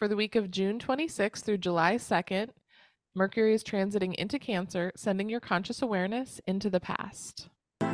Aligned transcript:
For 0.00 0.08
the 0.08 0.16
week 0.16 0.34
of 0.34 0.50
June 0.50 0.78
26th 0.78 1.42
through 1.42 1.58
July 1.58 1.96
2nd, 1.96 2.48
Mercury 3.14 3.52
is 3.52 3.62
transiting 3.62 4.14
into 4.14 4.38
Cancer, 4.38 4.92
sending 4.96 5.28
your 5.28 5.40
conscious 5.40 5.82
awareness 5.82 6.40
into 6.46 6.70
the 6.70 6.80
past. 6.80 7.50
The 7.80 7.86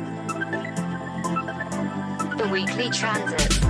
weekly 2.49 2.89
transit. 2.91 3.61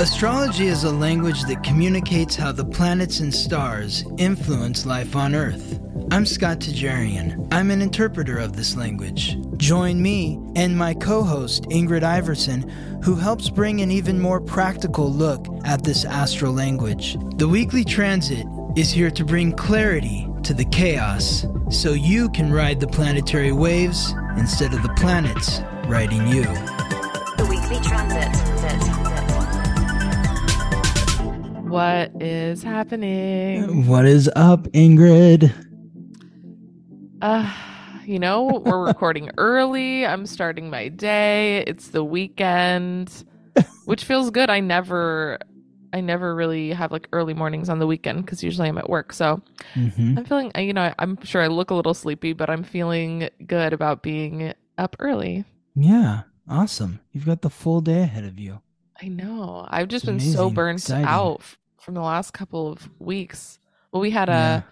Astrology 0.00 0.68
is 0.68 0.84
a 0.84 0.92
language 0.92 1.42
that 1.46 1.64
communicates 1.64 2.36
how 2.36 2.52
the 2.52 2.64
planets 2.64 3.18
and 3.18 3.34
stars 3.34 4.04
influence 4.18 4.86
life 4.86 5.16
on 5.16 5.34
Earth. 5.34 5.80
I'm 6.12 6.26
Scott 6.26 6.60
Tajarian. 6.60 7.48
I'm 7.50 7.72
an 7.72 7.82
interpreter 7.82 8.38
of 8.38 8.54
this 8.54 8.76
language. 8.76 9.36
Join 9.56 10.02
me 10.02 10.38
and 10.54 10.76
my 10.76 10.94
co 10.94 11.22
host, 11.22 11.64
Ingrid 11.64 12.02
Iverson, 12.02 12.68
who 13.02 13.14
helps 13.14 13.48
bring 13.48 13.80
an 13.80 13.90
even 13.90 14.20
more 14.20 14.40
practical 14.40 15.10
look 15.10 15.46
at 15.64 15.82
this 15.82 16.04
astral 16.04 16.52
language. 16.52 17.16
The 17.36 17.48
weekly 17.48 17.84
transit 17.84 18.46
is 18.76 18.90
here 18.90 19.10
to 19.10 19.24
bring 19.24 19.52
clarity 19.52 20.28
to 20.42 20.52
the 20.52 20.66
chaos 20.66 21.46
so 21.70 21.92
you 21.92 22.28
can 22.30 22.52
ride 22.52 22.80
the 22.80 22.86
planetary 22.86 23.52
waves 23.52 24.12
instead 24.36 24.74
of 24.74 24.82
the 24.82 24.92
planets 24.96 25.60
riding 25.86 26.26
you. 26.26 26.42
The 26.42 27.46
weekly 27.48 27.80
transit. 27.80 28.26
What 31.66 32.10
is 32.22 32.62
happening? 32.62 33.86
What 33.86 34.04
is 34.04 34.30
up, 34.36 34.64
Ingrid? 34.68 35.52
Uh, 37.20 37.52
you 38.06 38.18
know, 38.18 38.62
we're 38.64 38.84
recording 38.86 39.30
early. 39.38 40.06
I'm 40.06 40.26
starting 40.26 40.70
my 40.70 40.88
day. 40.88 41.64
It's 41.66 41.88
the 41.88 42.04
weekend, 42.04 43.24
which 43.84 44.04
feels 44.04 44.30
good. 44.30 44.50
I 44.50 44.60
never 44.60 45.38
I 45.92 46.00
never 46.00 46.34
really 46.34 46.70
have 46.72 46.92
like 46.92 47.08
early 47.12 47.32
mornings 47.34 47.68
on 47.68 47.78
the 47.78 47.86
weekend 47.86 48.24
because 48.24 48.42
usually 48.42 48.68
I'm 48.68 48.78
at 48.78 48.88
work. 48.90 49.12
So 49.12 49.40
Mm-hmm. 49.74 50.18
I'm 50.18 50.24
feeling, 50.24 50.52
you 50.56 50.72
know, 50.72 50.92
I'm 50.98 51.18
sure 51.24 51.42
I 51.42 51.46
look 51.48 51.70
a 51.70 51.74
little 51.74 51.94
sleepy, 51.94 52.32
but 52.32 52.48
I'm 52.50 52.62
feeling 52.62 53.28
good 53.46 53.72
about 53.72 54.02
being 54.02 54.52
up 54.78 54.96
early. 54.98 55.44
Yeah, 55.74 56.22
awesome. 56.48 57.00
You've 57.12 57.26
got 57.26 57.42
the 57.42 57.50
full 57.50 57.80
day 57.82 58.02
ahead 58.02 58.24
of 58.24 58.38
you. 58.38 58.60
I 59.02 59.08
know. 59.08 59.66
I've 59.68 59.88
just 59.88 60.04
It's 60.04 60.24
been 60.24 60.32
so 60.32 60.48
burnt 60.50 60.78
exciting. 60.80 61.04
out 61.06 61.42
from 61.80 61.94
the 61.94 62.00
last 62.00 62.32
couple 62.32 62.72
of 62.72 62.88
weeks. 62.98 63.58
Well, 63.92 64.00
we 64.00 64.10
had 64.10 64.28
Yeah. 64.28 64.62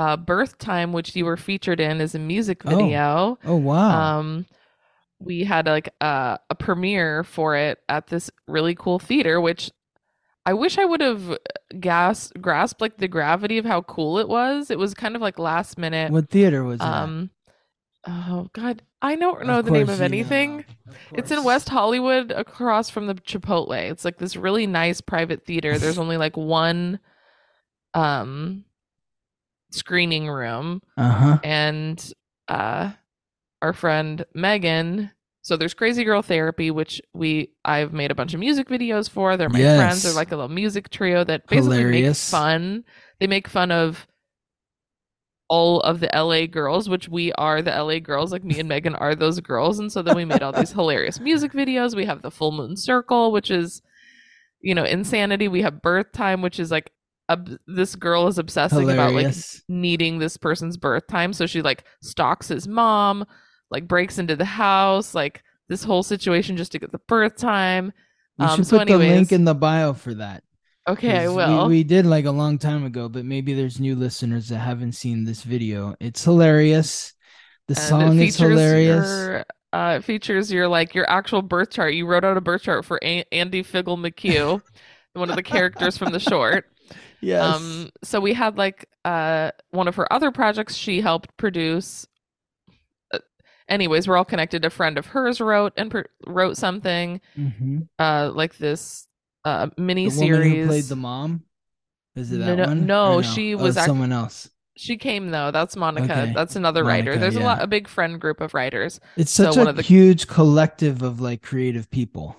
A 0.00 0.16
birth 0.16 0.56
time, 0.58 0.92
which 0.92 1.14
you 1.14 1.24
were 1.26 1.36
featured 1.36 1.78
in 1.78 2.00
as 2.00 2.14
a 2.14 2.18
music 2.18 2.62
Oh. 2.64 2.70
video. 2.76 3.38
Oh, 3.44 3.56
wow. 3.56 4.18
Um, 4.18 4.46
we 5.20 5.44
had 5.44 5.66
like 5.66 5.90
a, 6.00 6.38
a 6.48 6.54
premiere 6.54 7.22
for 7.22 7.54
it 7.54 7.78
at 7.88 8.06
this 8.06 8.30
really 8.48 8.74
cool 8.74 8.98
theater, 8.98 9.38
which 9.42 9.70
I 10.46 10.54
wish 10.54 10.78
I 10.78 10.86
would 10.86 11.02
have 11.02 11.36
gas 11.78 12.32
grasped 12.40 12.80
like 12.80 12.96
the 12.96 13.08
gravity 13.08 13.58
of 13.58 13.66
how 13.66 13.82
cool 13.82 14.18
it 14.18 14.26
was. 14.28 14.70
It 14.70 14.78
was 14.78 14.94
kind 14.94 15.14
of 15.14 15.20
like 15.20 15.38
last 15.38 15.76
minute. 15.76 16.10
what 16.10 16.30
theater 16.30 16.64
was? 16.64 16.80
Um, 16.80 17.28
oh 18.08 18.48
God, 18.54 18.80
I 19.02 19.16
don't 19.16 19.42
Of 19.42 19.46
know 19.46 19.60
the 19.60 19.70
name 19.70 19.90
of 19.90 20.00
anything. 20.00 20.64
Of 20.88 20.96
It's 21.12 21.30
in. 21.30 21.44
West 21.44 21.68
Hollywood, 21.68 22.30
across 22.30 22.88
from 22.88 23.06
the 23.06 23.14
Chipotle. 23.16 23.90
It's 23.90 24.06
like 24.06 24.16
this 24.16 24.34
really 24.34 24.66
nice 24.66 25.02
private 25.02 25.44
theater. 25.44 25.76
There's 25.76 25.98
only 25.98 26.16
like 26.16 26.38
one 26.38 27.00
um 27.92 28.64
screening 29.70 30.28
room 30.28 30.82
Uh 30.96 31.10
huh. 31.12 31.38
and 31.44 32.12
uh 32.48 32.90
our 33.62 33.72
friend 33.72 34.24
Megan 34.34 35.10
so 35.42 35.56
there's 35.56 35.74
Crazy 35.74 36.04
Girl 36.04 36.20
Therapy 36.22 36.70
which 36.70 37.00
we 37.14 37.50
I've 37.64 37.92
made 37.92 38.10
a 38.10 38.14
bunch 38.14 38.34
of 38.34 38.40
music 38.40 38.68
videos 38.68 39.08
for. 39.08 39.36
They're 39.38 39.48
my 39.48 39.58
friends. 39.58 40.02
They're 40.02 40.12
like 40.12 40.32
a 40.32 40.36
little 40.36 40.50
music 40.50 40.90
trio 40.90 41.24
that 41.24 41.46
basically 41.46 41.78
Hilarious. 41.78 42.30
make 42.30 42.38
fun. 42.38 42.84
They 43.20 43.26
make 43.26 43.48
fun 43.48 43.70
of 43.72 44.06
all 45.48 45.80
of 45.80 45.98
the 46.00 46.10
LA 46.14 46.46
girls, 46.46 46.88
which 46.88 47.08
we 47.08 47.32
are 47.32 47.60
the 47.62 47.70
LA 47.72 47.98
girls, 47.98 48.30
like 48.32 48.44
me 48.44 48.60
and 48.60 48.68
Megan 48.68 48.94
are 48.94 49.14
those 49.14 49.40
girls. 49.40 49.78
And 49.78 49.90
so 49.90 50.02
then 50.02 50.14
we 50.14 50.24
made 50.24 50.42
all 50.42 50.52
these 50.52 50.70
hilarious 50.72 51.18
music 51.18 51.52
videos. 51.52 51.96
We 51.96 52.04
have 52.04 52.22
the 52.22 52.30
Full 52.30 52.52
Moon 52.52 52.76
Circle, 52.76 53.32
which 53.32 53.50
is, 53.50 53.82
you 54.60 54.74
know, 54.74 54.84
insanity. 54.84 55.48
We 55.48 55.62
have 55.62 55.82
Birth 55.82 56.12
Time, 56.12 56.40
which 56.42 56.60
is 56.60 56.70
like 56.70 56.92
ob- 57.30 57.58
this 57.66 57.94
girl 57.94 58.26
is 58.26 58.38
obsessing 58.38 58.90
about 58.90 59.14
like 59.14 59.34
needing 59.68 60.18
this 60.18 60.36
person's 60.36 60.76
birth 60.76 61.06
time. 61.06 61.32
So 61.32 61.46
she 61.46 61.62
like 61.62 61.84
stalks 62.02 62.48
his 62.48 62.66
mom, 62.68 63.24
like 63.70 63.88
breaks 63.88 64.18
into 64.18 64.36
the 64.36 64.44
house, 64.44 65.14
like 65.14 65.42
this 65.68 65.84
whole 65.84 66.02
situation 66.02 66.56
just 66.56 66.72
to 66.72 66.78
get 66.78 66.92
the 66.92 67.00
birth 67.06 67.36
time. 67.36 67.92
You 68.38 68.46
um, 68.46 68.56
should 68.56 68.66
so 68.66 68.78
put 68.78 68.88
the 68.88 68.98
link 68.98 69.32
in 69.32 69.44
the 69.44 69.54
bio 69.54 69.92
for 69.92 70.14
that. 70.14 70.42
Okay, 70.88 71.18
I 71.18 71.28
will. 71.28 71.68
We, 71.68 71.76
we 71.76 71.84
did 71.84 72.06
like 72.06 72.24
a 72.24 72.30
long 72.30 72.58
time 72.58 72.84
ago, 72.84 73.08
but 73.08 73.24
maybe 73.24 73.54
there's 73.54 73.78
new 73.78 73.94
listeners 73.94 74.48
that 74.48 74.58
haven't 74.58 74.92
seen 74.92 75.24
this 75.24 75.42
video. 75.42 75.94
It's 76.00 76.24
hilarious. 76.24 77.12
The 77.68 77.74
And 77.78 77.88
song 77.88 78.18
is 78.18 78.36
hilarious. 78.36 79.06
Your, 79.06 79.44
uh, 79.72 79.98
it 79.98 80.04
features 80.04 80.50
your 80.50 80.66
like 80.66 80.94
your 80.94 81.08
actual 81.08 81.42
birth 81.42 81.70
chart. 81.70 81.94
You 81.94 82.06
wrote 82.06 82.24
out 82.24 82.36
a 82.36 82.40
birth 82.40 82.62
chart 82.62 82.84
for 82.84 82.98
a- 83.04 83.24
Andy 83.30 83.62
Figgle 83.62 83.98
McHugh, 83.98 84.60
one 85.12 85.30
of 85.30 85.36
the 85.36 85.42
characters 85.42 85.96
from 85.96 86.10
the 86.10 86.18
short. 86.18 86.64
Yes. 87.22 87.42
Um, 87.56 87.90
so 88.02 88.20
we 88.20 88.32
had 88.32 88.56
like 88.58 88.88
uh 89.04 89.50
one 89.70 89.88
of 89.88 89.96
her 89.96 90.10
other 90.12 90.30
projects 90.30 90.74
she 90.74 91.00
helped 91.00 91.36
produce. 91.36 92.06
Uh, 93.12 93.18
anyways, 93.68 94.08
we're 94.08 94.16
all 94.16 94.24
connected. 94.24 94.64
A 94.64 94.70
friend 94.70 94.98
of 94.98 95.06
hers 95.06 95.40
wrote 95.40 95.72
and 95.76 95.90
pr- 95.90 96.08
wrote 96.26 96.56
something 96.56 97.20
Mhm. 97.38 97.88
uh 97.98 98.30
like 98.34 98.56
this 98.58 99.06
uh 99.44 99.68
mini 99.76 100.06
The 100.06 100.10
series. 100.14 100.66
played 100.66 100.84
the 100.84 100.96
mom. 100.96 101.44
Is 102.16 102.32
it 102.32 102.38
that 102.38 102.56
no- 102.56 102.64
one? 102.66 102.86
no, 102.86 103.14
Or 103.14 103.22
she 103.22 103.54
Oh, 103.54 103.58
was 103.58 103.76
act- 103.76 103.86
someone 103.86 104.12
else. 104.12 104.50
She 104.76 104.96
came 104.96 105.30
though. 105.30 105.50
That's 105.50 105.76
Monica. 105.76 106.04
Okay. 106.22 106.32
That's 106.34 106.56
another 106.56 106.82
writer. 106.84 107.10
Monica, 107.10 107.20
There's 107.20 107.36
a 107.36 107.40
lot, 107.40 107.62
a 107.62 107.66
big 107.66 107.86
friend 107.86 108.18
group 108.18 108.40
of 108.40 108.54
writers. 108.54 108.98
It's 109.16 109.30
So 109.30 109.44
such 109.44 109.56
one 109.58 109.66
a 109.66 109.70
of 109.70 109.76
the- 109.76 109.82
huge 109.82 110.26
collective 110.26 111.02
of 111.02 111.20
like 111.20 111.42
creative 111.42 111.90
people. 111.90 112.36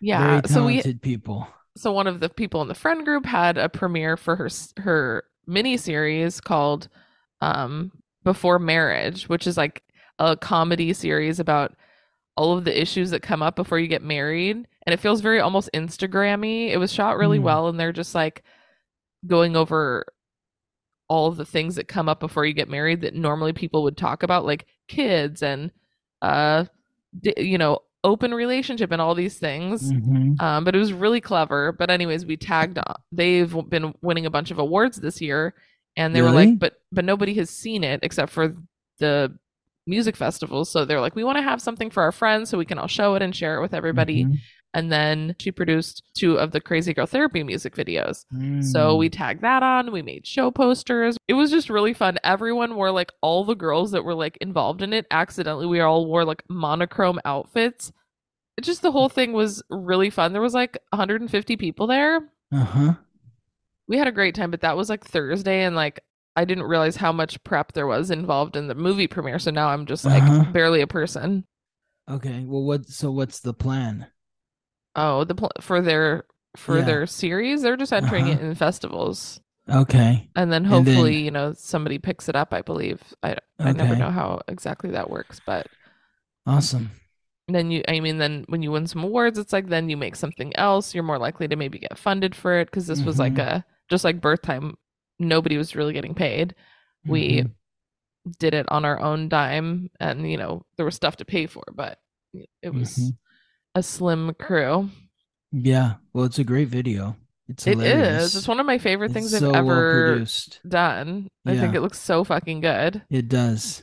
Yeah. 0.00 0.40
Very 0.40 0.48
So 0.48 0.64
we 0.66 0.72
talented 0.80 1.02
people. 1.02 1.48
So 1.76 1.92
one 1.92 2.06
of 2.06 2.20
the 2.20 2.28
people 2.28 2.62
in 2.62 2.68
the 2.68 2.74
friend 2.74 3.04
group 3.04 3.24
had 3.24 3.56
a 3.58 3.68
premiere 3.68 4.16
for 4.16 4.36
her 4.36 4.48
her 4.78 5.24
mini 5.46 5.76
series 5.76 6.40
called 6.40 6.88
um 7.40 7.90
before 8.24 8.58
marriage 8.58 9.28
which 9.28 9.46
is 9.46 9.56
like 9.56 9.82
a 10.18 10.36
comedy 10.36 10.92
series 10.92 11.40
about 11.40 11.74
all 12.36 12.56
of 12.56 12.64
the 12.64 12.80
issues 12.80 13.10
that 13.10 13.20
come 13.22 13.42
up 13.42 13.56
before 13.56 13.78
you 13.78 13.86
get 13.88 14.02
married 14.02 14.56
and 14.86 14.94
it 14.94 15.00
feels 15.00 15.20
very 15.20 15.40
almost 15.40 15.70
instagrammy 15.74 16.70
it 16.70 16.76
was 16.78 16.92
shot 16.92 17.16
really 17.16 17.38
Mm. 17.38 17.42
well 17.42 17.68
and 17.68 17.78
they're 17.80 17.92
just 17.92 18.14
like 18.14 18.42
going 19.26 19.56
over 19.56 20.04
all 21.08 21.26
of 21.28 21.36
the 21.36 21.44
things 21.44 21.74
that 21.76 21.88
come 21.88 22.08
up 22.08 22.20
before 22.20 22.46
you 22.46 22.54
get 22.54 22.68
married 22.70 23.02
that 23.02 23.14
normally 23.14 23.52
people 23.52 23.82
would 23.82 23.96
talk 23.96 24.22
about 24.22 24.44
like 24.46 24.66
kids 24.88 25.42
and 25.42 25.70
uh 26.22 26.64
you 27.36 27.58
know 27.58 27.78
open 28.04 28.34
relationship 28.34 28.90
and 28.90 29.00
all 29.00 29.14
these 29.14 29.38
things 29.38 29.92
Mhm. 29.92 30.40
um, 30.42 30.64
but 30.64 30.74
it 30.74 30.78
was 30.78 30.92
really 30.92 31.20
clever. 31.20 31.70
But 31.72 31.88
anyways, 31.90 32.26
we 32.26 32.36
tagged. 32.36 32.78
on- 32.78 32.96
They've 33.12 33.54
been 33.68 33.94
winning 34.02 34.26
a 34.26 34.30
bunch 34.30 34.50
of 34.50 34.58
awards 34.58 34.96
this 35.00 35.20
year, 35.20 35.54
and 35.96 36.14
they 36.14 36.20
were 36.22 36.30
like, 36.34 36.58
but 36.58 36.80
but 36.90 37.04
nobody 37.04 37.34
has 37.34 37.48
seen 37.50 37.84
it 37.84 38.00
except 38.02 38.32
for 38.32 38.54
the 38.98 39.36
music 39.86 40.16
festivals. 40.16 40.70
So 40.70 40.84
they're 40.84 41.00
like, 41.00 41.14
we 41.16 41.24
want 41.24 41.38
to 41.38 41.42
have 41.42 41.60
something 41.60 41.90
for 41.90 42.02
our 42.02 42.12
friends 42.12 42.48
so 42.50 42.58
we 42.58 42.64
can 42.64 42.78
all 42.78 42.86
show 42.88 43.14
it 43.14 43.22
and 43.22 43.34
share 43.34 43.58
it 43.58 43.62
with 43.62 43.74
everybody. 43.74 44.24
Mhm. 44.24 44.36
And 44.74 44.90
then 44.90 45.36
she 45.38 45.52
produced 45.52 46.02
two 46.16 46.38
of 46.38 46.52
the 46.52 46.60
Crazy 46.60 46.94
Girl 46.94 47.04
Therapy 47.06 47.42
music 47.44 47.74
videos. 47.76 48.24
So 48.64 48.94
Mm. 48.94 48.98
we 48.98 49.10
tagged 49.10 49.42
that 49.42 49.62
on. 49.62 49.92
We 49.92 50.00
made 50.02 50.26
show 50.26 50.50
posters. 50.50 51.18
It 51.28 51.34
was 51.34 51.50
just 51.50 51.68
really 51.68 51.92
fun. 51.92 52.16
Everyone 52.24 52.74
wore 52.74 52.90
like 52.90 53.12
all 53.20 53.44
the 53.44 53.54
girls 53.54 53.90
that 53.90 54.04
were 54.04 54.14
like 54.14 54.38
involved 54.40 54.80
in 54.80 54.92
it. 54.94 55.06
Accidentally, 55.10 55.66
we 55.66 55.80
all 55.80 56.06
wore 56.06 56.24
like 56.24 56.42
monochrome 56.48 57.20
outfits. 57.26 57.92
It 58.56 58.64
just 58.64 58.80
the 58.82 58.92
whole 58.92 59.08
thing 59.10 59.32
was 59.34 59.62
really 59.68 60.08
fun. 60.10 60.32
There 60.32 60.40
was 60.42 60.54
like 60.54 60.78
150 60.90 61.56
people 61.56 61.86
there. 61.86 62.30
Uh-huh. 62.50 62.94
We 63.88 63.98
had 63.98 64.08
a 64.08 64.12
great 64.12 64.34
time, 64.34 64.50
but 64.50 64.60
that 64.62 64.76
was 64.76 64.88
like 64.88 65.04
Thursday, 65.04 65.64
and 65.64 65.74
like 65.76 66.00
I 66.34 66.46
didn't 66.46 66.64
realize 66.64 66.96
how 66.96 67.12
much 67.12 67.42
prep 67.44 67.72
there 67.72 67.86
was 67.86 68.10
involved 68.10 68.56
in 68.56 68.68
the 68.68 68.74
movie 68.74 69.06
premiere. 69.06 69.38
So 69.38 69.50
now 69.50 69.68
I'm 69.68 69.84
just 69.84 70.04
like 70.06 70.22
Uh-huh. 70.22 70.50
barely 70.52 70.80
a 70.80 70.86
person. 70.86 71.44
Okay. 72.10 72.44
Well, 72.46 72.62
what? 72.62 72.88
So 72.88 73.10
what's 73.10 73.40
the 73.40 73.52
plan? 73.54 74.06
Oh, 74.94 75.24
the 75.24 75.34
pl- 75.34 75.50
for 75.60 75.80
their 75.80 76.24
for 76.56 76.78
Yeah. 76.78 76.84
their 76.84 77.06
series, 77.06 77.62
they're 77.62 77.76
just 77.78 77.92
entering 77.94 78.28
it 78.28 78.34
Uh-huh. 78.38 78.46
in 78.46 78.54
festivals. 78.54 79.40
Okay. 79.70 80.28
and 80.34 80.52
then 80.52 80.64
And 80.64 80.74
then- 80.74 80.84
hopefully 80.84 81.22
you 81.22 81.30
know 81.30 81.52
somebody 81.56 81.96
picks 81.96 82.28
it 82.28 82.34
up 82.34 82.52
i 82.52 82.62
believe 82.62 83.00
i 83.22 83.36
i 83.60 83.70
never 83.70 83.94
know 83.94 84.10
how 84.10 84.40
exactly 84.48 84.90
that 84.90 85.08
works 85.08 85.40
but 85.46 85.68
Awesome. 86.46 86.90
then 87.46 87.70
you 87.70 87.82
i 87.86 88.00
mean 88.00 88.18
then 88.18 88.44
when 88.48 88.62
you 88.62 88.72
win 88.72 88.88
some 88.88 89.04
awards 89.04 89.38
it's 89.38 89.52
like 89.52 89.68
then 89.68 89.88
you 89.88 89.96
make 89.96 90.16
something 90.16 90.54
else 90.56 90.94
you're 90.96 91.04
more 91.04 91.18
likely 91.18 91.46
to 91.46 91.54
maybe 91.54 91.78
get 91.78 91.96
funded 91.96 92.34
for 92.34 92.58
it 92.58 92.64
because 92.66 92.88
this 92.88 93.02
was 93.04 93.20
like 93.20 93.34
Mhm. 93.34 93.46
a 93.46 93.64
just 93.88 94.02
like 94.02 94.20
birth 94.20 94.42
time 94.42 94.76
nobody 95.20 95.56
was 95.56 95.76
really 95.76 95.92
getting 95.92 96.14
paid 96.14 96.56
we 97.06 97.42
Mhm. 97.42 97.50
did 98.40 98.54
it 98.54 98.68
on 98.68 98.84
our 98.84 98.98
own 99.00 99.28
dime 99.28 99.90
and 100.00 100.28
you 100.28 100.36
know 100.36 100.66
there 100.76 100.84
was 100.86 100.96
stuff 100.96 101.16
to 101.18 101.24
pay 101.24 101.46
for 101.46 101.62
but 101.72 102.00
it 102.62 102.74
was 102.74 102.96
Mhm. 102.98 103.16
A 103.74 103.82
slim 103.82 104.34
crew 104.38 104.90
Yeah. 105.52 105.94
Well, 106.12 106.24
it's 106.24 106.38
a 106.38 106.44
great 106.44 106.68
video. 106.68 107.16
It's 107.48 107.66
It 107.66 107.72
hilarious. 107.78 108.24
is. 108.24 108.36
It's 108.36 108.48
one 108.48 108.60
of 108.60 108.66
my 108.66 108.78
favorite 108.78 109.06
It's 109.06 109.14
things 109.14 109.38
so 109.38 109.50
well 109.50 109.56
ever 109.56 110.12
produced. 110.12 110.60
done. 110.66 111.28
I 111.44 111.56
think 111.56 111.74
it 111.74 111.80
looks 111.82 111.98
so 112.00 112.24
fucking 112.24 112.60
good. 112.60 113.02
It 113.10 113.28
does. 113.28 113.82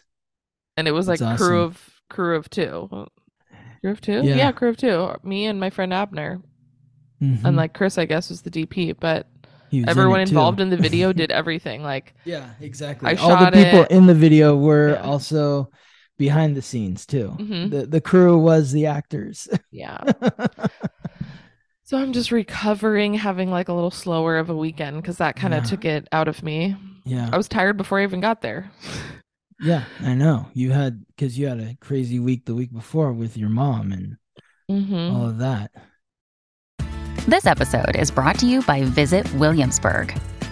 And 0.77 0.87
it 0.87 0.91
was 0.91 1.07
like 1.07 1.21
It's 1.21 1.41
crew 1.41 1.61
of 1.61 1.79
crew 2.09 2.35
of 2.37 2.49
two. 2.49 2.87
Crew 3.81 3.91
of 3.91 4.01
two? 4.01 4.21
Yeah. 4.23 4.35
Yeah. 4.37 4.51
crew 4.51 4.69
of 4.69 4.77
two. 4.77 5.11
Me 5.23 5.45
and 5.45 5.59
my 5.59 5.69
friend 5.69 5.93
Abner. 5.93 6.41
Mhm. 7.21 7.43
And 7.45 7.57
like 7.57 7.73
Chris, 7.73 7.97
I 7.97 8.05
guess, 8.05 8.29
was 8.29 8.41
the 8.41 8.49
DP, 8.49 8.93
but 8.99 9.27
He 9.69 9.79
was 9.81 9.83
in 9.83 9.89
everyone 9.89 10.21
it, 10.21 10.25
too. 10.25 10.29
involved 10.31 10.59
in 10.61 10.69
the 10.69 10.77
video 10.77 11.13
did 11.21 11.31
everything. 11.31 11.83
Like 11.83 12.15
Yeah, 12.25 12.49
exactly. 12.61 13.09
I 13.09 13.15
All 13.15 13.29
the 13.29 13.37
shot 13.45 13.53
people 13.53 13.83
it. 13.83 13.91
in 13.91 14.07
the 14.07 14.15
video 14.15 14.55
were 14.55 14.91
Yeah. 14.93 15.01
also 15.01 15.69
behind 16.19 16.55
the 16.55 16.61
scenes 16.61 17.07
too. 17.07 17.35
Mhm. 17.39 17.71
The 17.71 17.87
the 17.87 18.01
crew 18.01 18.37
was 18.37 18.71
the 18.71 18.85
actors. 18.85 19.47
yeah. 19.71 19.97
So 21.83 21.97
I'm 21.97 22.13
just 22.13 22.31
recovering, 22.31 23.15
having 23.15 23.49
like 23.49 23.67
a 23.67 23.73
little 23.73 23.89
slower 23.89 24.37
of 24.37 24.51
a 24.51 24.55
weekend 24.55 25.01
because 25.01 25.17
that 25.17 25.35
kind 25.35 25.55
of 25.55 25.63
Yeah. 25.63 25.69
took 25.71 25.85
it 25.85 26.07
out 26.11 26.27
of 26.27 26.43
me. 26.43 26.75
yeah. 27.03 27.31
I 27.33 27.37
was 27.37 27.47
tired 27.47 27.77
before 27.77 27.99
I 27.99 28.03
even 28.03 28.19
got 28.21 28.41
there. 28.43 28.69
Yeah, 29.59 29.85
I 30.01 30.13
know. 30.13 30.45
You 30.53 30.69
had 30.69 31.03
cuz 31.17 31.35
you 31.39 31.47
had 31.47 31.59
a 31.59 31.75
crazy 31.81 32.19
week 32.19 32.45
the 32.45 32.53
week 32.53 32.71
before 32.71 33.11
with 33.11 33.35
your 33.37 33.49
mom 33.49 33.91
and 33.91 34.17
hmm 34.69 35.09
all 35.15 35.29
of 35.29 35.39
that. 35.39 35.71
This 37.27 37.47
episode 37.47 37.95
is 37.95 38.11
brought 38.11 38.37
to 38.39 38.45
you 38.45 38.61
by 38.61 38.83
Visit 38.83 39.25
Williamsburg. 39.33 40.13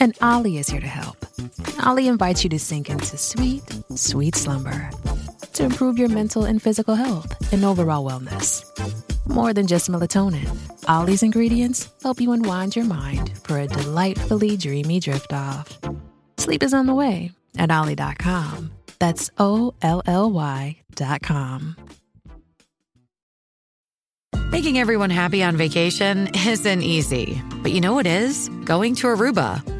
And 0.00 0.16
OLLY 0.22 0.56
is 0.56 0.70
here 0.70 0.80
to 0.80 0.86
help. 0.86 1.26
OLLY 1.84 2.08
invites 2.08 2.42
you 2.42 2.48
to 2.50 2.58
sink 2.58 2.88
into 2.88 3.18
sweet, 3.18 3.62
sweet 3.94 4.34
slumber 4.34 4.90
to 5.52 5.64
improve 5.64 5.98
your 5.98 6.08
mental 6.08 6.44
and 6.44 6.62
physical 6.62 6.94
health 6.94 7.52
and 7.52 7.64
overall 7.64 8.08
wellness. 8.08 8.64
More 9.28 9.52
than 9.52 9.66
just 9.66 9.90
melatonin, 9.90 10.48
OLLY's 10.88 11.22
ingredients 11.22 11.90
help 12.02 12.18
you 12.18 12.32
unwind 12.32 12.74
your 12.74 12.86
mind 12.86 13.36
for 13.44 13.58
a 13.58 13.66
delightfully 13.66 14.56
dreamy 14.56 15.00
drift 15.00 15.34
off. 15.34 15.78
Sleep 16.38 16.62
is 16.62 16.72
on 16.72 16.86
the 16.86 16.94
way 16.94 17.32
at 17.58 17.70
OLLY.com. 17.70 18.70
That's 18.98 19.30
O 19.36 19.74
L 19.82 20.02
L 20.06 20.30
Y.com. 20.30 21.76
Making 24.50 24.78
everyone 24.78 25.10
happy 25.10 25.42
on 25.42 25.56
vacation 25.56 26.28
isn't 26.34 26.82
easy, 26.82 27.40
but 27.62 27.72
you 27.72 27.80
know 27.82 27.92
what 27.92 28.06
is? 28.06 28.48
Going 28.64 28.94
to 28.96 29.06
Aruba. 29.06 29.79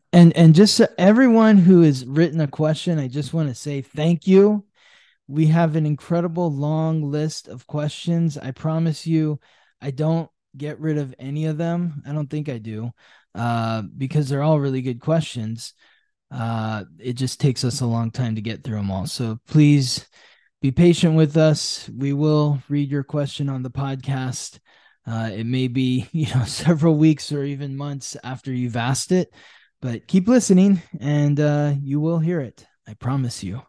And 0.13 0.35
and 0.35 0.53
just 0.53 0.75
so 0.75 0.87
everyone 0.97 1.57
who 1.57 1.81
has 1.81 2.05
written 2.05 2.41
a 2.41 2.47
question, 2.47 2.99
I 2.99 3.07
just 3.07 3.33
want 3.33 3.49
to 3.49 3.55
say 3.55 3.81
thank 3.81 4.27
you. 4.27 4.65
We 5.27 5.47
have 5.47 5.75
an 5.75 5.85
incredible 5.85 6.51
long 6.51 7.09
list 7.09 7.47
of 7.47 7.67
questions. 7.67 8.37
I 8.37 8.51
promise 8.51 9.07
you, 9.07 9.39
I 9.81 9.91
don't 9.91 10.29
get 10.57 10.79
rid 10.79 10.97
of 10.97 11.15
any 11.17 11.45
of 11.45 11.57
them. 11.57 12.03
I 12.05 12.11
don't 12.11 12.29
think 12.29 12.49
I 12.49 12.57
do, 12.57 12.91
uh, 13.35 13.83
because 13.97 14.27
they're 14.27 14.43
all 14.43 14.59
really 14.59 14.81
good 14.81 14.99
questions. 14.99 15.73
Uh, 16.29 16.83
it 16.99 17.13
just 17.13 17.39
takes 17.39 17.63
us 17.63 17.81
a 17.81 17.85
long 17.85 18.11
time 18.11 18.35
to 18.35 18.41
get 18.41 18.63
through 18.63 18.77
them 18.77 18.91
all. 18.91 19.05
So 19.05 19.39
please 19.47 20.07
be 20.61 20.71
patient 20.71 21.15
with 21.15 21.37
us. 21.37 21.89
We 21.89 22.13
will 22.13 22.61
read 22.69 22.89
your 22.89 23.03
question 23.03 23.49
on 23.49 23.63
the 23.63 23.71
podcast. 23.71 24.59
Uh, 25.05 25.31
it 25.33 25.45
may 25.45 25.67
be, 25.67 26.07
you 26.11 26.33
know, 26.33 26.43
several 26.45 26.97
weeks 26.97 27.31
or 27.31 27.43
even 27.43 27.75
months 27.75 28.15
after 28.23 28.53
you've 28.53 28.77
asked 28.77 29.11
it, 29.11 29.33
but 29.81 30.07
keep 30.07 30.27
listening 30.27 30.81
and 30.99 31.39
uh, 31.39 31.73
you 31.81 31.99
will 31.99 32.19
hear 32.19 32.39
it. 32.39 32.65
I 32.87 32.93
promise 32.93 33.43
you. 33.43 33.61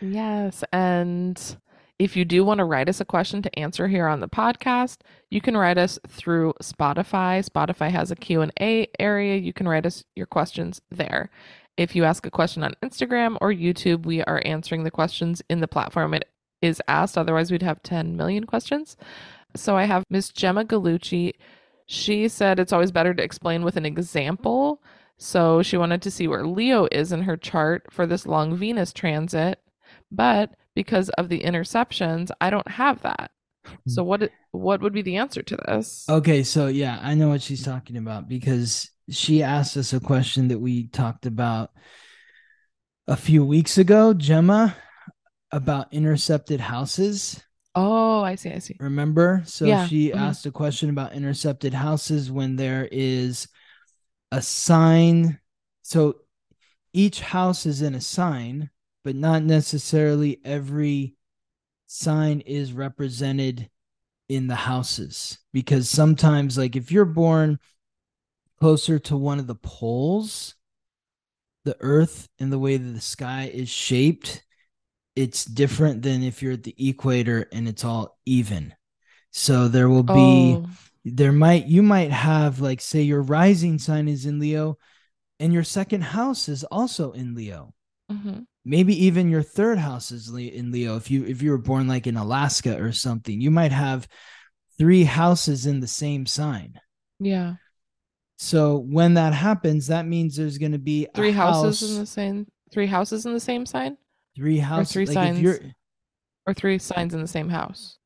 Yes. 0.00 0.64
And 0.72 1.56
if 1.98 2.16
you 2.16 2.24
do 2.24 2.44
want 2.44 2.58
to 2.58 2.64
write 2.64 2.88
us 2.88 3.00
a 3.00 3.04
question 3.04 3.42
to 3.42 3.58
answer 3.58 3.86
here 3.86 4.06
on 4.06 4.20
the 4.20 4.28
podcast, 4.28 4.98
you 5.30 5.40
can 5.40 5.56
write 5.56 5.78
us 5.78 5.98
through 6.08 6.54
Spotify. 6.62 7.46
Spotify 7.46 7.90
has 7.90 8.10
a 8.10 8.16
Q&A 8.16 8.88
area. 8.98 9.36
You 9.36 9.52
can 9.52 9.68
write 9.68 9.86
us 9.86 10.02
your 10.16 10.26
questions 10.26 10.80
there. 10.90 11.30
If 11.76 11.94
you 11.94 12.04
ask 12.04 12.26
a 12.26 12.30
question 12.30 12.62
on 12.62 12.74
Instagram 12.82 13.36
or 13.40 13.52
YouTube, 13.52 14.06
we 14.06 14.22
are 14.22 14.42
answering 14.44 14.84
the 14.84 14.90
questions 14.90 15.42
in 15.50 15.60
the 15.60 15.68
platform 15.68 16.14
it 16.14 16.28
is 16.62 16.82
asked. 16.88 17.18
Otherwise, 17.18 17.50
we'd 17.50 17.62
have 17.62 17.82
10 17.82 18.16
million 18.16 18.44
questions. 18.44 18.96
So 19.54 19.76
I 19.76 19.84
have 19.84 20.04
Miss 20.08 20.30
Gemma 20.30 20.64
Galucci. 20.64 21.34
She 21.86 22.28
said 22.28 22.58
it's 22.58 22.72
always 22.72 22.92
better 22.92 23.12
to 23.14 23.22
explain 23.22 23.62
with 23.62 23.76
an 23.76 23.84
example. 23.84 24.82
So 25.20 25.62
she 25.62 25.76
wanted 25.76 26.00
to 26.02 26.10
see 26.10 26.26
where 26.28 26.46
Leo 26.46 26.88
is 26.90 27.12
in 27.12 27.22
her 27.22 27.36
chart 27.36 27.86
for 27.90 28.06
this 28.06 28.26
long 28.26 28.56
Venus 28.56 28.92
transit, 28.92 29.60
but 30.10 30.54
because 30.74 31.10
of 31.10 31.28
the 31.28 31.40
interceptions, 31.42 32.30
I 32.40 32.48
don't 32.48 32.68
have 32.68 33.02
that. 33.02 33.30
So 33.86 34.02
what 34.02 34.30
what 34.52 34.80
would 34.80 34.94
be 34.94 35.02
the 35.02 35.16
answer 35.16 35.42
to 35.42 35.56
this? 35.68 36.06
Okay, 36.08 36.42
so 36.42 36.68
yeah, 36.68 36.98
I 37.02 37.14
know 37.14 37.28
what 37.28 37.42
she's 37.42 37.62
talking 37.62 37.98
about 37.98 38.28
because 38.28 38.90
she 39.10 39.42
asked 39.42 39.76
us 39.76 39.92
a 39.92 40.00
question 40.00 40.48
that 40.48 40.58
we 40.58 40.86
talked 40.86 41.26
about 41.26 41.70
a 43.06 43.16
few 43.16 43.44
weeks 43.44 43.76
ago, 43.76 44.14
Gemma, 44.14 44.74
about 45.52 45.92
intercepted 45.92 46.60
houses. 46.60 47.42
Oh, 47.74 48.22
I 48.22 48.36
see, 48.36 48.50
I 48.50 48.58
see. 48.58 48.76
Remember? 48.80 49.42
So 49.44 49.66
Yeah, 49.66 49.86
she 49.86 50.10
mhm. 50.10 50.16
asked 50.16 50.46
a 50.46 50.50
question 50.50 50.88
about 50.88 51.12
intercepted 51.12 51.74
houses 51.74 52.30
when 52.30 52.56
there 52.56 52.88
is 52.90 53.46
a 54.32 54.42
sign. 54.42 55.40
So 55.82 56.16
each 56.92 57.20
house 57.20 57.66
is 57.66 57.82
in 57.82 57.94
a 57.94 58.00
sign, 58.00 58.70
but 59.04 59.14
not 59.14 59.42
necessarily 59.42 60.40
every 60.44 61.16
sign 61.86 62.40
is 62.40 62.72
represented 62.72 63.70
in 64.28 64.46
the 64.46 64.54
houses. 64.54 65.38
Because 65.52 65.88
sometimes 65.88 66.56
like 66.56 66.76
if 66.76 66.92
you're 66.92 67.04
born 67.04 67.58
closer 68.60 68.98
to 68.98 69.16
one 69.16 69.38
of 69.38 69.46
the 69.46 69.54
poles 69.54 70.54
the 71.64 71.76
earth 71.80 72.28
and 72.38 72.50
the 72.52 72.58
way 72.58 72.76
that 72.76 72.92
the 72.92 73.00
sky 73.00 73.50
is 73.52 73.68
shaped 73.68 74.42
it's 75.16 75.44
different 75.44 76.02
than 76.02 76.22
if 76.22 76.42
you're 76.42 76.54
at 76.54 76.62
the 76.62 76.74
equator 76.88 77.46
and 77.52 77.68
it's 77.68 77.84
all 77.84 78.18
even. 78.24 78.74
So 79.32 79.68
there 79.68 79.88
will 79.88 80.02
be 80.02 80.56
Oh, 80.56 80.66
there 81.04 81.32
might 81.32 81.66
you 81.66 81.82
might 81.82 82.10
have 82.10 82.60
like 82.60 82.80
say 82.80 83.00
your 83.02 83.22
rising 83.22 83.78
sign 83.78 84.08
is 84.08 84.26
in 84.26 84.38
leo 84.38 84.76
and 85.38 85.52
your 85.52 85.64
second 85.64 86.02
house 86.02 86.48
is 86.48 86.62
also 86.64 87.12
in 87.12 87.34
leo 87.34 87.72
mhm. 88.10 88.44
maybe 88.64 89.06
even 89.06 89.30
your 89.30 89.42
third 89.42 89.78
house 89.78 90.10
is 90.10 90.28
in 90.28 90.70
leo 90.70 90.96
if 90.96 91.10
you 91.10 91.24
if 91.24 91.40
you 91.40 91.50
were 91.50 91.58
born 91.58 91.88
like 91.88 92.06
in 92.06 92.16
alaska 92.16 92.78
or 92.82 92.92
something 92.92 93.40
you 93.40 93.50
might 93.50 93.72
have 93.72 94.06
three 94.78 95.04
houses 95.04 95.66
in 95.66 95.80
the 95.80 95.86
same 95.86 96.26
sign 96.26 96.78
yeah. 97.18 97.54
so 98.36 98.78
when 98.78 99.14
that 99.14 99.32
happens 99.32 99.86
that 99.86 100.06
means 100.06 100.36
there's 100.36 100.58
going 100.58 100.72
to 100.72 100.78
be 100.78 101.06
Three 101.14 101.32
houses 101.32 101.80
house- 101.80 101.90
in 101.90 101.98
the 101.98 102.06
same 102.06 102.46
three 102.72 102.86
houses 102.86 103.24
in 103.24 103.32
the 103.32 103.40
same 103.40 103.64
sign 103.64 103.96
three 104.36 104.58
houses 104.58 104.92
three 104.92 105.06
like 105.06 105.14
signs. 105.14 105.58
or 106.46 106.54
three 106.54 106.78
signs 106.78 107.14
in 107.14 107.20
the 107.20 107.28
same 107.28 107.48
house. 107.48 107.98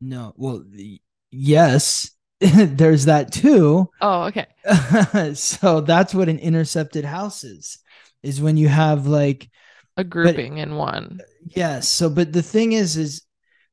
no 0.00 0.32
well 0.36 0.62
y- 0.72 0.98
yes 1.36 2.10
there's 2.40 3.06
that 3.06 3.32
too 3.32 3.88
Oh, 4.00 4.24
okay. 4.24 4.46
so 5.34 5.80
that's 5.80 6.14
what 6.14 6.28
an 6.28 6.38
intercepted 6.38 7.04
house 7.04 7.44
is 7.44 7.78
is 8.22 8.40
when 8.40 8.56
you 8.56 8.68
have 8.68 9.06
like 9.06 9.48
A 9.96 10.04
grouping 10.04 10.58
in 10.58 10.76
one. 10.76 11.20
yes 11.44 11.88
so 11.88 12.08
but 12.08 12.32
the 12.32 12.42
thing 12.42 12.72
is 12.72 12.96
is 12.96 13.22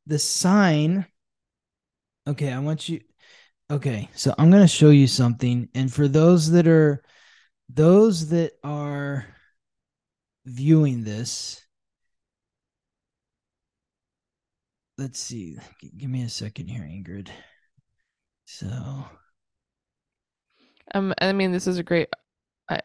the 0.08 0.20
sign 0.20 1.06
okay 2.28 2.52
i 2.52 2.60
want 2.60 2.90
you 2.90 3.00
okay 3.70 4.10
so 4.16 4.34
i'm 4.38 4.50
going 4.50 4.62
to 4.64 4.68
show 4.68 4.90
you 4.90 5.08
something 5.08 5.70
and 5.76 5.92
for 5.94 6.08
those 6.08 6.52
that 6.52 6.68
are 6.68 7.02
those 7.70 8.30
that 8.30 8.52
are 8.64 9.26
viewing 10.46 11.04
this, 11.04 11.62
let's 14.98 15.20
see. 15.20 15.58
Give 15.98 16.10
me 16.10 16.24
a 16.24 16.30
second 16.30 16.68
here, 16.68 16.84
Ingrid. 16.84 17.30
So, 18.54 19.06
Um, 20.94 21.14
I 21.22 21.32
mean, 21.32 21.54
this 21.54 21.68
is 21.68 21.78
a 21.78 21.84
great. 21.84 22.10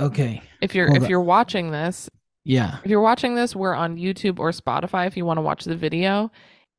okay. 0.01 0.41
If 0.61 0.75
you're 0.77 0.87
Hold 0.89 1.03
if 1.03 1.09
you're 1.09 1.21
watching 1.21 1.73
this, 1.73 2.09
Yeah. 2.45 2.79
if 2.85 2.91
you're 2.91 3.01
watching 3.01 3.35
this, 3.35 3.57
we're 3.57 3.75
on 3.75 3.97
YouTube 3.97 4.39
or 4.39 4.51
Spotify 4.51 5.09
if 5.09 5.17
you 5.17 5.25
want 5.27 5.39
to 5.39 5.43
watch 5.43 5.65
the 5.65 5.75
video. 5.77 6.31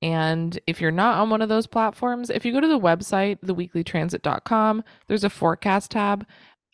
And 0.01 0.57
if 0.67 0.79
you're 0.79 0.91
not 0.91 1.17
on 1.19 1.29
one 1.29 1.41
of 1.41 1.49
those 1.49 1.67
platforms, 1.67 2.29
if 2.29 2.45
you 2.45 2.53
go 2.53 2.61
to 2.61 2.67
the 2.67 2.79
website, 2.79 3.39
theweeklytransit.com, 3.41 4.83
there's 5.07 5.23
a 5.25 5.29
forecast 5.29 5.91
tab. 5.91 6.25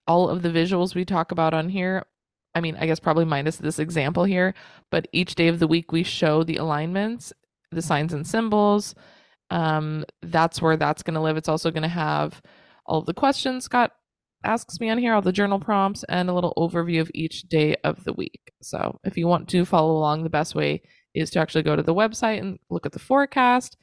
All 0.08 0.30
of 0.30 0.44
the 0.44 0.50
visuals 0.50 0.94
we 0.94 1.06
talk 1.06 1.32
about 1.32 1.54
on 1.56 1.70
here, 1.70 2.06
I 2.54 2.62
mean, 2.62 2.76
I 2.80 2.86
guess 2.86 3.00
probably 3.00 3.26
minus 3.26 3.58
this 3.58 3.80
example 3.80 4.26
here, 4.26 4.54
but 4.92 5.08
each 5.14 5.34
day 5.34 5.48
of 5.48 5.58
the 5.60 5.68
week 5.68 5.92
we 5.92 6.04
show 6.04 6.44
the 6.44 6.58
alignments, 6.58 7.34
the 7.72 7.82
signs 7.82 8.14
and 8.14 8.28
symbols. 8.28 8.94
Um, 9.54 10.04
that's 10.24 10.64
where 10.64 10.78
that's 10.78 11.04
going 11.04 11.14
to 11.14 11.22
live. 11.22 11.38
It's 11.38 11.48
also 11.48 11.70
going 11.70 11.84
to 11.84 11.88
have 11.88 12.42
all 12.88 13.04
the 13.04 13.14
questions 13.14 13.66
Scott 13.66 13.92
asks 14.44 14.80
me 14.80 14.90
on 14.90 14.98
here, 14.98 15.14
all 15.14 15.22
the 15.22 15.32
journal 15.32 15.60
prompts, 15.60 16.04
and 16.10 16.28
a 16.28 16.34
little 16.34 16.56
overview 16.58 17.00
of 17.00 17.12
each 17.14 17.44
day 17.44 17.76
of 17.84 18.04
the 18.04 18.14
week. 18.14 18.52
So 18.64 19.00
if 19.04 19.16
you 19.16 19.28
want 19.28 19.48
to 19.50 19.64
follow 19.64 19.96
along, 19.96 20.24
the 20.24 20.30
best 20.30 20.56
way 20.56 20.82
is 21.14 21.30
to 21.30 21.40
actually 21.40 21.62
go 21.62 21.76
to 21.76 21.84
the 21.84 21.94
website 21.94 22.40
and 22.40 22.58
look 22.72 22.88
at 22.88 22.94
the 22.94 23.00
forecast, 23.00 23.78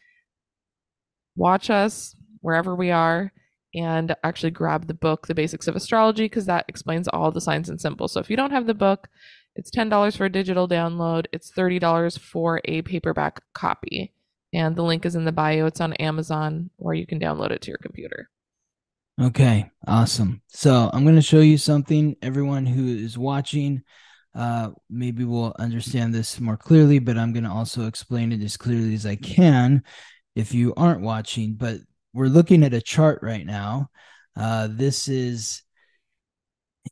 watch 1.37 1.71
us 1.71 2.17
wherever 2.41 2.75
we 2.75 2.91
are, 2.91 3.33
and 3.73 4.17
actually 4.25 4.51
grab 4.51 4.89
the 4.89 4.95
book, 4.95 5.29
The 5.29 5.37
Basics 5.37 5.69
of 5.69 5.77
Astrology, 5.77 6.25
because 6.25 6.47
that 6.47 6.65
explains 6.67 7.07
all 7.07 7.31
the 7.31 7.41
signs 7.41 7.69
and 7.69 7.81
symbols. 7.81 8.13
So 8.13 8.19
if 8.19 8.29
you 8.29 8.37
don't 8.37 8.51
have 8.51 8.67
the 8.67 8.75
book, 8.75 9.09
it's 9.55 9.71
$10 9.71 10.17
for 10.17 10.25
a 10.25 10.33
digital 10.33 10.67
download, 10.67 11.27
it's 11.33 11.53
$30 11.53 12.19
for 12.19 12.61
a 12.65 12.83
paperback 12.83 13.41
copy. 13.55 14.13
And 14.53 14.75
the 14.75 14.83
link 14.83 15.07
is 15.07 15.15
in 15.15 15.25
the 15.25 15.33
bio. 15.33 15.67
It's 15.67 15.81
on 15.81 15.93
Amazon, 15.95 16.71
or 16.79 16.95
you 16.95 17.07
can 17.07 17.21
download 17.21 17.51
it 17.51 17.63
to 17.63 17.71
your 17.71 17.79
computer. 17.79 18.29
Okay, 19.21 19.71
awesome. 19.87 20.43
So 20.49 20.91
I'm 20.93 21.05
going 21.05 21.17
to 21.17 21.23
show 21.23 21.41
you 21.41 21.59
something. 21.59 22.17
Everyone 22.23 22.65
who 22.65 22.89
is 22.89 23.19
watching, 23.19 23.83
uh, 24.35 24.71
maybe 24.89 25.25
will 25.25 25.55
understand 25.59 26.15
this 26.15 26.41
more 26.41 26.57
clearly, 26.57 26.99
but 26.99 27.19
I'm 27.19 27.33
going 27.33 27.45
to 27.45 27.51
also 27.51 27.87
explain 27.87 28.33
it 28.33 28.43
as 28.43 28.57
clearly 28.57 28.95
as 28.95 29.05
I 29.05 29.17
can 29.17 29.83
if 30.35 30.55
you 30.55 30.73
aren't 30.75 31.03
watching. 31.03 31.55
But 31.55 31.79
we're 32.15 32.27
looking 32.27 32.65
at 32.65 32.75
a 32.75 32.81
chart 32.81 33.21
right 33.23 33.45
now. 33.45 33.91
Uh, 34.37 34.69
this 34.71 35.07
is 35.07 35.63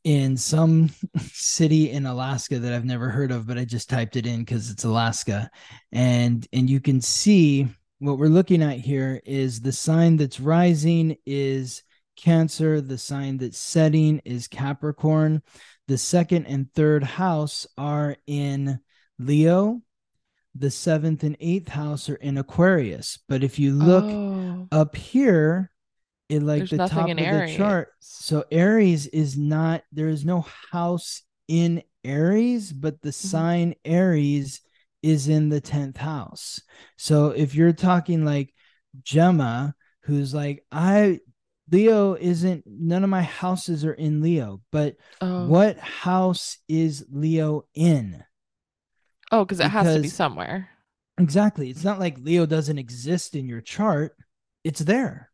in 0.05 0.37
some 0.37 0.91
city 1.21 1.91
in 1.91 2.07
Alaska 2.07 2.59
that 2.59 2.73
I've 2.73 2.85
never 2.85 3.09
heard 3.09 3.31
of, 3.31 3.47
but 3.47 3.59
I 3.59 3.65
just 3.65 3.89
typed 3.91 4.17
it 4.17 4.27
in 4.27 4.41
because 4.41 4.71
it's 4.71 4.85
Alaska, 4.85 5.51
and 5.93 6.47
and 6.53 6.69
you 6.69 6.81
can 6.81 7.01
see 7.01 7.69
what 7.99 8.19
we're 8.19 8.29
looking 8.29 8.63
at 8.63 8.79
here 8.79 9.21
is 9.27 9.61
the 9.61 9.73
sign 9.73 10.17
that's 10.17 10.41
rising 10.41 11.17
is 11.27 11.83
Cancer, 12.17 12.81
the 12.81 12.99
sign 12.99 13.39
that's 13.39 13.59
setting 13.59 14.21
is 14.25 14.49
Capricorn. 14.49 15.43
The 15.87 15.99
second 15.99 16.47
and 16.47 16.73
third 16.75 17.03
house 17.05 17.67
are 17.77 18.17
in 18.27 18.81
Leo. 19.19 19.83
The 20.55 20.71
seventh 20.71 21.23
and 21.23 21.37
eighth 21.41 21.69
house 21.69 22.09
are 22.09 22.17
in 22.17 22.39
Aquarius. 22.39 23.19
But 23.29 23.45
if 23.45 23.59
you 23.59 23.73
look 23.75 24.05
Oh, 24.05 24.67
up 24.73 24.97
here, 24.97 25.71
in 26.29 26.47
like 26.47 26.59
there's 26.59 26.71
the 26.71 26.79
top 26.79 27.19
of 27.19 27.19
Aries. 27.19 27.57
the 27.57 27.57
chart, 27.57 27.89
so 28.01 28.45
Aries 28.51 29.07
is 29.07 29.37
not 29.39 29.83
there 29.93 30.09
is 30.09 30.25
no 30.25 30.47
house 30.73 31.23
in 31.49 31.83
Aries, 32.05 32.73
but 32.73 33.01
the 33.03 33.13
Mm-hmm. 33.25 33.29
sign 33.29 33.75
Aries 33.85 34.61
is 35.03 35.29
in 35.29 35.49
the 35.49 35.61
10th 35.61 35.97
house. 35.97 36.61
So 36.97 37.29
if 37.31 37.55
you're 37.55 37.73
talking 37.73 38.25
like 38.25 38.53
Gemma, 39.03 39.75
who's 40.03 40.35
like, 40.35 40.65
I 40.73 41.21
Leo 41.71 42.15
isn't 42.15 42.65
none 42.67 43.05
of 43.05 43.11
my 43.11 43.23
houses 43.23 43.85
are 43.85 43.93
in 43.93 44.21
Leo, 44.23 44.61
but 44.73 44.97
oh, 45.21 45.47
what 45.47 45.79
house 45.79 46.59
is 46.69 47.05
Leo 47.11 47.65
in? 47.75 48.25
Oh, 49.31 49.45
because 49.45 49.61
it 49.61 49.69
has 49.69 49.95
to 49.95 50.01
be 50.01 50.09
somewhere. 50.09 50.71
Exactly. 51.19 51.69
It's 51.71 51.85
not 51.85 51.99
like 51.99 52.19
Leo 52.19 52.47
doesn't 52.47 52.79
exist 52.79 53.35
in 53.35 53.49
your 53.49 53.61
chart. 53.61 54.17
It's 54.65 54.81
there. 54.81 55.28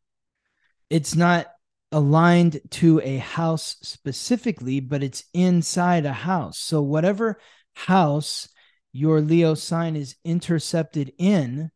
It's 0.91 1.15
not 1.15 1.47
aligned 1.93 2.61
to 2.71 3.01
a 3.01 3.19
house 3.19 3.77
specifically, 3.83 4.81
but 4.81 5.03
it's 5.03 5.25
inside 5.33 6.07
a 6.07 6.13
house. 6.13 6.59
So, 6.59 6.83
whatever 6.83 7.39
house 7.75 8.49
your 8.93 9.21
Leo 9.21 9.55
sign 9.55 9.97
is 9.97 10.17
intercepted 10.25 11.13
in 11.19 11.71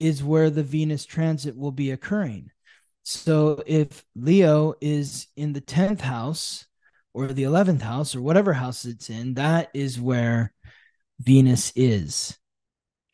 is 0.00 0.22
where 0.24 0.50
the 0.50 0.62
Venus 0.62 1.04
transit 1.06 1.56
will 1.56 1.72
be 1.72 1.90
occurring. 1.90 2.50
So, 3.02 3.62
if 3.66 4.04
Leo 4.14 4.74
is 4.80 5.28
in 5.36 5.52
the 5.52 5.60
10th 5.60 6.00
house 6.00 6.66
or 7.14 7.28
the 7.28 7.44
11th 7.44 7.82
house 7.82 8.14
or 8.14 8.20
whatever 8.22 8.52
house 8.52 8.84
it's 8.84 9.10
in, 9.10 9.34
that 9.34 9.70
is 9.74 10.00
where 10.00 10.52
Venus 11.20 11.72
is 11.76 12.36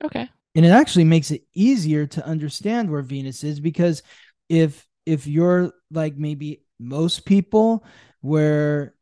Okay. 0.04 0.28
and 0.54 0.64
it 0.64 0.70
actually 0.70 1.04
makes 1.04 1.30
it 1.30 1.44
easier 1.54 2.06
to 2.06 2.26
understand 2.26 2.90
where 2.90 3.02
venus 3.02 3.44
is 3.44 3.60
because 3.60 4.02
if 4.48 4.86
if 5.06 5.26
you're 5.26 5.73
like 5.90 6.16
maybe 6.16 6.62
most 6.78 7.25
people 7.25 7.85
where 8.21 8.94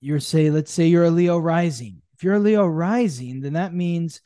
you're 0.00 0.20
say 0.20 0.50
let's 0.50 0.72
say 0.72 0.86
you're 0.86 1.04
a 1.04 1.10
leo 1.10 1.38
rising 1.38 2.02
if 2.14 2.24
you're 2.24 2.34
a 2.34 2.38
leo 2.40 2.66
rising 2.66 3.40
then 3.40 3.54
that 3.54 3.72
means 3.74 4.20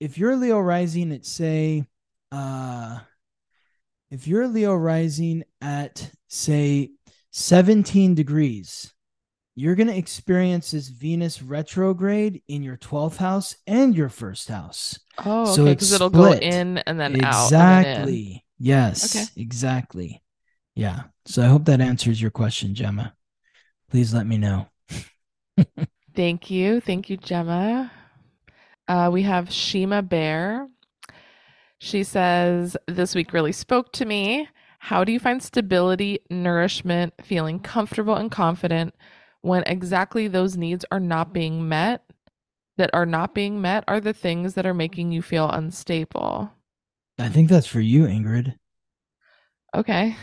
if 0.00 0.18
you're 0.18 0.32
a 0.32 0.36
leo 0.36 0.58
rising 0.58 1.12
at 1.12 1.24
say 1.24 1.84
uh 2.32 2.98
if 4.10 4.26
you're 4.26 4.42
a 4.42 4.48
leo 4.48 4.74
rising 4.74 5.44
at 5.60 6.10
say 6.28 6.90
17 7.30 8.14
degrees 8.14 8.92
you're 9.56 9.76
going 9.76 9.86
to 9.86 9.96
experience 9.96 10.72
this 10.72 10.88
venus 10.88 11.40
retrograde 11.40 12.42
in 12.48 12.62
your 12.64 12.76
12th 12.76 13.16
house 13.18 13.54
and 13.68 13.94
your 13.96 14.08
first 14.08 14.48
house 14.48 14.98
Oh, 15.24 15.44
So 15.54 15.62
okay. 15.62 15.72
it's 15.72 15.84
Because 15.84 15.92
it'll 15.92 16.10
go 16.10 16.32
in 16.32 16.78
and 16.78 16.98
then 16.98 17.24
out. 17.24 17.52
and 17.52 17.84
then. 17.84 17.94
Exactly. 17.94 18.43
Yes. 18.58 19.16
Okay. 19.16 19.24
Exactly. 19.36 20.22
Yeah. 20.74 21.04
So 21.26 21.42
I 21.42 21.46
hope 21.46 21.64
that 21.66 21.80
answers 21.80 22.20
your 22.20 22.30
question, 22.30 22.74
Gemma. 22.74 23.14
Please 23.90 24.12
let 24.12 24.26
me 24.26 24.38
know. 24.38 24.68
Thank 26.14 26.50
you. 26.50 26.80
Thank 26.80 27.10
you, 27.10 27.16
Gemma. 27.16 27.90
Uh, 28.86 29.10
we 29.12 29.22
have 29.22 29.52
Shima 29.52 30.02
Bear. 30.02 30.68
She 31.78 32.04
says, 32.04 32.76
This 32.86 33.14
week 33.14 33.32
really 33.32 33.52
spoke 33.52 33.92
to 33.92 34.04
me. 34.04 34.48
How 34.78 35.04
do 35.04 35.12
you 35.12 35.18
find 35.18 35.42
stability, 35.42 36.20
nourishment, 36.30 37.14
feeling 37.22 37.58
comfortable 37.58 38.16
and 38.16 38.30
confident 38.30 38.94
when 39.40 39.62
exactly 39.66 40.28
those 40.28 40.56
needs 40.56 40.84
are 40.90 41.00
not 41.00 41.32
being 41.32 41.68
met? 41.68 42.02
That 42.76 42.90
are 42.92 43.06
not 43.06 43.34
being 43.34 43.60
met 43.60 43.84
are 43.86 44.00
the 44.00 44.12
things 44.12 44.54
that 44.54 44.66
are 44.66 44.74
making 44.74 45.12
you 45.12 45.22
feel 45.22 45.48
unstable. 45.48 46.50
I 47.18 47.28
think 47.28 47.48
that's 47.48 47.66
for 47.66 47.80
you, 47.80 48.04
Ingrid, 48.04 48.56
Okay. 49.74 50.16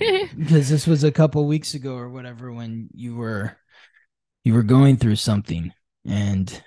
because 0.36 0.68
this 0.68 0.86
was 0.86 1.04
a 1.04 1.12
couple 1.12 1.46
weeks 1.46 1.74
ago 1.74 1.94
or 1.96 2.08
whatever 2.08 2.52
when 2.52 2.88
you 2.94 3.14
were 3.16 3.56
you 4.44 4.54
were 4.54 4.62
going 4.62 4.96
through 4.96 5.16
something 5.16 5.72
and 6.06 6.62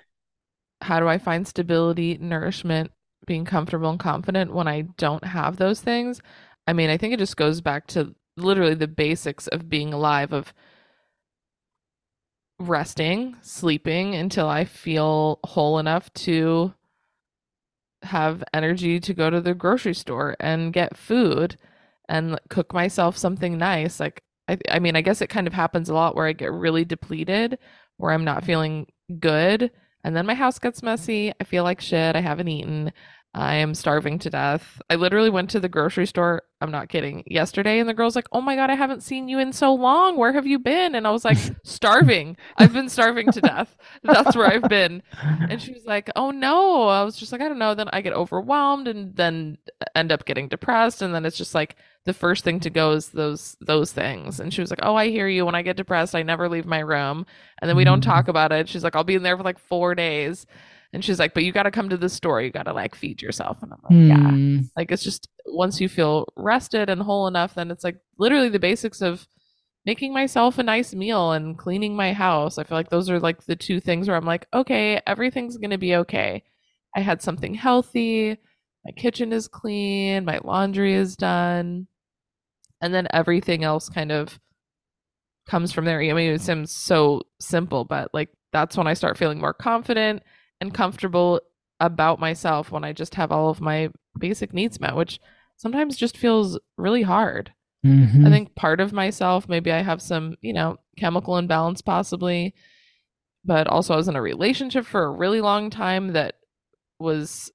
how 0.82 1.00
do 1.00 1.08
I 1.08 1.18
find 1.18 1.46
stability, 1.46 2.18
nourishment, 2.18 2.92
being 3.26 3.44
comfortable 3.44 3.90
and 3.90 4.00
confident 4.00 4.52
when 4.54 4.66
I 4.68 4.82
don't 4.96 5.24
have 5.24 5.56
those 5.56 5.80
things? 5.80 6.20
I 6.66 6.72
mean, 6.72 6.90
I 6.90 6.96
think 6.96 7.12
it 7.12 7.18
just 7.18 7.36
goes 7.36 7.60
back 7.60 7.86
to 7.88 8.14
literally 8.36 8.74
the 8.74 8.88
basics 8.88 9.46
of 9.48 9.68
being 9.68 9.92
alive 9.92 10.32
of 10.32 10.54
resting, 12.58 13.36
sleeping 13.42 14.14
until 14.14 14.48
I 14.48 14.64
feel 14.64 15.40
whole 15.44 15.78
enough 15.78 16.12
to 16.14 16.74
have 18.02 18.42
energy 18.54 19.00
to 19.00 19.14
go 19.14 19.30
to 19.30 19.40
the 19.40 19.54
grocery 19.54 19.94
store 19.94 20.36
and 20.40 20.72
get 20.72 20.96
food 20.96 21.56
and 22.08 22.38
cook 22.48 22.72
myself 22.72 23.16
something 23.16 23.58
nice. 23.58 24.00
Like 24.00 24.22
I 24.48 24.58
I 24.70 24.78
mean, 24.78 24.96
I 24.96 25.00
guess 25.02 25.22
it 25.22 25.28
kind 25.28 25.46
of 25.46 25.52
happens 25.52 25.88
a 25.88 25.94
lot 25.94 26.16
where 26.16 26.26
I 26.26 26.32
get 26.32 26.52
really 26.52 26.84
depleted, 26.84 27.58
where 27.96 28.12
I'm 28.12 28.24
not 28.24 28.44
feeling 28.44 28.86
good, 29.18 29.70
and 30.04 30.16
then 30.16 30.26
my 30.26 30.34
house 30.34 30.58
gets 30.58 30.82
messy. 30.82 31.32
I 31.40 31.44
feel 31.44 31.64
like 31.64 31.80
shit. 31.80 32.16
I 32.16 32.20
haven't 32.20 32.48
eaten. 32.48 32.92
I 33.32 33.54
am 33.56 33.74
starving 33.74 34.18
to 34.20 34.30
death. 34.30 34.82
I 34.90 34.96
literally 34.96 35.30
went 35.30 35.50
to 35.50 35.60
the 35.60 35.68
grocery 35.68 36.06
store. 36.06 36.42
I'm 36.60 36.72
not 36.72 36.88
kidding. 36.88 37.22
Yesterday, 37.26 37.78
and 37.78 37.88
the 37.88 37.94
girl's 37.94 38.16
like, 38.16 38.26
"Oh 38.32 38.40
my 38.40 38.56
god, 38.56 38.70
I 38.70 38.74
haven't 38.74 39.04
seen 39.04 39.28
you 39.28 39.38
in 39.38 39.52
so 39.52 39.72
long. 39.72 40.16
Where 40.16 40.32
have 40.32 40.48
you 40.48 40.58
been?" 40.58 40.96
And 40.96 41.06
I 41.06 41.10
was 41.12 41.24
like, 41.24 41.38
"Starving. 41.64 42.36
I've 42.58 42.72
been 42.72 42.88
starving 42.88 43.30
to 43.30 43.40
death. 43.40 43.76
That's 44.02 44.34
where 44.36 44.48
I've 44.52 44.68
been." 44.68 45.02
And 45.48 45.62
she 45.62 45.72
was 45.72 45.84
like, 45.86 46.10
"Oh 46.16 46.32
no." 46.32 46.88
I 46.88 47.04
was 47.04 47.16
just 47.16 47.30
like, 47.30 47.40
"I 47.40 47.48
don't 47.48 47.60
know." 47.60 47.72
Then 47.74 47.88
I 47.92 48.00
get 48.00 48.14
overwhelmed, 48.14 48.88
and 48.88 49.14
then 49.14 49.58
end 49.94 50.10
up 50.10 50.24
getting 50.24 50.48
depressed, 50.48 51.00
and 51.00 51.14
then 51.14 51.24
it's 51.24 51.38
just 51.38 51.54
like 51.54 51.76
the 52.06 52.12
first 52.12 52.42
thing 52.42 52.58
to 52.60 52.70
go 52.70 52.90
is 52.92 53.10
those 53.10 53.56
those 53.60 53.92
things. 53.92 54.40
And 54.40 54.52
she 54.52 54.60
was 54.60 54.70
like, 54.70 54.80
"Oh, 54.82 54.96
I 54.96 55.08
hear 55.08 55.28
you. 55.28 55.46
When 55.46 55.54
I 55.54 55.62
get 55.62 55.76
depressed, 55.76 56.16
I 56.16 56.24
never 56.24 56.48
leave 56.48 56.66
my 56.66 56.80
room, 56.80 57.24
and 57.62 57.68
then 57.68 57.76
we 57.76 57.84
don't 57.84 58.00
Mhm. 58.00 58.06
talk 58.06 58.26
about 58.26 58.50
it." 58.50 58.68
She's 58.68 58.82
like, 58.82 58.96
"I'll 58.96 59.04
be 59.04 59.14
in 59.14 59.22
there 59.22 59.36
for 59.36 59.44
like 59.44 59.60
four 59.60 59.94
days." 59.94 60.46
And 60.92 61.04
she's 61.04 61.18
like, 61.18 61.34
but 61.34 61.44
you 61.44 61.52
got 61.52 61.64
to 61.64 61.70
come 61.70 61.88
to 61.88 61.96
the 61.96 62.08
store. 62.08 62.42
You 62.42 62.50
got 62.50 62.64
to 62.64 62.72
like 62.72 62.96
feed 62.96 63.22
yourself. 63.22 63.62
And 63.62 63.72
I'm 63.72 63.78
like, 63.84 64.08
yeah. 64.08 64.30
Hmm. 64.30 64.58
Like 64.76 64.90
it's 64.90 65.04
just 65.04 65.28
once 65.46 65.80
you 65.80 65.88
feel 65.88 66.26
rested 66.36 66.90
and 66.90 67.00
whole 67.00 67.28
enough, 67.28 67.54
then 67.54 67.70
it's 67.70 67.84
like 67.84 67.98
literally 68.18 68.48
the 68.48 68.58
basics 68.58 69.00
of 69.00 69.26
making 69.86 70.12
myself 70.12 70.58
a 70.58 70.62
nice 70.62 70.92
meal 70.92 71.32
and 71.32 71.56
cleaning 71.56 71.94
my 71.94 72.12
house. 72.12 72.58
I 72.58 72.64
feel 72.64 72.76
like 72.76 72.90
those 72.90 73.08
are 73.08 73.20
like 73.20 73.44
the 73.44 73.56
two 73.56 73.80
things 73.80 74.08
where 74.08 74.16
I'm 74.16 74.26
like, 74.26 74.46
okay, 74.52 75.00
everything's 75.06 75.58
going 75.58 75.70
to 75.70 75.78
be 75.78 75.94
okay. 75.96 76.42
I 76.96 77.00
had 77.00 77.22
something 77.22 77.54
healthy. 77.54 78.36
My 78.84 78.92
kitchen 78.92 79.32
is 79.32 79.46
clean. 79.46 80.24
My 80.24 80.40
laundry 80.42 80.94
is 80.94 81.16
done. 81.16 81.86
And 82.80 82.92
then 82.92 83.06
everything 83.12 83.62
else 83.62 83.88
kind 83.88 84.10
of 84.10 84.40
comes 85.46 85.72
from 85.72 85.84
there. 85.84 86.00
I 86.00 86.12
mean, 86.12 86.32
it 86.32 86.40
seems 86.40 86.72
so 86.72 87.22
simple, 87.38 87.84
but 87.84 88.10
like 88.12 88.30
that's 88.52 88.76
when 88.76 88.86
I 88.86 88.94
start 88.94 89.18
feeling 89.18 89.38
more 89.38 89.54
confident 89.54 90.22
and 90.60 90.72
comfortable 90.74 91.40
about 91.80 92.20
myself 92.20 92.70
when 92.70 92.84
I 92.84 92.92
just 92.92 93.14
have 93.14 93.32
all 93.32 93.48
of 93.48 93.60
my 93.60 93.88
basic 94.18 94.52
needs 94.52 94.78
met, 94.80 94.96
which 94.96 95.18
sometimes 95.56 95.96
just 95.96 96.16
feels 96.16 96.58
really 96.76 97.02
hard. 97.02 97.52
Mhm. 97.84 98.26
I 98.26 98.30
think 98.30 98.54
part 98.54 98.80
of 98.80 98.92
myself, 98.92 99.48
maybe 99.48 99.72
I 99.72 99.80
have 99.82 100.02
some, 100.02 100.36
you 100.42 100.52
know, 100.52 100.76
chemical 100.98 101.38
imbalance 101.38 101.80
possibly, 101.80 102.54
but 103.44 103.66
also 103.66 103.94
I 103.94 103.96
was 103.96 104.08
in 104.08 104.16
a 104.16 104.22
relationship 104.22 104.84
for 104.84 105.04
a 105.04 105.10
really 105.10 105.40
long 105.40 105.70
time 105.70 106.12
that 106.12 106.34
was, 106.98 107.50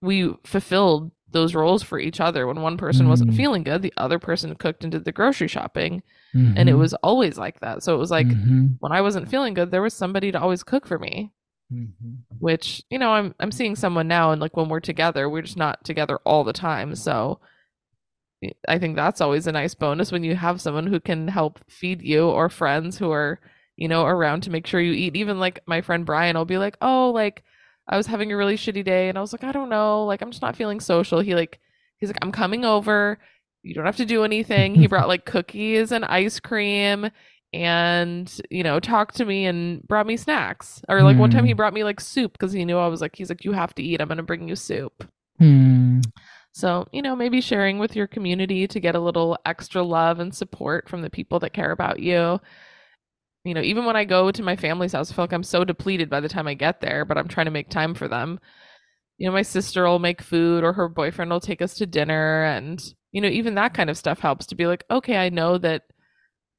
we 0.00 0.32
fulfilled 0.44 1.10
those 1.30 1.54
roles 1.54 1.82
for 1.82 1.98
each 1.98 2.20
other. 2.20 2.46
When 2.46 2.60
one 2.60 2.76
person 2.76 3.08
wasn't 3.08 3.30
Mm. 3.32 3.36
feeling 3.36 3.62
good, 3.64 3.82
the 3.82 3.92
other 3.96 4.18
person 4.18 4.54
cooked 4.54 4.84
and 4.84 4.92
did 4.92 5.04
the 5.04 5.12
grocery 5.12 5.48
shopping. 5.48 6.02
And 6.34 6.68
it 6.68 6.74
Mhm. 6.74 6.78
was 6.78 6.94
always 6.94 7.36
like 7.38 7.60
that. 7.60 7.82
So 7.82 7.94
it 7.94 7.98
was 7.98 8.10
like 8.10 8.26
Mhm. 8.26 8.76
when 8.80 8.92
I 8.92 9.00
wasn't 9.00 9.28
feeling 9.28 9.54
good, 9.54 9.70
there 9.70 9.82
was 9.82 9.94
somebody 9.94 10.30
to 10.32 10.40
always 10.40 10.62
cook 10.62 10.86
for 10.86 10.98
me 10.98 11.32
Mhm. 11.72 12.16
which 12.38 12.82
you 12.90 12.98
know 12.98 13.12
i'm 13.12 13.34
i'm 13.40 13.50
seeing 13.52 13.74
someone 13.76 14.06
now 14.08 14.30
and 14.30 14.40
like 14.40 14.56
when 14.56 14.68
we're 14.68 14.80
together 14.80 15.28
we're 15.28 15.42
just 15.42 15.56
not 15.56 15.82
together 15.84 16.18
all 16.26 16.44
the 16.44 16.52
time 16.52 16.94
so 16.94 17.40
i 18.68 18.78
think 18.78 18.96
that's 18.96 19.20
always 19.20 19.46
a 19.46 19.52
nice 19.52 19.74
bonus 19.74 20.10
when 20.12 20.24
you 20.24 20.34
have 20.34 20.60
someone 20.60 20.86
who 20.86 21.00
can 21.00 21.28
help 21.28 21.60
feed 21.68 22.02
you 22.02 22.28
or 22.28 22.48
friends 22.48 22.98
who 22.98 23.10
are 23.10 23.40
you 23.76 23.88
know 23.88 24.04
around 24.04 24.42
to 24.42 24.50
make 24.50 24.66
sure 24.66 24.80
you 24.80 24.92
eat. 24.92 25.16
Even 25.16 25.38
like 25.38 25.60
my 25.66 25.80
friend 25.80 26.04
brian 26.04 26.36
i'll 26.36 26.44
be 26.44 26.58
like 26.58 26.76
oh 26.82 27.10
like 27.10 27.42
i 27.88 27.96
was 27.96 28.06
having 28.06 28.30
a 28.32 28.36
really 28.36 28.56
shitty 28.56 28.84
day 28.84 29.08
and 29.08 29.16
i 29.16 29.20
was 29.20 29.32
like 29.32 29.44
i 29.44 29.52
don't 29.52 29.68
know 29.70 30.04
like 30.04 30.20
i'm 30.22 30.30
just 30.30 30.42
not 30.42 30.56
feeling 30.56 30.80
social. 30.80 31.20
He 31.20 31.34
like 31.34 31.58
he's 31.96 32.08
like 32.08 32.18
i'm 32.22 32.32
coming 32.32 32.64
over. 32.64 33.18
You 33.62 33.74
don't 33.74 33.86
have 33.86 33.96
to 33.98 34.04
do 34.04 34.24
anything. 34.24 34.74
He 34.74 34.88
brought 34.88 35.06
like 35.06 35.24
cookies 35.24 35.92
and 35.92 36.04
ice 36.04 36.40
cream 36.40 37.10
and 37.52 38.40
you 38.50 38.62
know 38.62 38.80
talked 38.80 39.16
to 39.16 39.24
me 39.24 39.44
and 39.46 39.86
brought 39.86 40.06
me 40.06 40.16
snacks 40.16 40.80
or 40.88 41.02
like 41.02 41.18
one 41.18 41.30
time 41.30 41.44
he 41.44 41.52
Hmm. 41.52 41.56
brought 41.56 41.74
me 41.74 41.84
like 41.84 42.00
soup 42.00 42.32
because 42.32 42.52
he 42.52 42.64
knew 42.64 42.78
i 42.78 42.86
was 42.86 43.00
like 43.00 43.14
he's 43.16 43.28
like 43.28 43.44
you 43.44 43.52
have 43.52 43.74
to 43.74 43.82
eat 43.82 44.00
i'm 44.00 44.08
gonna 44.08 44.22
bring 44.22 44.48
you 44.48 44.56
soup 44.56 45.04
Hmm. 45.38 46.00
so 46.52 46.86
you 46.92 47.02
know 47.02 47.14
maybe 47.16 47.40
sharing 47.40 47.78
with 47.78 47.94
your 47.96 48.06
community 48.06 48.66
to 48.66 48.80
get 48.80 48.94
a 48.94 49.00
little 49.00 49.36
extra 49.44 49.82
love 49.82 50.18
and 50.18 50.34
support 50.34 50.88
from 50.88 51.02
the 51.02 51.10
people 51.10 51.38
that 51.40 51.52
care 51.52 51.72
about 51.72 51.98
you 52.00 52.40
you 53.44 53.54
know 53.54 53.60
even 53.62 53.84
when 53.84 53.96
i 53.96 54.04
go 54.04 54.30
to 54.30 54.42
my 54.42 54.56
family's 54.56 54.92
house 54.92 55.10
i 55.10 55.14
feel 55.14 55.24
like 55.24 55.32
i'm 55.32 55.42
so 55.42 55.64
depleted 55.64 56.08
by 56.08 56.20
the 56.20 56.28
time 56.28 56.46
i 56.46 56.54
get 56.54 56.80
there 56.80 57.04
but 57.04 57.18
i'm 57.18 57.28
trying 57.28 57.46
to 57.46 57.50
make 57.50 57.68
time 57.68 57.94
for 57.94 58.08
them 58.08 58.38
you 59.18 59.26
know 59.26 59.32
my 59.32 59.42
sister 59.42 59.84
will 59.84 59.98
make 59.98 60.22
food 60.22 60.64
or 60.64 60.72
her 60.72 60.88
boyfriend 60.88 61.30
will 61.30 61.40
take 61.40 61.60
us 61.60 61.74
to 61.74 61.86
dinner 61.86 62.44
and 62.44 62.94
you 63.10 63.20
know 63.20 63.28
even 63.28 63.54
that 63.56 63.74
kind 63.74 63.90
of 63.90 63.98
stuff 63.98 64.20
helps 64.20 64.46
to 64.46 64.54
be 64.54 64.66
like 64.66 64.84
okay 64.90 65.16
i 65.16 65.28
know 65.28 65.58
that 65.58 65.82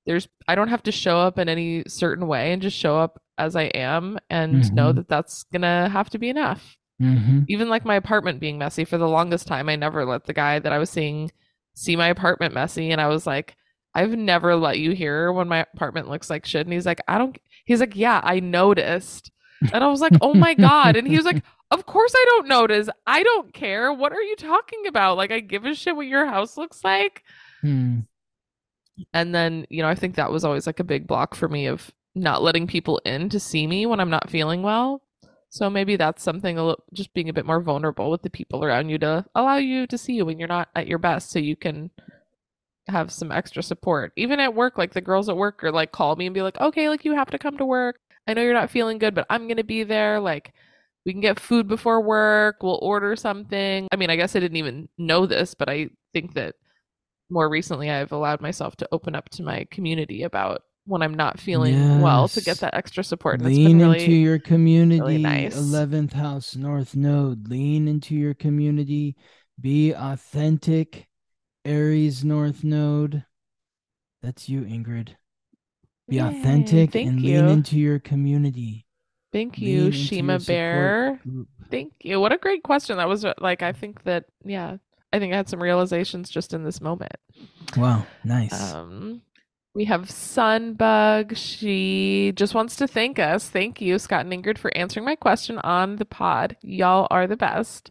there's 0.05 0.27
i 0.47 0.55
don't 0.55 0.67
have 0.69 0.83
to 0.83 0.91
show 0.91 1.17
up 1.19 1.37
in 1.39 1.47
any 1.49 1.83
certain 1.87 2.27
way 2.27 2.51
and 2.53 2.61
just 2.61 2.77
show 2.77 2.97
up 2.97 3.21
as 3.37 3.55
i 3.55 3.63
am 3.63 4.19
and 4.29 4.73
know 4.75 4.91
Mhm. 4.91 4.95
that 4.97 5.07
that's 5.07 5.43
gonna 5.51 5.89
have 5.89 6.09
to 6.11 6.17
be 6.19 6.29
enough. 6.29 6.77
Mhm. 7.01 7.45
even 7.49 7.69
like 7.69 7.83
my 7.85 7.95
apartment 7.95 8.39
being 8.39 8.57
messy 8.57 8.85
for 8.85 8.97
the 8.97 9.07
longest 9.07 9.47
time 9.47 9.67
i 9.69 9.75
never 9.75 10.05
let 10.05 10.25
the 10.25 10.33
guy 10.33 10.59
that 10.59 10.71
i 10.71 10.77
was 10.77 10.89
seeing 10.89 11.31
see 11.73 11.95
my 11.95 12.07
apartment 12.07 12.53
messy 12.53 12.91
and 12.91 13.01
i 13.01 13.07
was 13.07 13.25
like 13.25 13.55
i've 13.95 14.15
never 14.15 14.55
let 14.55 14.77
you 14.79 14.91
hear 14.91 15.31
when 15.31 15.47
my 15.47 15.65
apartment 15.73 16.07
looks 16.09 16.29
like 16.29 16.45
shit 16.45 16.65
and 16.67 16.71
he's 16.73 16.85
like 16.85 17.01
i 17.07 17.17
don't 17.17 17.37
he's 17.65 17.79
like 17.79 17.95
yeah 17.95 18.21
i 18.23 18.39
noticed. 18.39 19.31
And 19.73 19.83
i 19.83 19.87
was 19.87 20.01
like 20.01 20.13
oh 20.21 20.33
my 20.33 20.53
god. 20.53 20.95
And 20.97 21.07
he 21.07 21.15
was 21.15 21.25
like 21.25 21.41
of 21.71 21.85
course 21.85 22.13
i 22.15 22.25
don't 22.27 22.47
notice. 22.49 22.89
I 23.07 23.23
don't 23.23 23.53
care. 23.53 23.91
What 23.93 24.11
are 24.11 24.21
you 24.21 24.35
talking 24.35 24.85
about? 24.87 25.15
Like 25.17 25.31
i 25.31 25.39
give 25.39 25.65
a 25.65 25.73
shit 25.73 25.95
what 25.95 26.05
your 26.05 26.25
house 26.25 26.57
looks 26.57 26.83
like. 26.83 27.23
Hmm. 27.61 28.01
And 29.13 29.33
then 29.33 29.65
you 29.69 29.81
know 29.81 29.89
i 29.89 29.95
think 29.95 30.15
that 30.15 30.31
was 30.31 30.43
always 30.43 30.67
like 30.67 30.79
a 30.79 30.83
big 30.83 31.07
block 31.07 31.35
for 31.35 31.47
me 31.47 31.65
of 31.65 31.91
not 32.15 32.43
letting 32.43 32.67
people 32.67 33.01
in 33.05 33.29
to 33.29 33.39
see 33.39 33.65
me 33.67 33.85
when 33.85 33.99
i'm 33.99 34.09
not 34.09 34.29
feeling 34.29 34.61
well. 34.61 35.01
So 35.53 35.69
maybe 35.69 35.97
that's 35.97 36.23
something 36.23 36.57
a 36.57 36.65
little, 36.65 36.83
just 36.93 37.13
being 37.13 37.29
a 37.29 37.33
bit 37.33 37.45
more 37.45 37.61
vulnerable 37.61 38.09
with 38.09 38.23
the 38.23 38.29
people 38.31 38.65
around 38.65 38.89
you 38.89 38.97
to 38.97 39.23
allow 39.35 39.57
you 39.57 39.85
to 39.85 39.99
see 39.99 40.13
you 40.13 40.25
when 40.25 40.39
you're 40.39 40.47
not 40.47 40.69
at 40.75 40.87
your 40.87 40.97
best 40.97 41.29
so 41.29 41.37
you 41.37 41.55
can 41.55 41.91
have 42.87 43.11
some 43.11 43.31
extra 43.31 43.61
support. 43.61 44.13
Even 44.15 44.39
at 44.39 44.55
work 44.55 44.79
like 44.79 44.93
the 44.93 45.01
girls 45.01 45.29
at 45.29 45.37
work 45.37 45.63
are 45.63 45.71
like 45.71 45.91
call 45.91 46.15
me 46.15 46.25
and 46.25 46.33
be 46.33 46.41
like 46.41 46.59
okay 46.59 46.89
like 46.89 47.05
you 47.05 47.13
have 47.13 47.29
to 47.29 47.37
come 47.37 47.55
to 47.57 47.67
work. 47.67 47.99
I 48.27 48.33
know 48.33 48.41
you're 48.41 48.55
not 48.55 48.71
feeling 48.71 48.97
good 48.97 49.13
but 49.13 49.27
i'm 49.29 49.47
gonna 49.47 49.63
be 49.63 49.83
there. 49.83 50.19
Like 50.19 50.53
we 51.05 51.11
can 51.11 51.21
get 51.21 51.39
food 51.39 51.67
before 51.67 52.01
work. 52.01 52.63
We'll 52.63 52.79
order 52.81 53.15
something. 53.15 53.87
I 53.91 53.95
mean 53.95 54.09
i 54.09 54.15
guess 54.15 54.35
i 54.35 54.39
didn't 54.39 54.57
even 54.57 54.89
know 54.97 55.27
this 55.27 55.53
but 55.53 55.69
i 55.69 55.89
think 56.13 56.33
that 56.33 56.55
more 57.33 57.49
recently 57.49 57.89
i've 57.89 58.11
allowed 58.11 58.39
myself 58.41 58.75
to 58.77 58.87
open 58.91 59.15
up 59.15 59.27
to 59.29 59.43
my 59.43 59.65
community 59.71 60.23
about 60.23 60.61
when 60.85 61.01
i'm 61.01 61.13
not 61.13 61.39
feeling 61.39 61.99
well 62.01 62.27
to 62.27 62.41
get 62.41 62.59
that 62.59 62.73
extra 62.75 63.03
support 63.03 63.39
and 63.39 63.47
Lean 63.49 63.79
been 63.79 63.91
into 63.93 64.11
your 64.11 64.37
community. 64.39 65.17
nice. 65.17 65.55
11th 65.55 66.13
house 66.13 66.55
north 66.55 66.95
node. 66.95 67.47
Lean 67.49 67.87
into 67.87 68.15
your 68.15 68.33
community. 68.33 69.15
Be 69.59 69.93
authentic. 69.93 71.07
Aries 71.65 72.25
north 72.25 72.63
node. 72.63 73.23
That's 74.21 74.49
you, 74.49 74.61
Ingrid. 74.61 75.15
Be 76.09 76.17
Yay, 76.17 76.21
authentic 76.27 76.95
and 76.95 77.21
you. 77.21 77.41
lean 77.41 77.49
into 77.49 77.79
your 77.79 77.99
community. 77.99 78.85
thank 79.31 79.57
you 79.57 79.91
shima 79.91 80.37
bear 80.39 81.19
thank 81.71 81.93
you 82.01 82.19
what 82.19 82.31
a 82.33 82.37
great 82.37 82.61
question 82.61 82.97
that 82.97 83.07
was 83.07 83.25
uh, 83.25 83.33
like 83.39 83.63
i 83.63 83.71
think 83.71 84.03
that 84.03 84.25
yeah 84.45 84.77
i 85.13 85.19
think 85.19 85.33
i 85.33 85.37
had 85.37 85.47
some 85.47 85.63
realizations 85.63 86.29
just 86.29 86.53
in 86.53 86.63
this 86.63 86.81
moment 86.81 87.15
Wow, 87.77 88.05
nice. 88.23 88.73
Um, 88.73 89.21
we 89.73 89.85
have 89.85 90.01
Sunbug. 90.03 91.35
She 91.35 92.31
just 92.35 92.53
wants 92.53 92.75
to 92.75 92.87
thank 92.87 93.17
us. 93.17 93.49
Thank 93.49 93.81
you, 93.81 93.97
Scott 93.97 94.27
and 94.27 94.33
Ingrid, 94.33 94.59
for 94.59 94.75
answering 94.77 95.05
my 95.05 95.15
question 95.15 95.57
on 95.59 95.95
the 95.95 96.05
pod. 96.05 96.55
Y'all 96.61 97.07
are 97.09 97.25
the 97.25 97.37
best. 97.37 97.89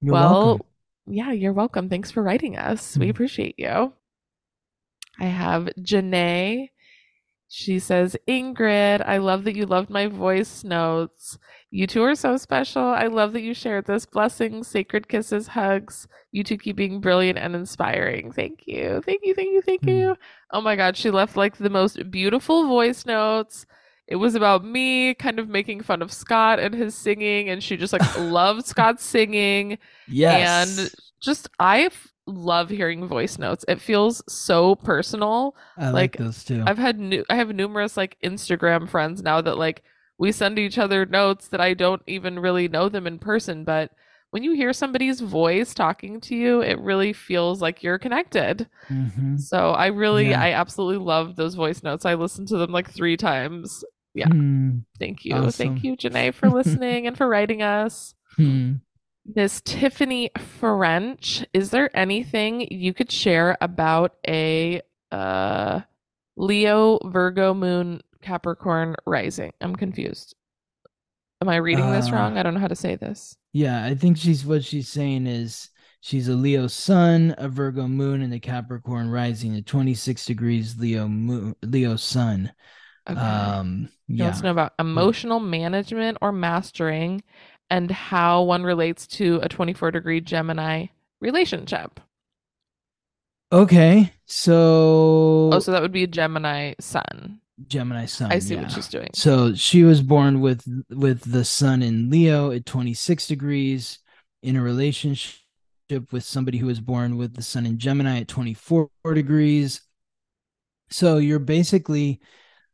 You're 0.00 0.12
well, 0.12 0.44
welcome. 0.46 0.66
yeah, 1.06 1.32
you're 1.32 1.52
welcome. 1.52 1.88
Thanks 1.88 2.12
for 2.12 2.22
writing 2.22 2.56
us. 2.56 2.96
We 2.96 3.06
Mhm. 3.06 3.10
appreciate 3.10 3.54
you. 3.58 3.94
I 5.18 5.24
have 5.26 5.70
Janae. 5.78 6.68
She 7.48 7.80
says, 7.80 8.16
Ingrid, 8.28 9.02
I 9.04 9.18
love 9.18 9.42
that 9.44 9.56
you 9.56 9.66
loved 9.66 9.90
my 9.90 10.06
voice 10.06 10.62
notes. 10.62 11.36
You 11.76 11.88
two 11.88 12.04
are 12.04 12.14
so 12.14 12.36
special. 12.36 12.82
I 12.84 13.08
love 13.08 13.32
that 13.32 13.40
you 13.42 13.52
shared 13.52 13.86
this. 13.86 14.06
Blessings, 14.06 14.68
sacred 14.68 15.08
kisses, 15.08 15.48
hugs. 15.48 16.06
You 16.30 16.44
two 16.44 16.56
keep 16.56 16.76
being 16.76 17.00
brilliant 17.00 17.36
and 17.36 17.56
inspiring. 17.56 18.30
Thank 18.30 18.68
you. 18.68 19.02
Thank 19.04 19.22
you. 19.24 19.34
Thank 19.34 19.52
you. 19.52 19.60
Thank 19.60 19.82
Mm. 19.82 19.88
you. 19.98 20.16
Oh 20.52 20.60
my 20.60 20.76
God. 20.76 20.96
She 20.96 21.10
left 21.10 21.36
like 21.36 21.56
the 21.56 21.68
most 21.70 22.12
beautiful 22.12 22.68
voice 22.68 23.04
notes. 23.04 23.66
It 24.06 24.16
was 24.16 24.36
about 24.36 24.64
me 24.64 25.14
kind 25.14 25.40
of 25.40 25.48
making 25.48 25.80
fun 25.82 26.00
of 26.00 26.12
Scott 26.12 26.60
and 26.60 26.74
his 26.76 26.94
singing, 26.94 27.48
and 27.48 27.60
she 27.60 27.76
just 27.76 27.92
like 27.92 28.02
loved 28.18 28.66
Scott's 28.66 29.04
singing 29.04 29.78
Yes. 30.06 30.78
and 30.78 30.90
just 31.20 31.48
I 31.58 31.90
love 32.28 32.70
hearing 32.70 33.08
voice 33.08 33.36
notes. 33.36 33.64
It 33.66 33.80
feels 33.80 34.22
so 34.32 34.76
personal. 34.76 35.56
I 35.76 35.86
like, 35.86 35.94
like, 35.94 36.16
those 36.18 36.44
too. 36.44 36.62
I've 36.64 36.78
had 36.78 37.00
new 37.00 37.24
I 37.28 37.34
have 37.34 37.52
numerous 37.52 37.96
like 37.96 38.16
Instagram 38.22 38.88
friends 38.88 39.24
now 39.24 39.40
that 39.40 39.58
like 39.58 39.82
we 40.24 40.32
send 40.32 40.58
each 40.58 40.78
other 40.78 41.04
notes 41.04 41.48
that 41.48 41.60
I 41.60 41.74
don't 41.74 42.00
even 42.06 42.38
really 42.38 42.66
know 42.66 42.88
them 42.88 43.06
in 43.06 43.18
person, 43.18 43.62
but 43.62 43.90
when 44.30 44.42
you 44.42 44.52
hear 44.54 44.72
somebody's 44.72 45.20
voice 45.20 45.74
talking 45.74 46.18
to 46.22 46.34
you, 46.34 46.62
it 46.62 46.78
really 46.80 47.12
feels 47.12 47.60
like 47.60 47.82
you're 47.82 47.98
connected. 47.98 48.66
Mhm. 48.88 49.38
So 49.38 49.72
I 49.72 49.88
really 49.88 50.30
Yeah. 50.30 50.40
I 50.40 50.52
absolutely 50.52 51.04
love 51.04 51.36
those 51.36 51.54
voice 51.54 51.82
notes. 51.82 52.06
I 52.06 52.14
listened 52.14 52.48
to 52.48 52.56
them 52.56 52.72
like 52.72 52.90
3 52.90 53.18
times. 53.18 53.84
Yeah. 54.14 54.28
Hmm. 54.28 54.78
Thank 54.98 55.26
you. 55.26 55.34
Awesome. 55.34 55.50
Thank 55.50 55.84
you 55.84 55.94
Janae 56.02 56.32
for 56.32 56.48
listening 56.48 57.06
and 57.06 57.18
for 57.18 57.28
writing 57.28 57.60
us. 57.60 58.14
Miss 59.26 59.60
Tiffany 59.60 60.30
French, 60.38 61.44
is 61.52 61.70
there 61.70 61.94
anything 61.94 62.66
you 62.72 62.94
could 62.94 63.12
share 63.12 63.58
about 63.60 64.14
a 64.26 64.80
uh, 65.12 65.80
Leo 66.36 66.98
Virgo 67.04 67.54
Moon 67.54 68.00
Capricorn 68.24 68.96
rising? 69.06 69.52
I'm 69.60 69.76
confused. 69.76 70.34
Am 71.42 71.48
I 71.48 71.56
reading 71.56 71.90
this 71.92 72.08
Uh, 72.08 72.12
wrong? 72.12 72.38
I 72.38 72.42
don't 72.42 72.54
know 72.54 72.60
how 72.60 72.68
to 72.68 72.74
say 72.74 72.96
this. 72.96 73.36
Yeah, 73.52 73.84
I 73.84 73.94
think 73.94 74.16
she's 74.16 74.46
what 74.46 74.64
she's 74.64 74.88
saying 74.88 75.26
is 75.26 75.68
she's 76.00 76.28
a 76.28 76.34
Leo 76.34 76.66
sun, 76.66 77.34
a 77.36 77.48
Virgo 77.48 77.86
moon, 77.86 78.22
and 78.22 78.32
a 78.32 78.40
Capricorn 78.40 79.10
rising 79.10 79.54
at 79.56 79.66
26 79.66 80.24
degrees 80.24 80.78
Leo 80.78 81.06
moon, 81.06 81.54
Leo 81.62 81.96
sun. 81.96 82.52
Okay. 83.08 83.20
Um, 83.20 83.90
yeah. 84.08 84.30
to 84.30 84.42
know 84.42 84.50
about 84.50 84.72
emotional 84.78 85.38
management 85.38 86.16
or 86.22 86.32
mastering 86.32 87.22
and 87.68 87.90
how 87.90 88.42
one 88.42 88.62
relates 88.62 89.06
to 89.08 89.40
a 89.42 89.48
24 89.48 89.90
degree 89.90 90.22
Gemini 90.22 90.86
relationship. 91.20 92.00
Okay, 93.52 94.12
so 94.24 95.50
Oh, 95.52 95.58
so 95.60 95.70
that 95.72 95.82
would 95.82 95.92
be 95.92 96.02
a 96.02 96.08
Gemini 96.08 96.74
sun. 96.80 97.40
Gemini 97.66 98.06
sun. 98.06 98.32
I 98.32 98.38
see 98.38 98.54
yeah. 98.54 98.62
what 98.62 98.70
she's 98.70 98.88
doing. 98.88 99.10
So 99.14 99.54
she 99.54 99.84
was 99.84 100.02
born 100.02 100.40
with 100.40 100.64
with 100.90 101.30
the 101.30 101.44
sun 101.44 101.82
in 101.82 102.10
Leo 102.10 102.50
at 102.50 102.66
26 102.66 103.26
degrees 103.26 103.98
in 104.42 104.56
a 104.56 104.62
relationship 104.62 105.40
with 106.10 106.24
somebody 106.24 106.58
who 106.58 106.66
was 106.66 106.80
born 106.80 107.16
with 107.16 107.34
the 107.34 107.42
sun 107.42 107.66
in 107.66 107.78
Gemini 107.78 108.20
at 108.20 108.28
24 108.28 108.88
degrees. 109.14 109.82
So 110.90 111.18
you're 111.18 111.38
basically 111.38 112.20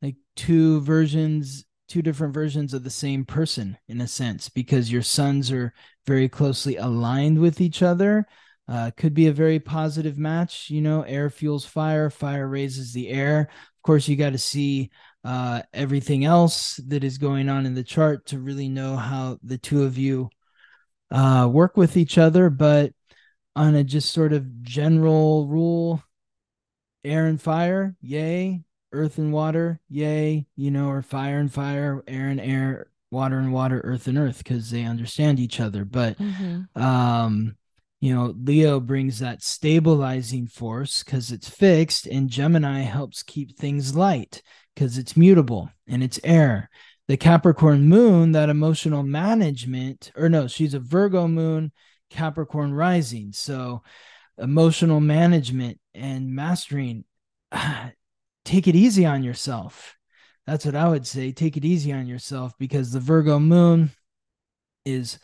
like 0.01 0.17
two 0.35 0.81
versions, 0.81 1.65
two 1.89 2.03
different 2.03 2.35
versions 2.35 2.73
of 2.73 2.83
the 2.83 2.91
same 2.91 3.25
person 3.25 3.77
in 3.89 4.01
a 4.01 4.09
sense 4.09 4.49
because 4.49 4.91
your 4.91 5.03
suns 5.03 5.53
are 5.53 5.73
very 6.07 6.29
closely 6.29 6.77
aligned 6.77 7.39
with 7.39 7.61
each 7.61 7.83
other. 7.83 8.27
Uh, 8.71 8.93
could 8.97 9.15
be 9.15 9.27
a 9.27 9.33
very 9.33 9.59
positive 9.59 10.17
match. 10.17 10.71
You 10.71 10.81
know, 10.81 11.03
air 11.03 11.29
fuels 11.29 11.65
fire, 11.65 12.09
fire 12.09 12.47
raises 12.47 12.93
the 12.93 13.09
air. 13.09 13.49
Of 13.51 13.83
course, 13.83 14.07
you 14.07 14.15
got 14.15 14.31
to 14.31 14.39
see 14.39 14.91
uh, 15.25 15.63
everything 15.75 16.25
else 16.25 16.77
that 16.87 17.03
is 17.03 17.19
going 17.19 17.49
on 17.49 17.67
in 17.67 17.75
the 17.75 17.83
chart 17.83 18.27
to 18.27 18.39
really 18.39 18.69
know 18.69 18.95
how 18.95 19.41
the 19.43 19.59
two 19.59 19.83
of 19.83 19.99
you 19.99 20.31
uh, 21.11 21.49
work 21.51 21.77
with 21.77 21.97
each 21.97 22.17
other. 22.17 22.49
But 22.49 22.93
on 23.57 23.75
a 23.75 23.83
just 23.83 24.13
sort 24.13 24.33
of 24.33 24.63
general 24.63 25.49
rule, 25.49 26.01
air 27.05 27.27
and 27.27 27.43
fire, 27.43 27.97
yay. 28.01 28.63
Earth 28.93 29.19
and 29.19 29.33
water, 29.33 29.81
yay. 29.89 30.47
You 30.55 30.71
know, 30.71 30.91
or 30.91 31.03
fire 31.03 31.41
and 31.41 31.53
fire, 31.53 32.05
air 32.07 32.29
and 32.29 32.41
air, 32.41 32.87
water 33.11 33.39
and 33.39 33.53
water, 33.53 33.81
earth 33.83 34.07
and 34.07 34.17
earth, 34.17 34.39
because 34.39 34.71
they 34.71 34.85
understand 34.85 35.41
each 35.41 35.59
other. 35.59 35.85
But 35.85 36.19
Mhm. 36.19 36.69
um 36.77 37.57
you 38.01 38.15
know 38.15 38.35
leo 38.37 38.81
brings 38.81 39.19
that 39.19 39.43
stabilizing 39.43 40.47
force 40.47 41.03
because 41.03 41.31
it's 41.31 41.49
fixed 41.49 42.07
and 42.07 42.31
gemini 42.31 42.81
helps 42.81 43.23
keep 43.23 43.57
things 43.57 43.95
light 43.95 44.43
because 44.75 44.99
it's 44.99 45.17
mutable 45.17 45.71
and 45.87 46.03
it's 46.03 46.21
air. 46.25 46.71
The 47.09 47.17
capricorn 47.17 47.89
moon 47.89 48.33
that 48.33 48.49
emotional 48.49 49.03
management 49.03 50.13
or 50.17 50.29
no 50.29 50.47
she's 50.47 50.75
a 50.75 50.81
virgo 50.81 51.29
moon 51.29 51.73
capricorn 52.09 52.73
rising. 52.73 53.33
So 53.33 53.83
emotional 54.39 55.01
management 55.01 55.79
and 55.95 56.35
mastering 56.35 57.05
take 58.45 58.69
it 58.69 58.75
easy 58.75 59.05
on 59.05 59.23
yourself. 59.23 59.97
That's 60.47 60.65
what 60.65 60.77
i 60.77 60.89
would 60.89 61.07
say. 61.07 61.33
Take 61.33 61.57
it 61.57 61.65
easy 61.65 61.93
on 61.93 62.07
yourself 62.07 62.55
because 62.59 62.93
the 62.93 63.01
virgo 63.01 63.39
moon 63.39 63.91
is 64.85 65.19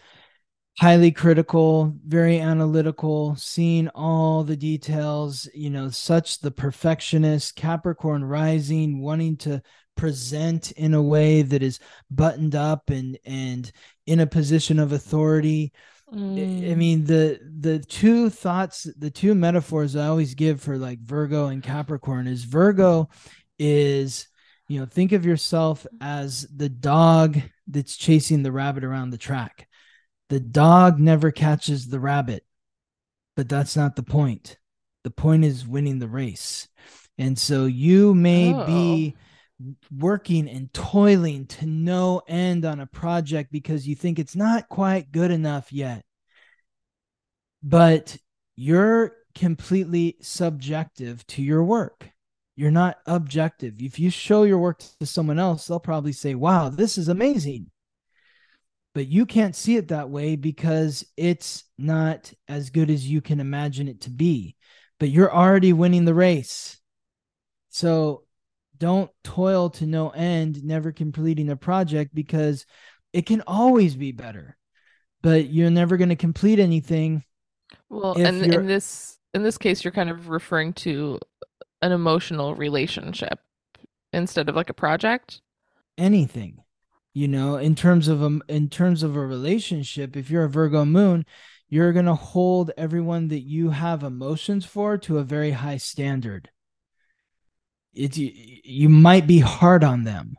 highly 0.79 1.11
critical, 1.11 1.95
very 2.07 2.39
analytical, 2.39 3.35
seeing 3.37 3.89
all 3.89 4.45
the 4.45 4.57
details, 4.57 5.49
you 5.55 5.71
know, 5.71 5.89
such 5.89 6.41
the 6.41 6.51
perfectionist, 6.51 7.57
Capricorn 7.57 8.23
rising, 8.25 9.01
wanting 9.01 9.37
to 9.39 9.63
present 9.97 10.73
in 10.73 10.93
a 10.93 11.03
way 11.03 11.41
that 11.41 11.63
is 11.63 11.81
buttoned 12.11 12.55
up 12.55 12.91
and 12.91 13.19
and 13.25 13.73
in 14.07 14.21
a 14.21 14.27
position 14.27 14.79
of 14.79 14.93
authority. 14.93 15.73
I- 16.13 16.17
I 16.17 16.19
Mm. 16.19 16.77
mean, 16.77 17.05
the 17.05 17.41
the 17.59 17.79
two 17.79 18.29
thoughts, 18.29 18.87
the 18.99 19.11
two 19.11 19.35
metaphors 19.35 19.97
I 19.97 20.07
always 20.07 20.35
give 20.35 20.61
for 20.61 20.77
like 20.77 21.01
Virgo 21.01 21.47
and 21.47 21.63
Capricorn 21.63 22.27
is 22.27 22.45
Virgo 22.45 23.09
is, 23.59 24.29
you 24.69 24.79
know, 24.79 24.87
think 24.87 25.13
of 25.13 25.25
yourself 25.25 25.87
as 26.01 26.47
the 26.55 26.69
dog 26.69 27.41
that's 27.67 27.97
chasing 27.97 28.43
the 28.43 28.53
rabbit 28.53 28.85
around 28.85 29.11
the 29.11 29.19
track 29.19 29.67
the 30.29 30.41
dog 30.41 30.99
never 30.99 31.31
catches 31.31 31.89
the 31.89 32.01
rabbit. 32.01 32.45
But 33.37 33.49
that's 33.49 33.77
not 33.77 33.97
the 33.97 34.03
point. 34.03 34.59
The 35.05 35.11
point 35.11 35.45
is 35.45 35.67
winning 35.67 35.99
the 35.99 36.09
race. 36.09 36.69
And 37.19 37.39
so 37.39 37.67
you 37.67 38.15
may 38.15 38.53
be 38.67 39.15
oh. 39.63 39.75
working 39.97 40.49
and 40.49 40.73
toiling 40.73 41.47
to 41.47 41.67
no 41.67 42.23
end 42.27 42.65
on 42.65 42.81
a 42.81 42.87
project 42.87 43.53
because 43.53 43.87
you 43.87 43.95
think 43.95 44.19
it's 44.19 44.37
not 44.37 44.69
quite 44.69 45.13
good 45.13 45.31
enough 45.31 45.73
yet. 45.73 46.05
But 47.63 48.17
you're 48.57 49.13
completely 49.35 50.17
subjective 50.21 51.27
to 51.29 51.43
your 51.43 51.63
work. 51.63 52.11
You're 52.55 52.71
not 52.71 52.97
objective. 53.07 53.75
If 53.79 53.99
you 53.99 54.09
show 54.09 54.45
your 54.45 54.59
work 54.59 54.83
to 55.01 55.07
someone 55.07 55.39
else 55.39 55.67
they'll 55.67 55.79
probably 55.79 56.13
say 56.13 56.35
wow 56.35 56.71
this 56.71 56.97
is 56.97 57.09
amazing 57.09 57.71
but 58.97 59.09
you 59.09 59.27
can't 59.27 59.55
see 59.55 59.77
it 59.77 59.89
that 59.89 60.09
way 60.09 60.37
because 60.37 61.05
it's 61.19 61.65
not 61.77 62.33
as 62.49 62.71
good 62.71 62.89
as 62.89 63.07
you 63.07 63.21
can 63.21 63.41
imagine 63.41 63.89
it 63.89 64.01
to 64.01 64.11
be. 64.11 64.57
But 64.99 65.11
you're 65.11 65.31
already 65.31 65.75
winning 65.75 66.07
the 66.07 66.15
race. 66.15 66.81
So 67.69 68.23
don't 68.79 69.11
toil 69.23 69.69
to 69.69 69.87
no 69.87 70.09
end, 70.09 70.65
never 70.65 70.93
completing 70.93 71.51
a 71.51 71.57
project 71.57 72.15
because 72.15 72.65
it 73.13 73.27
can 73.27 73.43
always 73.47 73.95
be 73.97 74.13
better. 74.13 74.57
But 75.23 75.51
you're 75.51 75.69
never 75.69 75.99
going 75.99 76.09
to 76.09 76.17
complete 76.17 76.59
anything. 76.59 77.23
Well, 77.91 78.15
and 78.17 78.39
you're- 78.39 78.57
in 78.57 78.67
this 78.67 79.19
in 79.35 79.43
this 79.43 79.59
case, 79.59 79.85
you're 79.85 79.93
kind 79.93 80.09
of 80.09 80.31
referring 80.31 80.73
to 80.73 81.19
an 81.83 81.93
emotional 81.93 82.55
relationship 82.55 83.41
instead 84.15 84.49
of 84.49 84.57
like 84.57 84.71
a 84.71 84.75
project. 84.75 85.43
anything 85.99 86.63
you 87.21 87.27
know 87.27 87.57
in 87.57 87.75
terms 87.75 88.09
of 88.09 88.19
a 88.23 88.39
in 88.49 88.69
terms 88.69 89.03
of 89.03 89.17
a 89.17 89.27
relationship 89.37 90.17
if 90.17 90.31
you're 90.31 90.45
a 90.45 90.49
virgo 90.61 90.85
moon 90.85 91.25
you're 91.69 91.93
going 91.99 92.05
to 92.15 92.15
hold 92.33 92.71
everyone 92.77 93.29
that 93.29 93.41
you 93.41 93.71
have 93.71 94.03
emotions 94.03 94.65
for 94.65 94.97
to 94.99 95.19
a 95.19 95.25
very 95.25 95.51
high 95.51 95.79
standard. 95.79 96.49
It's 97.95 98.17
you, 98.19 98.31
you 98.63 98.89
might 98.89 99.27
be 99.27 99.39
hard 99.41 99.83
on 99.83 100.05
them. 100.05 100.37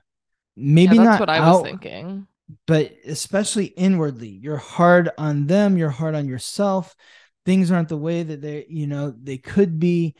Maybe 0.55 0.95
yeah, 0.95 1.03
that's 1.03 1.19
not 1.19 1.19
what 1.19 1.29
I 1.29 1.39
was 1.39 1.57
out- 1.59 1.63
thinking. 1.65 2.27
but 2.65 2.93
especially 3.05 3.65
inwardly 3.65 4.29
you're 4.29 4.57
hard 4.57 5.09
on 5.17 5.47
them 5.47 5.77
you're 5.77 5.89
hard 5.89 6.15
on 6.15 6.27
yourself. 6.27 6.95
Things 7.45 7.71
aren't 7.71 7.89
the 7.89 7.97
way 7.97 8.23
that 8.23 8.41
they 8.41 8.65
you 8.69 8.87
know 8.87 9.11
they 9.11 9.37
could 9.37 9.79
be. 9.79 10.15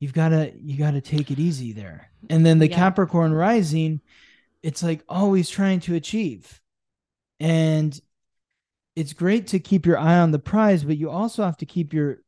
You've 0.00 0.12
got 0.12 0.28
to 0.30 0.52
you 0.62 0.76
got 0.78 0.92
to 0.92 1.00
take 1.00 1.30
it 1.30 1.38
easy 1.38 1.72
there. 1.72 2.10
And 2.30 2.44
then 2.44 2.58
the 2.58 2.68
Yeah. 2.68 2.76
capricorn 2.76 3.32
rising 3.32 4.00
it's 4.64 4.82
like 4.82 5.04
always 5.08 5.50
trying 5.50 5.78
to 5.80 5.94
achieve. 5.94 6.60
And 7.38 7.98
it's 8.96 9.12
great 9.12 9.48
to 9.48 9.58
keep 9.60 9.84
your 9.84 9.98
eye 9.98 10.18
on 10.18 10.30
the 10.30 10.38
prize 10.38 10.84
but 10.84 10.96
you 10.96 11.10
also 11.10 11.42
have 11.42 11.56
to 11.56 11.66
keep 11.66 11.92
your 11.92 12.18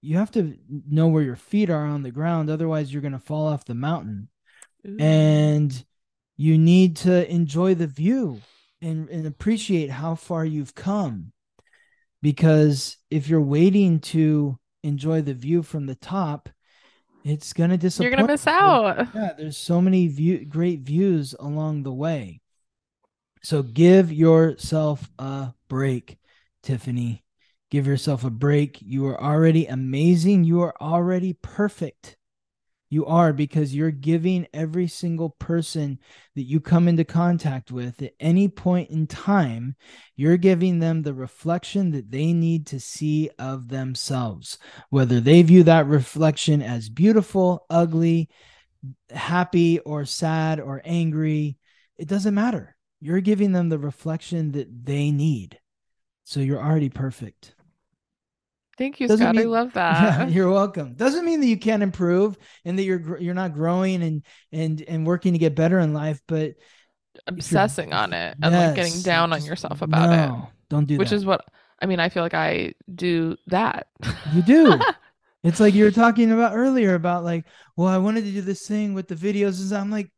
you 0.00 0.16
have 0.16 0.30
to 0.30 0.56
know 0.88 1.08
where 1.08 1.24
your 1.24 1.34
feet 1.34 1.70
are 1.70 1.84
on 1.84 2.04
the 2.04 2.10
ground 2.10 2.48
otherwise 2.48 2.92
you're 2.92 3.02
going 3.02 3.12
to 3.12 3.18
fall 3.18 3.48
off 3.48 3.64
the 3.64 3.74
mountain. 3.74 4.28
Ooh. 4.86 4.96
and 5.00 5.84
you 6.36 6.58
need 6.58 6.96
to 6.96 7.30
enjoy 7.30 7.74
the 7.74 7.86
view 7.86 8.40
and, 8.82 9.08
and 9.08 9.26
appreciate 9.26 9.90
how 9.90 10.14
far 10.14 10.44
you've 10.44 10.74
come. 10.74 11.32
Because 12.20 12.96
if 13.10 13.28
you're 13.28 13.40
waiting 13.40 14.00
to 14.00 14.58
enjoy 14.82 15.22
the 15.22 15.34
view 15.34 15.62
from 15.62 15.86
the 15.86 15.94
top 15.94 16.48
it's 17.24 17.52
going 17.52 17.70
to 17.70 17.76
disappoint 17.76 18.10
you're 18.10 18.16
gonna 18.16 18.30
miss 18.30 18.46
out. 18.46 19.08
yeah 19.14 19.32
there's 19.36 19.56
so 19.56 19.80
many 19.80 20.06
view 20.06 20.44
great 20.44 20.80
views 20.80 21.34
along 21.40 21.82
the 21.82 21.92
way. 21.92 22.40
So 23.42 23.62
give 23.62 24.12
yourself 24.12 25.10
a 25.18 25.52
break 25.68 26.18
tiffany. 26.62 27.24
Give 27.70 27.86
yourself 27.86 28.24
a 28.24 28.30
break. 28.30 28.78
You 28.80 29.06
are 29.08 29.20
already 29.20 29.66
amazing. 29.66 30.44
You 30.44 30.62
are 30.62 30.74
already 30.80 31.32
perfect 31.34 32.16
you 32.94 33.04
are 33.06 33.32
because 33.32 33.74
you're 33.74 33.90
giving 33.90 34.46
every 34.54 34.86
single 34.86 35.30
person 35.30 35.98
that 36.36 36.44
you 36.44 36.60
come 36.60 36.86
into 36.86 37.04
contact 37.04 37.72
with 37.72 38.00
at 38.00 38.14
any 38.20 38.46
point 38.46 38.88
in 38.88 39.06
time, 39.06 39.74
you're 40.14 40.36
giving 40.36 40.78
them 40.78 41.02
the 41.02 41.12
reflection 41.12 41.90
that 41.90 42.10
they 42.10 42.32
need 42.32 42.66
to 42.68 42.78
see 42.78 43.28
of 43.38 43.68
themselves. 43.68 44.58
Whether 44.90 45.20
they 45.20 45.42
view 45.42 45.64
that 45.64 45.88
reflection 45.88 46.62
as 46.62 46.88
beautiful, 46.88 47.66
ugly, 47.68 48.30
happy, 49.10 49.80
or 49.80 50.04
sad, 50.04 50.60
or 50.60 50.80
angry, 50.84 51.58
it 51.98 52.06
doesn't 52.06 52.34
matter. 52.34 52.76
You're 53.00 53.20
giving 53.20 53.52
them 53.52 53.68
the 53.68 53.78
reflection 53.78 54.52
that 54.52 54.86
they 54.86 55.10
need. 55.10 55.58
So 56.22 56.40
you're 56.40 56.62
already 56.62 56.90
perfect. 56.90 57.53
Thank 58.76 59.00
you, 59.00 59.06
Doesn't 59.08 59.24
Scott. 59.24 59.36
I 59.36 59.38
mean- 59.38 59.50
love 59.50 59.72
Yeah, 59.76 60.18
that. 60.18 60.30
you're 60.30 60.50
welcome. 60.50 60.94
Doesn't 60.94 61.24
mean 61.24 61.40
that 61.40 61.46
you 61.46 61.58
can't 61.58 61.82
improve 61.82 62.36
and 62.64 62.78
that 62.78 62.82
you're 62.82 63.18
you're 63.18 63.34
not 63.34 63.54
growing 63.54 64.02
and 64.02 64.22
and 64.52 64.82
and 64.82 65.06
working 65.06 65.32
to 65.32 65.38
get 65.38 65.54
better 65.54 65.78
in 65.78 65.92
life, 65.94 66.20
but 66.26 66.54
Obsessing 67.28 67.92
on 67.92 68.12
it 68.12 68.36
and 68.42 68.52
like 68.52 68.74
getting 68.74 69.00
down 69.02 69.32
on 69.32 69.44
yourself 69.44 69.82
about 69.82 70.12
it. 70.12 70.48
Don't 70.68 70.86
do 70.86 70.94
that. 70.94 70.98
Which 70.98 71.10
that. 71.10 71.16
is 71.16 71.24
what 71.24 71.44
I 71.80 71.86
mean, 71.86 72.00
I 72.00 72.08
feel 72.08 72.22
like 72.24 72.34
I 72.34 72.74
do 72.92 73.36
that. 73.46 73.86
You 74.32 74.42
do. 74.42 74.80
it's 75.44 75.60
like 75.60 75.74
you 75.74 75.84
were 75.84 75.90
talking 75.90 76.32
about 76.32 76.56
earlier 76.56 76.94
about 76.94 77.22
like, 77.22 77.44
well, 77.76 77.88
I 77.88 77.98
wanted 77.98 78.24
to 78.24 78.32
do 78.32 78.40
this 78.40 78.66
thing 78.66 78.94
with 78.94 79.06
the 79.06 79.14
videos. 79.14 79.60
And 79.60 79.72
I'm 79.78 79.90
like, 79.90 80.10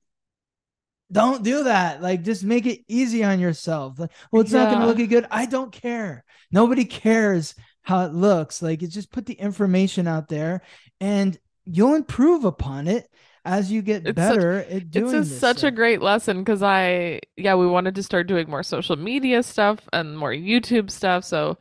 don't 1.13 1.43
do 1.45 1.65
that. 1.65 2.03
Like, 2.03 2.23
just 2.23 2.45
make 2.45 2.67
it 2.67 2.81
easy 2.89 3.23
on 3.25 3.41
yourself. 3.41 3.99
Like, 3.99 4.11
well, 4.31 4.43
it's 4.43 4.53
not 4.53 4.71
going 4.71 4.81
to 4.81 4.87
look 4.87 5.09
good. 5.09 5.27
I 5.31 5.47
don't 5.47 5.73
care. 5.73 6.25
Nobody 6.51 6.85
cares 6.85 7.55
how 7.87 8.05
it 8.05 8.13
looks. 8.13 8.63
Like, 8.63 8.83
it's 8.83 8.93
just 8.93 9.13
put 9.13 9.27
the 9.27 9.35
information 9.35 10.09
out 10.09 10.29
there, 10.29 10.63
and 11.01 11.39
you'll 11.65 11.95
improve 11.95 12.45
upon 12.45 12.89
it 12.89 13.09
as 13.45 13.71
you 13.71 13.81
get 13.81 14.07
It's 14.07 14.21
such- 14.21 14.35
better 14.37 14.53
at 14.59 14.91
doing 14.91 15.15
it's 15.15 15.29
this 15.31 15.41
such 15.41 15.63
a 15.63 15.71
great 15.71 16.03
lesson 16.03 16.39
because 16.39 16.65
I, 16.65 17.21
yeah, 17.37 17.55
we 17.55 17.67
wanted 17.69 17.95
to 17.95 18.03
start 18.03 18.27
doing 18.27 18.51
more 18.51 18.65
social 18.65 18.97
media 18.97 19.45
stuff 19.45 19.79
and 19.93 20.19
more 20.19 20.33
YouTube 20.33 20.91
stuff. 20.91 21.23
So 21.23 21.57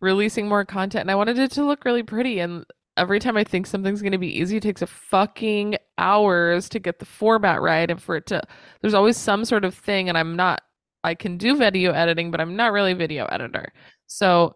releasing 0.00 0.48
more 0.48 0.64
content. 0.64 1.00
And 1.02 1.10
I 1.10 1.16
wanted 1.16 1.38
it 1.40 1.50
to 1.52 1.64
look 1.64 1.84
really 1.84 2.04
pretty. 2.04 2.38
And 2.38 2.64
every 2.96 3.18
time 3.18 3.36
I 3.36 3.42
think 3.42 3.66
something's 3.66 4.00
going 4.00 4.12
to 4.12 4.18
be 4.18 4.38
easy, 4.38 4.58
it 4.58 4.62
takes 4.62 4.82
a 4.82 4.86
fucking 4.86 5.76
hours 5.98 6.68
to 6.68 6.78
get 6.78 7.00
the 7.00 7.04
format 7.04 7.60
right 7.60 7.90
and 7.90 8.00
for 8.00 8.14
it 8.14 8.26
to, 8.26 8.40
there's 8.80 8.94
always 8.94 9.16
some 9.16 9.44
sort 9.44 9.64
of 9.64 9.74
thing. 9.74 10.08
And 10.08 10.16
I'm 10.16 10.36
not, 10.36 10.62
I 11.02 11.16
can 11.16 11.36
do 11.36 11.56
video 11.56 11.90
editing, 11.90 12.30
but 12.30 12.40
I'm 12.40 12.54
not 12.54 12.70
really 12.70 12.92
a 12.92 12.96
video 12.96 13.24
editor. 13.26 13.72
So 14.06 14.54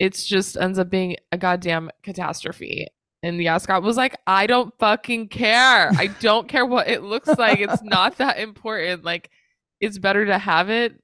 it's 0.00 0.24
just 0.24 0.56
ends 0.56 0.78
up 0.78 0.88
being 0.88 1.16
a 1.30 1.36
goddamn 1.36 1.90
catastrophe. 2.02 2.88
And 3.22 3.40
yeah, 3.40 3.58
Scott 3.58 3.82
was 3.82 3.98
like, 3.98 4.16
I 4.26 4.46
don't 4.46 4.72
fucking 4.78 5.28
care. 5.28 5.90
I 5.90 6.06
don't 6.20 6.48
care 6.48 6.64
what 6.64 6.88
it 6.88 7.02
looks 7.02 7.28
like. 7.28 7.60
It's 7.60 7.82
not 7.82 8.16
that 8.16 8.38
important. 8.38 9.04
Like, 9.04 9.30
it's 9.78 9.98
better 9.98 10.24
to 10.24 10.38
have 10.38 10.70
it 10.70 10.94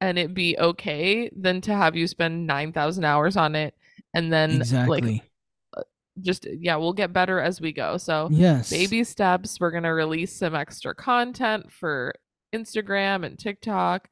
and 0.00 0.18
it 0.18 0.34
be 0.34 0.58
okay 0.58 1.30
than 1.34 1.60
to 1.62 1.74
have 1.74 1.94
you 1.94 2.08
spend 2.08 2.46
9,000 2.46 3.04
hours 3.04 3.36
on 3.36 3.54
it 3.54 3.74
and 4.14 4.32
then, 4.32 4.56
exactly. 4.56 5.00
like, 5.00 5.86
just, 6.20 6.44
yeah, 6.44 6.74
we'll 6.74 6.92
get 6.92 7.12
better 7.12 7.38
as 7.38 7.60
we 7.60 7.72
go. 7.72 7.98
So, 7.98 8.28
yes. 8.32 8.70
baby 8.70 9.04
steps. 9.04 9.60
We're 9.60 9.70
going 9.70 9.84
to 9.84 9.90
release 9.90 10.32
some 10.32 10.56
extra 10.56 10.92
content 10.92 11.70
for 11.70 12.12
Instagram 12.52 13.24
and 13.24 13.38
TikTok 13.38 14.08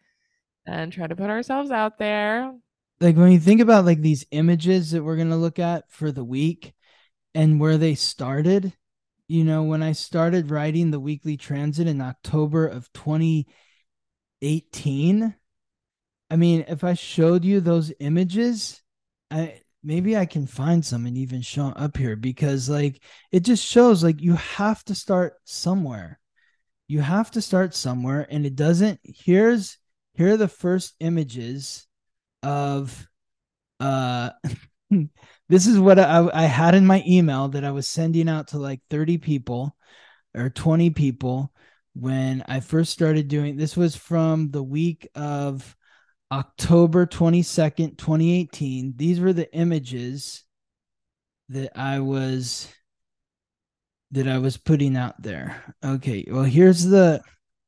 and 0.65 0.93
try 0.93 1.09
to 1.09 1.17
put 1.17 1.31
ourselves 1.31 1.73
out 1.73 1.99
there. 1.99 2.53
Like 3.01 3.17
when 3.17 3.33
you 3.33 3.41
think 3.41 3.61
about 3.61 3.85
like 3.85 4.01
these 4.01 4.27
images 4.31 4.91
that 4.91 5.03
we're 5.03 5.17
going 5.17 5.31
to 5.31 5.37
look 5.37 5.59
at 5.59 5.91
for 5.91 6.13
the 6.13 6.25
week 6.25 6.75
and 7.35 7.61
where 7.61 7.79
they 7.79 7.95
started 7.95 8.73
you 9.29 9.45
know 9.45 9.65
when 9.65 9.83
i 9.83 9.93
started 9.93 10.51
writing 10.51 10.91
the 10.91 11.01
weekly 11.01 11.37
transit 11.37 11.87
in 11.87 12.01
october 12.01 12.67
of 12.67 12.91
2018 12.93 15.35
i 16.31 16.37
mean 16.37 16.65
if 16.69 16.85
i 16.85 16.95
showed 16.95 17.45
you 17.45 17.61
those 17.61 17.93
images 18.01 18.83
i 19.31 19.61
maybe 19.87 20.17
i 20.17 20.27
can 20.27 20.47
find 20.47 20.85
some 20.85 21.07
and 21.07 21.17
even 21.17 21.41
show 21.41 21.69
up 21.69 21.97
here 21.97 22.17
because 22.17 22.69
like 22.69 23.01
it 23.31 23.41
just 23.41 23.65
shows 23.65 24.03
like 24.03 24.21
you 24.21 24.35
have 24.35 24.85
to 24.85 24.95
start 24.95 25.35
somewhere. 25.45 26.19
You 26.89 27.01
have 27.01 27.31
to 27.33 27.43
start 27.43 27.75
somewhere 27.75 28.27
and 28.29 28.45
it 28.45 28.57
doesn't 28.57 29.01
here's 29.05 29.79
here 30.15 30.35
are 30.35 30.37
the 30.37 30.49
first 30.49 30.95
images 31.01 31.87
of 32.43 33.07
uh 33.81 34.31
this 35.49 35.67
is 35.67 35.79
what 35.79 35.99
I, 35.99 36.29
I 36.33 36.45
had 36.45 36.75
in 36.75 36.87
my 36.87 37.03
email 37.07 37.49
that 37.49 37.65
I 37.65 37.71
was 37.71 37.89
sending 37.89 38.29
out 38.29 38.49
to 38.49 38.59
like 38.59 38.81
30 38.91 39.19
people 39.19 39.77
or 40.35 40.51
20 40.51 40.91
people 40.91 41.53
when 41.95 42.45
I 42.47 42.61
first 42.61 42.93
started 42.93 43.29
doing 43.29 43.57
this 43.57 43.77
was 43.77 43.97
from 43.97 44.51
the 44.51 44.63
week 44.63 45.09
of 45.15 45.77
October 46.31 47.07
22nd 47.07 47.97
2018 47.97 48.95
these 48.97 49.21
were 49.21 49.33
the 49.33 49.53
images 49.55 50.45
that 51.49 51.79
I 51.79 52.01
was 52.01 52.69
that 54.13 54.29
I 54.29 54.39
was 54.39 54.57
putting 54.57 54.97
out 54.97 55.21
there. 55.21 55.75
Okay 55.85 56.25
well 56.31 56.45
here's 56.45 56.85
the 56.85 57.23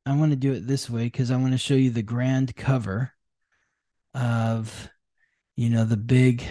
I 0.06 0.16
want 0.16 0.30
to 0.32 0.36
do 0.36 0.52
it 0.52 0.66
this 0.66 0.88
way 0.88 1.10
cuz 1.10 1.30
I 1.30 1.36
want 1.36 1.52
to 1.52 1.58
show 1.58 1.74
you 1.74 1.90
the 1.90 2.02
grand 2.02 2.56
cover 2.56 3.12
of 4.18 4.90
you 5.56 5.70
know 5.70 5.84
the 5.84 5.96
big 5.96 6.44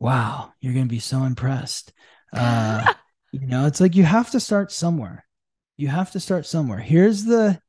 wow 0.00 0.52
you're 0.60 0.74
going 0.74 0.86
to 0.86 0.90
be 0.94 1.00
so 1.00 1.22
impressed. 1.24 1.92
Uh 2.32 2.92
you 3.30 3.46
know 3.46 3.66
it's 3.66 3.80
like 3.80 3.94
you 3.94 4.02
have 4.02 4.32
to 4.32 4.40
start 4.40 4.72
somewhere. 4.72 5.24
You 5.76 5.86
have 5.86 6.10
to 6.12 6.20
start 6.20 6.46
somewhere. 6.46 6.78
Here's 6.78 7.22
the 7.22 7.60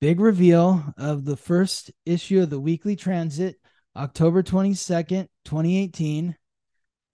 big 0.00 0.20
reveal 0.20 0.82
of 0.96 1.24
the 1.24 1.36
first 1.36 1.90
issue 2.04 2.40
of 2.40 2.50
the 2.50 2.60
weekly 2.60 2.96
transit 2.96 3.56
october 3.96 4.42
22nd 4.42 5.26
2018 5.44 6.36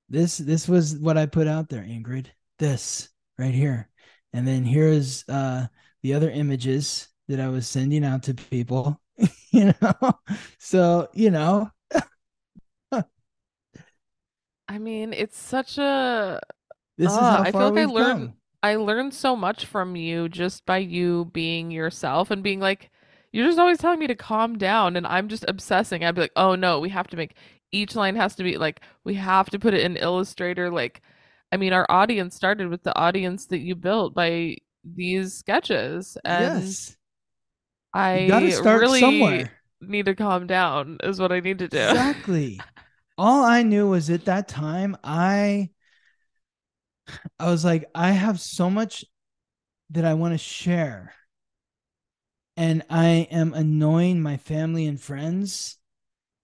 this 0.09 0.37
this 0.39 0.69
was 0.69 0.97
what 0.99 1.17
i 1.17 1.27
put 1.27 1.47
out 1.47 1.69
there 1.69 1.83
ingrid. 1.83 2.27
This 2.59 3.09
right 3.39 3.55
here. 3.55 3.89
And 4.33 4.47
then 4.47 4.65
here's 4.65 5.27
uh 5.29 5.67
the 6.03 6.15
other 6.15 6.31
images 6.31 7.09
that 7.29 7.41
i 7.41 7.49
was 7.49 7.67
sending 7.67 8.05
out 8.05 8.25
to 8.25 8.35
people 8.35 9.01
you 9.53 9.73
know 9.81 10.13
so 10.59 11.09
you 11.15 11.31
know 11.31 11.71
I 14.69 14.79
mean, 14.79 15.13
it's 15.13 15.37
such 15.39 15.77
a 15.79 16.41
this 16.97 17.13
is 17.13 17.19
Ah, 17.19 17.37
how 17.39 17.43
I 17.43 17.53
feel 17.53 17.61
far 17.61 17.71
like 17.73 17.79
I 17.89 17.93
learned- 17.93 18.07
come. 18.31 18.35
I 18.63 18.77
learned 18.77 19.13
so 19.13 19.35
much 19.35 19.67
from 19.67 19.97
you 19.97 20.29
just 20.29 20.65
by 20.65 20.79
you 20.79 21.27
being 21.33 21.71
yourself 21.73 22.31
and 22.31 22.43
being 22.45 22.61
like, 22.61 22.91
you're 23.33 23.47
just 23.47 23.59
always 23.59 23.79
telling 23.79 23.99
me 23.99 24.07
to 24.07 24.15
calm 24.15 24.57
down, 24.57 24.97
and 24.97 25.07
I'm 25.07 25.29
just 25.29 25.45
obsessing. 25.49 26.05
I'd 26.05 26.15
be 26.15 26.21
like, 26.23 26.33
oh 26.37 26.55
no, 26.55 26.79
we 26.81 26.89
have 26.91 27.09
to 27.09 27.17
make 27.17 27.35
each 27.73 27.97
line 27.97 28.15
has 28.17 28.37
to 28.37 28.45
be 28.45 28.57
like, 28.59 28.81
we 29.05 29.15
have 29.15 29.51
to 29.51 29.59
put 29.59 29.75
it 29.75 29.81
in 29.85 29.97
Illustrator. 29.97 30.71
Like, 30.71 31.03
I 31.51 31.57
mean, 31.57 31.73
our 31.73 31.87
audience 31.91 32.35
started 32.37 32.69
with 32.69 32.83
the 32.85 32.97
audience 32.97 33.47
that 33.47 33.59
you 33.59 33.75
built 33.75 34.15
by 34.15 34.57
these 34.85 35.35
sketches, 35.35 36.17
and 36.25 36.63
yes 36.63 36.97
I 37.95 38.19
you 38.21 38.29
gotta 38.29 38.51
start 38.53 38.81
really 38.81 39.01
somewhere. 39.01 39.51
need 39.81 40.07
to 40.07 40.15
calm 40.15 40.47
down, 40.47 40.99
is 41.03 41.21
what 41.21 41.33
I 41.33 41.41
need 41.41 41.59
to 41.59 41.69
do. 41.69 41.79
exactly. 41.79 42.61
All 43.19 43.45
i 43.45 43.63
knew 43.63 43.89
was 43.89 44.09
at 44.11 44.25
that 44.25 44.49
time 44.49 44.97
i 45.05 45.69
i 47.39 47.51
was 47.51 47.65
like 47.65 47.85
i 47.95 48.11
have 48.11 48.41
so 48.41 48.71
much 48.71 49.05
that 49.91 50.05
i 50.05 50.15
want 50.15 50.33
to 50.35 50.39
share. 50.39 51.13
And 52.57 52.83
i 52.91 53.29
am 53.31 53.53
annoying 53.55 54.21
my 54.23 54.37
family 54.37 54.87
and 54.87 55.01
friends. 55.01 55.77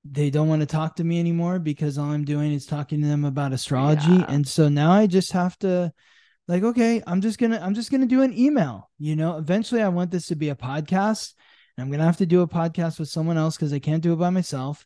They 0.05 0.31
don't 0.31 0.49
want 0.49 0.61
to 0.61 0.67
talk 0.67 0.97
to 0.97 1.05
me 1.05 1.19
anymore 1.19 1.59
because 1.59 1.99
all 1.99 2.11
i'm 2.11 2.25
doing 2.25 2.53
is 2.53 2.67
talking 2.67 3.01
to 3.01 3.07
them 3.07 3.25
about 3.25 3.53
astrology. 3.53 4.13
Yeah. 4.13 4.27
and 4.29 4.47
so 4.47 4.69
now 4.69 4.93
i 4.93 5.07
just 5.07 5.33
have 5.33 5.59
to 5.61 5.93
like 6.49 6.63
okay 6.63 7.03
i'm 7.07 7.21
just 7.21 7.39
gonna 7.39 7.61
i'm 7.63 7.75
just 7.75 7.91
gonna 7.91 8.07
do 8.07 8.23
an 8.23 8.37
email 8.37 8.91
you 8.99 9.15
know? 9.15 9.37
Eventually 9.37 9.83
i 9.83 9.89
want 9.89 10.11
this 10.11 10.27
to 10.27 10.35
be 10.35 10.49
a 10.49 10.57
podcast 10.57 11.35
and 11.77 11.85
i'm 11.85 11.91
gonna 11.91 12.05
have 12.05 12.17
to 12.17 12.27
do 12.27 12.41
a 12.41 12.49
podcast 12.49 12.99
with 12.99 13.09
someone 13.09 13.37
else 13.37 13.57
because 13.57 13.73
i 13.73 13.79
can't 13.79 14.03
do 14.03 14.13
it 14.13 14.17
by 14.17 14.31
myself. 14.31 14.85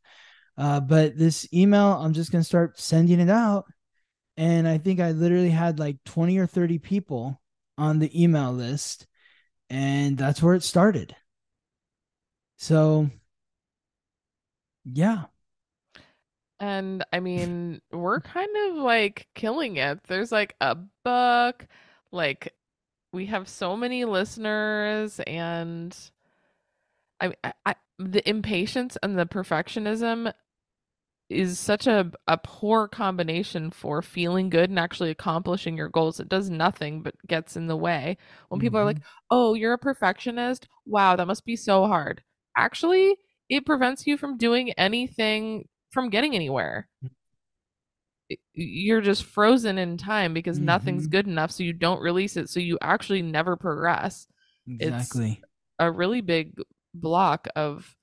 Uh, 0.59 0.81
but 0.81 1.17
this 1.17 1.49
email 1.55 1.93
i'm 2.01 2.13
just 2.13 2.31
gonna 2.31 2.45
start 2.45 2.79
sending 2.79 3.21
it 3.21 3.31
out. 3.31 3.65
And 4.37 4.69
i 4.69 4.77
think 4.77 5.01
i 5.01 5.13
literally 5.13 5.51
had 5.51 5.79
like 5.79 5.97
20 6.05 6.39
or 6.39 6.47
30 6.47 6.79
people 6.79 7.41
on 7.79 7.99
the 7.99 8.23
email 8.23 8.53
list 8.53 9.07
and 9.71 10.19
that's 10.19 10.43
where 10.43 10.55
it 10.55 10.63
started. 10.63 11.17
So 12.59 13.09
yeah 14.85 15.25
And 16.63 17.05
I 17.13 17.19
mean, 17.19 17.83
we're 17.91 18.21
kind 18.21 18.49
of 18.69 18.77
like 18.77 19.27
killing 19.35 19.77
it. 19.79 20.05
There's 20.05 20.31
like 20.31 20.55
a 20.61 20.77
book, 21.05 21.67
like 22.13 22.55
we 23.13 23.27
have 23.27 23.49
so 23.49 23.77
many 23.77 24.05
listeners, 24.05 25.21
and 25.27 25.97
I, 27.21 27.33
I, 27.43 27.53
I 27.67 27.75
the 27.99 28.29
impatience 28.29 28.97
and 29.03 29.19
the 29.19 29.27
perfectionism 29.27 30.33
is 31.31 31.59
such 31.59 31.89
a 31.89 32.13
a 32.29 32.39
poor 32.39 32.89
combination 32.89 33.71
for 33.73 34.03
feeling 34.03 34.49
good 34.51 34.71
and 34.71 34.79
actually 34.79 35.11
accomplishing 35.11 35.77
your 35.77 35.89
goals. 35.89 36.21
It 36.21 36.29
does 36.29 36.49
nothing 36.51 37.03
but 37.03 37.15
gets 37.27 37.57
in 37.57 37.67
the 37.67 37.77
way. 37.77 38.19
When 38.51 38.61
people 38.61 38.79
are 38.79 38.85
like, 38.85 38.99
mm-hmm. 38.99 39.27
"Oh, 39.33 39.55
you're 39.55 39.73
a 39.75 39.79
perfectionist. 39.79 40.69
Wow, 40.87 41.17
that 41.17 41.27
must 41.27 41.45
be 41.45 41.57
so 41.57 41.87
hard." 41.89 42.23
Actually, 42.57 43.17
it 43.49 43.67
prevents 43.67 44.07
you 44.07 44.17
from 44.17 44.39
doing 44.39 44.73
anything 44.73 45.67
from 45.93 46.11
getting 46.11 46.35
anywhere. 46.35 46.89
You're 48.55 49.03
just 49.03 49.25
frozen 49.25 49.77
in 49.79 49.99
time 49.99 50.33
because 50.33 50.59
nothing's 50.59 51.07
Mhm. 51.07 51.11
good 51.11 51.27
enough, 51.27 51.51
so 51.51 51.63
you 51.63 51.73
don't 51.75 52.01
release 52.01 52.37
it, 52.37 52.49
so 52.49 52.61
you 52.61 52.79
actually 52.81 53.23
never 53.23 53.57
progress. 53.57 54.27
exactly 54.67 55.43
A 55.81 55.91
really 55.91 56.21
big 56.21 56.55
block 56.95 57.49
of 57.57 57.97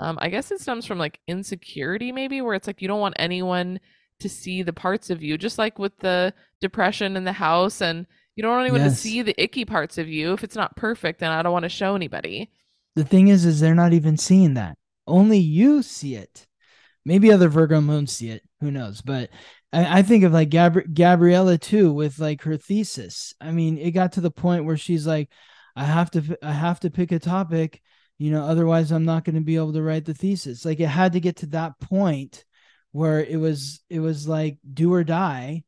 Um, 0.00 0.18
I 0.20 0.28
guess 0.28 0.50
it 0.50 0.60
stems 0.60 0.84
from 0.86 0.98
like 0.98 1.20
insecurity, 1.28 2.10
maybe, 2.10 2.40
where 2.40 2.54
it's 2.54 2.66
like 2.66 2.82
you 2.82 2.88
don't 2.88 3.00
want 3.00 3.14
anyone 3.16 3.78
to 4.18 4.28
see 4.28 4.60
the 4.62 4.72
parts 4.72 5.08
of 5.08 5.22
you, 5.22 5.38
just 5.38 5.56
like 5.56 5.78
with 5.78 5.96
the 6.00 6.34
depression 6.60 7.16
in 7.16 7.22
the 7.22 7.32
house, 7.32 7.80
and 7.80 8.04
you 8.34 8.42
don't 8.42 8.50
want 8.50 8.64
anyone 8.64 8.80
to 8.80 8.94
see 8.96 9.22
the 9.22 9.40
icky 9.42 9.64
parts 9.64 9.96
of 9.96 10.08
you 10.08 10.32
if 10.32 10.42
it's 10.42 10.56
not 10.56 10.76
perfect, 10.76 11.20
then 11.20 11.30
I 11.30 11.42
don't 11.42 11.52
want 11.52 11.62
to 11.62 11.68
show 11.68 11.94
anybody. 11.94 12.50
The 12.96 13.04
thing 13.04 13.28
is, 13.28 13.44
is 13.44 13.60
they're 13.60 13.72
not 13.74 13.92
even 13.92 14.16
seeing 14.16 14.54
that. 14.54 14.76
Only 15.06 15.38
you 15.38 15.80
see 15.82 16.16
it. 16.16 16.48
Maybe 17.04 17.30
other 17.30 17.48
Virgo 17.48 17.80
moons 17.80 18.12
see 18.12 18.30
it. 18.30 18.42
Who 18.60 18.70
knows? 18.70 19.02
But 19.02 19.30
I, 19.72 19.98
I 19.98 20.02
think 20.02 20.24
of 20.24 20.32
like 20.32 20.50
Gabri- 20.50 20.92
Gabriella 20.92 21.58
too, 21.58 21.92
with 21.92 22.18
like 22.18 22.42
her 22.42 22.56
thesis. 22.56 23.34
I 23.40 23.50
mean, 23.50 23.76
it 23.78 23.90
got 23.90 24.12
to 24.12 24.20
the 24.20 24.30
point 24.30 24.64
where 24.64 24.76
she's 24.76 25.06
like, 25.06 25.30
I 25.76 25.84
have 25.84 26.10
to, 26.12 26.38
I 26.42 26.52
have 26.52 26.80
to 26.80 26.90
pick 26.90 27.12
a 27.12 27.18
topic, 27.18 27.82
you 28.16 28.30
know, 28.30 28.44
otherwise 28.44 28.90
I'm 28.92 29.04
not 29.04 29.24
going 29.24 29.34
to 29.34 29.42
be 29.42 29.56
able 29.56 29.72
to 29.74 29.82
write 29.82 30.04
the 30.04 30.14
thesis. 30.14 30.64
Like 30.64 30.80
it 30.80 30.86
had 30.86 31.12
to 31.12 31.20
get 31.20 31.36
to 31.36 31.46
that 31.46 31.78
point 31.80 32.44
where 32.92 33.20
it 33.20 33.36
was, 33.36 33.80
it 33.90 34.00
was 34.00 34.28
like 34.28 34.58
do 34.72 34.94
or 34.94 35.04
die. 35.04 35.64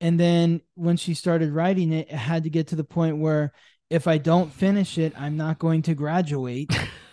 And 0.00 0.18
then 0.18 0.62
when 0.74 0.96
she 0.96 1.14
started 1.14 1.52
writing 1.52 1.92
it, 1.92 2.08
it 2.10 2.16
had 2.16 2.44
to 2.44 2.50
get 2.50 2.68
to 2.68 2.76
the 2.76 2.84
point 2.84 3.18
where 3.18 3.52
if 3.88 4.06
I 4.06 4.18
don't 4.18 4.52
finish 4.52 4.98
it, 4.98 5.18
I'm 5.18 5.36
not 5.36 5.58
going 5.58 5.82
to 5.82 5.94
graduate. 5.94 6.70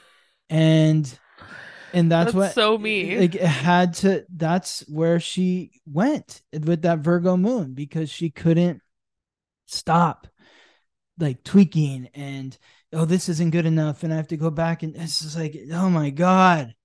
and 0.50 1.20
and 1.94 2.12
that's, 2.12 2.34
That's 2.34 2.34
what 2.34 2.54
so 2.54 2.78
me. 2.78 3.20
like 3.20 3.36
it 3.36 3.42
had 3.46 3.94
to 3.96 4.26
that's 4.36 4.82
where 4.90 5.20
she 5.20 5.72
went 5.86 6.42
with 6.52 6.84
that 6.84 7.00
Virgo 7.00 7.38
moon 7.38 7.74
because 7.74 8.10
she 8.10 8.30
couldn't 8.30 8.82
stop 9.68 10.28
like 11.20 11.44
tweaking 11.44 12.10
and 12.16 12.58
oh 12.94 13.06
this 13.06 13.30
isn't 13.30 13.52
good 13.52 13.66
enough 13.66 14.04
and 14.04 14.14
I 14.14 14.18
have 14.18 14.30
to 14.30 14.38
go 14.38 14.50
back 14.50 14.84
and 14.84 14.96
it's 14.96 15.22
just 15.22 15.38
like 15.38 15.58
oh 15.74 15.90
my 15.90 16.10
god 16.10 16.76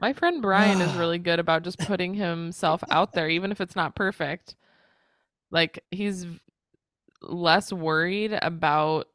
My 0.00 0.12
friend 0.12 0.40
Brian 0.42 0.80
is 0.80 0.94
really 0.94 1.18
good 1.18 1.38
about 1.40 1.62
just 1.64 1.78
putting 1.78 2.14
himself 2.14 2.82
out 2.90 3.12
there, 3.12 3.28
even 3.28 3.50
if 3.52 3.60
it's 3.60 3.76
not 3.76 3.94
perfect. 3.96 4.54
Like 5.50 5.84
he's 5.90 6.26
less 7.22 7.72
worried 7.72 8.32
about 8.42 9.08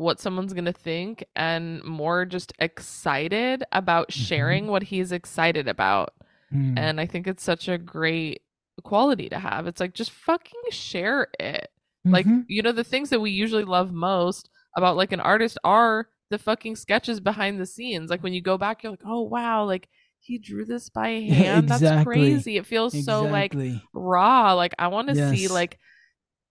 what 0.00 0.18
someone's 0.18 0.54
gonna 0.54 0.72
think 0.72 1.24
and 1.36 1.84
more 1.84 2.24
just 2.24 2.52
excited 2.58 3.62
about 3.72 4.10
sharing 4.10 4.66
what 4.66 4.82
he's 4.84 5.12
excited 5.12 5.68
about. 5.68 6.14
Hmm. 6.50 6.76
And 6.78 7.00
I 7.00 7.06
think 7.06 7.26
it's 7.26 7.42
such 7.44 7.68
a 7.68 7.76
great 7.76 8.42
quality 8.82 9.28
to 9.28 9.38
have. 9.38 9.66
It's 9.66 9.78
like 9.78 9.92
just 9.94 10.10
fucking 10.10 10.60
share 10.70 11.28
it. 11.38 11.68
Like, 12.04 12.24
Mhm. 12.24 12.46
you 12.48 12.62
know, 12.62 12.72
the 12.72 12.82
things 12.82 13.10
that 13.10 13.20
we 13.20 13.30
usually 13.30 13.64
love 13.64 13.92
most 13.92 14.48
about 14.74 14.96
like 14.96 15.12
an 15.12 15.20
artist 15.20 15.58
are 15.64 16.08
the 16.30 16.38
fucking 16.38 16.76
sketches 16.76 17.20
behind 17.20 17.60
the 17.60 17.66
scenes. 17.66 18.08
Like 18.08 18.22
when 18.22 18.32
you 18.32 18.40
go 18.40 18.56
back, 18.56 18.82
you're 18.82 18.92
like, 18.92 19.02
oh 19.04 19.20
wow, 19.20 19.64
like 19.64 19.86
he 20.18 20.38
drew 20.38 20.64
this 20.64 20.88
by 20.88 21.08
hand. 21.20 21.68
That's 21.68 22.04
crazy. 22.04 22.56
It 22.56 22.64
feels 22.64 23.04
so 23.04 23.24
like 23.24 23.52
raw. 23.92 24.54
Like 24.54 24.74
I 24.78 24.88
want 24.88 25.08
to 25.08 25.14
see 25.36 25.46
like, 25.48 25.78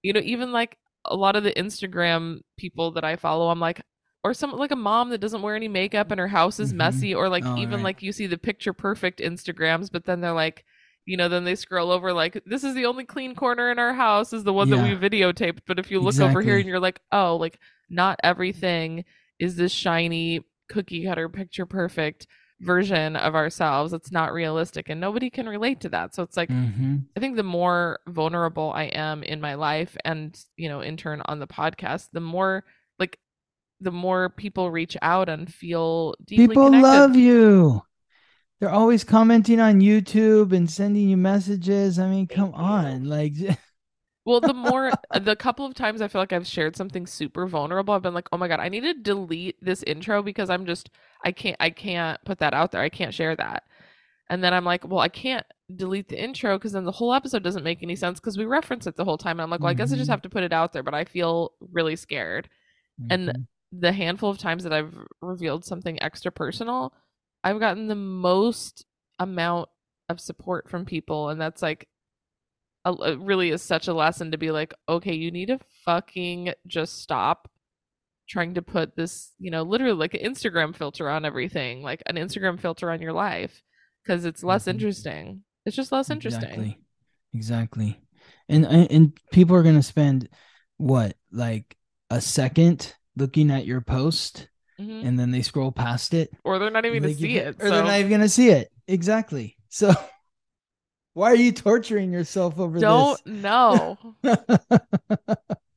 you 0.04 0.14
know, 0.14 0.22
even 0.24 0.52
like 0.52 0.78
a 1.06 1.16
lot 1.16 1.36
of 1.36 1.44
the 1.44 1.54
Instagram 1.54 2.40
people 2.58 2.92
that 2.92 3.04
I 3.04 3.16
follow, 3.16 3.50
I'm 3.50 3.60
like, 3.60 3.82
or 4.24 4.34
some 4.34 4.52
like 4.52 4.72
a 4.72 4.76
mom 4.76 5.10
that 5.10 5.20
doesn't 5.22 5.42
wear 5.42 5.56
any 5.56 5.68
makeup 5.70 6.12
and 6.12 6.20
her 6.20 6.28
house 6.28 6.60
is 6.60 6.74
Mhm. 6.74 6.78
messy, 6.78 7.16
or 7.16 7.30
like 7.30 7.46
Oh, 7.46 7.56
even 7.56 7.76
right. 7.76 7.84
like 7.84 8.02
you 8.02 8.12
see 8.12 8.28
the 8.28 8.38
picture 8.38 8.74
perfect 8.74 9.20
Instagrams, 9.20 9.92
but 9.92 10.06
then 10.06 10.20
they're 10.22 10.34
like, 10.34 10.66
you 11.06 11.18
know, 11.18 11.30
then 11.30 11.44
they 11.46 11.56
scroll 11.56 11.92
over 11.92 12.14
like 12.14 12.42
this 12.46 12.64
is 12.64 12.76
the 12.76 12.86
only 12.86 13.06
clean 13.06 13.34
corner 13.36 13.72
in 13.72 13.80
our 13.80 13.94
house 13.94 14.34
is 14.34 14.44
the 14.44 14.54
one 14.54 14.70
that 14.70 14.78
we 14.80 14.90
videotaped. 14.96 15.60
But 15.66 15.80
if 15.80 15.90
you 15.90 16.00
look 16.02 16.20
over 16.20 16.42
here 16.44 16.58
and 16.58 16.68
you're 16.68 16.80
like, 16.80 17.00
oh, 17.12 17.38
like 17.38 17.60
not 17.90 18.20
everything 18.24 19.06
is 19.40 19.56
this 19.56 19.72
shiny 19.72 20.42
cookie 20.70 21.06
cutter 21.06 21.30
picture 21.30 21.66
perfect 21.66 22.28
version 22.62 23.16
of 23.16 23.36
ourselves. 23.36 23.94
It's 23.94 24.12
not 24.12 24.34
realistic 24.34 24.90
and 24.90 25.00
nobody 25.00 25.30
can 25.30 25.48
relate 25.48 25.80
to 25.82 25.90
that. 25.90 26.16
So 26.16 26.24
it's 26.24 26.38
like 26.38 26.50
Mhm. 26.50 27.06
I 27.16 27.20
think 27.20 27.36
the 27.36 27.44
more 27.44 28.00
vulnerable 28.08 28.72
I 28.74 28.84
am 28.86 29.24
in 29.24 29.42
my 29.42 29.56
life 29.56 29.98
and, 30.06 30.38
you 30.58 30.70
know, 30.70 30.82
in 30.82 30.98
turn 30.98 31.22
on 31.26 31.40
the 31.40 31.48
podcast, 31.48 32.10
the 32.14 32.22
more 32.22 32.64
like 33.00 33.18
the 33.82 33.92
more 33.92 34.30
people 34.30 34.72
reach 34.72 34.98
out 35.02 35.30
and 35.30 35.54
feel 35.54 36.16
deeply 36.26 36.48
people 36.48 36.66
connected. 36.66 36.88
love 36.88 37.16
you 37.16 37.82
they're 38.60 38.70
always 38.70 39.04
commenting 39.06 39.60
on 39.60 39.80
youtube 39.80 40.52
and 40.54 40.70
sending 40.70 41.10
you 41.10 41.18
messages 41.18 41.98
i 42.00 42.08
mean 42.10 42.28
come 42.28 42.54
on 42.54 43.06
like 43.06 43.34
Well, 44.26 44.42
the 44.42 44.54
more 44.54 44.96
the 45.14 45.36
couple 45.36 45.66
of 45.66 45.74
times 45.74 46.02
I 46.02 46.08
feel 46.08 46.22
like 46.22 46.34
I've 46.34 46.46
shared 46.48 46.76
something 46.76 47.08
super 47.08 47.48
vulnerable, 47.48 47.94
I've 47.94 48.02
been 48.02 48.14
like, 48.14 48.28
"Oh 48.32 48.38
my 48.38 48.48
god, 48.48 48.60
I 48.60 48.70
need 48.70 48.82
to 48.82 48.94
delete 48.94 49.58
this 49.64 49.84
intro 49.84 50.22
because 50.22 50.50
I'm 50.50 50.66
just 50.66 50.90
I 51.24 51.32
can't 51.32 51.58
I 51.60 51.70
can't 51.70 52.20
put 52.26 52.40
that 52.40 52.54
out 52.54 52.72
there. 52.72 52.82
I 52.82 52.90
can't 52.90 53.14
share 53.14 53.36
that." 53.36 53.64
And 54.30 54.44
then 54.44 54.54
I'm 54.54 54.66
like, 54.66 54.88
"Well, 54.88 55.00
I 55.00 55.10
can't 55.10 55.46
delete 55.76 56.10
the 56.10 56.22
intro 56.22 56.58
because 56.58 56.74
then 56.74 56.86
the 56.86 56.92
whole 56.94 57.14
episode 57.14 57.44
doesn't 57.44 57.64
make 57.64 57.84
any 57.84 57.96
sense 57.96 58.20
because 58.20 58.38
we 58.38 58.46
reference 58.46 58.88
it 58.88 58.96
the 58.98 59.06
whole 59.06 59.18
time." 59.18 59.38
And 59.40 59.44
I'm 59.44 59.50
like, 59.52 59.64
"Well, 59.64 59.72
I 59.72 59.76
guess 59.76 59.94
I 59.94 59.98
just 59.98 60.10
Mhm. 60.10 60.12
have 60.12 60.22
to 60.24 60.30
put 60.30 60.44
it 60.44 60.54
out 60.54 60.74
there, 60.74 60.84
but 60.84 60.94
I 60.96 61.06
feel 61.06 61.54
really 61.62 61.96
scared." 61.96 62.50
And 63.10 63.34
Mhm. 63.34 63.48
the 63.72 63.92
handful 63.94 64.30
of 64.30 64.38
times 64.40 64.64
that 64.64 64.74
I've 64.74 64.96
revealed 65.22 65.66
something 65.66 66.02
extra 66.04 66.32
personal, 66.32 66.94
I've 67.44 67.60
gotten 67.60 67.88
the 67.88 67.96
most 67.96 68.86
amount 69.20 69.70
of 70.10 70.20
support 70.22 70.70
from 70.70 70.86
people, 70.86 71.30
and 71.30 71.40
that's 71.42 71.62
like, 71.62 71.88
a, 72.90 73.14
it 73.14 73.20
really 73.20 73.50
is 73.52 73.62
such 73.62 73.88
a 73.88 73.94
lesson 73.94 74.32
to 74.32 74.38
be 74.38 74.52
like, 74.52 74.74
okay, 74.88 75.14
you 75.14 75.32
need 75.32 75.48
to 75.48 75.60
fucking 75.86 76.54
just 76.68 77.02
stop 77.02 77.50
trying 78.28 78.54
to 78.54 78.62
put 78.62 78.96
this, 78.96 79.32
you 79.40 79.50
know, 79.52 79.64
literally 79.64 79.94
like 79.94 80.14
an 80.14 80.22
Instagram 80.22 80.76
filter 80.76 81.10
on 81.10 81.26
everything, 81.26 81.82
like 81.82 82.04
an 82.06 82.16
Instagram 82.16 82.60
filter 82.60 82.92
on 82.92 83.02
your 83.02 83.14
life, 83.14 83.64
because 84.04 84.24
it's 84.26 84.44
less 84.44 84.66
Mhm. 84.66 84.72
interesting. 84.72 85.44
It's 85.66 85.76
just 85.76 85.92
less 85.92 86.10
interesting. 86.10 86.44
Exactly. 86.44 86.80
Exactly. 87.34 88.02
And 88.48 88.66
and 88.66 89.14
people 89.32 89.56
are 89.56 89.64
gonna 89.64 89.84
spend 89.84 90.30
what 90.78 91.16
like 91.32 91.76
a 92.10 92.22
second 92.22 92.96
looking 93.16 93.52
at 93.52 93.66
your 93.66 93.82
post 93.82 94.48
Mhm. 94.80 95.06
and 95.06 95.20
then 95.20 95.32
they 95.32 95.42
scroll 95.42 95.72
past 95.72 96.14
it. 96.14 96.32
Or 96.44 96.58
they're 96.60 96.72
not 96.72 96.86
even 96.86 97.02
gonna 97.02 97.14
see 97.14 97.38
it. 97.38 97.56
Or 97.60 97.70
they're 97.70 97.84
not 97.84 98.00
even 98.00 98.12
gonna 98.12 98.30
see 98.30 98.50
it. 98.50 98.72
Exactly. 98.88 99.58
So 99.70 99.92
why 101.14 101.32
are 101.32 101.36
you 101.36 101.52
torturing 101.52 102.12
yourself 102.12 102.60
over 102.60 102.80
this? 102.80 102.82
don't 102.82 103.26
know. 103.26 103.98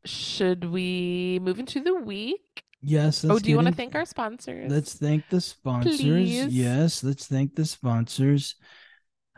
Should 0.04 0.64
we 0.64 1.38
move 1.42 1.58
into 1.58 1.82
the 1.82 1.94
week? 1.94 2.64
yes. 2.82 3.24
oh, 3.24 3.38
do 3.38 3.50
you 3.50 3.56
want 3.56 3.66
to 3.66 3.72
in- 3.72 3.76
thank 3.76 3.94
our 3.94 4.04
sponsors? 4.04 4.70
Let's 4.70 4.94
thank 4.94 5.28
the 5.28 5.40
sponsors. 5.40 6.00
Please. 6.00 6.46
Yes, 6.48 7.04
let's 7.04 7.26
thank 7.26 7.54
the 7.54 7.64
sponsors. 7.64 8.56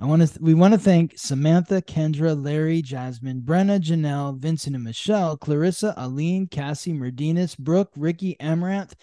I 0.01 0.07
want 0.07 0.23
to. 0.23 0.29
Th- 0.29 0.41
we 0.41 0.55
want 0.55 0.75
to 0.75 0.81
thank 0.81 1.17
Samantha, 1.17 1.81
Kendra, 1.81 2.43
Larry, 2.43 2.83
Jasmine, 2.83 3.43
Brenna, 3.43 3.79
Janelle, 3.81 4.39
Vincent 4.39 4.75
and 4.75 4.85
Michelle, 4.85 5.37
Clarissa, 5.37 5.95
Aline, 5.97 6.49
Cassie, 6.49 6.93
Merdinas, 6.93 7.57
Brooke, 7.57 7.93
Ricky, 7.97 8.39
Amaranth, 8.41 8.95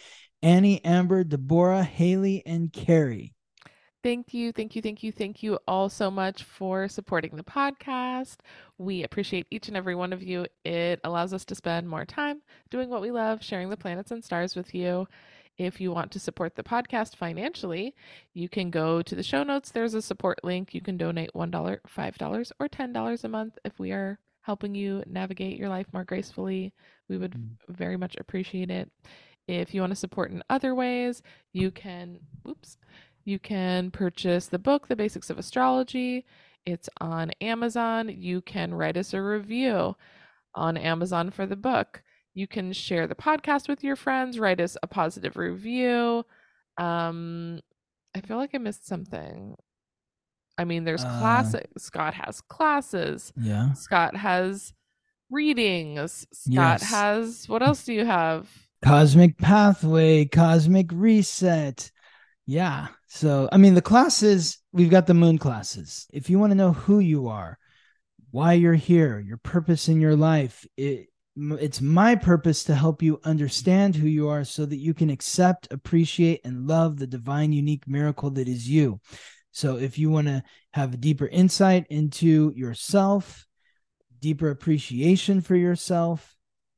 Annie, 0.42 0.84
Amber, 0.84 1.24
Deborah, 1.24 1.84
Haley, 1.84 2.44
and 2.46 2.74
Carrie. 2.74 3.34
Thank 4.04 4.34
you, 4.34 4.52
thank 4.52 4.76
you, 4.76 4.82
thank 4.82 5.04
you, 5.04 5.12
thank 5.12 5.44
you 5.44 5.60
all 5.68 5.88
so 5.88 6.10
much 6.10 6.44
for 6.44 6.88
supporting 6.88 7.36
the 7.36 7.44
podcast. 7.44 8.38
We 8.80 9.04
appreciate 9.04 9.46
each 9.52 9.68
and 9.68 9.78
every 9.78 9.94
one 9.94 10.12
of 10.12 10.24
you. 10.24 10.48
It 10.66 11.00
allows 11.04 11.34
us 11.34 11.46
to 11.46 11.56
spend 11.56 11.88
more 11.88 12.04
time 12.06 12.42
doing 12.72 12.90
what 12.90 13.02
we 13.02 13.12
love, 13.12 13.44
sharing 13.44 13.70
the 13.70 13.78
planets 13.78 14.10
and 14.10 14.24
stars 14.24 14.56
with 14.56 14.74
you. 14.74 15.08
If 15.58 15.80
you 15.80 15.92
want 15.92 16.12
to 16.14 16.20
support 16.20 16.56
the 16.56 16.64
podcast 16.64 17.16
financially, 17.16 17.94
you 18.34 18.50
can 18.50 18.72
go 18.72 19.04
to 19.04 19.14
the 19.14 19.22
show 19.22 19.44
notes. 19.44 19.70
There's 19.70 19.94
a 19.94 20.02
support 20.02 20.44
link. 20.44 20.74
You 20.74 20.82
can 20.82 20.98
donate 20.98 21.30
$1, 21.36 21.52
$5, 21.88 22.52
or 22.60 22.68
$10 22.68 23.24
a 23.24 23.30
month 23.30 23.60
if 23.64 23.78
we 23.78 23.92
are 23.92 24.18
helping 24.42 24.74
you 24.74 25.04
navigate 25.06 25.60
your 25.60 25.70
life 25.70 25.86
more 25.94 26.06
gracefully. 26.06 26.74
We 27.08 27.18
would 27.18 27.34
Mm. 27.34 27.58
very 27.70 27.98
much 27.98 28.16
appreciate 28.18 28.72
it. 28.72 28.90
If 29.48 29.74
you 29.74 29.82
want 29.82 29.92
to 29.92 29.96
support 29.96 30.32
in 30.32 30.42
other 30.50 30.74
ways, 30.74 31.22
you 31.52 31.72
can, 31.72 32.20
oops, 32.48 32.78
you 33.26 33.40
can 33.40 33.92
purchase 33.92 34.48
the 34.48 34.60
book, 34.60 34.88
The 34.88 34.96
Basics 34.96 35.30
of 35.30 35.38
Astrology. 35.40 36.26
It's 36.66 36.90
on 37.00 37.32
Amazon. 37.42 38.10
You 38.10 38.42
can 38.42 38.74
write 38.74 38.98
us 38.98 39.14
a 39.14 39.22
review 39.22 39.96
on 40.56 40.78
Amazon 40.78 41.32
for 41.32 41.46
the 41.46 41.56
book. 41.56 42.04
You 42.34 42.48
can 42.48 42.72
share 42.74 43.08
the 43.08 43.16
podcast 43.16 43.68
with 43.68 43.84
your 43.84 43.96
friends, 43.96 44.40
write 44.40 44.62
us 44.62 44.78
a 44.84 44.88
positive 44.88 45.38
review. 45.38 46.26
Um, 46.78 47.60
I 48.16 48.22
feel 48.22 48.38
like 48.38 48.52
I 48.54 48.58
missed 48.58 48.88
something. 48.88 49.56
I 50.58 50.64
mean, 50.66 50.84
there's 50.84 51.04
Uh, 51.04 51.20
classes. 51.20 51.66
Scott 51.78 52.14
has 52.14 52.42
classes. 52.42 53.34
Yeah. 53.36 53.74
Scott 53.74 54.16
has 54.16 54.74
readings. 55.30 56.28
Scott 56.34 56.82
Yes. 56.82 56.90
has 56.92 57.50
what 57.50 57.62
else 57.64 57.84
do 57.86 57.94
you 57.94 58.06
have? 58.06 58.50
Cosmic 58.84 59.38
Pathway, 59.38 60.26
Cosmic 60.26 60.88
Reset. 60.92 61.92
Yeah. 62.46 62.88
So, 63.08 63.48
I 63.52 63.58
mean, 63.58 63.76
the 63.76 63.82
classes, 63.82 64.58
we've 64.72 64.90
got 64.90 65.08
the 65.08 65.14
moon 65.14 65.38
classes. 65.38 66.08
If 66.12 66.30
you 66.30 66.40
want 66.40 66.52
to 66.52 66.58
know 66.58 66.74
who 66.74 67.00
you 67.00 67.28
are, 67.28 67.58
why 68.32 68.54
you're 68.54 68.74
here, 68.74 69.20
your 69.20 69.38
purpose 69.38 69.88
in 69.88 70.02
your 70.02 70.16
life, 70.16 70.66
it, 70.78 71.08
it's 71.36 71.82
my 71.82 72.16
purpose 72.16 72.64
to 72.66 72.76
help 72.76 73.02
you 73.02 73.20
understand 73.24 73.96
who 73.96 74.08
you 74.08 74.30
are 74.30 74.44
so 74.44 74.66
that 74.66 74.78
you 74.78 74.94
can 74.94 75.10
accept, 75.10 75.72
appreciate, 75.72 76.42
and 76.44 76.68
love 76.68 76.98
the 76.98 77.08
divine, 77.08 77.54
unique 77.54 77.88
miracle 77.88 78.32
that 78.32 78.48
is 78.48 78.68
you. 78.68 79.00
So 79.52 79.78
if 79.78 79.98
you 79.98 80.10
want 80.10 80.28
to 80.28 80.44
have 80.74 80.94
a 80.94 80.98
deeper 80.98 81.28
insight 81.28 81.86
into 81.90 82.54
yourself, 82.56 83.46
deeper 84.20 84.50
appreciation 84.50 85.42
for 85.42 85.56
yourself, 85.56 86.36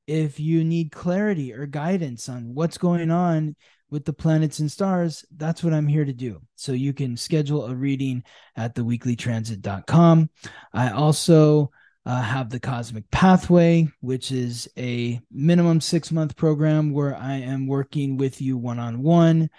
if 0.07 0.39
you 0.39 0.63
need 0.63 0.91
clarity 0.91 1.53
or 1.53 1.65
guidance 1.65 2.27
on 2.27 2.53
what's 2.53 2.77
going 2.77 3.09
on 3.09 3.55
with 3.93 4.05
the 4.05 4.11
planets 4.11 4.57
and 4.57 4.71
stars, 4.71 5.23
that's 5.37 5.63
what 5.63 5.71
I'm 5.71 5.87
here 5.87 6.03
to 6.03 6.11
do. 6.11 6.41
So 6.55 6.71
you 6.71 6.93
can 6.93 7.15
schedule 7.15 7.67
a 7.67 7.75
reading 7.75 8.23
at 8.57 8.73
theweeklytransit.com. 8.73 10.29
I 10.73 10.89
also 10.89 11.69
uh, 12.03 12.21
have 12.23 12.49
the 12.49 12.59
Cosmic 12.59 13.09
Pathway, 13.11 13.87
which 14.01 14.31
is 14.31 14.67
a 14.79 15.21
minimum 15.31 15.79
six 15.79 16.11
month 16.11 16.35
program 16.35 16.91
where 16.91 17.15
I 17.15 17.35
am 17.35 17.67
working 17.67 18.17
with 18.17 18.41
you 18.41 18.57
one 18.57 18.79
on 18.79 19.03
one, 19.03 19.51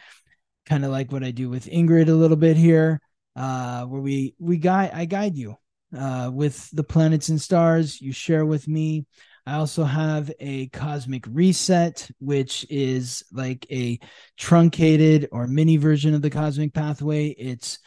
kind 0.66 0.85
of 0.85 0.91
like 0.91 1.12
what 1.12 1.22
I 1.22 1.30
do 1.30 1.49
with 1.49 1.66
Ingrid 1.66 2.09
a 2.09 2.12
little 2.12 2.37
bit 2.37 2.57
here, 2.57 3.01
uh, 3.37 3.85
where 3.85 4.01
we 4.01 4.35
we 4.41 4.57
guide 4.57 4.91
I 4.93 5.05
guide 5.05 5.37
you 5.37 5.55
uh, 5.97 6.28
with 6.35 6.68
the 6.72 6.85
planets 6.85 7.28
and 7.28 7.41
stars. 7.41 8.01
You 8.01 8.12
share 8.12 8.45
with 8.45 8.66
me. 8.66 9.07
I 9.47 9.57
also 9.57 9.84
have 9.84 10.32
a 10.40 10.68
cosmic 10.68 11.24
reset, 11.28 12.11
which 12.18 12.66
is 12.70 13.22
like 13.30 13.66
a 13.70 13.99
truncated 14.38 15.28
or 15.32 15.47
mini 15.47 15.76
version 15.76 16.14
of 16.14 16.22
the 16.22 16.30
cosmic 16.30 16.72
pathway. 16.72 17.28
It's 17.28 17.78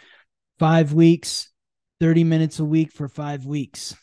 five 0.60 0.94
weeks, 0.94 1.50
30 2.00 2.24
minutes 2.26 2.60
a 2.60 2.66
week 2.66 2.92
for 2.92 3.08
five 3.08 3.46
weeks. 3.46 3.96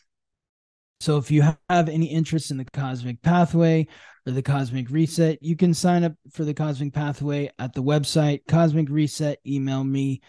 So 0.99 1.17
if 1.17 1.31
you 1.31 1.43
have 1.69 1.89
any 1.89 2.07
interest 2.07 2.51
in 2.51 2.57
the 2.57 2.65
cosmic 2.65 3.21
pathway 3.21 3.87
or 4.27 4.33
the 4.33 4.41
cosmic 4.41 4.89
reset, 4.89 5.41
you 5.41 5.55
can 5.55 5.73
sign 5.73 6.03
up 6.03 6.13
for 6.31 6.43
the 6.43 6.53
cosmic 6.53 6.93
pathway 6.93 7.51
at 7.57 7.73
the 7.73 7.83
website 7.83 8.41
cosmic 8.47 8.89
reset. 8.89 9.39
Email 9.45 9.83
me 9.83 10.21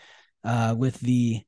uh, 0.44 0.74
with 0.76 1.00
the 1.00 1.42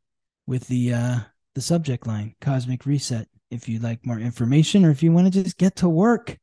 with 0.47 0.67
the 0.67 0.95
uh, 0.95 1.19
the 1.55 1.61
subject 1.61 2.07
line 2.07 2.35
cosmic 2.41 2.87
reset 2.87 3.29
if 3.51 3.69
you'd 3.69 3.83
like 3.83 4.05
more 4.05 4.19
information 4.19 4.85
or 4.85 4.91
if 4.91 5.03
you 5.03 5.13
want 5.13 5.33
to 5.33 5.43
just 5.43 5.57
get 5.59 5.77
to 5.77 5.89
work 5.89 6.37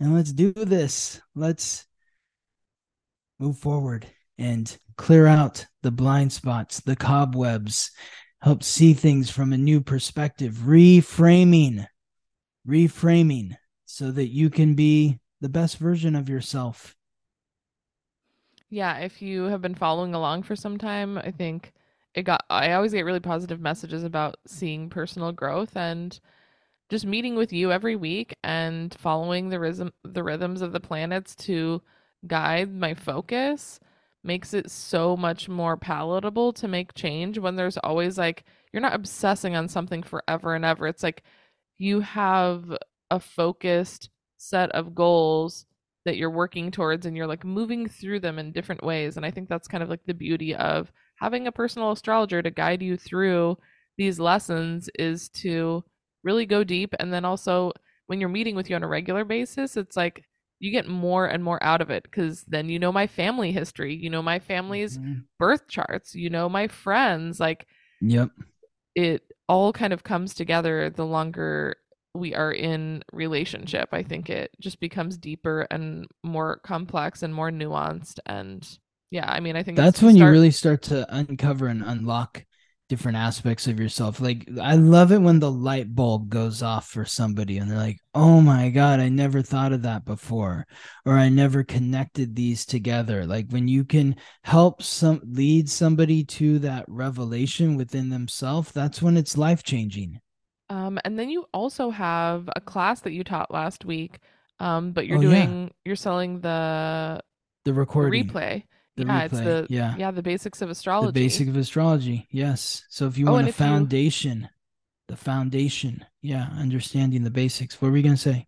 and 0.00 0.14
let's 0.14 0.32
do 0.32 0.52
this. 0.52 1.20
Let's 1.34 1.86
move 3.38 3.58
forward 3.58 4.06
and 4.38 4.76
clear 4.96 5.26
out 5.26 5.66
the 5.82 5.90
blind 5.90 6.32
spots, 6.32 6.80
the 6.80 6.96
cobwebs, 6.96 7.90
help 8.42 8.62
see 8.62 8.94
things 8.94 9.30
from 9.30 9.52
a 9.52 9.58
new 9.58 9.80
perspective, 9.80 10.54
reframing, 10.66 11.86
reframing 12.66 13.56
so 13.84 14.10
that 14.10 14.28
you 14.28 14.50
can 14.50 14.74
be 14.74 15.20
the 15.40 15.48
best 15.48 15.78
version 15.78 16.16
of 16.16 16.28
yourself. 16.28 16.96
Yeah, 18.70 18.98
if 18.98 19.20
you 19.20 19.44
have 19.44 19.60
been 19.60 19.74
following 19.74 20.14
along 20.14 20.44
for 20.44 20.54
some 20.54 20.78
time, 20.78 21.18
I 21.18 21.30
think 21.30 21.72
it 22.14 22.22
got 22.22 22.44
I 22.48 22.72
always 22.72 22.92
get 22.92 23.04
really 23.04 23.20
positive 23.20 23.60
messages 23.60 24.04
about 24.04 24.36
seeing 24.46 24.88
personal 24.88 25.32
growth 25.32 25.76
and 25.76 26.18
just 26.90 27.06
meeting 27.06 27.36
with 27.36 27.52
you 27.52 27.72
every 27.72 27.96
week 27.96 28.34
and 28.42 28.92
following 28.94 29.48
the 29.48 29.60
rhythm 29.60 29.92
the 30.04 30.22
rhythms 30.22 30.60
of 30.60 30.72
the 30.72 30.80
planets 30.80 31.34
to 31.36 31.80
guide 32.26 32.74
my 32.74 32.94
focus 32.94 33.80
makes 34.22 34.52
it 34.52 34.70
so 34.70 35.16
much 35.16 35.48
more 35.48 35.76
palatable 35.76 36.52
to 36.52 36.68
make 36.68 36.94
change 36.94 37.38
when 37.38 37.56
there's 37.56 37.78
always 37.78 38.18
like 38.18 38.44
you're 38.72 38.82
not 38.82 38.94
obsessing 38.94 39.56
on 39.56 39.68
something 39.68 40.02
forever 40.02 40.54
and 40.54 40.64
ever. 40.64 40.86
It's 40.86 41.02
like 41.02 41.22
you 41.78 42.00
have 42.00 42.76
a 43.10 43.18
focused 43.18 44.10
set 44.36 44.70
of 44.70 44.94
goals 44.94 45.66
that 46.04 46.16
you're 46.16 46.30
working 46.30 46.70
towards 46.70 47.06
and 47.06 47.16
you're 47.16 47.26
like 47.26 47.44
moving 47.44 47.88
through 47.88 48.20
them 48.20 48.38
in 48.38 48.52
different 48.52 48.82
ways 48.84 49.16
and 49.16 49.26
I 49.26 49.30
think 49.30 49.48
that's 49.48 49.68
kind 49.68 49.82
of 49.82 49.88
like 49.88 50.04
the 50.06 50.14
beauty 50.14 50.54
of 50.54 50.92
having 51.16 51.46
a 51.46 51.52
personal 51.52 51.92
astrologer 51.92 52.42
to 52.42 52.50
guide 52.50 52.82
you 52.82 52.96
through 52.96 53.58
these 53.98 54.18
lessons 54.18 54.88
is 54.98 55.28
to 55.28 55.84
really 56.22 56.46
go 56.46 56.64
deep 56.64 56.94
and 57.00 57.12
then 57.12 57.24
also 57.24 57.72
when 58.06 58.20
you're 58.20 58.28
meeting 58.28 58.54
with 58.56 58.68
you 58.68 58.76
on 58.76 58.82
a 58.82 58.88
regular 58.88 59.24
basis 59.24 59.76
it's 59.76 59.96
like 59.96 60.24
you 60.58 60.70
get 60.70 60.86
more 60.88 61.26
and 61.26 61.42
more 61.42 61.62
out 61.62 61.80
of 61.80 61.90
it 61.90 62.02
because 62.02 62.42
then 62.44 62.68
you 62.68 62.78
know 62.78 62.92
my 62.92 63.06
family 63.06 63.52
history 63.52 63.94
you 63.94 64.10
know 64.10 64.22
my 64.22 64.38
family's 64.38 64.98
Mhm. 64.98 65.24
birth 65.38 65.66
charts 65.68 66.14
you 66.14 66.28
know 66.30 66.48
my 66.48 66.68
friends 66.68 67.40
like 67.40 67.66
Yep. 68.02 68.30
it 68.94 69.22
all 69.48 69.72
kind 69.72 69.92
of 69.92 70.04
comes 70.04 70.34
together 70.34 70.90
the 70.90 71.06
longer 71.06 71.76
we 72.14 72.34
are 72.34 72.52
in 72.52 73.02
relationship 73.12 73.88
i 73.92 74.02
think 74.02 74.28
it 74.28 74.50
just 74.60 74.80
becomes 74.80 75.16
deeper 75.16 75.66
and 75.70 76.06
more 76.24 76.58
complex 76.64 77.22
and 77.22 77.32
more 77.34 77.50
nuanced 77.50 78.18
and 78.26 78.78
yeah 79.10 79.30
i 79.30 79.38
mean 79.40 79.56
i 79.56 79.62
think 79.62 79.76
That's 79.76 80.02
when 80.02 80.16
you 80.16 80.28
really 80.28 80.50
start 80.50 80.82
to 80.82 81.06
uncover 81.14 81.68
and 81.68 81.82
unlock 81.82 82.44
different 82.90 83.16
aspects 83.16 83.66
of 83.66 83.80
yourself. 83.80 84.20
Like 84.20 84.46
I 84.60 84.74
love 84.76 85.12
it 85.12 85.22
when 85.22 85.40
the 85.40 85.50
light 85.50 85.94
bulb 85.94 86.28
goes 86.28 86.62
off 86.62 86.88
for 86.88 87.06
somebody 87.06 87.56
and 87.58 87.70
they're 87.70 87.78
like, 87.78 87.98
"Oh 88.14 88.42
my 88.42 88.68
god, 88.70 89.00
I 89.00 89.08
never 89.08 89.40
thought 89.42 89.72
of 89.72 89.82
that 89.82 90.04
before." 90.04 90.66
Or 91.06 91.14
I 91.14 91.30
never 91.30 91.64
connected 91.64 92.36
these 92.36 92.66
together. 92.66 93.26
Like 93.26 93.50
when 93.50 93.68
you 93.68 93.84
can 93.84 94.16
help 94.44 94.82
some 94.82 95.20
lead 95.24 95.70
somebody 95.70 96.24
to 96.24 96.58
that 96.60 96.84
revelation 96.88 97.76
within 97.76 98.10
themselves, 98.10 98.72
that's 98.72 99.00
when 99.00 99.16
it's 99.16 99.38
life-changing. 99.38 100.20
Um, 100.68 100.98
and 101.04 101.18
then 101.18 101.28
you 101.30 101.46
also 101.52 101.90
have 101.90 102.48
a 102.54 102.60
class 102.60 103.00
that 103.00 103.12
you 103.12 103.24
taught 103.24 103.50
last 103.50 103.84
week, 103.84 104.18
um, 104.60 104.92
but 104.92 105.06
you're 105.06 105.18
Oh, 105.18 105.20
yeah. 105.20 105.46
doing 105.46 105.70
you're 105.84 105.96
selling 105.96 106.40
the, 106.40 107.20
The 107.64 107.72
the 107.72 107.74
recording, 107.74 108.28
replay. 108.28 108.64
The 108.96 109.04
yeah, 109.06 109.22
it's 109.22 109.38
the 109.38 109.66
yeah. 109.70 109.94
yeah 109.98 110.10
the 110.10 110.22
basics 110.22 110.60
of 110.62 110.70
astrology. 110.70 111.12
the 111.12 111.24
basic 111.24 111.48
of 111.48 111.56
astrology. 111.56 112.26
Yes. 112.30 112.84
So 112.90 113.06
if 113.06 113.16
you 113.18 113.28
Oh, 113.28 113.32
want 113.32 113.46
a 113.46 113.50
if 113.50 113.58
you- 113.60 113.64
foundation, 113.66 114.48
the 115.08 115.16
foundation, 115.16 116.04
yeah, 116.22 116.48
understanding 116.58 117.22
the 117.24 117.30
basics. 117.30 117.80
What 117.80 117.88
were 117.88 117.92
we 117.94 118.02
gonna 118.02 118.16
say? 118.16 118.46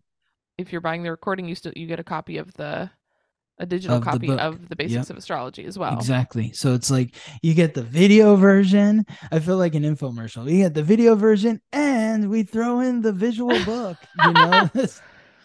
If 0.57 0.71
you're 0.71 0.81
buying 0.81 1.03
the 1.03 1.11
recording, 1.11 1.47
you 1.47 1.55
still 1.55 1.73
you 1.75 1.87
get 1.87 1.99
a 1.99 2.03
copy 2.03 2.37
of 2.37 2.53
the 2.53 2.89
a 3.59 3.65
digital 3.67 3.97
Of 3.97 4.03
copy 4.03 4.27
book. 4.27 4.39
of 4.39 4.67
the 4.67 4.75
basics 4.75 5.07
Yep. 5.07 5.09
of 5.11 5.17
astrology 5.17 5.63
as 5.65 5.77
well. 5.77 5.93
Exactly. 5.95 6.51
So 6.53 6.73
it's 6.73 6.89
like 6.89 7.15
you 7.43 7.53
get 7.53 7.75
the 7.75 7.83
video 7.83 8.35
version. 8.35 9.05
I 9.31 9.39
feel 9.39 9.57
like 9.57 9.75
an 9.75 9.83
infomercial. 9.83 10.49
You 10.51 10.57
get 10.63 10.73
the 10.73 10.81
video 10.83 11.13
version 11.15 11.61
and 11.71 12.29
we 12.31 12.43
throw 12.43 12.79
in 12.79 13.01
the 13.01 13.13
visual 13.13 13.63
book, 13.65 13.97
you 14.25 14.33
know. 14.33 14.69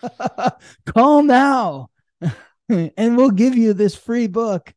Call 0.86 1.22
now 1.22 1.90
and 2.68 3.16
we'll 3.16 3.30
give 3.30 3.56
you 3.56 3.72
this 3.74 3.94
free 3.94 4.26
book 4.26 4.72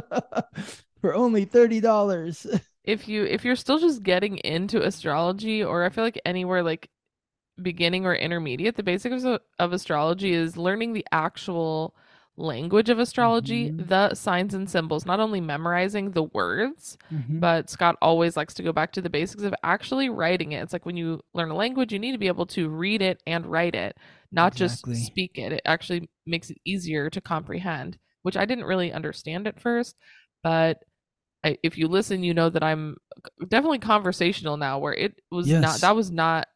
for 1.00 1.14
only 1.14 1.44
$30. 1.44 2.46
if 2.84 3.08
you 3.08 3.24
if 3.24 3.44
you're 3.44 3.56
still 3.56 3.78
just 3.78 4.02
getting 4.02 4.38
into 4.38 4.82
astrology 4.84 5.62
or 5.62 5.84
i 5.84 5.88
feel 5.88 6.04
like 6.04 6.20
anywhere 6.24 6.62
like 6.62 6.88
beginning 7.62 8.06
or 8.06 8.14
intermediate 8.14 8.76
the 8.76 8.82
basics 8.82 9.24
of, 9.24 9.40
of 9.58 9.72
astrology 9.72 10.32
is 10.32 10.56
learning 10.56 10.92
the 10.92 11.06
actual 11.12 11.94
language 12.36 12.90
of 12.90 12.98
astrology 12.98 13.72
Mhm. 13.72 13.88
the 13.88 14.14
signs 14.14 14.54
and 14.54 14.68
symbols 14.70 15.06
not 15.06 15.20
only 15.20 15.40
memorizing 15.40 16.12
the 16.12 16.24
words 16.24 16.98
Mhm. 17.12 17.40
but 17.40 17.70
scott 17.70 17.96
always 18.02 18.36
likes 18.36 18.54
to 18.54 18.62
go 18.62 18.72
back 18.72 18.92
to 18.92 19.00
the 19.02 19.10
basics 19.10 19.42
of 19.44 19.54
actually 19.64 20.08
writing 20.10 20.52
it 20.52 20.62
it's 20.62 20.72
like 20.72 20.86
when 20.86 20.96
you 20.98 21.20
learn 21.34 21.50
a 21.50 21.56
language 21.56 21.92
you 21.92 21.98
need 21.98 22.12
to 22.12 22.18
be 22.18 22.28
able 22.28 22.46
to 22.46 22.68
read 22.68 23.02
it 23.02 23.22
and 23.26 23.46
write 23.46 23.74
it 23.74 23.96
not 24.32 24.54
Exactly. 24.54 24.94
just 24.94 25.06
speak 25.06 25.32
it 25.38 25.52
it 25.52 25.62
actually 25.64 26.08
makes 26.26 26.50
it 26.50 26.58
easier 26.64 27.10
to 27.10 27.20
comprehend 27.20 27.98
which 28.26 28.36
i 28.36 28.44
didn't 28.44 28.64
really 28.64 28.92
understand 28.92 29.46
at 29.46 29.60
first 29.60 29.96
but 30.42 30.78
I, 31.44 31.58
if 31.62 31.78
you 31.78 31.86
listen 31.88 32.22
you 32.24 32.34
know 32.34 32.50
that 32.50 32.62
i'm 32.64 32.96
definitely 33.48 33.78
conversational 33.78 34.56
now 34.56 34.78
where 34.78 34.94
it 34.94 35.20
was 35.30 35.46
not 35.60 35.80
that 35.80 35.94
was 35.96 36.10
not 36.10 36.48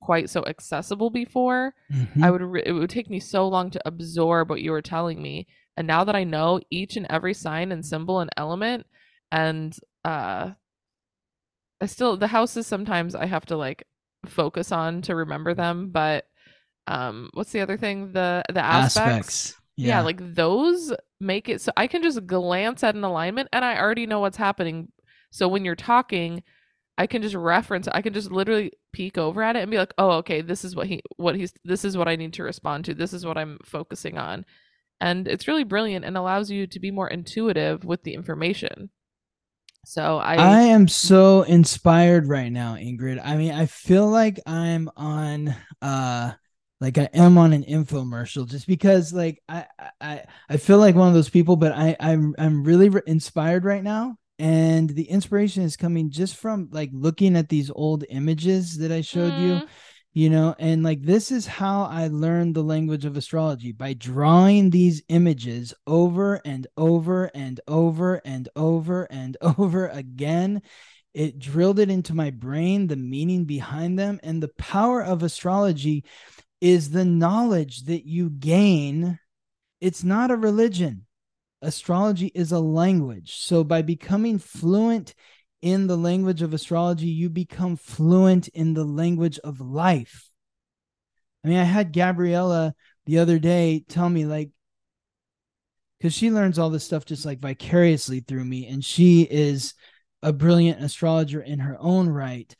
quite 0.00 0.30
so 0.30 0.44
accessible 0.46 1.10
before 1.10 1.74
Mhm. 1.90 2.22
I 2.24 2.30
would 2.30 2.42
re- 2.42 2.62
it 2.64 2.72
would 2.72 2.90
take 2.90 3.10
me 3.10 3.20
so 3.20 3.46
long 3.48 3.70
to 3.70 3.80
absorb 3.86 4.48
what 4.50 4.62
you 4.62 4.70
were 4.70 4.82
telling 4.82 5.20
me 5.22 5.46
and 5.76 5.86
now 5.86 6.04
that 6.04 6.16
I 6.16 6.24
know 6.24 6.60
each 6.70 6.96
and 6.96 7.06
every 7.10 7.34
sign 7.34 7.72
and 7.72 7.84
symbol 7.84 8.20
and 8.20 8.30
element 8.36 8.86
and 9.30 9.76
uh 10.04 10.52
I 11.80 11.86
still 11.86 12.16
the 12.16 12.28
houses 12.28 12.66
sometimes 12.66 13.14
I 13.14 13.26
have 13.26 13.46
to 13.46 13.56
like 13.56 13.86
focus 14.26 14.72
on 14.72 15.02
to 15.02 15.14
remember 15.14 15.54
them 15.54 15.90
but 15.90 16.24
um 16.86 17.30
what's 17.34 17.52
the 17.52 17.60
other 17.60 17.76
thing 17.76 18.12
the 18.12 18.42
the 18.52 18.64
aspects, 18.64 18.96
aspects. 18.96 19.55
Yeah. 19.76 20.00
like 20.00 20.34
those 20.34 20.92
make 21.20 21.48
it 21.48 21.60
so 21.60 21.72
I 21.76 21.86
can 21.86 22.02
just 22.02 22.26
glance 22.26 22.82
at 22.82 22.94
an 22.94 23.04
alignment 23.04 23.48
and 23.52 23.64
I 23.64 23.78
already 23.78 24.06
know 24.06 24.20
what's 24.20 24.36
happening 24.36 24.92
so 25.30 25.48
when 25.48 25.64
you're 25.64 25.76
talking 25.76 26.42
I 26.98 27.06
can 27.06 27.22
just 27.22 27.34
reference 27.34 27.88
I 27.88 28.02
can 28.02 28.12
just 28.12 28.30
literally 28.30 28.72
peek 28.92 29.18
over 29.18 29.42
at 29.42 29.56
it 29.56 29.60
and 29.60 29.70
be 29.70 29.76
like, 29.76 29.92
"Oh, 29.98 30.12
okay, 30.12 30.40
this 30.40 30.64
is 30.64 30.74
what 30.74 30.86
he 30.86 31.02
what 31.16 31.36
he's 31.36 31.52
this 31.64 31.84
is 31.84 31.96
what 31.96 32.08
I 32.08 32.16
need 32.16 32.32
to 32.34 32.42
respond 32.42 32.86
to. 32.86 32.94
This 32.94 33.12
is 33.12 33.26
what 33.26 33.36
I'm 33.36 33.58
focusing 33.64 34.16
on." 34.16 34.44
And 35.00 35.28
it's 35.28 35.46
really 35.46 35.64
brilliant 35.64 36.06
and 36.06 36.16
allows 36.16 36.50
you 36.50 36.66
to 36.66 36.80
be 36.80 36.90
more 36.90 37.08
intuitive 37.08 37.84
with 37.84 38.02
the 38.02 38.14
information. 38.14 38.88
So 39.84 40.16
I, 40.16 40.36
I 40.36 40.60
am 40.62 40.88
so 40.88 41.42
inspired 41.42 42.26
right 42.26 42.50
now, 42.50 42.76
Ingrid. 42.76 43.20
I 43.22 43.36
mean, 43.36 43.52
I 43.52 43.66
feel 43.66 44.08
like 44.08 44.40
I'm 44.46 44.90
on 44.96 45.54
uh 45.82 46.32
like 46.80 46.98
I 46.98 47.08
am 47.14 47.38
on 47.38 47.52
an 47.52 47.64
infomercial 47.64 48.48
just 48.48 48.66
because 48.66 49.12
like 49.12 49.42
I 49.48 49.66
I 50.00 50.24
I 50.48 50.56
feel 50.58 50.78
like 50.78 50.94
one 50.94 51.08
of 51.08 51.14
those 51.14 51.30
people 51.30 51.56
but 51.56 51.72
I 51.72 51.96
I'm 52.00 52.34
I'm 52.38 52.64
really 52.64 52.88
re- 52.90 53.02
inspired 53.06 53.64
right 53.64 53.82
now. 53.82 54.16
And 54.38 54.90
the 54.90 55.08
inspiration 55.08 55.62
is 55.62 55.76
coming 55.78 56.10
just 56.10 56.36
from 56.36 56.68
like 56.70 56.90
looking 56.92 57.36
at 57.36 57.48
these 57.48 57.70
old 57.74 58.04
images 58.10 58.76
that 58.78 58.92
I 58.92 59.00
showed 59.00 59.34
you 59.34 59.62
Mm. 59.62 59.68
you 60.14 60.30
know? 60.30 60.54
And 60.58 60.82
like 60.82 61.02
this 61.02 61.30
is 61.30 61.46
how 61.46 61.82
I 61.84 62.08
learned 62.08 62.54
the 62.54 62.62
language 62.62 63.04
of 63.04 63.16
astrology 63.16 63.72
by 63.72 63.92
drawing 63.94 64.70
these 64.70 65.02
images 65.08 65.74
over 65.86 66.40
and 66.44 66.66
over 66.76 67.30
and 67.34 67.60
over 67.68 68.20
and 68.24 68.48
over 68.56 69.04
and 69.10 69.36
over 69.58 69.88
again. 69.88 70.62
It 71.14 71.38
drilled 71.38 71.78
it 71.78 71.90
into 71.90 72.12
my 72.14 72.30
brain 72.30 72.86
the 72.88 72.96
meaning 72.96 73.44
behind 73.46 73.98
them 73.98 74.20
and 74.22 74.42
the 74.42 74.48
power 74.58 75.02
of 75.02 75.22
astrology 75.22 76.04
is 76.60 76.90
the 76.90 77.04
knowledge 77.04 77.84
that 77.84 78.06
you 78.06 78.30
gain. 78.30 79.18
It's 79.80 80.02
not 80.02 80.30
a 80.30 80.36
religion. 80.36 81.06
Astrology 81.62 82.32
is 82.34 82.52
a 82.52 82.60
language. 82.60 83.36
So 83.36 83.64
by 83.64 83.82
becoming 83.82 84.38
fluent 84.38 85.14
in 85.62 85.86
the 85.86 85.96
language 85.96 86.42
of 86.42 86.54
astrology, 86.54 87.08
you 87.08 87.28
become 87.28 87.76
fluent 87.76 88.48
in 88.48 88.74
the 88.74 88.84
language 88.84 89.38
of 89.40 89.60
life. 89.60 90.30
I 91.44 91.48
mean, 91.48 91.58
I 91.58 91.64
had 91.64 91.92
Gabriella 91.92 92.74
the 93.06 93.18
other 93.18 93.38
day 93.38 93.84
tell 93.88 94.08
me, 94.08 94.26
like, 94.26 94.50
because 95.98 96.12
she 96.12 96.30
learns 96.30 96.58
all 96.58 96.70
this 96.70 96.84
stuff 96.84 97.04
just 97.04 97.24
like 97.24 97.40
vicariously 97.40 98.20
through 98.20 98.44
me, 98.44 98.66
and 98.66 98.84
she 98.84 99.22
is 99.22 99.74
a 100.22 100.32
brilliant 100.32 100.82
astrologer 100.82 101.40
in 101.40 101.60
her 101.60 101.76
own 101.80 102.08
right. 102.08 102.54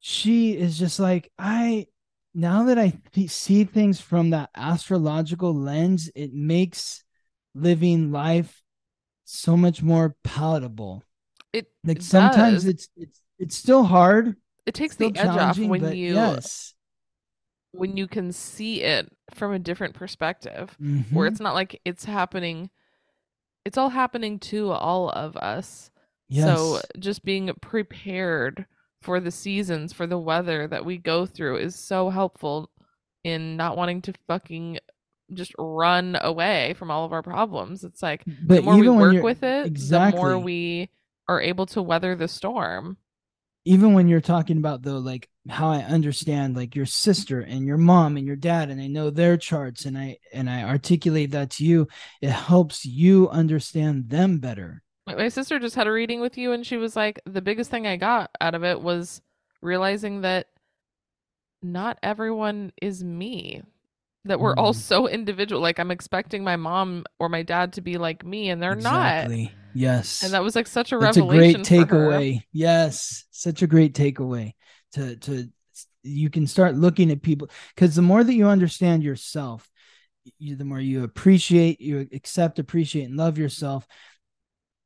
She 0.00 0.56
is 0.56 0.78
just 0.78 1.00
like, 1.00 1.30
I 1.38 1.86
now 2.34 2.64
that 2.64 2.78
I 2.78 2.92
th- 3.12 3.30
see 3.30 3.64
things 3.64 4.00
from 4.00 4.30
that 4.30 4.50
astrological 4.56 5.54
lens, 5.54 6.10
it 6.14 6.32
makes 6.34 7.04
living 7.54 8.10
life 8.10 8.62
so 9.24 9.56
much 9.56 9.82
more 9.82 10.16
palatable. 10.24 11.02
It 11.52 11.68
Like 11.84 11.98
it 11.98 12.02
sometimes 12.02 12.64
it's 12.64 12.88
it's 12.96 13.20
it's 13.38 13.56
still 13.56 13.84
hard, 13.84 14.36
it 14.66 14.74
takes 14.74 14.96
the 14.96 15.12
edge 15.14 15.36
off 15.36 15.62
when 15.62 15.92
you 15.92 16.14
yes, 16.14 16.74
when 17.72 17.96
you 17.96 18.06
can 18.06 18.32
see 18.32 18.82
it 18.82 19.10
from 19.32 19.52
a 19.52 19.58
different 19.58 19.94
perspective 19.94 20.76
where 21.10 21.26
Mhm. 21.26 21.28
it's 21.28 21.40
not 21.40 21.54
like 21.54 21.80
it's 21.84 22.04
happening 22.04 22.70
it's 23.64 23.78
all 23.78 23.90
happening 23.90 24.38
to 24.38 24.70
all 24.70 25.10
of 25.10 25.36
us 25.38 25.90
yes, 26.28 26.46
so 26.46 26.82
just 26.98 27.24
being 27.24 27.50
prepared 27.60 28.66
for 29.04 29.20
the 29.20 29.30
seasons 29.30 29.92
for 29.92 30.06
the 30.06 30.18
weather 30.18 30.66
that 30.66 30.84
we 30.84 30.96
go 30.96 31.26
through 31.26 31.58
is 31.58 31.76
so 31.76 32.08
helpful 32.08 32.70
in 33.22 33.56
not 33.56 33.76
wanting 33.76 34.00
to 34.00 34.14
fucking 34.26 34.78
just 35.34 35.52
run 35.58 36.16
away 36.22 36.74
from 36.78 36.90
all 36.90 37.04
of 37.04 37.12
our 37.12 37.22
problems. 37.22 37.84
It's 37.84 38.02
like 38.02 38.24
but 38.26 38.56
the 38.56 38.62
more 38.62 38.76
we 38.76 38.88
work 38.88 39.22
with 39.22 39.42
it 39.42 39.66
exactly 39.66 40.18
the 40.18 40.26
more 40.26 40.38
we 40.38 40.90
are 41.28 41.40
able 41.40 41.66
to 41.66 41.82
weather 41.82 42.16
the 42.16 42.28
storm. 42.28 42.96
Even 43.66 43.92
when 43.92 44.08
you're 44.08 44.20
talking 44.20 44.56
about 44.56 44.82
though 44.82 44.98
like 44.98 45.28
how 45.48 45.68
i 45.68 45.78
understand 45.80 46.56
like 46.56 46.74
your 46.74 46.86
sister 46.86 47.40
and 47.40 47.66
your 47.66 47.76
mom 47.76 48.16
and 48.16 48.26
your 48.26 48.36
dad 48.36 48.70
and 48.70 48.80
i 48.80 48.86
know 48.86 49.10
their 49.10 49.36
charts 49.36 49.84
and 49.84 49.98
i 49.98 50.16
and 50.32 50.48
i 50.48 50.62
articulate 50.62 51.32
that 51.32 51.50
to 51.50 51.64
you 51.64 51.86
it 52.22 52.30
helps 52.30 52.86
you 52.86 53.28
understand 53.28 54.08
them 54.08 54.38
better 54.38 54.82
My- 55.06 55.28
sister 55.28 55.58
just 55.58 55.76
had 55.76 55.86
a 55.86 55.92
reading 55.92 56.20
with 56.20 56.38
you, 56.38 56.52
and 56.52 56.66
she 56.66 56.76
was 56.76 56.96
like, 56.96 57.20
the 57.26 57.42
biggest 57.42 57.70
thing 57.70 57.86
I 57.86 57.96
got 57.96 58.30
out 58.40 58.54
of 58.54 58.64
it 58.64 58.80
was 58.80 59.20
realizing 59.60 60.22
that 60.22 60.48
not 61.62 61.98
everyone 62.02 62.72
is 62.80 63.02
me. 63.02 63.62
That 64.26 64.40
we're 64.40 64.54
all 64.56 64.72
Mm. 64.72 64.76
so 64.76 65.06
individual. 65.06 65.60
Like 65.60 65.78
I'm 65.78 65.90
expecting 65.90 66.42
my 66.44 66.56
mom 66.56 67.04
or 67.18 67.28
my 67.28 67.42
dad 67.42 67.74
to 67.74 67.82
be 67.82 67.98
like 67.98 68.24
me, 68.24 68.48
and 68.48 68.62
they're 68.62 68.72
exactly 68.72 69.52
yes 69.74 70.22
not. 70.22 70.26
And 70.28 70.34
that 70.34 70.42
was 70.42 70.56
like 70.56 70.66
such 70.66 70.92
a 70.92 70.98
that's 70.98 71.18
a 71.18 71.20
revelation. 71.22 71.62
great 71.62 71.66
for 71.66 71.74
her. 71.74 71.84
takeaway 71.84 72.40
yes 72.52 73.24
such 73.32 73.60
a 73.60 73.66
great 73.66 73.92
takeaway 73.94 74.52
to 74.92 75.16
to 75.16 75.48
you 76.02 76.30
can 76.30 76.46
start 76.46 76.74
looking 76.74 77.10
at 77.10 77.20
people 77.22 77.50
because 77.74 77.94
the 77.94 78.00
more 78.02 78.24
that 78.24 78.32
you 78.34 78.46
understand 78.46 79.02
yourself 79.02 79.68
you, 80.38 80.56
the 80.56 80.64
more 80.64 80.80
you 80.80 81.04
appreciate 81.04 81.80
you 81.82 82.08
accept 82.14 82.58
appreciate 82.58 83.04
and 83.04 83.16
love 83.18 83.36
yourself 83.36 83.86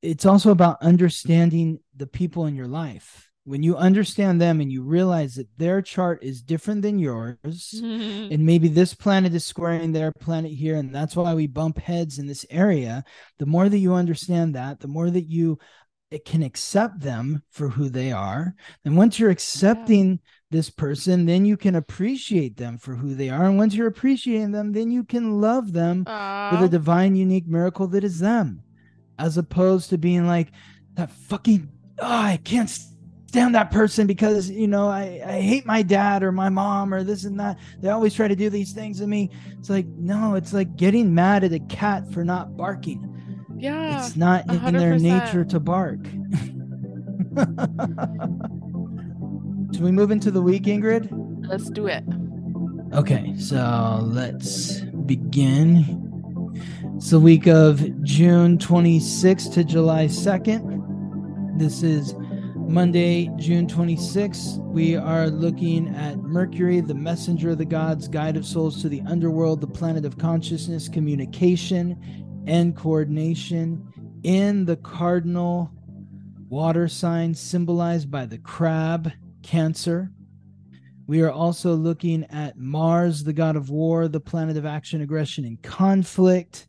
it's 0.02 0.26
also 0.26 0.50
about 0.50 0.82
understanding 0.82 1.80
the 1.96 2.06
people 2.06 2.46
in 2.46 2.54
your 2.54 2.68
life. 2.68 3.28
When 3.44 3.62
you 3.62 3.76
understand 3.76 4.40
them 4.40 4.60
and 4.60 4.70
you 4.70 4.82
realize 4.82 5.36
that 5.36 5.48
their 5.56 5.80
chart 5.80 6.22
is 6.22 6.42
different 6.42 6.82
than 6.82 6.98
yours 6.98 7.74
mm-hmm. 7.74 8.30
and 8.30 8.44
maybe 8.44 8.68
this 8.68 8.92
planet 8.92 9.34
is 9.34 9.46
squaring 9.46 9.92
their 9.92 10.12
planet 10.12 10.52
here 10.52 10.76
and 10.76 10.94
that's 10.94 11.16
why 11.16 11.32
we 11.32 11.46
bump 11.46 11.78
heads 11.78 12.18
in 12.18 12.26
this 12.26 12.44
area 12.50 13.04
the 13.38 13.46
more 13.46 13.70
that 13.70 13.78
you 13.78 13.94
understand 13.94 14.54
that 14.54 14.80
the 14.80 14.86
more 14.86 15.08
that 15.08 15.24
you 15.24 15.58
it 16.10 16.26
can 16.26 16.42
accept 16.42 17.00
them 17.00 17.42
for 17.50 17.68
who 17.68 17.88
they 17.88 18.12
are. 18.12 18.54
And 18.84 18.96
once 18.98 19.18
you're 19.18 19.30
accepting 19.30 20.20
this 20.50 20.68
person 20.68 21.24
then 21.24 21.46
you 21.46 21.56
can 21.56 21.74
appreciate 21.74 22.58
them 22.58 22.76
for 22.76 22.96
who 22.96 23.14
they 23.14 23.30
are. 23.30 23.44
And 23.44 23.56
once 23.56 23.74
you're 23.74 23.86
appreciating 23.86 24.52
them 24.52 24.72
then 24.72 24.90
you 24.90 25.04
can 25.04 25.40
love 25.40 25.72
them 25.72 26.00
with 26.00 26.08
Aw. 26.08 26.64
a 26.64 26.68
divine 26.68 27.16
unique 27.16 27.46
miracle 27.46 27.86
that 27.88 28.04
is 28.04 28.18
them 28.18 28.62
as 29.18 29.38
opposed 29.38 29.90
to 29.90 29.98
being 29.98 30.26
like 30.26 30.52
that 30.94 31.10
fucking 31.10 31.68
oh, 32.00 32.06
i 32.06 32.40
can't 32.44 32.70
stand 33.26 33.54
that 33.54 33.70
person 33.70 34.06
because 34.06 34.50
you 34.50 34.66
know 34.66 34.88
I, 34.88 35.20
I 35.24 35.40
hate 35.40 35.66
my 35.66 35.82
dad 35.82 36.22
or 36.22 36.32
my 36.32 36.48
mom 36.48 36.94
or 36.94 37.04
this 37.04 37.24
and 37.24 37.38
that 37.38 37.58
they 37.78 37.90
always 37.90 38.14
try 38.14 38.26
to 38.26 38.34
do 38.34 38.48
these 38.48 38.72
things 38.72 39.00
to 39.00 39.06
me 39.06 39.30
it's 39.58 39.68
like 39.68 39.84
no 39.86 40.34
it's 40.34 40.54
like 40.54 40.76
getting 40.76 41.14
mad 41.14 41.44
at 41.44 41.52
a 41.52 41.60
cat 41.60 42.10
for 42.10 42.24
not 42.24 42.56
barking 42.56 43.04
yeah. 43.58 43.98
it's 43.98 44.16
not 44.16 44.48
a 44.48 44.66
in 44.66 44.74
their 44.74 44.98
nature 44.98 45.44
to 45.44 45.60
bark 45.60 46.02
should 49.74 49.82
we 49.82 49.90
move 49.90 50.10
into 50.10 50.30
the 50.30 50.40
week 50.40 50.62
ingrid 50.62 51.12
Let's 51.48 51.70
do 51.70 51.86
it. 51.86 52.04
Okay, 52.92 53.34
so 53.38 54.00
let's 54.04 54.80
begin. 55.06 56.07
It's 56.98 57.10
the 57.10 57.20
week 57.20 57.46
of 57.46 58.02
June 58.02 58.58
26th 58.58 59.54
to 59.54 59.62
July 59.62 60.06
2nd. 60.06 61.56
This 61.56 61.84
is 61.84 62.12
Monday, 62.56 63.30
June 63.36 63.68
26th. 63.68 64.58
We 64.64 64.96
are 64.96 65.28
looking 65.28 65.94
at 65.94 66.18
Mercury, 66.18 66.80
the 66.80 66.96
messenger 66.96 67.50
of 67.50 67.58
the 67.58 67.64
gods, 67.64 68.08
guide 68.08 68.36
of 68.36 68.44
souls 68.44 68.82
to 68.82 68.88
the 68.88 69.00
underworld, 69.02 69.60
the 69.60 69.68
planet 69.68 70.04
of 70.04 70.18
consciousness, 70.18 70.88
communication, 70.88 72.42
and 72.48 72.74
coordination 72.74 73.86
in 74.24 74.64
the 74.64 74.76
cardinal 74.78 75.70
water 76.48 76.88
sign 76.88 77.32
symbolized 77.32 78.10
by 78.10 78.26
the 78.26 78.38
crab, 78.38 79.12
Cancer. 79.44 80.10
We 81.08 81.22
are 81.22 81.32
also 81.32 81.74
looking 81.74 82.24
at 82.24 82.58
Mars, 82.58 83.24
the 83.24 83.32
god 83.32 83.56
of 83.56 83.70
war, 83.70 84.08
the 84.08 84.20
planet 84.20 84.58
of 84.58 84.66
action, 84.66 85.00
aggression, 85.00 85.46
and 85.46 85.60
conflict, 85.62 86.68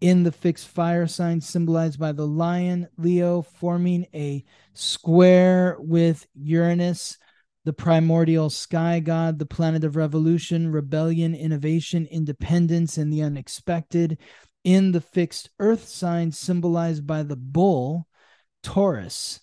in 0.00 0.22
the 0.22 0.30
fixed 0.30 0.68
fire 0.68 1.08
sign 1.08 1.40
symbolized 1.40 1.98
by 1.98 2.12
the 2.12 2.26
lion, 2.26 2.86
Leo, 2.96 3.42
forming 3.42 4.06
a 4.14 4.44
square 4.74 5.76
with 5.80 6.24
Uranus, 6.34 7.18
the 7.64 7.72
primordial 7.72 8.48
sky 8.48 9.00
god, 9.00 9.40
the 9.40 9.44
planet 9.44 9.82
of 9.82 9.96
revolution, 9.96 10.70
rebellion, 10.70 11.34
innovation, 11.34 12.06
independence, 12.12 12.96
and 12.96 13.12
the 13.12 13.22
unexpected, 13.22 14.18
in 14.62 14.92
the 14.92 15.00
fixed 15.00 15.50
earth 15.58 15.88
sign 15.88 16.30
symbolized 16.30 17.08
by 17.08 17.24
the 17.24 17.36
bull, 17.36 18.06
Taurus. 18.62 19.40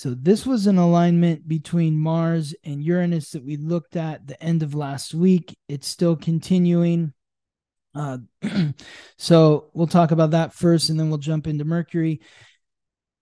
So 0.00 0.14
this 0.14 0.46
was 0.46 0.66
an 0.66 0.78
alignment 0.78 1.46
between 1.46 1.98
Mars 1.98 2.54
and 2.64 2.82
Uranus 2.82 3.32
that 3.32 3.44
we 3.44 3.58
looked 3.58 3.96
at 3.96 4.26
the 4.26 4.42
end 4.42 4.62
of 4.62 4.74
last 4.74 5.12
week. 5.12 5.58
It's 5.68 5.86
still 5.86 6.16
continuing. 6.16 7.12
Uh, 7.94 8.16
so 9.18 9.68
we'll 9.74 9.86
talk 9.86 10.10
about 10.10 10.30
that 10.30 10.54
first, 10.54 10.88
and 10.88 10.98
then 10.98 11.10
we'll 11.10 11.18
jump 11.18 11.46
into 11.46 11.66
Mercury. 11.66 12.22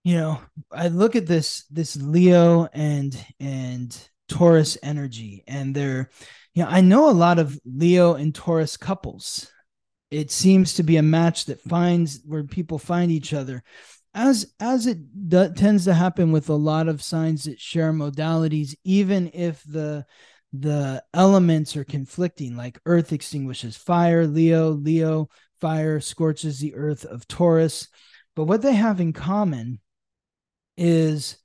You 0.05 0.19
know, 0.19 0.41
I 0.71 0.87
look 0.87 1.17
at 1.17 1.27
this 1.27 1.65
this 1.65 1.97
Leo 1.97 2.69
and 2.73 3.13
and 3.41 4.09
Taurus 4.29 4.79
energy, 4.81 5.43
and 5.49 5.75
they're, 5.75 6.11
you 6.55 6.63
know, 6.63 6.69
I 6.69 6.81
know 6.81 7.11
a 7.11 7.23
lot 7.27 7.41
of 7.41 7.59
Leo 7.65 8.15
and 8.15 8.33
Taurus 8.33 8.77
couples. 8.77 9.51
It 10.13 10.31
seems 10.31 10.75
to 10.75 10.85
be 10.85 10.97
a 10.97 11.03
match 11.03 11.47
that 11.47 11.61
finds 11.61 12.21
where 12.25 12.45
people 12.45 12.79
find 12.79 13.11
each 13.11 13.35
other 13.35 13.65
as 14.19 14.53
as 14.61 14.87
it 14.87 14.99
do, 15.29 15.51
tends 15.55 15.85
to 15.85 15.95
happen 15.95 16.33
with 16.33 16.49
a 16.49 16.55
lot 16.55 16.89
of 16.89 17.03
signs 17.03 17.45
that 17.45 17.61
share 17.61 17.93
modalities 17.93 18.75
even 18.85 19.31
if 19.33 19.63
the 19.65 20.05
the 20.53 21.03
elements 21.15 21.77
are 21.77 21.85
conflicting 21.85 22.57
like 22.57 22.81
earth 22.87 23.13
extinguishes 23.13 23.77
fire 23.77 24.27
leo 24.27 24.71
leo 24.71 25.29
fire 25.61 26.01
scorches 26.01 26.59
the 26.59 26.75
earth 26.75 27.05
of 27.05 27.27
taurus 27.29 27.89
but 28.35 28.45
what 28.45 28.63
they 28.63 28.75
have 28.75 29.01
in 29.01 29.13
common 29.13 29.79
is 30.77 31.39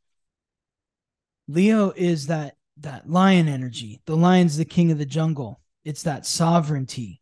leo 1.48 1.92
is 1.96 2.28
that 2.28 2.56
that 2.78 3.10
lion 3.10 3.48
energy 3.48 4.02
the 4.06 4.16
lion's 4.16 4.58
the 4.58 4.66
king 4.66 4.92
of 4.92 4.98
the 4.98 5.06
jungle 5.06 5.62
it's 5.86 6.04
that 6.04 6.26
sovereignty. 6.26 7.22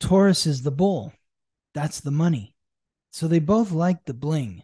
Taurus 0.00 0.46
is 0.46 0.62
the 0.62 0.70
bull. 0.70 1.12
That's 1.74 2.00
the 2.00 2.10
money. 2.10 2.51
So 3.12 3.28
they 3.28 3.38
both 3.38 3.70
like 3.70 4.04
the 4.04 4.14
bling. 4.14 4.62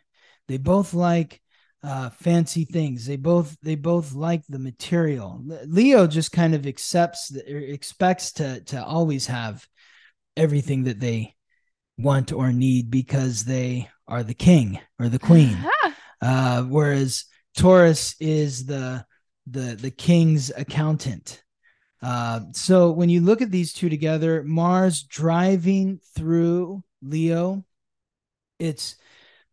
They 0.49 0.57
both 0.57 0.95
like 0.95 1.41
uh, 1.83 2.11
fancy 2.11 2.65
things. 2.65 3.07
They 3.07 3.17
both 3.17 3.57
they 3.63 3.77
both 3.77 4.15
like 4.15 4.43
the 4.49 4.59
material. 4.59 5.41
Leo 5.67 6.07
just 6.07 6.33
kind 6.33 6.55
of 6.55 6.67
accepts 6.67 7.31
or 7.37 7.59
expects 7.59 8.33
to 8.33 8.63
to 8.63 8.83
always 8.83 9.27
have 9.27 9.65
everything 10.37 10.85
that 10.85 10.99
they 10.99 11.35
want 11.99 12.33
or 12.33 12.53
need 12.53 12.91
because 12.91 13.45
they 13.45 13.89
are 14.07 14.23
the 14.23 14.35
king 14.35 14.81
or 14.99 15.09
the 15.09 15.19
queen. 15.19 15.59
uh, 16.23 16.63
whereas 16.63 17.27
Taurus 17.55 18.17
is 18.19 18.65
the 18.65 19.05
the 19.47 19.77
the 19.77 19.91
king's 19.91 20.51
accountant. 20.57 21.43
Uh, 22.01 22.41
so 22.53 22.93
when 22.93 23.09
you 23.09 23.21
look 23.21 23.43
at 23.43 23.51
these 23.51 23.73
two 23.73 23.89
together, 23.89 24.43
Mars 24.45 25.03
driving 25.03 26.01
through 26.15 26.83
Leo, 27.03 27.65
it's 28.59 28.97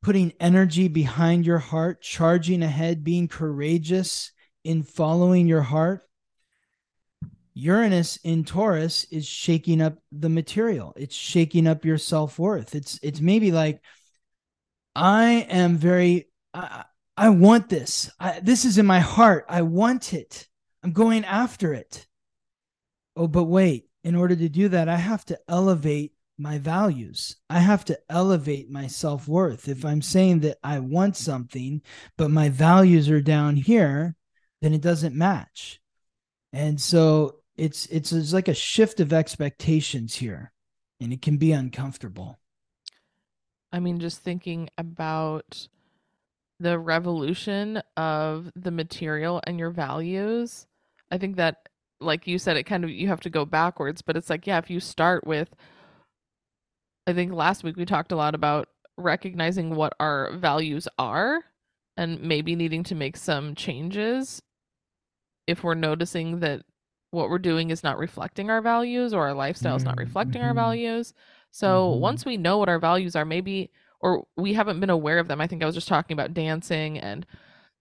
putting 0.02 0.34
energy 0.40 0.88
behind 0.88 1.46
your 1.46 1.58
heart, 1.58 2.02
charging 2.02 2.62
ahead, 2.64 3.04
being 3.04 3.28
courageous 3.28 4.32
in 4.64 4.84
following 4.84 5.48
your 5.48 5.62
heart. 5.62 6.02
Uranus 7.54 8.18
in 8.18 8.44
Taurus 8.44 9.06
is 9.12 9.26
shaking 9.26 9.82
up 9.82 9.98
the 10.12 10.30
material. 10.30 10.94
It's 10.98 11.16
shaking 11.16 11.68
up 11.68 11.86
your 11.86 11.98
self-worth. 11.98 12.76
It's 12.76 13.00
it's 13.02 13.22
maybe 13.22 13.52
like 13.52 13.82
I 14.94 15.48
am 15.50 15.78
very 15.78 16.28
I, 16.54 16.84
I 17.18 17.30
want 17.30 17.70
this. 17.70 18.12
I, 18.20 18.42
this 18.42 18.66
is 18.66 18.78
in 18.78 18.86
my 18.86 19.00
heart. 19.00 19.46
I 19.48 19.62
want 19.62 20.14
it. 20.14 20.48
I'm 20.84 20.92
going 20.92 21.24
after 21.24 21.74
it. 21.74 22.06
Oh, 23.16 23.28
but 23.28 23.46
wait, 23.46 23.88
in 24.04 24.16
order 24.16 24.36
to 24.36 24.50
do 24.50 24.68
that, 24.70 24.90
I 24.90 24.98
have 24.98 25.24
to 25.26 25.40
elevate 25.48 26.12
my 26.38 26.58
values. 26.58 27.38
I 27.50 27.60
have 27.60 27.86
to 27.86 28.00
elevate 28.10 28.70
my 28.70 28.88
self 28.88 29.28
worth. 29.28 29.68
If 29.68 29.86
I'm 29.86 30.02
saying 30.02 30.42
that 30.42 30.58
I 30.64 30.80
want 30.80 31.16
something, 31.16 31.82
but 32.18 32.32
my 32.32 32.50
values 32.50 33.10
are 33.10 33.22
down 33.22 33.56
here, 33.56 34.16
then 34.62 34.74
it 34.74 34.82
doesn't 34.82 35.16
match. 35.16 35.80
And 36.52 36.80
so 36.80 37.38
it's 37.58 37.86
it's, 37.88 38.12
it's 38.12 38.34
like 38.34 38.48
a 38.48 38.54
shift 38.54 39.00
of 39.00 39.14
expectations 39.14 40.16
here, 40.16 40.52
and 41.00 41.14
it 41.14 41.22
can 41.22 41.38
be 41.38 41.52
uncomfortable. 41.52 42.40
I 43.72 43.80
mean, 43.80 44.00
just 44.00 44.22
thinking 44.22 44.70
about 44.78 45.68
the 46.60 46.80
revolution 46.80 47.82
of 47.98 48.52
the 48.56 48.72
material 48.72 49.42
and 49.46 49.60
your 49.60 49.72
values, 49.72 50.68
I 51.12 51.18
think 51.18 51.36
that, 51.36 51.68
like 52.00 52.28
you 52.28 52.40
said, 52.40 52.56
it 52.56 52.64
kind 52.64 52.84
of 52.84 52.90
you 52.90 53.08
have 53.10 53.20
to 53.22 53.30
go 53.30 53.46
backwards, 53.46 54.02
but 54.02 54.16
it's 54.16 54.30
like, 54.30 54.48
yeah, 54.48 54.58
if 54.58 54.70
you 54.70 54.80
start 54.80 55.28
with, 55.28 55.50
I 57.08 57.14
think 57.14 57.34
last 57.34 57.64
week 57.64 57.78
we 57.78 57.86
talked 57.86 58.12
a 58.12 58.16
lot 58.16 58.36
about 58.36 58.68
recognizing 58.98 59.76
what 59.76 59.94
our 60.00 60.32
values 60.38 60.88
are 60.98 61.44
and 61.98 62.22
maybe 62.22 62.56
needing 62.56 62.84
to 62.86 62.96
make 62.96 63.18
some 63.18 63.56
changes 63.56 64.42
if 65.48 65.64
we're 65.64 65.76
noticing 65.76 66.40
that 66.40 66.64
what 67.12 67.30
we're 67.30 67.38
doing 67.38 67.70
is 67.70 67.84
not 67.84 67.98
reflecting 67.98 68.50
our 68.50 68.62
values 68.62 69.14
or 69.14 69.28
our 69.28 69.34
lifestyle 69.34 69.76
is 69.76 69.86
not 69.86 69.98
reflecting 69.98 70.42
our 70.42 70.52
Mhm. 70.52 70.56
values. 70.56 71.14
So 71.52 71.94
Mhm. 71.94 72.00
once 72.00 72.26
we 72.26 72.38
know 72.38 72.58
what 72.58 72.70
our 72.70 72.80
values 72.80 73.16
are, 73.16 73.26
maybe 73.26 73.72
or 74.02 74.26
we 74.36 74.54
haven't 74.54 74.80
been 74.80 74.90
aware 74.90 75.20
of 75.20 75.28
them. 75.28 75.40
I 75.40 75.48
think 75.48 75.64
I 75.64 75.66
was 75.66 75.74
just 75.76 75.88
talking 75.88 76.14
about 76.14 76.34
dancing 76.34 76.98
and 77.00 77.26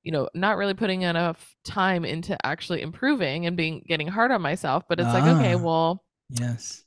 you 0.03 0.13
know, 0.13 0.29
not 0.35 0.59
really 0.59 0.75
putting 0.75 1.01
enough 1.01 1.57
time 1.65 2.05
into 2.05 2.37
actually 2.47 2.83
improving 2.83 3.47
and 3.47 3.57
being 3.57 3.83
getting 3.89 4.07
hard 4.07 4.31
on 4.31 4.43
myself, 4.43 4.85
but 4.87 5.01
it's 5.01 5.15
like, 5.15 5.25
okay, 5.25 5.55
Ah. 5.55 5.59
well, 5.59 6.05
Yes. 6.29 6.85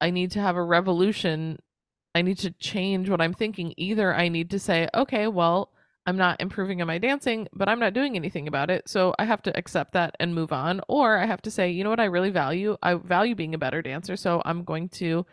I 0.00 0.10
need 0.10 0.30
to 0.32 0.40
have 0.40 0.56
a 0.56 0.62
revolution. 0.62 1.58
I 2.14 2.22
need 2.22 2.38
to 2.38 2.50
change 2.50 3.08
what 3.08 3.20
I'm 3.20 3.34
thinking. 3.34 3.74
Either 3.76 4.14
I 4.14 4.28
need 4.28 4.50
to 4.50 4.58
say, 4.58 4.88
okay, 4.94 5.26
well, 5.26 5.72
I'm 6.06 6.16
not 6.16 6.40
improving 6.40 6.80
in 6.80 6.86
my 6.86 6.98
dancing, 6.98 7.48
but 7.52 7.68
I'm 7.68 7.80
not 7.80 7.92
doing 7.92 8.14
anything 8.14 8.46
about 8.46 8.70
it. 8.70 8.88
So 8.88 9.14
I 9.18 9.24
have 9.24 9.42
to 9.42 9.56
accept 9.56 9.92
that 9.94 10.14
and 10.20 10.34
move 10.34 10.52
on. 10.52 10.80
Or 10.88 11.18
I 11.18 11.26
have 11.26 11.42
to 11.42 11.50
say, 11.50 11.70
you 11.70 11.82
know 11.82 11.90
what 11.90 12.00
I 12.00 12.04
really 12.04 12.30
value? 12.30 12.76
I 12.82 12.94
value 12.94 13.34
being 13.34 13.54
a 13.54 13.58
better 13.58 13.82
dancer. 13.82 14.16
So 14.16 14.40
I'm 14.44 14.62
going 14.62 14.88
to 14.90 15.26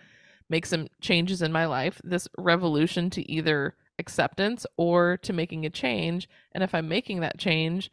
make 0.50 0.66
some 0.66 0.88
changes 1.00 1.42
in 1.42 1.52
my 1.52 1.66
life. 1.66 2.02
This 2.04 2.28
revolution 2.38 3.10
to 3.12 3.32
either 3.32 3.76
acceptance 4.00 4.66
or 4.76 5.18
to 5.18 5.32
making 5.32 5.66
a 5.66 5.70
change. 5.70 6.28
And 6.54 6.64
if 6.64 6.74
I'm 6.74 6.88
making 6.88 7.20
that 7.20 7.38
change, 7.38 7.92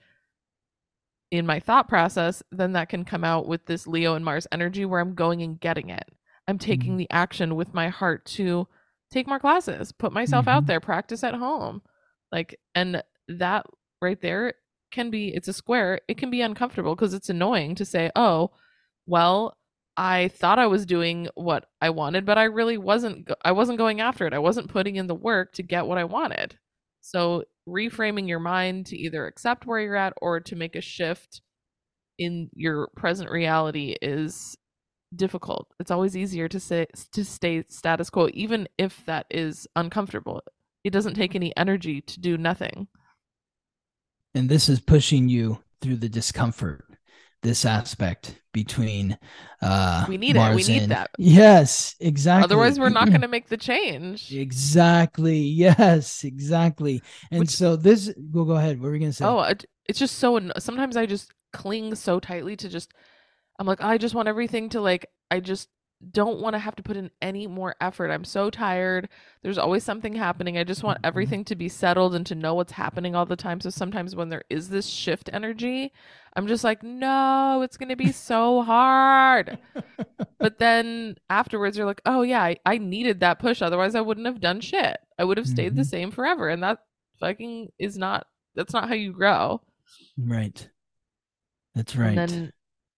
in 1.31 1.47
my 1.47 1.61
thought 1.61 1.89
process, 1.89 2.43
then 2.51 2.73
that 2.73 2.89
can 2.89 3.05
come 3.05 3.25
out 3.25 3.47
with 3.47 3.67
this 3.67 3.87
Leo 3.87 4.15
and 4.15 4.25
Mars 4.25 4.47
energy 4.51 4.85
where 4.85 5.01
I'm 5.01 5.15
going 5.15 5.43
and 5.43 5.61
getting 5.61 5.89
it. 5.91 6.09
I'm 6.51 6.59
taking 6.59 6.95
Mhm. 6.95 6.99
the 6.99 7.11
action 7.11 7.57
with 7.57 7.73
my 7.75 7.89
heart 7.89 8.27
to 8.27 8.69
take 9.11 9.27
more 9.27 9.39
classes, 9.41 9.93
put 9.93 10.13
myself 10.13 10.47
out 10.47 10.65
Mhm. 10.65 10.67
there, 10.67 10.81
practice 10.81 11.25
at 11.25 11.35
home. 11.35 11.83
Like, 12.31 12.61
and 12.75 13.03
that 13.29 13.67
right 14.03 14.21
there 14.21 14.55
can 14.93 15.11
be, 15.11 15.29
it's 15.35 15.49
a 15.49 15.53
square. 15.53 16.01
It 16.09 16.19
can 16.19 16.31
be 16.31 16.43
uncomfortable 16.43 16.95
because 16.95 17.15
it's 17.15 17.31
annoying 17.31 17.75
to 17.77 17.85
say, 17.85 18.11
oh, 18.17 18.51
well, 19.07 19.57
I 19.97 20.29
thought 20.29 20.59
I 20.59 20.67
was 20.67 20.87
doing 20.87 21.29
what 21.35 21.67
I 21.81 21.91
wanted, 21.91 22.25
but 22.25 22.39
I 22.39 22.45
really 22.45 22.79
wasn't, 22.79 23.27
go- 23.27 23.35
I 23.45 23.53
wasn't 23.53 23.79
going 23.79 24.01
after 24.01 24.27
it. 24.27 24.33
I 24.33 24.39
wasn't 24.39 24.71
putting 24.71 24.97
in 24.97 25.07
the 25.09 25.15
work 25.15 25.53
to 25.55 25.63
get 25.63 25.87
what 25.87 25.99
I 25.99 26.05
wanted. 26.05 26.59
So 27.01 27.45
reframing 27.69 28.29
your 28.29 28.39
mind 28.41 28.87
to 28.87 28.97
either 28.97 29.27
accept 29.27 29.67
where 29.67 29.81
you're 29.81 29.97
at 29.97 30.15
or 30.21 30.41
to 30.41 30.57
make 30.57 30.77
a 30.77 30.81
shift 30.81 31.43
in 32.19 32.51
your 32.55 32.89
present 32.97 33.31
reality 33.31 33.97
is 34.03 34.57
difficult. 35.15 35.69
It's 35.81 35.91
always 35.91 36.17
easier 36.17 36.49
to 36.49 36.61
say 36.61 36.87
to 37.13 37.25
stay 37.25 37.65
status 37.69 38.11
quo 38.11 38.29
even 38.33 38.69
if 38.79 39.05
that 39.07 39.27
is 39.31 39.67
uncomfortable. 39.77 40.43
It 40.85 40.91
doesn't 40.91 41.15
take 41.15 41.35
any 41.35 41.55
energy 41.57 42.01
to 42.03 42.21
do 42.21 42.37
nothing. 42.39 42.89
and 44.35 44.49
this 44.49 44.69
is 44.69 44.81
pushing 44.81 45.29
you 45.29 45.59
through 45.81 45.97
the 45.97 46.09
discomfort 46.09 46.85
this 47.43 47.65
aspect 47.65 48.39
between 48.53 49.17
uh 49.63 50.05
We 50.09 50.19
need 50.19 50.37
it. 50.37 50.41
We 50.41 50.45
Mars 50.45 50.69
need 50.69 50.83
and- 50.83 50.93
that. 50.93 51.11
yes 51.19 51.97
exactly 52.01 52.45
Otherwise 52.45 52.79
we're 52.79 52.91
not 52.91 53.09
going 53.09 53.23
to 53.23 53.29
make 53.29 53.49
the 53.49 53.57
change. 53.57 54.33
exactly 54.35 55.39
yes 55.39 56.23
exactly 56.25 57.03
and 57.31 57.41
Which- 57.41 57.51
so 57.51 57.77
this 57.77 58.13
go 58.31 58.45
go 58.45 58.53
ahead 58.57 58.79
what 58.79 58.87
were 58.87 58.93
we 58.93 58.99
gonna 58.99 59.13
say 59.13 59.25
Oh, 59.25 59.41
it's 59.87 59.99
just 59.99 60.19
so 60.19 60.39
sometimes 60.59 60.97
I 60.97 61.07
just 61.07 61.33
cling 61.53 61.95
so 61.95 62.21
tightly 62.21 62.57
to 62.57 62.69
just 62.69 62.93
I'm 63.61 63.67
like 63.67 63.83
I 63.83 63.99
just 63.99 64.15
want 64.15 64.27
everything 64.27 64.71
to 64.71 64.81
like 64.81 65.07
I 65.31 65.39
just 65.39 65.69
don't 66.13 66.41
want 66.41 66.55
to 66.55 66.59
have 66.59 66.75
to 66.77 66.83
put 66.83 66.97
in 66.97 67.11
any 67.21 67.47
more 67.47 67.77
effort. 67.79 68.11
I'm 68.11 68.25
so 68.25 68.49
tired. 68.49 69.11
There's 69.43 69.59
always 69.59 69.85
something 69.85 70.15
happening. 70.15 70.57
I 70.57 70.65
just 70.65 70.83
want 70.83 70.97
Mhm. 71.03 71.05
everything 71.07 71.45
to 71.45 71.55
be 71.55 71.69
settled 71.69 72.15
and 72.15 72.25
to 72.27 72.35
know 72.35 72.55
what's 72.55 72.73
happening 72.73 73.15
all 73.15 73.27
the 73.27 73.37
time. 73.37 73.61
So 73.61 73.69
sometimes 73.69 74.17
when 74.17 74.31
there 74.31 74.43
is 74.49 74.71
this 74.71 74.87
shift 74.87 75.29
energy, 75.31 75.93
I'm 76.35 76.47
just 76.47 76.65
like, 76.65 76.83
"No, 76.83 77.61
it's 77.63 77.77
going 77.77 77.91
to 77.91 77.97
be 77.97 78.13
so 78.13 78.63
hard." 78.63 79.59
but 80.39 80.59
then 80.59 81.17
afterwards 81.29 81.77
you're 81.77 81.85
like, 81.85 82.01
"Oh 82.07 82.23
yeah, 82.23 82.43
I, 82.43 82.57
I 82.65 82.79
needed 82.79 83.21
that 83.21 83.39
push 83.39 83.61
otherwise 83.61 83.95
I 83.95 84.01
wouldn't 84.01 84.27
have 84.27 84.41
done 84.41 84.63
shit. 84.63 84.97
I 85.19 85.25
would 85.25 85.37
have 85.37 85.47
stayed 85.47 85.77
the 85.77 85.83
Mhm. 85.83 85.87
same 85.87 86.11
forever." 86.13 86.49
And 86.49 86.63
that 86.63 86.79
fucking 87.21 87.73
is 87.79 87.99
not 87.99 88.27
that's 88.55 88.73
not 88.73 88.89
how 88.89 88.95
you 88.95 89.13
grow. 89.13 89.61
right 90.17 90.71
that's 91.75 91.95
right 91.95 92.09
And 92.09 92.19
then 92.19 92.53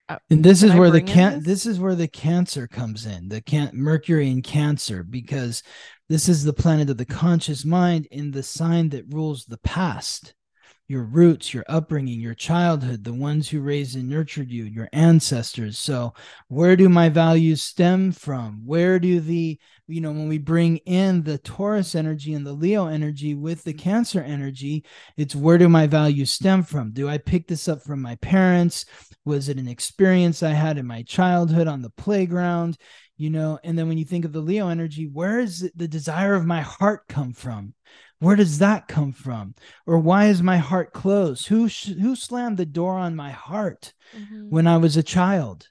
uh, 0.09 0.19
And 0.31 0.45
this 0.45 0.63
is 0.63 0.73
I 0.73 0.79
where 0.79 0.91
the 0.91 1.01
can 1.03 1.39
this? 1.39 1.45
this 1.45 1.67
is 1.67 1.81
where 1.81 1.95
the 1.95 2.09
cancer 2.09 2.67
comes 2.67 3.07
in. 3.07 3.29
The 3.29 3.41
can 3.41 3.71
Mercury 3.73 4.31
in 4.31 4.43
Cancer 4.43 5.03
because 5.03 5.63
this 6.09 6.29
is 6.29 6.45
the 6.45 6.53
planet 6.53 6.91
of 6.91 6.99
the 6.99 7.07
conscious 7.07 7.65
mind 7.65 8.07
in 8.11 8.31
the 8.31 8.43
sign 8.43 8.91
that 8.91 9.13
rules 9.13 9.45
the 9.45 9.59
past. 9.59 10.35
Your 10.93 11.05
roots, 11.05 11.55
your 11.55 11.64
upbringing, 11.70 12.20
your 12.20 12.34
childhood, 12.34 13.05
the 13.05 13.14
ones 13.14 13.49
who 13.49 13.62
raised 13.62 13.97
and 13.97 14.11
nurtured 14.11 14.51
you, 14.51 14.64
your 14.64 14.90
ancestors. 14.93 15.78
So, 15.78 16.12
where 16.49 16.76
do 16.76 16.90
my 16.90 17.09
values 17.09 17.62
stem 17.62 18.12
from? 18.12 18.61
Where 18.66 18.99
do 18.99 19.18
the, 19.18 19.59
you 19.86 20.01
know, 20.03 20.11
when 20.11 20.28
we 20.28 20.36
bring 20.36 20.76
in 20.84 21.22
the 21.22 21.38
Taurus 21.38 21.95
energy 21.95 22.34
and 22.34 22.47
the 22.47 22.53
Leo 22.53 22.88
energy 22.88 23.34
with 23.34 23.64
the 23.64 23.72
Cancer 23.72 24.20
energy, 24.20 24.84
it's 25.16 25.34
where 25.34 25.57
do 25.57 25.66
my 25.66 25.86
values 25.86 26.30
stem 26.30 26.62
from? 26.62 26.93
Do 26.93 27.09
I 27.09 27.16
pick 27.16 27.49
this 27.49 27.68
up 27.68 27.80
from 27.80 28.03
my 28.03 28.16
parents? 28.16 28.84
Was 29.24 29.49
it 29.49 29.57
an 29.57 29.68
experience 29.68 30.43
I 30.43 30.51
had 30.51 30.76
in 30.76 30.86
my 30.86 31.05
childhood 31.05 31.68
on 31.68 31.80
the 31.80 31.88
playground? 31.88 32.76
You 33.16 33.30
know, 33.30 33.59
and 33.64 33.78
then 33.78 33.88
when 33.88 33.97
you 33.97 34.05
think 34.05 34.26
of 34.26 34.34
the 34.34 34.40
Leo 34.43 34.68
energy, 34.68 35.09
where 35.11 35.38
is 35.38 35.62
it- 35.62 35.72
the 35.74 35.88
desire 35.88 36.34
of 36.34 36.45
my 36.45 36.61
heart 36.61 37.09
come 37.09 37.32
from? 37.32 37.72
Where 38.23 38.37
does 38.37 38.59
that 38.59 38.87
come 38.87 39.12
from? 39.12 39.57
Or 39.85 39.99
why 39.99 40.27
is 40.27 40.45
my 40.45 40.57
heart 40.59 40.93
closed? 40.93 41.49
Who 41.49 41.68
sh- 41.68 41.99
who 42.01 42.14
slammed 42.14 42.57
the 42.57 42.64
door 42.64 42.97
on 42.97 43.16
my 43.16 43.33
heart 43.33 43.95
mhm. 44.16 44.49
when 44.49 44.68
I 44.68 44.77
was 44.77 44.97
a 44.97 45.03
child? 45.03 45.66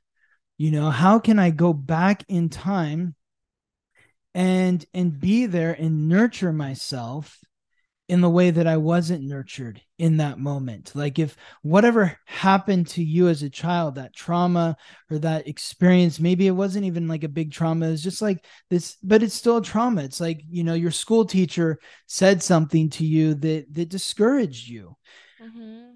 You 0.57 0.71
know, 0.71 0.89
how 0.89 1.17
can 1.17 1.39
I 1.39 1.51
go 1.51 1.71
back 1.71 2.25
in 2.27 2.49
time 2.49 3.15
and 4.35 4.85
and 4.93 5.17
be 5.17 5.45
there 5.45 5.71
and 5.71 6.09
nurture 6.09 6.51
myself 6.51 7.39
in 8.11 8.19
the 8.19 8.29
way 8.29 8.51
that 8.51 8.67
I 8.67 8.75
wasn't 8.75 9.23
nurtured 9.23 9.81
in 9.97 10.17
that 10.17 10.37
moment. 10.37 10.91
Like 10.93 11.17
if 11.17 11.37
whatever 11.61 12.19
happened 12.25 12.87
to 12.87 13.01
you 13.01 13.29
as 13.29 13.41
a 13.41 13.49
child, 13.49 13.95
that 13.95 14.13
trauma 14.13 14.75
or 15.09 15.17
that 15.19 15.47
experience, 15.47 16.19
maybe 16.19 16.45
it 16.45 16.51
wasn't 16.51 16.83
even 16.83 17.07
like 17.07 17.23
a 17.23 17.29
big 17.29 17.53
trauma. 17.53 17.89
It's 17.89 18.03
just 18.03 18.21
like 18.21 18.43
this, 18.69 18.97
but 19.01 19.23
it's 19.23 19.33
still 19.33 19.57
a 19.57 19.61
trauma. 19.61 20.03
It's 20.03 20.19
like, 20.19 20.41
you 20.49 20.65
know, 20.65 20.73
your 20.73 20.91
school 20.91 21.23
teacher 21.23 21.79
said 22.05 22.43
something 22.43 22.89
to 22.89 23.05
you 23.05 23.33
that 23.35 23.73
that 23.73 23.87
discouraged 23.87 24.67
you. 24.67 24.97
Mm-hmm. 25.41 25.91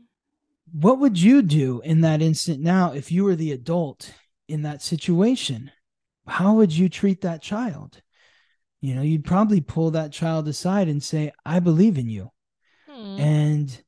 What 0.72 1.00
would 1.00 1.22
you 1.22 1.42
do 1.42 1.82
in 1.82 2.00
that 2.02 2.22
instant 2.22 2.62
now 2.62 2.94
if 2.94 3.12
you 3.12 3.26
were 3.26 3.36
the 3.36 3.52
adult 3.52 4.10
in 4.48 4.62
that 4.62 4.82
situation? 4.82 5.70
How 6.28 6.54
would 6.54 6.72
you 6.72 6.88
treat 6.88 7.20
that 7.22 7.42
child? 7.42 8.02
You 8.86 8.96
know 8.96 9.02
you'd 9.02 9.26
probably 9.26 9.62
pull 9.62 9.92
that 9.92 10.12
child 10.12 10.48
aside 10.48 10.88
and 10.88 11.02
say 11.02 11.32
i 11.46 11.60
believe 11.60 11.98
in 11.98 12.10
you. 12.10 12.32
Hmm. 12.88 13.20
and 13.20 13.84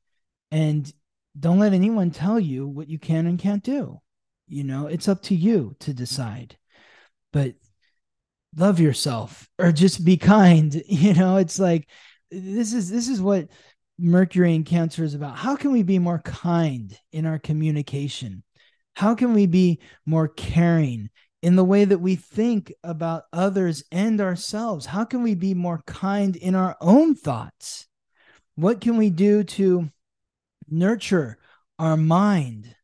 and 0.52 0.94
don't 1.40 1.60
let 1.60 1.74
anyone 1.74 2.12
tell 2.12 2.40
you 2.40 2.68
what 2.68 2.90
you 2.90 2.98
can 2.98 3.28
and 3.28 3.38
can't 3.38 3.64
do. 3.64 4.02
You 4.48 4.64
know 4.64 4.88
it's 4.88 5.08
up 5.08 5.22
to 5.24 5.36
you 5.36 5.76
to 5.80 5.94
decide. 5.94 6.58
But 7.32 7.56
love 8.56 8.80
yourself 8.80 9.48
or 9.60 9.72
just 9.72 10.04
be 10.04 10.18
kind. 10.36 10.82
You 10.88 11.14
know 11.14 11.38
it's 11.38 11.60
like 11.60 11.90
this 12.32 12.74
is 12.74 12.90
this 12.90 13.08
is 13.08 13.22
what 13.22 13.50
mercury 14.00 14.56
and 14.56 14.66
cancer 14.66 15.04
is 15.04 15.14
about. 15.14 15.38
How 15.38 15.56
can 15.56 15.72
we 15.72 15.84
be 15.84 16.00
more 16.00 16.20
kind 16.20 16.98
in 17.12 17.26
our 17.26 17.40
communication? 17.40 18.44
How 18.96 19.16
can 19.16 19.34
we 19.34 19.46
be 19.46 19.80
more 20.06 20.28
caring 20.28 21.10
in 21.42 21.56
the 21.56 21.64
way 21.64 21.86
that 21.86 22.00
we 22.00 22.16
think 22.16 22.74
about 22.84 23.26
others 23.32 23.84
and 23.92 24.20
ourselves? 24.20 24.88
How 24.88 25.06
can 25.06 25.24
we 25.24 25.36
be 25.36 25.54
more 25.54 25.84
kind 25.86 26.36
in 26.36 26.56
our 26.56 26.76
own 26.82 27.16
thoughts? 27.16 27.88
What 28.56 28.82
can 28.82 28.98
we 28.98 29.10
do 29.10 29.44
to 29.44 29.90
nurture 30.70 31.38
our 31.78 31.96
mind 31.96 32.76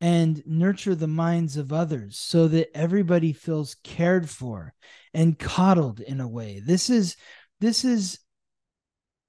and 0.00 0.42
nurture 0.46 0.94
the 0.94 1.08
minds 1.08 1.56
of 1.56 1.72
others 1.72 2.18
so 2.18 2.48
that 2.48 2.76
everybody 2.76 3.32
feels 3.32 3.76
cared 3.82 4.30
for 4.30 4.74
and 5.12 5.38
coddled 5.38 6.00
in 6.00 6.20
a 6.20 6.28
way? 6.28 6.60
This 6.64 6.88
is 6.88 7.16
this 7.60 7.84
is 7.84 8.18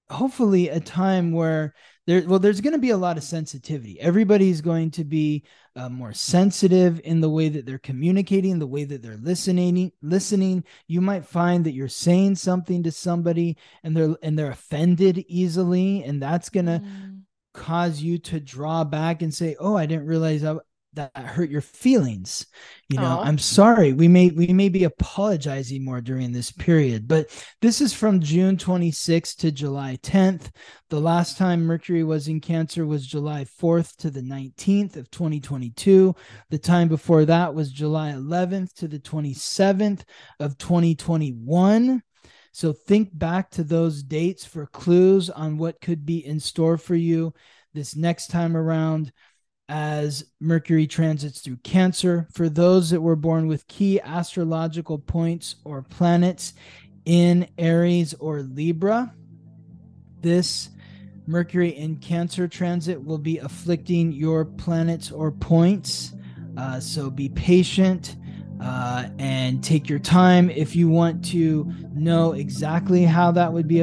hopefully 0.10 0.70
a 0.70 0.80
time 0.80 1.32
where 1.32 1.74
there 2.06 2.24
well 2.28 2.40
there's 2.40 2.62
going 2.62 2.74
to 2.74 2.80
be 2.80 2.90
a 2.90 2.98
lot 2.98 3.18
of 3.18 3.24
sensitivity 3.24 4.00
everybody's 4.00 4.62
going 4.62 4.92
to 4.92 5.04
be 5.04 5.44
uh, 5.76 5.90
more 5.90 6.14
sensitive 6.14 7.02
in 7.04 7.22
the 7.22 7.30
way 7.30 7.50
that 7.50 7.66
they're 7.66 7.78
communicating 7.80 8.60
the 8.60 8.68
way 8.68 8.84
that 8.84 9.02
they're 9.02 9.18
listening 9.18 9.92
listening 10.02 10.64
you 10.88 11.02
might 11.02 11.26
find 11.26 11.66
that 11.66 11.74
you're 11.74 11.88
saying 11.88 12.36
something 12.36 12.84
to 12.84 12.92
somebody 12.92 13.58
and 13.84 13.96
they're 13.96 14.16
and 14.22 14.38
they're 14.38 14.52
offended 14.52 15.24
easily 15.28 16.04
and 16.04 16.22
that's 16.22 16.50
going 16.50 16.66
to 16.66 16.80
mm. 16.80 17.22
cause 17.54 18.02
you 18.02 18.18
to 18.18 18.40
draw 18.40 18.84
back 18.84 19.22
and 19.22 19.34
say 19.34 19.56
oh 19.60 19.76
i 19.76 19.86
didn't 19.86 20.06
realize 20.06 20.44
I, 20.44 20.56
that 20.94 21.16
hurt 21.18 21.50
your 21.50 21.62
feelings. 21.62 22.46
You 22.90 23.00
know 23.00 23.22
i'm 23.22 23.40
sorry 23.40 23.92
we 23.92 24.08
may 24.08 24.30
we 24.30 24.54
may 24.54 24.70
be 24.70 24.84
apologizing 24.84 25.84
more 25.84 26.00
during 26.00 26.32
this 26.32 26.52
period 26.52 27.08
but 27.08 27.28
this 27.60 27.82
is 27.82 27.92
from 27.92 28.20
june 28.20 28.56
26th 28.56 29.36
to 29.38 29.52
july 29.52 29.98
10th 30.04 30.52
the 30.92 31.00
last 31.00 31.38
time 31.38 31.64
mercury 31.64 32.04
was 32.04 32.28
in 32.28 32.40
cancer 32.40 32.86
was 32.86 33.08
july 33.08 33.46
4th 33.46 33.96
to 33.96 34.12
the 34.12 34.22
19th 34.22 34.96
of 34.96 35.10
2022 35.10 36.14
the 36.52 36.60
time 36.60 36.88
before 36.88 37.26
that 37.26 37.56
was 37.56 37.72
july 37.72 38.12
11th 38.12 38.74
to 38.76 38.88
the 38.88 39.00
27th 39.00 40.04
of 40.40 40.56
2021 40.60 42.04
so 42.52 42.74
think 42.74 43.10
back 43.18 43.50
to 43.50 43.64
those 43.64 44.04
dates 44.04 44.46
for 44.46 44.68
clues 44.68 45.32
on 45.32 45.58
what 45.58 45.82
could 45.82 46.06
be 46.06 46.24
in 46.24 46.40
store 46.40 46.78
for 46.78 46.96
you 46.96 47.34
this 47.74 47.96
next 47.96 48.28
time 48.28 48.56
around 48.56 49.12
as 49.70 50.26
Mercury 50.40 50.88
transits 50.88 51.42
through 51.42 51.58
Cancer. 51.58 52.28
For 52.32 52.50
those 52.50 52.90
that 52.90 53.02
were 53.02 53.16
born 53.16 53.48
with 53.48 53.68
key 53.68 54.00
astrological 54.02 55.00
points 55.00 55.56
or 55.64 55.82
planets 55.82 56.54
in 57.06 57.48
Aries 57.58 58.14
or 58.16 58.42
Libra, 58.42 59.14
this 60.22 60.70
Mercury 61.26 61.70
in 61.70 61.98
Cancer 61.98 62.48
transit 62.48 63.04
will 63.04 63.18
be 63.18 63.38
afflicting 63.38 64.12
your 64.12 64.46
planets 64.46 65.12
or 65.12 65.32
points. 65.32 66.14
Uh, 66.58 66.80
so 66.80 67.10
be 67.10 67.30
patient 67.30 68.18
uh, 68.62 69.08
and 69.20 69.64
take 69.64 69.90
your 69.90 70.00
time. 70.00 70.50
If 70.50 70.76
you 70.76 70.90
want 70.90 71.24
to 71.26 71.72
know 71.94 72.34
exactly 72.34 73.04
how 73.04 73.32
that 73.32 73.52
would 73.52 73.68
be 73.68 73.80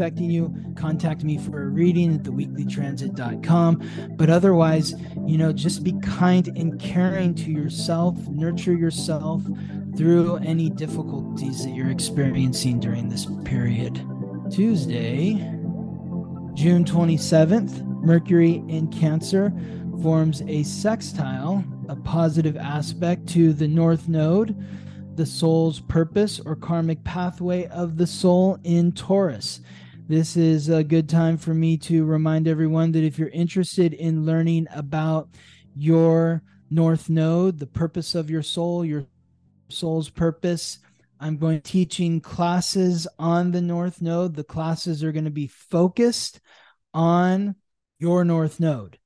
affecting 0.00 0.30
you, 0.30 0.54
contact 0.76 1.24
me 1.24 1.36
for 1.36 1.64
a 1.64 1.66
reading 1.66 2.14
at 2.14 2.22
theweeklytransit.com. 2.22 4.16
But 4.16 4.30
otherwise, 4.30 4.94
you 5.26 5.36
know, 5.36 5.52
just 5.52 5.84
be 5.84 5.92
kind 6.00 6.48
and 6.56 6.80
caring 6.80 7.34
to 7.34 7.50
yourself, 7.50 8.16
nurture 8.28 8.72
yourself 8.72 9.42
through 9.98 10.36
any 10.36 10.70
difficulties 10.70 11.64
that 11.64 11.74
you're 11.74 11.90
experiencing 11.90 12.80
during 12.80 13.10
this 13.10 13.26
period. 13.44 13.96
Tuesday, 14.50 15.34
June 16.54 16.86
27th, 16.86 17.84
Mercury 18.02 18.64
in 18.68 18.88
Cancer 18.90 19.52
forms 20.00 20.40
a 20.46 20.62
sextile, 20.62 21.62
a 21.90 21.96
positive 21.96 22.56
aspect 22.56 23.26
to 23.28 23.52
the 23.52 23.68
North 23.68 24.08
Node, 24.08 24.56
the 25.16 25.26
soul's 25.26 25.80
purpose 25.80 26.40
or 26.40 26.56
karmic 26.56 27.04
pathway 27.04 27.66
of 27.66 27.98
the 27.98 28.06
soul 28.06 28.58
in 28.64 28.92
Taurus. 28.92 29.60
This 30.10 30.36
is 30.36 30.68
a 30.68 30.82
good 30.82 31.08
time 31.08 31.36
for 31.36 31.54
me 31.54 31.76
to 31.76 32.04
remind 32.04 32.48
everyone 32.48 32.90
that 32.90 33.04
if 33.04 33.16
you're 33.16 33.28
interested 33.28 33.94
in 33.94 34.26
learning 34.26 34.66
about 34.74 35.28
your 35.76 36.42
North 36.68 37.08
Node, 37.08 37.60
the 37.60 37.68
purpose 37.68 38.16
of 38.16 38.28
your 38.28 38.42
soul, 38.42 38.84
your 38.84 39.06
soul's 39.68 40.10
purpose, 40.10 40.80
I'm 41.20 41.36
going 41.36 41.60
to 41.60 41.70
teaching 41.70 42.20
classes 42.20 43.06
on 43.20 43.52
the 43.52 43.60
North 43.60 44.02
Node. 44.02 44.34
The 44.34 44.42
classes 44.42 45.04
are 45.04 45.12
going 45.12 45.26
to 45.26 45.30
be 45.30 45.46
focused 45.46 46.40
on 46.92 47.54
your 48.00 48.24
North 48.24 48.58
Node. 48.58 48.98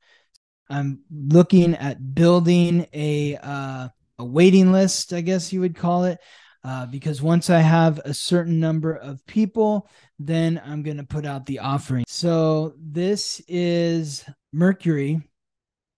I'm 0.71 1.01
looking 1.13 1.75
at 1.75 2.15
building 2.15 2.87
a 2.95 3.37
uh, 3.43 3.89
a 4.19 4.25
waiting 4.25 4.73
list, 4.73 5.13
I 5.13 5.21
guess 5.21 5.53
you 5.53 5.61
would 5.61 5.77
call 5.77 6.05
it, 6.05 6.19
uh, 6.65 6.87
because 6.87 7.21
once 7.21 7.51
I 7.51 7.61
have 7.61 7.99
a 8.05 8.15
certain 8.15 8.59
number 8.59 8.95
of 8.95 9.25
people, 9.27 9.89
then 10.19 10.61
I'm 10.65 10.83
going 10.83 10.97
to 10.97 11.05
put 11.05 11.27
out 11.27 11.45
the 11.45 11.59
offering. 11.59 12.07
So 12.09 12.75
this 12.79 13.43
is 13.47 14.25
Mercury, 14.53 15.21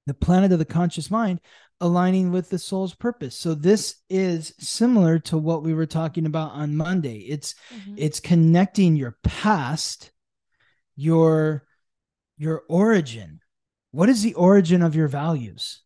the 0.07 0.15
planet 0.15 0.51
of 0.51 0.59
the 0.59 0.65
conscious 0.65 1.09
mind, 1.09 1.41
aligning 1.81 2.33
with 2.33 2.51
the 2.51 2.59
soul's 2.59 2.95
purpose. 2.95 3.37
So 3.37 3.55
this 3.55 3.97
is 4.11 4.55
similar 4.59 5.21
to 5.21 5.39
what 5.39 5.63
we 5.63 5.73
were 5.73 5.87
talking 5.87 6.27
about 6.27 6.51
on 6.53 6.77
Monday. 6.77 7.19
It's 7.19 7.55
mm-hmm. 7.73 7.95
it's 7.97 8.19
connecting 8.19 8.97
your 8.97 9.19
past, 9.23 10.11
your 10.97 11.65
your 12.39 12.65
origin. 12.69 13.41
What 13.93 14.09
is 14.09 14.23
the 14.23 14.35
origin 14.35 14.83
of 14.83 14.97
your 14.97 15.09
values? 15.09 15.83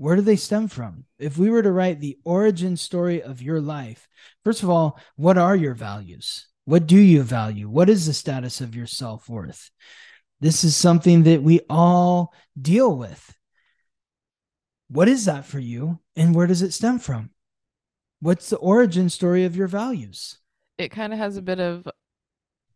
Where 0.00 0.16
do 0.16 0.22
they 0.22 0.36
stem 0.36 0.66
from? 0.66 1.04
If 1.18 1.36
we 1.36 1.50
were 1.50 1.62
to 1.62 1.70
write 1.70 2.00
the 2.00 2.16
origin 2.24 2.78
story 2.78 3.22
of 3.22 3.42
your 3.42 3.60
life, 3.60 4.08
first 4.42 4.62
of 4.62 4.70
all, 4.70 4.98
what 5.16 5.36
are 5.36 5.54
your 5.54 5.74
values? 5.74 6.46
What 6.64 6.86
do 6.86 6.96
you 6.96 7.22
value? 7.22 7.68
What 7.68 7.90
is 7.90 8.06
the 8.06 8.14
status 8.14 8.62
of 8.62 8.74
your 8.74 8.86
self 8.86 9.28
worth? 9.28 9.70
This 10.40 10.64
is 10.64 10.74
something 10.74 11.24
that 11.24 11.42
we 11.42 11.60
all 11.68 12.32
deal 12.58 12.96
with. 12.96 13.36
What 14.88 15.06
is 15.06 15.26
that 15.26 15.44
for 15.44 15.58
you? 15.58 15.98
And 16.16 16.34
where 16.34 16.46
does 16.46 16.62
it 16.62 16.72
stem 16.72 16.98
from? 16.98 17.28
What's 18.20 18.48
the 18.48 18.56
origin 18.56 19.10
story 19.10 19.44
of 19.44 19.54
your 19.54 19.68
values? 19.68 20.38
It 20.78 20.88
kind 20.88 21.12
of 21.12 21.18
has 21.18 21.36
a 21.36 21.42
bit 21.42 21.60
of 21.60 21.86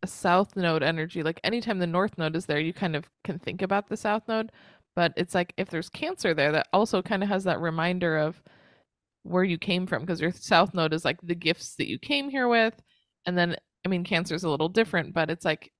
a 0.03 0.07
south 0.07 0.57
node 0.57 0.83
energy. 0.83 1.23
Like 1.23 1.41
anytime 1.43 1.79
the 1.79 1.87
north 1.87 2.19
node 2.19 2.37
is 2.37 2.45
there, 2.45 2.61
you 2.61 2.75
kind 2.75 2.95
of 2.95 3.09
can 3.25 3.39
think 3.39 3.63
about 3.63 3.89
the 3.89 3.97
south 3.97 4.29
node 4.29 4.53
but 4.97 5.13
it's 5.17 5.35
like 5.35 5.53
if 5.57 5.69
there's 5.69 5.89
cancer 5.89 6.35
there 6.35 6.53
that 6.53 6.69
also 6.73 7.03
kind 7.03 7.23
of 7.23 7.29
has 7.29 7.45
that 7.45 7.61
reminder 7.61 8.17
of 8.17 8.41
where 9.23 9.45
you 9.45 9.59
came 9.59 9.87
from 9.87 10.03
because 10.03 10.21
your 10.21 10.33
south 10.33 10.75
node 10.75 10.93
is 10.93 11.05
like 11.05 11.19
the 11.23 11.35
gifts 11.35 11.77
that 11.77 11.89
you 11.89 11.99
came 11.99 12.29
here 12.29 12.49
with 12.49 12.75
and 13.27 13.37
then 13.37 13.57
i 13.85 13.89
mean 13.89 14.05
cancer 14.05 14.35
is 14.35 14.45
a 14.45 14.51
little 14.51 14.69
different 14.69 15.15
but 15.15 15.31
it's 15.31 15.45
like 15.45 15.73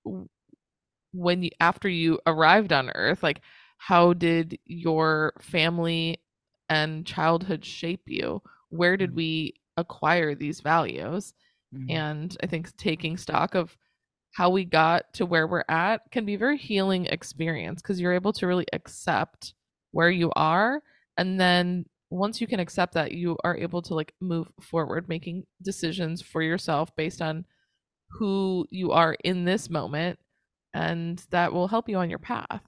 when 1.13 1.43
you 1.43 1.51
after 1.61 1.89
you 1.89 2.19
arrived 2.27 2.73
on 2.73 2.91
earth 2.95 3.23
like 3.23 3.41
how 3.79 4.13
did 4.13 4.59
your 4.65 5.33
family 5.41 6.21
and 6.69 7.07
childhood 7.07 7.65
shape 7.65 8.03
you 8.07 8.43
where 8.71 8.97
did 8.97 9.11
mm-hmm. 9.11 9.19
we 9.19 9.55
acquire 9.77 10.35
these 10.35 10.61
values 10.61 11.35
mm-hmm. 11.75 11.91
and 11.91 12.37
i 12.43 12.47
think 12.47 12.75
taking 12.77 13.17
stock 13.17 13.55
of 13.55 13.77
how 14.35 14.51
we 14.51 14.65
got 14.65 15.13
to 15.15 15.25
where 15.25 15.47
we're 15.47 15.65
at 15.69 16.01
can 16.11 16.25
be 16.25 16.35
a 16.35 16.39
very 16.39 16.59
healing 16.59 17.07
experience 17.07 17.81
because 17.81 18.01
you're 18.01 18.13
able 18.13 18.33
to 18.33 18.47
really 18.47 18.67
accept 18.73 19.55
where 19.93 20.11
you 20.11 20.31
are 20.37 20.83
and 21.17 21.41
then 21.41 21.85
once 22.11 22.41
you 22.41 22.47
can 22.47 22.59
accept 22.61 22.95
that 22.95 23.13
you 23.13 23.37
are 23.45 23.57
able 23.57 23.81
to 23.81 23.95
like 23.95 24.13
move 24.21 24.49
forward 24.61 25.09
making 25.09 25.45
decisions 25.63 26.21
for 26.21 26.43
yourself 26.43 26.91
based 26.97 27.23
on 27.23 27.45
who 28.11 28.67
you 28.71 28.91
are 28.91 29.17
in 29.25 29.45
this 29.45 29.71
moment 29.71 30.19
and 30.75 31.25
that 31.31 31.53
will 31.53 31.69
help 31.69 31.89
you 31.89 31.97
on 31.97 32.11
your 32.11 32.19
path 32.19 32.61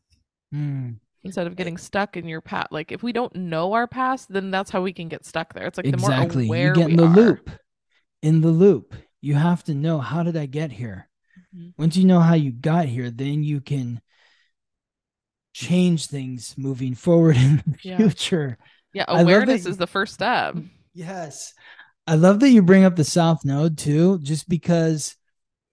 Mm. 0.54 1.00
instead 1.24 1.48
of 1.48 1.56
getting 1.56 1.76
stuck 1.76 2.16
in 2.16 2.28
your 2.28 2.40
path. 2.40 2.68
Like 2.70 2.92
if 2.92 3.02
we 3.02 3.12
don't 3.12 3.34
know 3.34 3.72
our 3.72 3.88
past, 3.88 4.32
then 4.32 4.52
that's 4.52 4.70
how 4.70 4.80
we 4.80 4.92
can 4.92 5.08
get 5.08 5.26
stuck 5.26 5.52
there. 5.54 5.66
It's 5.66 5.76
like 5.76 5.86
exactly. 5.86 6.44
the 6.44 6.46
more 6.46 6.56
aware 6.56 6.68
you 6.68 6.74
get 6.74 6.90
in 6.90 6.96
the 6.96 7.04
are. 7.06 7.14
loop. 7.14 7.50
In 8.22 8.40
the 8.42 8.48
loop. 8.50 8.94
You 9.20 9.34
have 9.34 9.64
to 9.64 9.74
know 9.74 9.98
how 9.98 10.22
did 10.22 10.36
I 10.36 10.46
get 10.46 10.70
here? 10.70 11.08
Mhm. 11.56 11.72
Once 11.78 11.96
you 11.96 12.04
know 12.04 12.20
how 12.20 12.34
you 12.34 12.52
got 12.52 12.86
here, 12.86 13.10
then 13.10 13.42
you 13.42 13.60
can 13.60 14.00
change 15.54 16.06
things 16.06 16.54
moving 16.58 16.94
forward 16.94 17.36
in 17.36 17.62
the 17.66 17.78
Yeah. 17.82 17.96
future. 17.96 18.58
Yeah, 18.92 19.04
that 19.08 19.22
awareness 19.22 19.64
you- 19.64 19.70
is 19.70 19.76
the 19.76 19.86
first 19.86 20.14
step. 20.14 20.56
Yes. 20.94 21.52
I 22.06 22.14
love 22.14 22.40
that 22.40 22.50
you 22.50 22.62
bring 22.62 22.84
up 22.84 22.96
the 22.96 23.04
South 23.04 23.44
Node 23.44 23.76
too, 23.76 24.18
just 24.20 24.48
because 24.48 25.16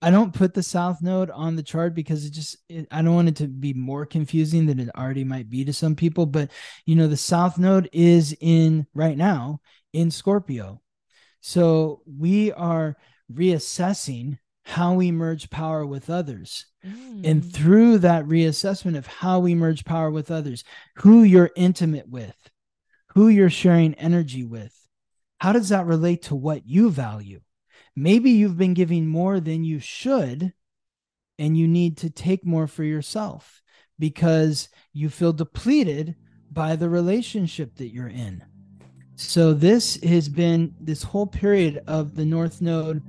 I 0.02 0.10
don't 0.10 0.34
put 0.34 0.54
the 0.54 0.64
South 0.64 1.02
Node 1.02 1.30
on 1.30 1.56
the 1.56 1.64
chart 1.64 1.94
because 1.94 2.26
it 2.26 2.32
just, 2.32 2.58
it, 2.68 2.88
I 2.92 3.02
don't 3.02 3.16
want 3.16 3.30
it 3.30 3.36
to 3.38 3.48
be 3.48 3.74
more 3.74 4.06
confusing 4.06 4.66
than 4.66 4.80
it 4.80 4.90
already 4.98 5.24
might 5.24 5.50
be 5.50 5.64
to 5.64 5.72
some 5.74 5.96
people. 5.96 6.26
But, 6.26 6.52
you 6.86 6.96
know, 6.96 7.08
the 7.08 7.16
South 7.16 7.58
Node 7.58 7.88
is 7.94 8.36
in 8.42 8.86
right 8.94 9.16
now 9.16 9.62
in 9.94 10.12
Scorpio. 10.12 10.82
So 11.40 12.02
we 12.06 12.52
are 12.52 12.98
reassessing 13.32 14.40
how 14.64 14.93
we 14.93 15.11
merge 15.11 15.49
power 15.49 15.86
with 15.86 16.09
others. 16.09 16.66
And 16.84 17.43
Mm. 17.43 17.51
through 17.51 17.97
that 17.99 18.26
reassessment 18.26 18.97
of 18.97 19.07
how 19.07 19.39
we 19.39 19.55
merge 19.55 19.86
power 19.86 20.11
with 20.11 20.32
others, 20.32 20.64
who 20.95 21.24
you're 21.24 21.51
intimate 21.55 22.09
with, 22.09 22.49
who 23.14 23.28
you're 23.28 23.49
sharing 23.49 23.93
energy 23.95 24.43
with, 24.43 24.88
how 25.39 25.51
does 25.53 25.70
that 25.70 25.86
relate 25.86 26.22
to 26.24 26.36
what 26.36 26.68
you 26.68 26.89
value? 26.89 27.41
Maybe 27.95 28.32
you've 28.32 28.57
been 28.57 28.74
giving 28.74 29.07
more 29.07 29.39
than 29.39 29.64
you 29.64 29.80
should, 29.80 30.53
and 31.38 31.57
you 31.57 31.68
need 31.68 31.97
to 31.97 32.09
take 32.09 32.45
more 32.45 32.68
for 32.68 32.84
yourself 32.84 33.61
because 33.99 34.70
you 34.93 35.09
feel 35.09 35.34
depleted 35.34 36.16
by 36.51 36.76
the 36.76 36.89
relationship 36.89 37.76
that 37.76 37.93
you're 37.93 38.07
in. 38.07 38.43
So, 39.16 39.53
this 39.53 40.01
has 40.03 40.28
been 40.28 40.74
this 40.80 41.03
whole 41.03 41.28
period 41.28 41.84
of 41.88 42.16
the 42.16 42.26
North 42.26 42.61
Node 42.61 43.01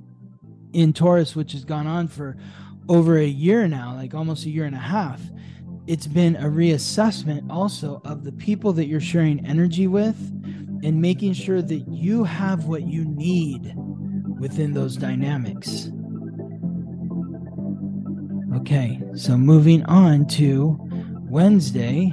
in 0.75 0.93
Taurus, 0.93 1.35
which 1.35 1.53
has 1.53 1.65
gone 1.65 1.87
on 1.87 2.09
for 2.09 2.37
over 2.89 3.17
a 3.17 3.27
year 3.27 3.67
now, 3.67 3.95
like 3.95 4.15
almost 4.15 4.45
a 4.45 4.51
year 4.51 4.65
and 4.65 4.75
a 4.75 4.79
half. 4.79 5.21
It's 5.87 6.07
been 6.07 6.37
a 6.37 6.45
reassessment 6.45 7.51
also 7.51 8.01
of 8.05 8.25
the 8.25 8.33
people 8.33 8.73
that 8.75 8.87
you're 8.87 9.01
sharing 9.01 9.45
energy 9.47 9.87
with 9.87 10.17
and 10.83 11.01
making 11.01 11.35
sure 11.35 11.63
that 11.63 11.89
you 11.89 12.25
have 12.25 12.67
what 12.67 12.83
you 12.83 13.05
need 13.05 13.75
within 14.39 14.73
those 14.73 14.97
dynamics. 14.97 15.91
Okay, 18.57 19.01
so 19.15 19.37
moving 19.37 19.83
on 19.85 20.27
to 20.29 20.79
Wednesday, 21.29 22.13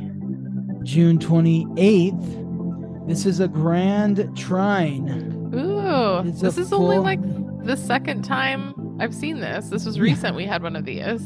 June 0.83 1.17
28th. 1.17 3.07
This 3.07 3.25
is 3.25 3.39
a 3.39 3.47
grand 3.47 4.37
trine. 4.37 5.51
Ooh, 5.53 6.31
this 6.31 6.57
is 6.57 6.71
only 6.73 6.97
like 6.97 7.19
the 7.63 7.75
second 7.77 8.23
time 8.23 8.73
I've 8.99 9.13
seen 9.13 9.39
this. 9.39 9.69
This 9.69 9.85
was 9.85 9.99
recent. 9.99 10.35
We 10.35 10.45
had 10.45 10.63
one 10.63 10.75
of 10.75 10.85
these. 10.85 11.21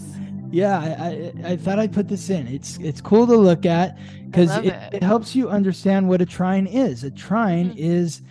Yeah, 0.52 0.80
I, 0.80 1.44
I, 1.48 1.52
I 1.52 1.58
thought 1.58 1.80
I'd 1.80 1.92
put 1.94 2.08
this 2.08 2.30
in. 2.30 2.48
It's 2.48 2.78
it's 2.78 3.02
cool 3.02 3.26
to 3.28 3.36
look 3.36 3.66
at 3.66 3.98
because 4.26 4.56
it, 4.58 4.66
it. 4.66 4.94
it 4.96 5.04
helps 5.04 5.36
you 5.36 5.50
understand 5.50 6.08
what 6.08 6.22
a 6.22 6.26
trine 6.26 6.68
is. 6.68 7.04
A 7.04 7.12
trine 7.12 7.72
Mhm. 7.72 7.78
is 7.78 8.22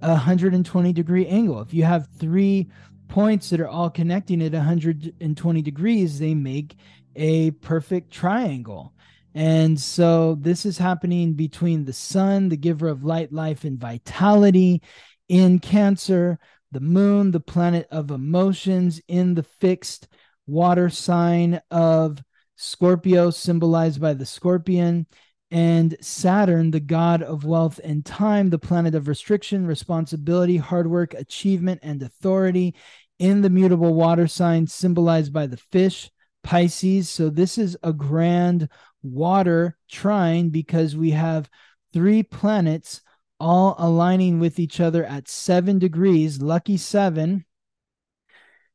a 0.00 0.10
120 0.10 0.92
degree 0.92 1.26
angle. 1.26 1.60
If 1.60 1.74
you 1.74 1.84
have 1.84 2.08
three 2.18 2.68
points 3.08 3.50
that 3.50 3.60
are 3.60 3.68
all 3.68 3.90
connecting 3.90 4.40
at 4.42 4.52
120 4.52 5.62
degrees, 5.62 6.18
they 6.18 6.34
make 6.34 6.76
a 7.16 7.50
perfect 7.52 8.10
triangle. 8.12 8.92
And 9.34 9.78
so 9.78 10.36
this 10.40 10.64
is 10.64 10.78
happening 10.78 11.32
between 11.34 11.84
the 11.84 11.92
sun, 11.92 12.48
the 12.48 12.56
giver 12.56 12.88
of 12.88 13.04
light, 13.04 13.32
life, 13.32 13.64
and 13.64 13.78
vitality 13.78 14.80
in 15.28 15.58
Cancer, 15.58 16.38
the 16.74 16.80
moon, 16.80 17.30
the 17.30 17.40
planet 17.40 17.86
of 17.90 18.10
emotions 18.10 19.00
in 19.08 19.34
the 19.34 19.44
fixed 19.44 20.08
water 20.46 20.90
sign 20.90 21.60
of 21.70 22.22
Scorpio, 22.56 23.30
symbolized 23.30 24.00
by 24.00 24.12
the 24.14 24.26
scorpion, 24.26 25.06
and 25.50 25.96
Saturn, 26.00 26.70
the 26.72 26.80
god 26.80 27.22
of 27.22 27.44
wealth 27.44 27.80
and 27.82 28.04
time, 28.04 28.50
the 28.50 28.58
planet 28.58 28.94
of 28.94 29.08
restriction, 29.08 29.66
responsibility, 29.66 30.56
hard 30.56 30.88
work, 30.88 31.14
achievement, 31.14 31.80
and 31.82 32.02
authority, 32.02 32.74
in 33.18 33.40
the 33.40 33.50
mutable 33.50 33.94
water 33.94 34.26
sign, 34.26 34.66
symbolized 34.66 35.32
by 35.32 35.46
the 35.46 35.56
fish, 35.56 36.10
Pisces. 36.42 37.08
So, 37.08 37.30
this 37.30 37.56
is 37.56 37.76
a 37.82 37.92
grand 37.92 38.68
water 39.02 39.76
trine 39.88 40.50
because 40.50 40.96
we 40.96 41.12
have 41.12 41.48
three 41.92 42.22
planets 42.22 43.00
all 43.40 43.74
aligning 43.78 44.40
with 44.40 44.58
each 44.58 44.80
other 44.80 45.04
at 45.04 45.28
seven 45.28 45.78
degrees, 45.78 46.40
lucky 46.40 46.76
seven 46.76 47.44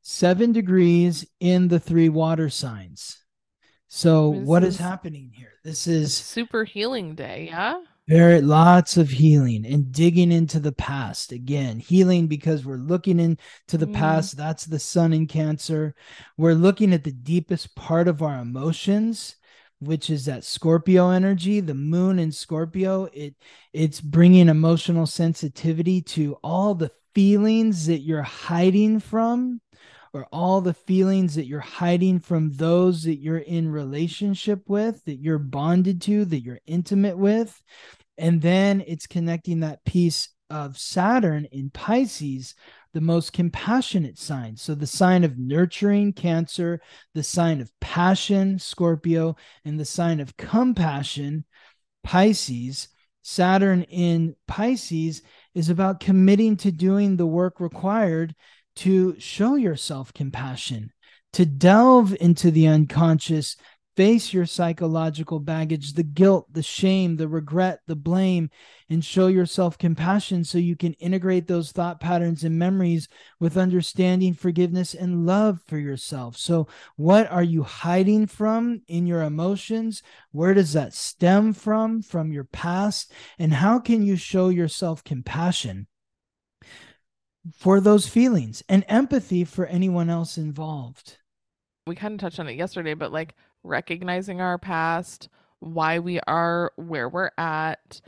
seven 0.02 0.52
degrees 0.52 1.26
in 1.40 1.68
the 1.68 1.80
three 1.80 2.08
water 2.08 2.48
signs. 2.48 3.18
So 3.88 4.32
This 4.32 4.46
what 4.46 4.64
is, 4.64 4.74
is- 4.74 4.80
happening 4.80 5.32
here? 5.34 5.52
This 5.64 5.86
is 5.86 6.14
super 6.14 6.64
healing 6.64 7.14
day, 7.14 7.48
yeah? 7.50 7.80
very 8.08 8.40
lots 8.40 8.96
of 8.96 9.08
healing 9.10 9.64
and 9.64 9.92
digging 9.92 10.32
into 10.32 10.58
the 10.58 10.72
past 10.72 11.30
again 11.30 11.78
healing 11.78 12.26
because 12.26 12.64
we're 12.64 12.74
looking 12.76 13.20
into 13.20 13.76
the 13.78 13.86
Mm. 13.86 13.94
past 13.94 14.36
that's 14.36 14.64
the 14.64 14.80
sun 14.80 15.12
in 15.12 15.28
cancer 15.28 15.94
we're 16.36 16.54
looking 16.54 16.92
at 16.92 17.04
the 17.04 17.12
deepest 17.12 17.76
part 17.76 18.08
of 18.08 18.20
our 18.20 18.40
emotions 18.40 19.36
which 19.80 20.10
is 20.10 20.26
that 20.26 20.44
scorpio 20.44 21.10
energy 21.10 21.60
the 21.60 21.74
moon 21.74 22.18
in 22.18 22.30
scorpio 22.30 23.08
it 23.12 23.34
it's 23.72 24.00
bringing 24.00 24.48
emotional 24.48 25.06
sensitivity 25.06 26.00
to 26.02 26.34
all 26.44 26.74
the 26.74 26.90
feelings 27.14 27.86
that 27.86 28.00
you're 28.00 28.22
hiding 28.22 29.00
from 29.00 29.60
or 30.12 30.26
all 30.32 30.60
the 30.60 30.74
feelings 30.74 31.34
that 31.34 31.46
you're 31.46 31.60
hiding 31.60 32.18
from 32.18 32.50
those 32.52 33.04
that 33.04 33.16
you're 33.16 33.38
in 33.38 33.70
relationship 33.70 34.62
with 34.68 35.04
that 35.04 35.20
you're 35.20 35.38
bonded 35.38 36.02
to 36.02 36.24
that 36.24 36.40
you're 36.40 36.60
intimate 36.66 37.16
with. 37.16 37.60
And 38.18 38.42
then 38.42 38.82
it's 38.86 39.06
connecting 39.06 39.60
that 39.60 39.84
piece 39.84 40.28
of 40.50 40.76
Saturn 40.76 41.44
in 41.46 41.70
Pisces, 41.70 42.54
the 42.92 43.00
most 43.00 43.32
compassionate 43.32 44.18
sign. 44.18 44.56
So 44.56 44.74
the 44.74 44.86
sign 44.86 45.24
of 45.24 45.38
nurturing, 45.38 46.12
Cancer, 46.12 46.80
the 47.14 47.22
sign 47.22 47.60
of 47.60 47.72
passion, 47.80 48.58
Scorpio, 48.58 49.36
and 49.64 49.78
the 49.78 49.84
sign 49.84 50.20
of 50.20 50.36
compassion, 50.36 51.44
Pisces. 52.02 52.88
Saturn 53.22 53.82
in 53.82 54.34
Pisces 54.48 55.22
is 55.54 55.68
about 55.68 56.00
committing 56.00 56.56
to 56.58 56.72
doing 56.72 57.16
the 57.16 57.26
work 57.26 57.60
required 57.60 58.34
to 58.76 59.14
show 59.20 59.56
yourself 59.56 60.14
compassion, 60.14 60.90
to 61.34 61.44
delve 61.44 62.16
into 62.18 62.50
the 62.50 62.66
unconscious, 62.66 63.56
face 64.00 64.32
your 64.32 64.46
psychological 64.46 65.38
baggage, 65.38 65.92
the 65.92 66.02
guilt, 66.02 66.46
the 66.50 66.62
shame, 66.62 67.18
the 67.18 67.28
regret, 67.28 67.80
the 67.86 67.94
blame, 67.94 68.48
and 68.88 69.04
show 69.04 69.26
yourself 69.26 69.76
compassion 69.76 70.42
so 70.42 70.56
you 70.56 70.74
can 70.74 70.94
integrate 70.94 71.46
those 71.46 71.70
thought 71.70 72.00
patterns 72.00 72.42
and 72.42 72.58
memories 72.58 73.08
with 73.40 73.58
understanding, 73.58 74.32
forgiveness, 74.32 74.94
and 74.94 75.26
love 75.26 75.60
for 75.66 75.76
yourself. 75.76 76.38
So, 76.38 76.66
what 76.96 77.30
are 77.30 77.42
you 77.42 77.62
hiding 77.62 78.26
from 78.26 78.80
in 78.88 79.06
your 79.06 79.20
emotions? 79.20 80.02
Where 80.32 80.54
does 80.54 80.72
that 80.72 80.94
stem 80.94 81.52
from, 81.52 82.00
from 82.00 82.32
your 82.32 82.44
past? 82.44 83.12
And 83.38 83.52
how 83.52 83.78
can 83.80 84.02
you 84.02 84.16
show 84.16 84.48
yourself 84.48 85.04
compassion? 85.04 85.88
For 87.54 87.80
those 87.82 88.08
feelings 88.08 88.62
and 88.66 88.82
empathy 88.88 89.44
for 89.44 89.66
anyone 89.66 90.08
else 90.08 90.38
involved. 90.38 91.18
We 91.86 91.96
kind 91.96 92.14
of 92.14 92.20
touched 92.20 92.40
on 92.40 92.48
it 92.48 92.56
yesterday, 92.56 92.94
but 92.94 93.12
like 93.12 93.34
recognizing 93.62 94.40
our 94.40 94.58
past, 94.58 95.28
why 95.60 95.98
we 95.98 96.20
are 96.26 96.72
where 96.76 97.08
we're 97.08 97.30
at, 97.36 98.00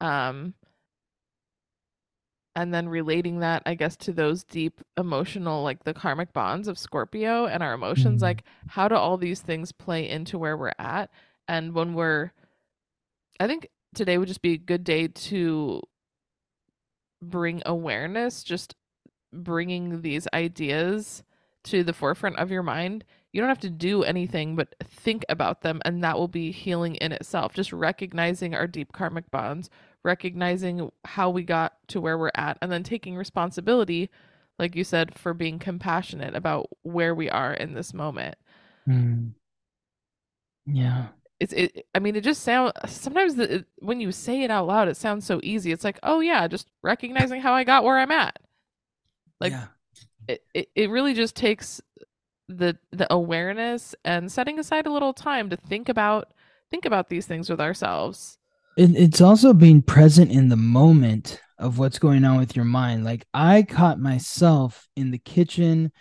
um, 0.00 0.54
and 2.54 2.72
then 2.72 2.88
relating 2.88 3.40
that, 3.40 3.62
I 3.66 3.74
guess, 3.74 3.96
to 3.98 4.12
those 4.12 4.42
deep 4.42 4.80
emotional, 4.96 5.62
like 5.62 5.84
the 5.84 5.92
karmic 5.92 6.32
bonds 6.32 6.68
of 6.68 6.78
Scorpio 6.78 7.46
and 7.46 7.62
our 7.62 7.74
emotions. 7.74 8.20
Mhm. 8.20 8.24
Like, 8.24 8.44
how 8.68 8.88
do 8.88 8.94
all 8.94 9.18
these 9.18 9.42
things 9.42 9.72
play 9.72 10.08
into 10.08 10.38
where 10.38 10.56
we're 10.56 10.72
at? 10.78 11.10
And 11.46 11.74
when 11.74 11.92
we're, 11.92 12.32
I 13.38 13.46
think 13.46 13.68
today 13.94 14.16
would 14.16 14.28
just 14.28 14.40
be 14.42 14.54
a 14.54 14.58
good 14.58 14.84
day 14.84 15.06
to 15.08 15.82
bring 17.22 17.62
awareness, 17.66 18.42
just 18.42 18.74
bringing 19.32 20.00
these 20.00 20.26
ideas 20.32 21.22
to 21.64 21.84
the 21.84 21.92
forefront 21.92 22.36
of 22.38 22.50
your 22.50 22.62
mind. 22.62 23.04
You 23.36 23.42
don't 23.42 23.50
have 23.50 23.60
to 23.60 23.70
do 23.70 24.02
anything 24.02 24.56
but 24.56 24.74
think 24.82 25.22
about 25.28 25.60
them, 25.60 25.82
and 25.84 26.02
that 26.02 26.16
will 26.16 26.26
be 26.28 26.50
healing 26.52 26.94
in 26.94 27.12
itself. 27.12 27.52
Just 27.52 27.70
recognizing 27.70 28.54
our 28.54 28.66
deep 28.66 28.92
karmic 28.92 29.30
bonds, 29.30 29.68
recognizing 30.02 30.90
how 31.04 31.28
we 31.28 31.42
got 31.42 31.74
to 31.88 32.00
where 32.00 32.16
we're 32.16 32.30
at, 32.34 32.56
and 32.62 32.72
then 32.72 32.82
taking 32.82 33.14
responsibility, 33.14 34.08
like 34.58 34.74
you 34.74 34.84
said, 34.84 35.18
for 35.18 35.34
being 35.34 35.58
compassionate 35.58 36.34
about 36.34 36.70
where 36.82 37.14
we 37.14 37.28
are 37.28 37.52
in 37.52 37.74
this 37.74 37.92
moment. 37.92 38.36
Mm. 38.88 39.32
Yeah. 40.64 41.08
it's 41.38 41.52
it 41.52 41.86
i 41.94 41.98
mean 41.98 42.16
it 42.16 42.24
just 42.24 42.42
sounds 42.42 42.72
sometimes 42.86 43.34
the, 43.36 43.56
it- 43.56 43.66
when 43.80 44.00
you 44.00 44.10
say 44.10 44.42
it 44.42 44.50
out 44.50 44.66
loud 44.66 44.88
it 44.88 44.96
sounds 44.96 45.26
so 45.26 45.38
easy 45.42 45.70
it's 45.70 45.84
like 45.84 45.98
oh 46.02 46.20
yeah 46.20 46.48
just 46.48 46.68
recognizing 46.82 47.40
how 47.40 47.52
i 47.52 47.62
got 47.62 47.84
where 47.84 47.98
i'm 47.98 48.10
at 48.10 48.38
like 49.40 49.52
yeah. 49.52 49.66
it, 50.28 50.42
it, 50.54 50.68
it 50.74 50.90
really 50.90 51.14
just 51.14 51.36
takes 51.36 51.80
the 52.48 52.76
the 52.92 53.12
awareness 53.12 53.94
and 54.04 54.30
setting 54.30 54.58
aside 54.58 54.86
a 54.86 54.92
little 54.92 55.12
time 55.12 55.50
to 55.50 55.56
think 55.56 55.88
about 55.88 56.32
think 56.70 56.84
about 56.84 57.08
these 57.08 57.26
things 57.26 57.50
with 57.50 57.60
ourselves 57.60 58.38
It, 58.76 58.96
it's 58.96 59.20
also 59.20 59.52
being 59.52 59.82
present 59.82 60.30
in 60.30 60.48
the 60.48 60.56
moment 60.56 61.40
of 61.58 61.78
what's 61.78 61.98
going 61.98 62.24
on 62.24 62.38
with 62.38 62.54
your 62.54 62.64
mind. 62.64 63.04
Like 63.04 63.26
I 63.32 63.62
caught 63.62 63.98
myself 63.98 64.88
in 64.96 65.10
the 65.10 65.18
kitchen 65.18 65.92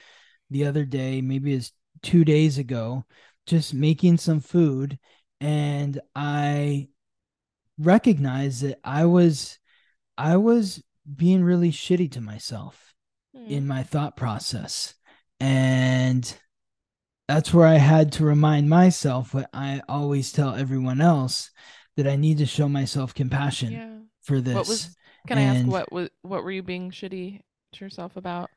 the 0.49 0.65
other 0.65 0.85
day, 0.85 1.21
maybe 1.21 1.53
it's 1.53 1.71
two 2.01 2.23
days 2.25 2.57
ago, 2.57 3.05
just 3.45 3.73
making 3.73 4.17
some 4.17 4.39
food, 4.39 4.99
and 5.41 5.99
I 6.15 6.89
recognized 7.77 8.61
that 8.63 8.79
I 8.83 9.05
was 9.05 9.59
I 10.17 10.37
was 10.37 10.83
being 11.15 11.43
really 11.43 11.71
shitty 11.71 12.11
to 12.13 12.21
myself 12.21 12.93
hmm. 13.35 13.49
in 13.49 13.67
my 13.67 13.83
thought 13.83 14.15
process. 14.15 14.93
And 15.39 16.35
that's 17.27 17.53
where 17.53 17.67
I 17.67 17.75
had 17.75 18.11
to 18.13 18.25
remind 18.25 18.69
myself 18.69 19.33
what 19.33 19.49
I 19.53 19.81
always 19.89 20.31
tell 20.31 20.55
everyone 20.55 21.01
else 21.01 21.51
that 21.97 22.07
I 22.07 22.15
need 22.15 22.37
to 22.39 22.45
show 22.45 22.69
myself 22.69 23.13
compassion 23.13 23.71
yeah. 23.71 23.97
for 24.21 24.41
this. 24.41 24.55
what 24.55 24.67
was 24.67 24.95
can 25.27 25.39
i 25.39 25.41
ask 25.41 25.65
what 25.65 25.91
was 25.91 26.09
what 26.21 26.43
were 26.43 26.51
you 26.51 26.61
being 26.61 26.91
shitty 26.91 27.41
to 27.75 27.85
yourself 27.85 28.17
about? 28.17 28.49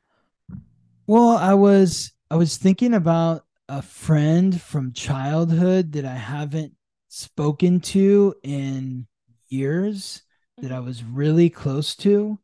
Well, 1.07 1.37
I 1.37 1.53
was 1.53 2.11
I 2.29 2.35
was 2.35 2.57
thinking 2.57 2.93
about 2.93 3.45
a 3.67 3.81
friend 3.81 4.59
from 4.59 4.93
childhood 4.93 5.93
that 5.93 6.05
I 6.05 6.15
haven't 6.15 6.73
spoken 7.09 7.79
to 7.81 8.35
in 8.43 9.07
years 9.49 10.21
that 10.61 10.71
I 10.71 10.75
mm-hmm. 10.75 10.85
was 10.85 11.03
really 11.03 11.49
close 11.49 11.95
to. 11.97 12.39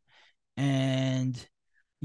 And 0.58 1.48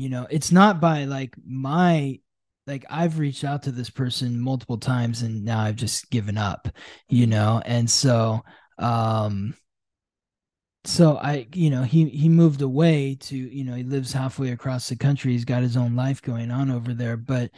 you 0.01 0.09
know, 0.09 0.27
it's 0.31 0.51
not 0.51 0.81
by 0.81 1.05
like 1.05 1.35
my 1.47 2.19
like 2.67 2.87
I've 2.89 3.19
reached 3.19 3.45
out 3.45 3.65
to 3.65 3.71
this 3.71 3.91
person 3.91 4.41
multiple 4.41 4.79
times 4.79 5.21
and 5.21 5.45
now 5.45 5.61
I've 5.61 5.77
just 5.77 6.09
given 6.11 6.39
up, 6.39 6.69
you 7.11 7.27
know. 7.27 7.61
And 7.67 7.91
so 7.91 8.41
um 8.79 9.55
so 10.85 11.19
I, 11.19 11.49
you 11.55 11.69
know, 11.69 11.83
he 11.83 12.09
he 12.09 12.31
moved 12.31 12.63
away 12.63 13.19
to, 13.21 13.37
you 13.37 13.63
know, 13.63 13.75
he 13.75 13.83
lives 13.83 14.15
halfway 14.15 14.53
across 14.53 14.89
the 14.89 14.97
country. 14.97 15.33
He's 15.33 15.45
got 15.45 15.63
his 15.63 15.77
own 15.77 15.95
life 15.95 16.23
going 16.23 16.51
on 16.51 16.71
over 16.71 16.95
there, 16.95 17.19
but 17.19 17.51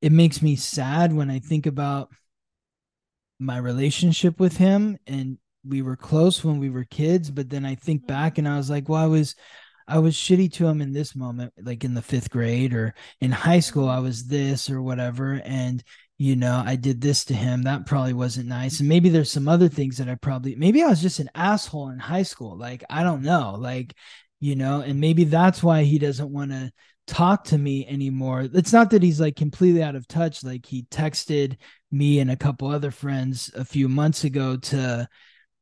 it 0.00 0.12
makes 0.12 0.40
me 0.40 0.54
sad 0.54 1.12
when 1.12 1.32
I 1.32 1.40
think 1.40 1.66
about 1.66 2.10
my 3.40 3.58
relationship 3.58 4.38
with 4.38 4.56
him 4.56 4.98
and 5.08 5.36
we 5.66 5.82
were 5.82 5.96
close 5.96 6.44
when 6.44 6.60
we 6.60 6.70
were 6.70 6.84
kids, 6.84 7.28
but 7.28 7.50
then 7.50 7.64
I 7.64 7.74
think 7.74 8.06
back 8.06 8.38
and 8.38 8.46
I 8.46 8.56
was 8.56 8.70
like, 8.70 8.88
well, 8.88 9.02
I 9.02 9.06
was 9.06 9.34
I 9.88 9.98
was 9.98 10.14
shitty 10.14 10.52
to 10.54 10.66
him 10.66 10.80
in 10.80 10.92
this 10.92 11.14
moment, 11.14 11.52
like 11.62 11.84
in 11.84 11.94
the 11.94 12.02
fifth 12.02 12.30
grade 12.30 12.74
or 12.74 12.94
in 13.20 13.30
high 13.30 13.60
school, 13.60 13.88
I 13.88 14.00
was 14.00 14.26
this 14.26 14.68
or 14.68 14.82
whatever. 14.82 15.40
And, 15.44 15.82
you 16.18 16.34
know, 16.34 16.62
I 16.64 16.76
did 16.76 17.00
this 17.00 17.24
to 17.26 17.34
him. 17.34 17.62
That 17.62 17.86
probably 17.86 18.12
wasn't 18.12 18.48
nice. 18.48 18.80
And 18.80 18.88
maybe 18.88 19.08
there's 19.08 19.30
some 19.30 19.48
other 19.48 19.68
things 19.68 19.98
that 19.98 20.08
I 20.08 20.16
probably, 20.16 20.56
maybe 20.56 20.82
I 20.82 20.88
was 20.88 21.02
just 21.02 21.20
an 21.20 21.30
asshole 21.34 21.90
in 21.90 21.98
high 21.98 22.24
school. 22.24 22.56
Like, 22.56 22.84
I 22.90 23.02
don't 23.02 23.22
know. 23.22 23.56
Like, 23.58 23.94
you 24.40 24.56
know, 24.56 24.80
and 24.80 25.00
maybe 25.00 25.24
that's 25.24 25.62
why 25.62 25.84
he 25.84 25.98
doesn't 25.98 26.32
want 26.32 26.50
to 26.50 26.72
talk 27.06 27.44
to 27.44 27.58
me 27.58 27.86
anymore. 27.86 28.48
It's 28.52 28.72
not 28.72 28.90
that 28.90 29.02
he's 29.02 29.20
like 29.20 29.36
completely 29.36 29.82
out 29.82 29.94
of 29.94 30.08
touch. 30.08 30.42
Like, 30.42 30.66
he 30.66 30.82
texted 30.84 31.56
me 31.92 32.18
and 32.18 32.30
a 32.30 32.36
couple 32.36 32.68
other 32.68 32.90
friends 32.90 33.52
a 33.54 33.64
few 33.64 33.88
months 33.88 34.24
ago 34.24 34.56
to, 34.56 35.08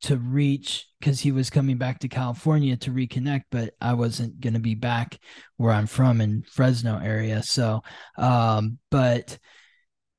to 0.05 0.17
reach 0.17 0.87
because 0.99 1.21
he 1.21 1.33
was 1.33 1.51
coming 1.51 1.77
back 1.77 1.99
to 2.01 2.09
California 2.09 2.77
to 2.79 2.91
reconnect, 2.91 3.45
but 3.51 3.75
I 3.81 3.95
wasn't 3.95 4.41
going 4.41 4.55
to 4.55 4.61
be 4.61 4.75
back 4.75 5.19
where 5.57 5.73
I'm 5.73 5.87
from 5.87 6.21
in 6.21 6.43
Fresno 6.51 6.99
area. 6.99 7.43
So, 7.43 7.83
um, 8.17 8.79
but 8.91 9.39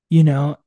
you 0.09 0.23
know, 0.23 0.57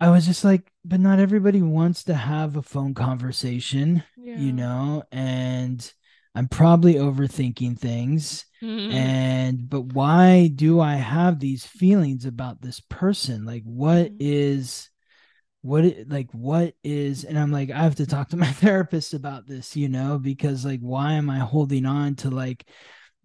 I 0.00 0.10
was 0.10 0.26
just 0.26 0.44
like, 0.44 0.70
but 0.84 1.00
not 1.00 1.18
everybody 1.18 1.62
wants 1.62 2.04
to 2.04 2.14
have 2.14 2.56
a 2.56 2.62
phone 2.62 2.94
conversation, 2.94 4.02
yeah 4.16 4.36
you 4.38 4.52
know, 4.52 5.02
and 5.10 5.92
I'm 6.34 6.48
probably 6.48 6.94
overthinking 6.94 7.78
things. 7.78 8.44
Mhm. 8.62 8.92
And, 8.92 9.68
but 9.70 9.92
why 9.92 10.48
do 10.54 10.80
I 10.80 10.94
have 10.94 11.38
these 11.40 11.64
feelings 11.64 12.24
about 12.24 12.60
this 12.62 12.80
person? 12.80 13.44
Like, 13.44 13.62
what 13.64 14.12
Mhm. 14.12 14.16
is, 14.20 14.88
what 15.62 15.84
it, 15.84 16.08
like 16.08 16.30
what 16.32 16.74
is 16.84 17.24
and 17.24 17.38
i'm 17.38 17.50
like 17.50 17.70
i 17.70 17.82
have 17.82 17.96
to 17.96 18.06
talk 18.06 18.28
to 18.28 18.36
my 18.38 18.50
therapist 18.52 19.14
about 19.14 19.46
this 19.46 19.76
you 19.76 19.88
know 19.88 20.18
because 20.18 20.64
like 20.64 20.80
why 20.80 21.12
am 21.12 21.28
i 21.28 21.38
holding 21.38 21.86
on 21.86 22.14
to 22.14 22.30
like 22.30 22.64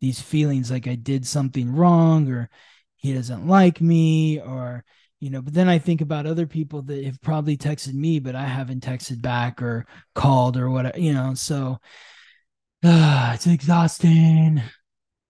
these 0.04 0.22
feelings? 0.22 0.70
Like 0.70 0.86
i 0.86 0.96
did 0.96 1.26
something 1.26 1.74
wrong 1.74 2.30
or 2.30 2.50
he 2.98 3.14
doesn't 3.14 3.48
like 3.48 3.80
me 3.80 4.42
or 4.42 4.84
you 5.22 5.30
know 5.30 5.42
but 5.42 5.54
then 5.54 5.70
i 5.70 5.80
think 5.80 6.02
about 6.02 6.26
other 6.26 6.46
people 6.46 6.82
that 6.82 7.06
have 7.06 7.22
probably 7.22 7.56
texted 7.56 7.94
me 7.94 8.20
but 8.20 8.36
i 8.36 8.44
haven't 8.44 8.84
texted 8.84 9.22
back 9.22 9.62
or 9.62 9.86
called 10.14 10.58
or 10.58 10.70
whatever 10.70 11.00
you 11.00 11.14
know 11.14 11.34
so 11.34 11.78
ah, 12.84 13.34
it's 13.36 13.48
exhausting 13.48 14.62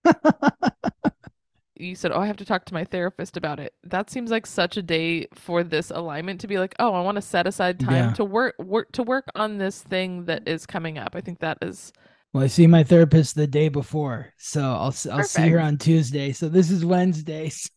you 1.76 1.96
said, 1.96 2.12
"Oh, 2.12 2.20
I 2.20 2.28
have 2.28 2.38
to 2.38 2.46
talk 2.46 2.66
to 2.66 2.74
my 2.74 2.84
therapist 2.86 3.38
about 3.38 3.60
it." 3.60 3.74
That 3.84 4.10
seems 4.10 4.32
like 4.32 4.46
such 4.46 4.78
a 4.78 4.82
day 4.84 5.28
for 5.34 5.64
this 5.64 5.92
alignment 5.92 6.42
to 6.42 6.48
be 6.48 6.60
like, 6.60 6.76
"Oh, 6.80 6.94
I 6.94 7.02
want 7.02 7.16
to 7.16 7.22
set 7.22 7.48
aside 7.48 7.80
time 7.80 8.10
Yeah. 8.10 8.14
to 8.14 8.24
work 8.26 8.56
work 8.60 8.92
to 8.94 9.04
work 9.04 9.26
on 9.36 9.58
this 9.58 9.82
thing 9.82 10.26
that 10.26 10.48
is 10.48 10.66
coming 10.66 10.98
up." 10.98 11.16
I 11.16 11.22
think 11.22 11.40
that 11.40 11.58
is 11.62 11.92
well 12.34 12.44
i 12.44 12.48
see 12.48 12.66
my 12.66 12.84
therapist 12.84 13.36
the 13.36 13.46
day 13.46 13.70
before 13.70 14.34
so 14.38 14.62
i'll 14.64 14.88
s- 14.88 15.06
i'll 15.06 15.24
see 15.24 15.50
her 15.50 15.60
on 15.60 15.78
tuesday 15.78 16.32
so 16.32 16.50
this 16.50 16.72
is 16.72 16.84
wednesdays 16.84 17.70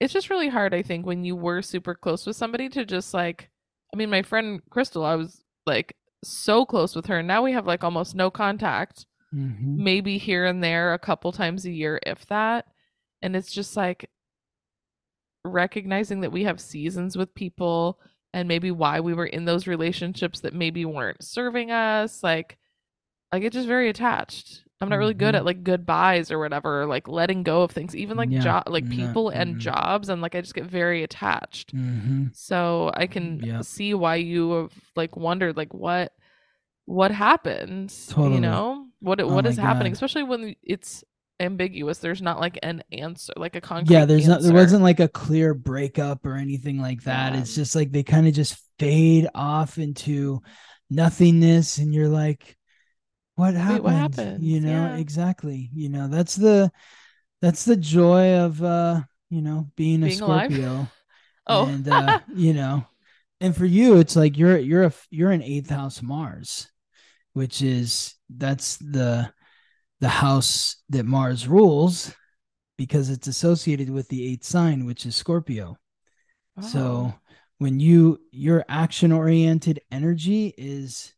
it's 0.00 0.12
just 0.12 0.30
really 0.30 0.48
hard, 0.48 0.74
I 0.74 0.82
think, 0.82 1.06
when 1.06 1.24
you 1.24 1.36
were 1.36 1.62
super 1.62 1.94
close 1.94 2.26
with 2.26 2.36
somebody 2.36 2.68
to 2.70 2.84
just 2.84 3.14
like 3.14 3.50
I 3.92 3.96
mean, 3.96 4.10
my 4.10 4.22
friend 4.22 4.60
Crystal, 4.70 5.04
I 5.04 5.14
was 5.14 5.42
like 5.66 5.96
so 6.24 6.64
close 6.66 6.96
with 6.96 7.06
her. 7.06 7.18
and 7.18 7.28
Now 7.28 7.42
we 7.42 7.52
have 7.52 7.66
like 7.66 7.84
almost 7.84 8.14
no 8.14 8.30
contact. 8.30 9.06
Mhm. 9.34 9.76
maybe 9.78 10.18
here 10.18 10.44
and 10.44 10.62
there 10.62 10.94
a 10.94 10.98
couple 10.98 11.32
times 11.32 11.64
a 11.64 11.70
year 11.70 11.98
if 12.06 12.24
that 12.26 12.66
and 13.22 13.34
it's 13.34 13.52
just 13.52 13.76
like 13.76 14.08
recognizing 15.44 16.20
that 16.22 16.32
we 16.32 16.44
have 16.44 16.60
seasons 16.60 17.16
with 17.16 17.34
people 17.34 18.00
and 18.32 18.48
maybe 18.48 18.70
why 18.70 19.00
we 19.00 19.12
were 19.14 19.26
in 19.26 19.44
those 19.44 19.66
relationships 19.66 20.40
that 20.40 20.54
maybe 20.54 20.84
weren't 20.84 21.22
serving 21.22 21.70
us 21.70 22.22
like 22.22 22.56
I 23.32 23.40
get 23.40 23.52
just 23.52 23.66
very 23.68 23.88
attached 23.88 24.62
i'm 24.80 24.88
not 24.88 24.96
really 24.98 25.14
good 25.14 25.34
Mhm. 25.34 25.38
at 25.38 25.44
like 25.44 25.64
goodbyes 25.64 26.30
or 26.30 26.38
whatever 26.38 26.82
or, 26.82 26.86
like 26.86 27.08
letting 27.08 27.42
go 27.42 27.62
of 27.62 27.70
things 27.72 27.94
even 27.96 28.16
like 28.16 28.30
Yeah, 28.30 28.40
job 28.40 28.64
like 28.68 28.84
no, 28.84 28.90
people 28.96 29.28
and 29.30 29.56
mm-mm. 29.56 29.58
jobs 29.58 30.08
and 30.08 30.20
like 30.22 30.34
i 30.34 30.40
just 30.40 30.54
get 30.54 30.66
very 30.66 31.02
attached 31.02 31.74
Mhm. 31.74 32.34
so 32.34 32.90
i 32.94 33.06
can 33.06 33.40
Yeah. 33.42 33.60
see 33.62 33.94
why 33.94 34.16
you 34.16 34.50
have 34.52 34.72
like 34.96 35.16
wondered 35.16 35.56
like 35.56 35.72
what 35.74 36.12
what 36.86 37.10
happened 37.12 37.92
Totally. 38.08 38.34
you 38.34 38.40
know 38.40 38.86
what 39.04 39.20
Oh 39.20 39.28
what 39.28 39.44
my 39.44 39.52
happening 39.62 39.92
God. 39.92 39.96
especially 39.96 40.22
when 40.24 40.56
it's 40.62 41.04
ambiguous 41.40 41.98
there's 41.98 42.22
not 42.22 42.38
like 42.40 42.58
an 42.62 42.82
answer 42.92 43.32
like 43.36 43.56
a 43.56 43.60
concrete 43.60 43.92
yeah 43.94 44.04
there's 44.04 44.28
not 44.28 44.40
there 44.40 44.52
wasn't 44.52 44.82
like 44.82 45.00
a 45.00 45.08
clear 45.08 45.52
breakup 45.52 46.24
or 46.24 46.36
anything 46.36 46.78
like 46.80 47.02
that 47.02 47.34
Yeah. 47.34 47.40
it's 47.40 47.54
just 47.54 47.74
like 47.74 47.90
they 47.90 48.02
kind 48.04 48.26
of 48.28 48.34
just 48.34 48.56
fade 48.78 49.28
off 49.34 49.78
into 49.78 50.40
nothingness 50.90 51.78
and 51.78 51.92
you're 51.92 52.08
like 52.08 52.56
what 53.34 53.54
happened, 53.54 53.82
what 53.84 53.94
happened? 53.94 54.44
you 54.44 54.60
know 54.60 54.70
Yeah. 54.70 54.96
exactly 54.96 55.70
you 55.74 55.88
know 55.88 56.08
that's 56.08 56.36
the 56.36 56.70
that's 57.42 57.64
the 57.64 57.76
joy 57.76 58.34
of 58.38 58.62
uh 58.62 59.02
you 59.30 59.42
know 59.42 59.68
being 59.76 60.02
a 60.02 60.06
Being 60.06 60.20
alive? 60.20 60.52
scorpio 60.52 60.88
oh 61.48 61.66
and 61.66 61.88
uh 61.88 62.20
you 62.34 62.54
know 62.54 62.86
and 63.40 63.56
for 63.56 63.66
you 63.66 63.98
it's 63.98 64.16
like 64.16 64.38
you're 64.38 64.56
you're 64.58 64.84
a 64.84 64.92
you're 65.10 65.32
an 65.32 65.42
eighth 65.42 65.68
house 65.70 66.00
mars 66.00 66.70
which 67.32 67.60
is 67.62 68.13
that's 68.28 68.76
the 68.78 69.32
the 70.00 70.08
house 70.08 70.76
that 70.90 71.04
mars 71.06 71.46
rules 71.48 72.14
because 72.76 73.10
it's 73.10 73.28
associated 73.28 73.88
with 73.90 74.08
the 74.08 74.26
eighth 74.26 74.44
sign 74.44 74.84
which 74.86 75.06
is 75.06 75.14
scorpio. 75.16 75.76
So 76.60 76.78
Oh. 76.80 77.14
when 77.58 77.80
you 77.80 78.20
your 78.30 78.64
action 78.68 79.12
oriented 79.12 79.80
energy 79.90 80.52
is 80.58 81.12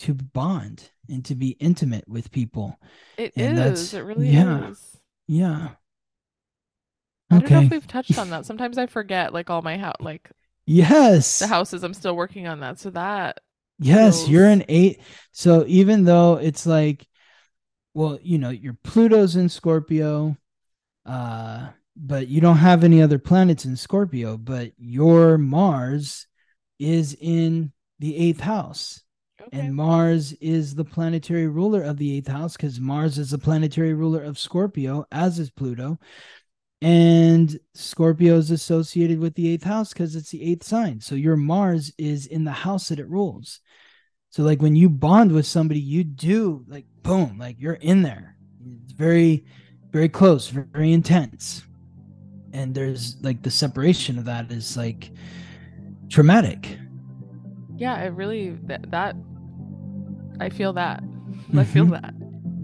to 0.00 0.14
bond 0.14 0.90
and 1.08 1.24
to 1.24 1.34
be 1.34 1.50
intimate 1.60 2.08
with 2.08 2.30
people. 2.30 2.78
It 3.16 3.32
and 3.36 3.56
that's- 3.56 3.80
is 3.80 3.94
it 3.94 4.00
really 4.00 4.28
yeah. 4.30 4.68
is. 4.68 4.96
Yeah. 5.28 5.70
I 7.30 7.38
don't 7.38 7.50
know 7.50 7.60
if 7.62 7.70
we've 7.70 7.86
touched 7.86 8.18
on 8.18 8.30
that. 8.30 8.44
Sometimes 8.50 8.76
i 8.76 8.86
forget 8.86 9.32
like 9.32 9.48
all 9.48 9.62
my 9.62 9.78
house 9.78 9.96
like 10.00 10.30
yes. 10.66 11.38
the 11.38 11.46
houses 11.46 11.82
i'm 11.82 11.94
still 11.94 12.14
working 12.14 12.46
on 12.46 12.60
that. 12.60 12.78
So 12.78 12.90
that 12.90 13.40
Yes, 13.78 14.28
you're 14.28 14.46
an 14.46 14.64
eight. 14.68 15.00
So 15.32 15.64
even 15.66 16.04
though 16.04 16.36
it's 16.36 16.66
like, 16.66 17.06
well, 17.94 18.18
you 18.22 18.38
know, 18.38 18.50
your 18.50 18.76
Pluto's 18.84 19.36
in 19.36 19.48
Scorpio, 19.48 20.36
uh, 21.04 21.68
but 21.96 22.28
you 22.28 22.40
don't 22.40 22.56
have 22.56 22.84
any 22.84 23.02
other 23.02 23.18
planets 23.18 23.64
in 23.64 23.76
Scorpio, 23.76 24.36
but 24.36 24.72
your 24.78 25.36
Mars 25.36 26.26
is 26.78 27.16
in 27.20 27.72
the 27.98 28.16
eighth 28.16 28.40
house. 28.40 29.02
Okay. 29.40 29.58
And 29.58 29.74
Mars 29.74 30.32
is 30.34 30.74
the 30.74 30.84
planetary 30.84 31.48
ruler 31.48 31.82
of 31.82 31.96
the 31.96 32.16
eighth 32.16 32.28
house 32.28 32.56
because 32.56 32.80
Mars 32.80 33.18
is 33.18 33.30
the 33.30 33.38
planetary 33.38 33.92
ruler 33.92 34.22
of 34.22 34.38
Scorpio, 34.38 35.04
as 35.10 35.38
is 35.38 35.50
Pluto. 35.50 35.98
And 36.82 37.58
Scorpio 37.74 38.36
is 38.36 38.50
associated 38.50 39.20
with 39.20 39.34
the 39.34 39.48
eighth 39.48 39.62
house 39.62 39.92
because 39.92 40.16
it's 40.16 40.30
the 40.30 40.42
eighth 40.42 40.64
sign. 40.64 41.00
So 41.00 41.14
your 41.14 41.36
Mars 41.36 41.92
is 41.96 42.26
in 42.26 42.42
the 42.44 42.50
house 42.50 42.88
that 42.88 42.98
it 42.98 43.08
rules. 43.08 43.60
So, 44.30 44.42
like 44.42 44.60
when 44.60 44.74
you 44.74 44.88
bond 44.88 45.30
with 45.32 45.46
somebody, 45.46 45.78
you 45.80 46.02
do 46.04 46.64
like 46.66 46.86
boom, 47.02 47.38
like 47.38 47.56
you're 47.60 47.74
in 47.74 48.02
there. 48.02 48.36
It's 48.84 48.92
very, 48.94 49.44
very 49.92 50.08
close, 50.08 50.48
very 50.48 50.92
intense. 50.92 51.62
And 52.52 52.74
there's 52.74 53.16
like 53.22 53.42
the 53.42 53.50
separation 53.50 54.18
of 54.18 54.24
that 54.24 54.50
is 54.50 54.76
like 54.76 55.12
traumatic. 56.08 56.78
yeah, 57.76 57.96
it 58.02 58.12
really 58.14 58.50
that, 58.64 58.90
that 58.90 59.14
I 60.40 60.48
feel 60.50 60.72
that. 60.74 61.02
I 61.56 61.64
feel 61.64 61.86
Mhm. 61.86 61.90
that. 62.00 62.14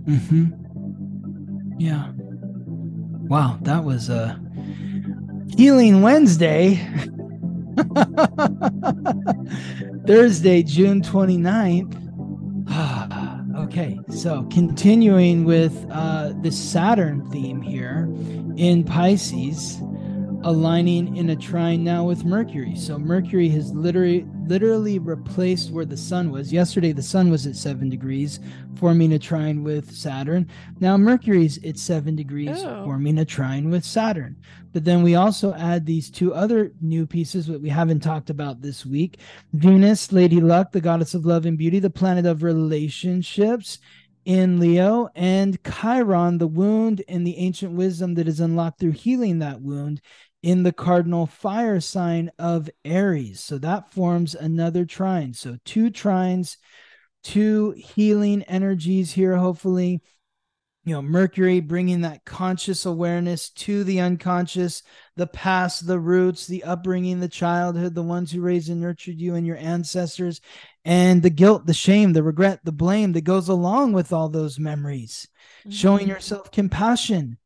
Mm-hmm. 0.06 0.46
Yeah. 1.78 2.12
Wow, 3.29 3.59
that 3.61 3.85
was 3.85 4.09
a 4.09 4.41
healing 5.55 6.01
Wednesday. 6.01 6.76
Thursday, 10.07 10.62
June 10.62 11.03
29th. 11.03 11.95
okay, 13.64 13.99
so 14.09 14.45
continuing 14.51 15.45
with 15.45 15.87
uh, 15.91 16.33
the 16.41 16.51
Saturn 16.51 17.31
theme 17.31 17.61
here 17.61 18.09
in 18.57 18.83
Pisces, 18.83 19.79
aligning 20.49 21.14
in 21.18 21.28
a 21.28 21.36
trine 21.36 21.84
now 21.84 22.03
with 22.03 22.24
Mercury. 22.24 22.74
So 22.74 22.99
Mercury 22.99 23.51
has 23.51 23.70
literally 23.74 24.26
literally 24.46 24.99
replaced 24.99 25.70
where 25.70 25.84
the 25.84 25.94
sun 25.94 26.30
was. 26.30 26.51
Yesterday 26.51 26.92
the 26.92 27.03
sun 27.03 27.30
was 27.30 27.46
at 27.46 27.55
7 27.55 27.90
degrees, 27.90 28.40
forming 28.76 29.12
a 29.12 29.18
trine 29.18 29.62
with 29.62 29.94
Saturn. 29.94 30.49
Now 30.80 30.96
Mercury's 30.96 31.62
at 31.66 31.76
7 31.78 32.16
degrees, 32.16 32.62
Oh. 32.64 32.82
forming 32.86 33.18
a 33.18 33.26
trine 33.26 33.68
with 33.68 33.84
Saturn. 33.84 34.36
But 34.72 34.86
then 34.86 35.03
we 35.03 35.16
also 35.16 35.53
add 35.53 35.84
these 35.84 36.09
two 36.11 36.32
other 36.32 36.72
new 36.80 37.07
pieces 37.07 37.46
that 37.49 37.61
we 37.61 37.68
haven't 37.68 38.01
talked 38.01 38.30
about 38.30 38.62
this 38.62 38.86
week. 38.86 39.18
Venus, 39.53 40.12
Lady 40.12 40.40
Luck, 40.40 40.72
the 40.72 40.80
goddess 40.80 41.12
of 41.12 41.26
love 41.26 41.44
and 41.44 41.59
beauty, 41.59 41.78
the 41.78 41.90
planet 41.90 42.24
of 42.24 42.42
relationships 42.42 43.80
in 44.24 44.61
Leo, 44.61 45.09
and 45.14 45.59
Chiron, 45.64 46.36
the 46.36 46.46
wound 46.46 47.03
and 47.09 47.26
the 47.26 47.38
ancient 47.38 47.72
wisdom 47.72 48.14
that 48.14 48.28
is 48.28 48.40
unlocked 48.40 48.78
through 48.78 48.92
healing 48.92 49.38
that 49.38 49.62
wound 49.62 50.01
in 50.43 50.62
the 50.62 50.72
cardinal 50.72 51.26
fire 51.26 51.80
sign 51.80 52.30
of 52.39 52.70
Aries. 52.84 53.41
So 53.41 53.59
that 53.59 53.93
forms 53.93 54.34
another 54.34 54.84
trine. 54.84 55.34
So 55.34 55.59
two 55.64 55.91
trines, 55.91 56.57
two 57.22 57.72
healing 57.76 58.43
energies 58.45 59.12
here, 59.12 59.36
hopefully. 59.36 60.01
You 60.84 60.95
know, 60.95 61.03
Mercury 61.03 61.61
bringing 61.61 62.01
that 62.03 62.24
conscious 62.24 62.86
awareness 62.86 63.51
to 63.51 63.84
the 63.84 64.01
unconscious, 64.01 64.82
the 65.16 65.26
past, 65.26 65.86
the 65.86 65.99
roots, 65.99 66.47
the 66.47 66.64
upbringing, 66.64 67.20
the 67.20 67.28
childhood, 67.28 67.95
the 67.95 68.03
ones 68.03 68.32
who 68.32 68.41
raised 68.41 68.70
and 68.70 68.80
nurtured 68.80 69.20
you 69.20 69.34
and 69.34 69.47
your 69.47 69.59
ancestors, 69.59 70.41
and 70.86 71.22
the 71.22 71.28
guilt, 71.28 71.66
the 71.66 71.74
shame, 71.74 72.14
the 72.14 72.22
regret, 72.22 72.61
the 72.64 72.72
blame 72.72 73.12
that 73.12 73.24
goes 73.24 73.49
along 73.49 73.93
with 73.93 74.14
all 74.14 74.30
those 74.30 74.59
memories. 74.59 75.28
Showing 75.68 76.07
Mhm. 76.07 76.11
yourself 76.11 76.51
compassion 76.51 77.36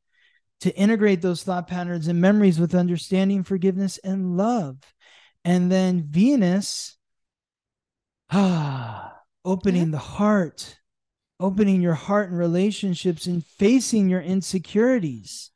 to 0.63 0.75
integrate 0.77 1.23
those 1.23 1.43
thought 1.43 1.67
patterns 1.67 2.07
and 2.07 2.21
memories 2.21 2.61
with 2.61 2.73
understanding, 2.73 3.43
forgiveness, 3.43 3.99
and 4.05 4.37
love. 4.37 4.77
And 5.45 5.73
then 5.73 6.05
Venus, 6.09 6.97
ah, 8.31 9.13
opening 9.45 9.91
the 9.91 9.99
heart, 9.99 10.79
opening 11.41 11.83
your 11.83 11.95
heart 11.95 12.29
and 12.31 12.39
relationships 12.39 13.27
and 13.27 13.45
facing 13.45 14.09
your 14.09 14.21
insecurities, 14.21 15.51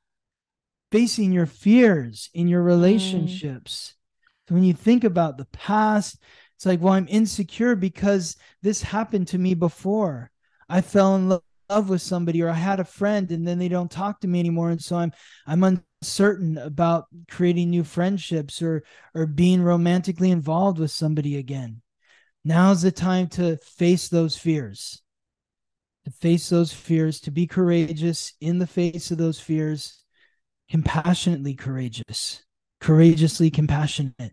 facing 0.90 1.30
your 1.30 1.46
fears 1.46 2.28
in 2.34 2.48
your 2.48 2.62
relationships. 2.62 3.94
So 4.48 4.56
when 4.56 4.64
you 4.64 4.74
think 4.74 5.04
about 5.04 5.38
the 5.38 5.44
past, 5.46 6.18
it's 6.56 6.66
like, 6.66 6.80
well, 6.80 6.94
I'm 6.94 7.06
insecure 7.08 7.76
because 7.76 8.36
this 8.60 8.82
happened 8.82 9.28
to 9.28 9.38
me 9.38 9.54
before. 9.54 10.32
I 10.68 10.80
fell 10.80 11.14
in 11.14 11.28
lo- 11.28 11.44
love 11.68 11.88
with 11.88 12.02
somebody 12.02 12.42
or 12.42 12.48
I 12.48 12.54
had 12.54 12.80
a 12.80 12.84
friend 12.84 13.30
and 13.30 13.46
then 13.46 13.58
they 13.58 13.68
don't 13.68 13.90
talk 13.90 14.20
to 14.20 14.28
me 14.28 14.40
anymore. 14.40 14.70
And 14.70 14.82
so 14.82 14.96
I'm 14.96 15.12
I'm 15.46 15.64
uncertain 16.02 16.58
about 16.58 17.06
creating 17.28 17.70
new 17.70 17.84
friendships 17.84 18.62
or 18.62 18.84
or 19.14 19.26
being 19.26 19.62
romantically 19.62 20.30
involved 20.30 20.78
with 20.78 20.90
somebody 20.90 21.36
again. 21.36 21.82
Now's 22.44 22.82
the 22.82 22.92
time 22.92 23.26
to 23.28 23.56
face 23.58 24.08
those 24.08 24.36
fears. 24.36 25.02
To 26.04 26.12
face 26.12 26.48
those 26.48 26.72
fears, 26.72 27.18
to 27.22 27.32
be 27.32 27.48
courageous 27.48 28.32
in 28.40 28.60
the 28.60 28.66
face 28.68 29.10
of 29.10 29.18
those 29.18 29.40
fears, 29.40 30.04
compassionately 30.70 31.54
courageous, 31.54 32.44
courageously 32.80 33.50
compassionate. 33.50 34.32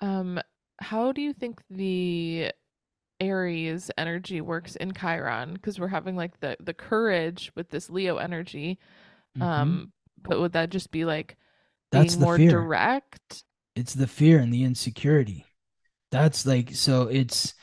Um, 0.00 0.40
how 0.78 1.10
do 1.10 1.22
you 1.22 1.32
think 1.32 1.60
the 1.70 2.52
Aries 3.20 3.90
energy 3.98 4.40
works 4.40 4.76
in 4.76 4.92
Chiron? 4.94 5.54
Because 5.54 5.78
we're 5.80 5.88
having 5.88 6.16
like 6.16 6.40
the 6.40 6.56
the 6.60 6.74
courage 6.74 7.52
with 7.54 7.70
this 7.70 7.90
Leo 7.90 8.16
energy. 8.18 8.78
Mhm. 9.36 9.46
Um, 9.46 9.92
but 10.22 10.40
would 10.40 10.52
that 10.54 10.70
just 10.70 10.90
be 10.92 11.04
like 11.06 11.36
being 11.92 12.02
That's 12.02 12.16
the 12.16 12.26
more 12.26 12.26
fear. 12.26 12.50
direct? 12.50 13.44
it's 13.74 13.94
the 13.94 14.06
fear 14.06 14.38
and 14.38 14.52
the 14.52 14.64
insecurity. 14.64 15.46
That's 16.10 16.46
like 16.46 16.74
so 16.74 17.04
it's 17.08 17.54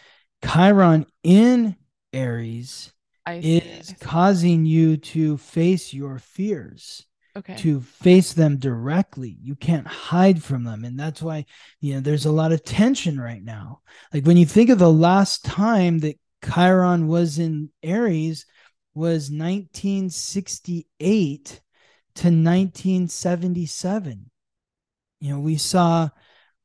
Chiron 0.46 1.06
in 1.24 1.76
Aries. 2.14 2.94
I 3.28 3.42
is 3.42 3.94
see. 3.94 3.98
causing 4.02 4.66
you 4.66 4.98
to 4.98 5.38
face 5.38 5.94
your 5.94 6.20
fears, 6.20 7.06
Okay. 7.38 7.56
to 7.58 7.82
face 7.82 8.34
them 8.34 8.58
directly. 8.58 9.38
You 9.42 9.56
can't 9.56 9.88
hide 9.88 10.44
from 10.44 10.64
them. 10.64 10.84
And 10.84 11.00
that's 11.00 11.22
why, 11.22 11.46
you 11.80 11.94
know, 11.94 12.00
there's 12.00 12.26
a 12.26 12.32
lot 12.32 12.52
of 12.52 12.64
tension 12.64 13.20
right 13.20 13.44
now. 13.44 13.82
Like 14.14 14.26
when 14.26 14.38
you 14.38 14.46
think 14.46 14.70
of 14.70 14.80
the 14.80 14.92
last 14.92 15.46
time 15.46 16.00
that 16.00 16.20
Chiron 16.44 17.08
was 17.08 17.40
in 17.40 17.70
Aries 17.84 18.46
was 18.94 19.30
1968 19.30 21.62
to 22.16 22.28
1977. 22.28 24.32
You 25.20 25.34
know, 25.34 25.40
we 25.40 25.58
saw 25.58 26.10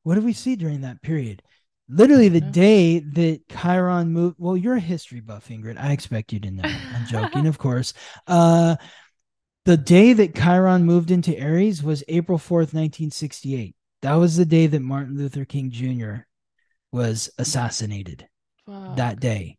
what 0.03 0.17
did 0.17 0.25
we 0.25 0.33
see 0.33 0.57
during 0.57 0.81
that 0.81 1.03
period? 1.03 1.43
Literally 1.89 2.29
the 2.29 2.41
day 2.41 3.01
that 3.01 3.49
Chiron 3.49 4.13
moved. 4.13 4.37
Well, 4.39 4.57
you're 4.57 4.77
a 4.77 4.81
history 4.81 5.21
buff, 5.21 5.49
Ingrid. 5.49 5.79
I 5.79 5.93
expect 5.93 6.33
you 6.33 6.41
to 6.41 6.51
know. 6.51 6.63
I'm 6.65 7.07
joking, 7.09 7.47
of 7.47 7.59
course. 7.59 7.93
Uh, 8.27 8.77
the 9.65 9.77
day 9.77 10.13
that 10.13 10.35
Chiron 10.35 10.85
moved 10.85 11.11
into 11.11 11.39
Aries 11.39 11.83
was 11.83 12.03
April 12.09 12.39
4th, 12.39 12.75
1968. 12.75 13.77
That 14.03 14.15
was 14.15 14.37
the 14.37 14.45
day 14.45 14.67
that 14.67 14.83
Martin 14.83 15.17
Luther 15.17 15.45
King 15.45 15.71
Jr. 15.71 16.27
was 16.91 17.31
assassinated 17.39 18.29
Fuck. 18.67 18.97
that 18.97 19.21
day. 19.21 19.59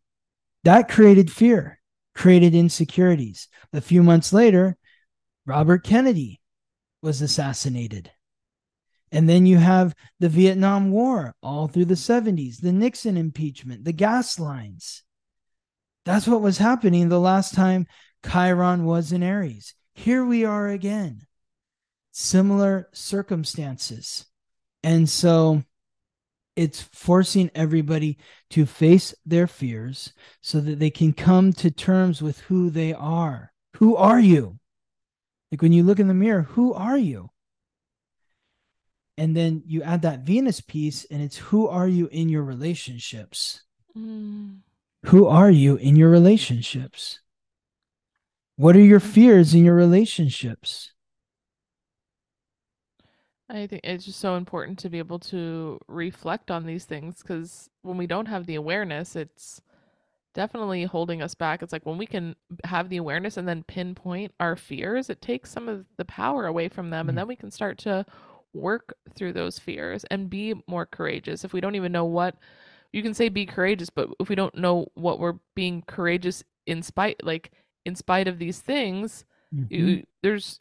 That 0.64 0.90
created 0.90 1.30
fear, 1.32 1.80
created 2.14 2.54
insecurities. 2.54 3.48
A 3.72 3.80
few 3.80 4.02
months 4.02 4.32
later, 4.32 4.76
Robert 5.46 5.84
Kennedy 5.84 6.40
was 7.02 7.22
assassinated. 7.22 8.10
And 9.10 9.28
then 9.28 9.46
you 9.46 9.58
have 9.58 9.94
the 10.20 10.28
Vietnam 10.28 10.90
War 10.90 11.34
all 11.42 11.68
through 11.68 11.84
the 11.86 11.94
70s, 11.94 12.60
the 12.60 12.72
Nixon 12.72 13.16
impeachment, 13.16 13.84
the 13.84 13.92
gas 13.92 14.38
lines. 14.38 15.02
That's 16.04 16.26
what 16.26 16.42
was 16.42 16.58
happening 16.58 17.08
the 17.08 17.20
last 17.20 17.54
time 17.54 17.86
Chiron 18.30 18.84
was 18.84 19.12
in 19.12 19.22
Aries. 19.22 19.74
Here 19.94 20.24
we 20.24 20.44
are 20.44 20.68
again. 20.68 21.26
Similar 22.12 22.88
circumstances. 22.92 24.26
And 24.82 25.08
so 25.08 25.62
it's 26.56 26.82
forcing 26.82 27.50
everybody 27.54 28.18
to 28.50 28.66
face 28.66 29.14
their 29.24 29.46
fears 29.46 30.12
so 30.40 30.60
that 30.60 30.78
they 30.78 30.90
can 30.90 31.12
come 31.12 31.52
to 31.54 31.70
terms 31.70 32.22
with 32.22 32.40
who 32.40 32.70
they 32.70 32.92
are. 32.92 33.52
Who 33.76 33.96
are 33.96 34.20
you? 34.20 34.58
Like 35.50 35.62
when 35.62 35.72
you 35.72 35.82
look 35.82 35.98
in 35.98 36.08
the 36.08 36.14
mirror, 36.14 36.42
who 36.42 36.74
are 36.74 36.98
you? 36.98 37.30
And 39.16 39.36
then 39.36 39.62
you 39.66 39.82
add 39.82 40.02
that 40.02 40.20
Venus 40.20 40.60
piece, 40.60 41.04
and 41.04 41.22
it's 41.22 41.36
who 41.36 41.68
are 41.68 41.86
you 41.86 42.08
in 42.08 42.28
your 42.28 42.42
relationships? 42.42 43.62
Mm. 43.96 44.58
Who 45.06 45.26
are 45.26 45.50
you 45.50 45.76
in 45.76 45.94
your 45.94 46.10
relationships? 46.10 47.20
What 48.56 48.76
are 48.76 48.80
your 48.80 49.00
fears 49.00 49.54
in 49.54 49.64
your 49.64 49.74
relationships? 49.74 50.92
I 53.48 53.66
think 53.66 53.82
it's 53.84 54.04
just 54.04 54.20
so 54.20 54.36
important 54.36 54.78
to 54.80 54.88
be 54.88 54.98
able 54.98 55.18
to 55.20 55.78
reflect 55.88 56.50
on 56.50 56.64
these 56.64 56.84
things 56.84 57.18
because 57.20 57.68
when 57.82 57.98
we 57.98 58.06
don't 58.06 58.26
have 58.26 58.46
the 58.46 58.54
awareness, 58.54 59.16
it's 59.16 59.60
definitely 60.34 60.84
holding 60.84 61.20
us 61.20 61.34
back. 61.34 61.62
It's 61.62 61.72
like 61.72 61.84
when 61.84 61.98
we 61.98 62.06
can 62.06 62.36
have 62.64 62.88
the 62.88 62.96
awareness 62.96 63.36
and 63.36 63.46
then 63.46 63.64
pinpoint 63.64 64.32
our 64.40 64.56
fears, 64.56 65.10
it 65.10 65.20
takes 65.20 65.50
some 65.50 65.68
of 65.68 65.84
the 65.96 66.04
power 66.04 66.46
away 66.46 66.68
from 66.68 66.90
them. 66.90 67.06
Mm. 67.06 67.08
And 67.10 67.18
then 67.18 67.28
we 67.28 67.36
can 67.36 67.50
start 67.50 67.78
to 67.78 68.06
work 68.52 68.94
through 69.14 69.32
those 69.32 69.58
fears 69.58 70.04
and 70.10 70.30
be 70.30 70.54
more 70.66 70.86
courageous. 70.86 71.44
If 71.44 71.52
we 71.52 71.60
don't 71.60 71.74
even 71.74 71.92
know 71.92 72.04
what 72.04 72.36
you 72.92 73.02
can 73.02 73.14
say 73.14 73.28
be 73.28 73.46
courageous, 73.46 73.90
but 73.90 74.08
if 74.20 74.28
we 74.28 74.36
don't 74.36 74.56
know 74.56 74.86
what 74.94 75.18
we're 75.18 75.38
being 75.54 75.82
courageous 75.86 76.44
in 76.66 76.82
spite 76.82 77.22
like 77.22 77.50
in 77.84 77.94
spite 77.96 78.28
of 78.28 78.38
these 78.38 78.60
things, 78.60 79.24
Mhm. 79.52 79.66
you, 79.70 80.04
there's 80.22 80.60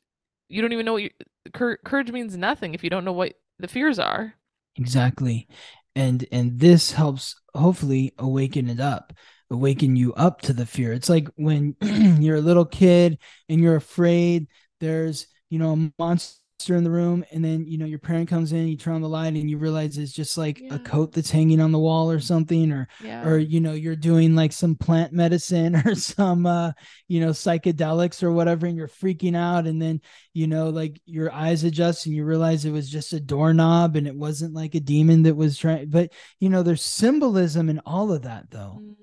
you 0.50 0.62
don't 0.62 0.74
even 0.74 0.86
know 0.86 0.94
what 0.94 1.04
you, 1.04 1.10
courage 1.54 2.12
means 2.12 2.38
nothing 2.38 2.74
if 2.74 2.84
you 2.84 2.90
don't 2.90 3.06
know 3.06 3.14
what 3.14 3.34
the 3.60 3.68
fears 3.68 4.00
are. 4.00 4.36
Exactly. 4.76 5.48
And 5.96 6.26
and 6.32 6.60
this 6.60 6.92
helps 6.92 7.36
hopefully 7.54 8.14
awaken 8.18 8.70
it 8.70 8.80
up, 8.80 9.14
awaken 9.52 9.96
you 9.96 10.14
up 10.16 10.42
to 10.42 10.54
the 10.54 10.66
fear. 10.66 10.92
It's 10.94 11.10
like 11.10 11.28
when 11.36 11.76
you're 12.22 12.38
a 12.38 12.42
little 12.42 12.66
kid 12.66 13.20
and 13.50 13.62
you're 13.62 13.76
afraid 13.76 14.48
there's, 14.80 15.28
you 15.50 15.60
know, 15.60 15.74
a 15.74 15.92
monster 16.02 16.40
in 16.78 16.84
the 16.86 16.90
room 16.90 17.26
and 17.32 17.44
then, 17.44 17.66
you 17.68 17.78
know, 17.78 17.86
your 17.86 18.00
parent 18.00 18.30
comes 18.30 18.54
in, 18.54 18.68
you 18.70 18.78
turn 18.78 18.94
on 18.96 19.02
the 19.02 19.10
light 19.10 19.34
and 19.34 19.50
you 19.50 19.58
realize 19.58 19.98
it's 19.98 20.14
just 20.14 20.38
like 20.38 20.60
Yeah. 20.62 20.76
a 20.76 20.80
coat 20.80 21.12
that's 21.12 21.30
hanging 21.30 21.60
on 21.60 21.72
the 21.74 21.80
wall 21.80 22.10
or 22.10 22.20
something 22.22 22.72
or 22.72 22.88
Yeah. 23.04 23.28
or 23.28 23.38
you 23.38 23.60
know 23.60 23.74
you're 23.74 23.96
doing 23.98 24.34
like 24.34 24.54
some 24.54 24.76
plant 24.76 25.12
medicine 25.12 25.76
or 25.86 25.94
some 25.96 26.46
uh 26.46 26.72
you 27.10 27.20
know 27.20 27.32
psychedelics 27.32 28.24
or 28.24 28.32
whatever 28.32 28.66
and 28.66 28.78
you're 28.78 28.88
freaking 28.88 29.36
out 29.36 29.68
and 29.68 29.82
then 29.82 30.00
you 30.34 30.48
know 30.48 30.70
like 30.70 31.02
your 31.06 31.32
eyes 31.34 31.64
adjust 31.66 32.06
and 32.06 32.16
you 32.16 32.24
realize 32.24 32.64
it 32.64 32.72
was 32.72 32.90
just 32.90 33.12
a 33.14 33.20
doorknob 33.20 33.96
and 33.98 34.08
it 34.08 34.16
wasn't 34.16 34.54
like 34.54 34.74
a 34.76 34.80
demon 34.80 35.24
that 35.24 35.36
was 35.36 35.58
trying 35.58 35.90
but 35.90 36.12
you 36.40 36.48
know 36.50 36.64
there's 36.64 36.82
symbolism 36.84 37.70
in 37.70 37.80
all 37.86 38.12
of 38.14 38.22
that 38.22 38.50
though 38.52 38.80
Mm. 38.82 38.96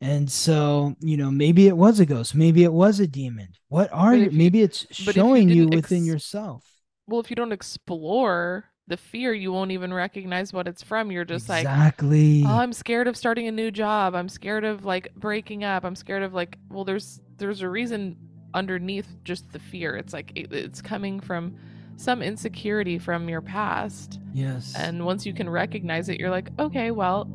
and 0.00 0.30
so 0.30 0.94
you 1.00 1.16
know 1.16 1.30
maybe 1.30 1.66
it 1.66 1.76
was 1.76 1.98
a 1.98 2.06
ghost 2.06 2.34
maybe 2.34 2.62
it 2.62 2.72
was 2.72 3.00
a 3.00 3.06
demon 3.06 3.48
what 3.68 3.90
are 3.92 4.14
you 4.14 4.24
you- 4.26 4.30
maybe 4.30 4.62
it's 4.62 4.84
if 4.90 5.06
you 5.06 5.12
showing 5.12 5.48
you 5.48 5.66
within 5.68 5.98
ex- 5.98 6.06
yourself 6.06 6.64
well, 7.10 7.20
if 7.20 7.28
you 7.28 7.36
don't 7.36 7.52
explore 7.52 8.66
the 8.86 8.96
fear, 8.96 9.32
you 9.34 9.52
won't 9.52 9.72
even 9.72 9.92
recognize 9.92 10.52
what 10.52 10.66
it's 10.66 10.82
from. 10.82 11.10
You're 11.10 11.24
just 11.24 11.48
like, 11.48 11.62
exactly 11.62 12.44
oh, 12.44 12.58
I'm 12.58 12.72
scared 12.72 13.08
of 13.08 13.16
starting 13.16 13.48
a 13.48 13.52
new 13.52 13.70
job. 13.70 14.14
I'm 14.14 14.28
scared 14.28 14.64
of 14.64 14.84
like 14.84 15.14
breaking 15.16 15.64
up. 15.64 15.84
I'm 15.84 15.96
scared 15.96 16.22
of 16.22 16.32
like, 16.34 16.58
well, 16.70 16.84
there's 16.84 17.20
there's 17.36 17.62
a 17.62 17.68
reason 17.68 18.16
underneath 18.54 19.08
just 19.24 19.50
the 19.52 19.58
fear. 19.58 19.96
It's 19.96 20.12
like 20.12 20.32
it, 20.34 20.52
it's 20.52 20.80
coming 20.80 21.20
from 21.20 21.56
some 21.96 22.22
insecurity 22.22 22.98
from 22.98 23.28
your 23.28 23.40
past. 23.42 24.20
yes 24.32 24.74
And 24.76 25.04
once 25.04 25.26
you 25.26 25.34
can 25.34 25.48
recognize 25.50 26.08
it, 26.08 26.18
you're 26.18 26.30
like, 26.30 26.48
okay, 26.58 26.90
well, 26.90 27.28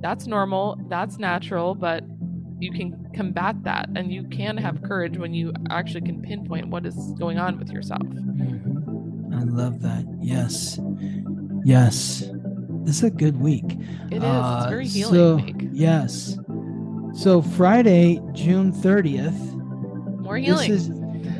that's 0.00 0.26
normal, 0.26 0.78
that's 0.88 1.18
natural, 1.18 1.74
but 1.74 2.02
you 2.60 2.72
can 2.72 3.08
combat 3.14 3.62
that 3.62 3.88
and 3.94 4.12
you 4.12 4.24
can 4.24 4.56
have 4.56 4.82
courage 4.82 5.16
when 5.16 5.32
you 5.32 5.52
actually 5.70 6.00
can 6.00 6.20
pinpoint 6.22 6.68
what 6.68 6.84
is 6.84 6.94
going 7.18 7.38
on 7.38 7.58
with 7.58 7.70
yourself. 7.70 8.02
Mhm. 8.02 8.77
I 9.34 9.42
love 9.44 9.80
that. 9.82 10.04
Yes. 10.20 10.78
Yes. 11.64 12.30
This 12.84 12.96
is 12.96 13.04
a 13.04 13.10
good 13.10 13.40
week. 13.40 13.64
It 14.10 14.18
is. 14.18 14.22
Uh, 14.22 14.60
it's 14.60 14.70
very 14.70 14.86
healing 14.86 15.14
so, 15.14 15.36
week. 15.36 15.68
Yes. 15.72 16.38
So 17.14 17.42
Friday, 17.42 18.20
June 18.32 18.72
30th. 18.72 19.38
More 20.20 20.38
healing. 20.38 20.70
This 20.70 20.88
is 20.88 20.90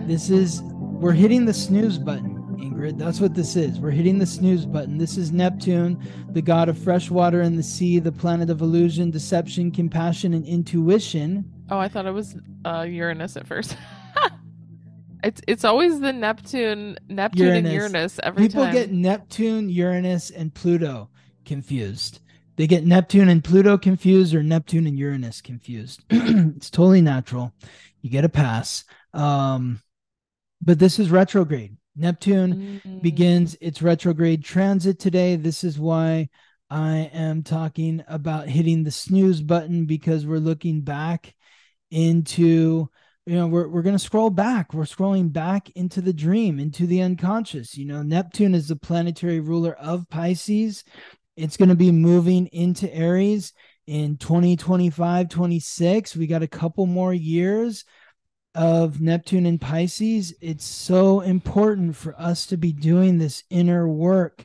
this 0.06 0.30
is 0.30 0.62
we're 0.62 1.12
hitting 1.12 1.44
the 1.44 1.54
snooze 1.54 1.98
button, 1.98 2.34
Ingrid. 2.58 2.98
That's 2.98 3.20
what 3.20 3.34
this 3.34 3.56
is. 3.56 3.78
We're 3.78 3.90
hitting 3.90 4.18
the 4.18 4.26
snooze 4.26 4.66
button. 4.66 4.98
This 4.98 5.16
is 5.16 5.32
Neptune, 5.32 6.02
the 6.30 6.42
god 6.42 6.68
of 6.68 6.78
fresh 6.78 7.10
water 7.10 7.42
and 7.42 7.58
the 7.58 7.62
sea, 7.62 7.98
the 7.98 8.12
planet 8.12 8.50
of 8.50 8.60
illusion, 8.60 9.10
deception, 9.10 9.70
compassion, 9.70 10.34
and 10.34 10.44
intuition. 10.46 11.50
oh, 11.70 11.78
I 11.78 11.88
thought 11.88 12.06
it 12.06 12.12
was 12.12 12.36
uh, 12.64 12.86
Uranus 12.88 13.36
at 13.36 13.46
first. 13.46 13.76
it's 15.24 15.40
it's 15.46 15.64
always 15.64 16.00
the 16.00 16.12
Neptune, 16.12 16.96
Neptune 17.08 17.48
and 17.54 17.66
Uranus. 17.66 17.92
Uranus 17.92 18.20
every 18.22 18.42
People 18.48 18.64
time. 18.64 18.72
get 18.74 18.92
Neptune, 18.92 19.68
Uranus, 19.68 20.30
and 20.30 20.52
Pluto 20.54 21.10
confused. 21.44 22.20
They 22.56 22.66
get 22.66 22.84
Neptune 22.84 23.28
and 23.28 23.42
Pluto 23.42 23.78
confused 23.78 24.34
or 24.34 24.42
Neptune 24.42 24.86
and 24.86 24.98
Uranus 24.98 25.40
confused. 25.40 26.02
it's 26.10 26.70
totally 26.70 27.00
natural. 27.02 27.52
You 28.02 28.10
get 28.10 28.24
a 28.24 28.28
pass. 28.28 28.84
Um, 29.14 29.80
but 30.60 30.78
this 30.78 30.98
is 30.98 31.10
retrograde. 31.10 31.76
Neptune 31.96 32.80
Mm. 32.86 33.02
begins 33.02 33.56
its 33.60 33.80
retrograde 33.82 34.44
transit 34.44 34.98
today. 34.98 35.36
This 35.36 35.64
is 35.64 35.78
why 35.78 36.28
I 36.70 37.10
am 37.12 37.42
talking 37.42 38.02
about 38.08 38.48
hitting 38.48 38.82
the 38.84 38.90
snooze 38.90 39.40
button 39.40 39.86
because 39.86 40.26
we're 40.26 40.38
looking 40.38 40.82
back 40.82 41.34
into 41.90 42.88
you 43.28 43.36
know 43.36 43.46
we're 43.46 43.68
we're 43.68 43.82
going 43.82 43.94
to 43.94 43.98
scroll 43.98 44.30
back. 44.30 44.72
We're 44.72 44.84
scrolling 44.84 45.32
back 45.32 45.70
into 45.70 46.00
the 46.00 46.12
dream, 46.12 46.58
into 46.58 46.86
the 46.86 47.02
unconscious. 47.02 47.76
You 47.76 47.86
know, 47.86 48.02
Neptune 48.02 48.54
is 48.54 48.68
the 48.68 48.76
planetary 48.76 49.40
ruler 49.40 49.74
of 49.74 50.08
Pisces. 50.08 50.84
It's 51.36 51.56
going 51.56 51.68
to 51.68 51.74
be 51.74 51.92
moving 51.92 52.46
into 52.48 52.92
Aries 52.92 53.52
in 53.86 54.16
2025, 54.16 55.28
26. 55.28 56.16
We 56.16 56.26
got 56.26 56.42
a 56.42 56.48
couple 56.48 56.86
more 56.86 57.14
years 57.14 57.84
of 58.54 59.00
Neptune 59.00 59.46
and 59.46 59.60
Pisces, 59.60 60.34
it's 60.40 60.64
so 60.64 61.20
important 61.20 61.94
for 61.94 62.20
us 62.20 62.46
to 62.46 62.56
be 62.56 62.72
doing 62.72 63.18
this 63.18 63.44
inner 63.50 63.88
work 63.88 64.44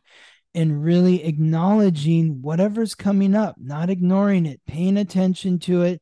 and 0.54 0.84
really 0.84 1.24
acknowledging 1.24 2.42
whatever's 2.44 2.94
coming 2.94 3.34
up, 3.34 3.56
not 3.58 3.90
ignoring 3.90 4.46
it, 4.46 4.62
paying 4.68 4.98
attention 4.98 5.58
to 5.58 5.82
it, 5.82 6.02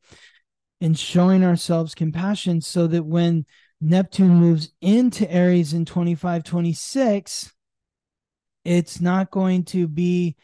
and 0.82 0.98
showing 0.98 1.44
ourselves 1.44 1.94
compassion 1.94 2.60
so 2.60 2.88
that 2.88 3.04
when 3.04 3.46
Neptune 3.80 4.34
moves 4.34 4.70
into 4.80 5.30
Aries 5.32 5.72
in 5.72 5.84
25, 5.84 6.42
26, 6.42 7.52
it's 8.64 9.00
not 9.00 9.30
going 9.30 9.64
to 9.64 9.86
be 9.86 10.36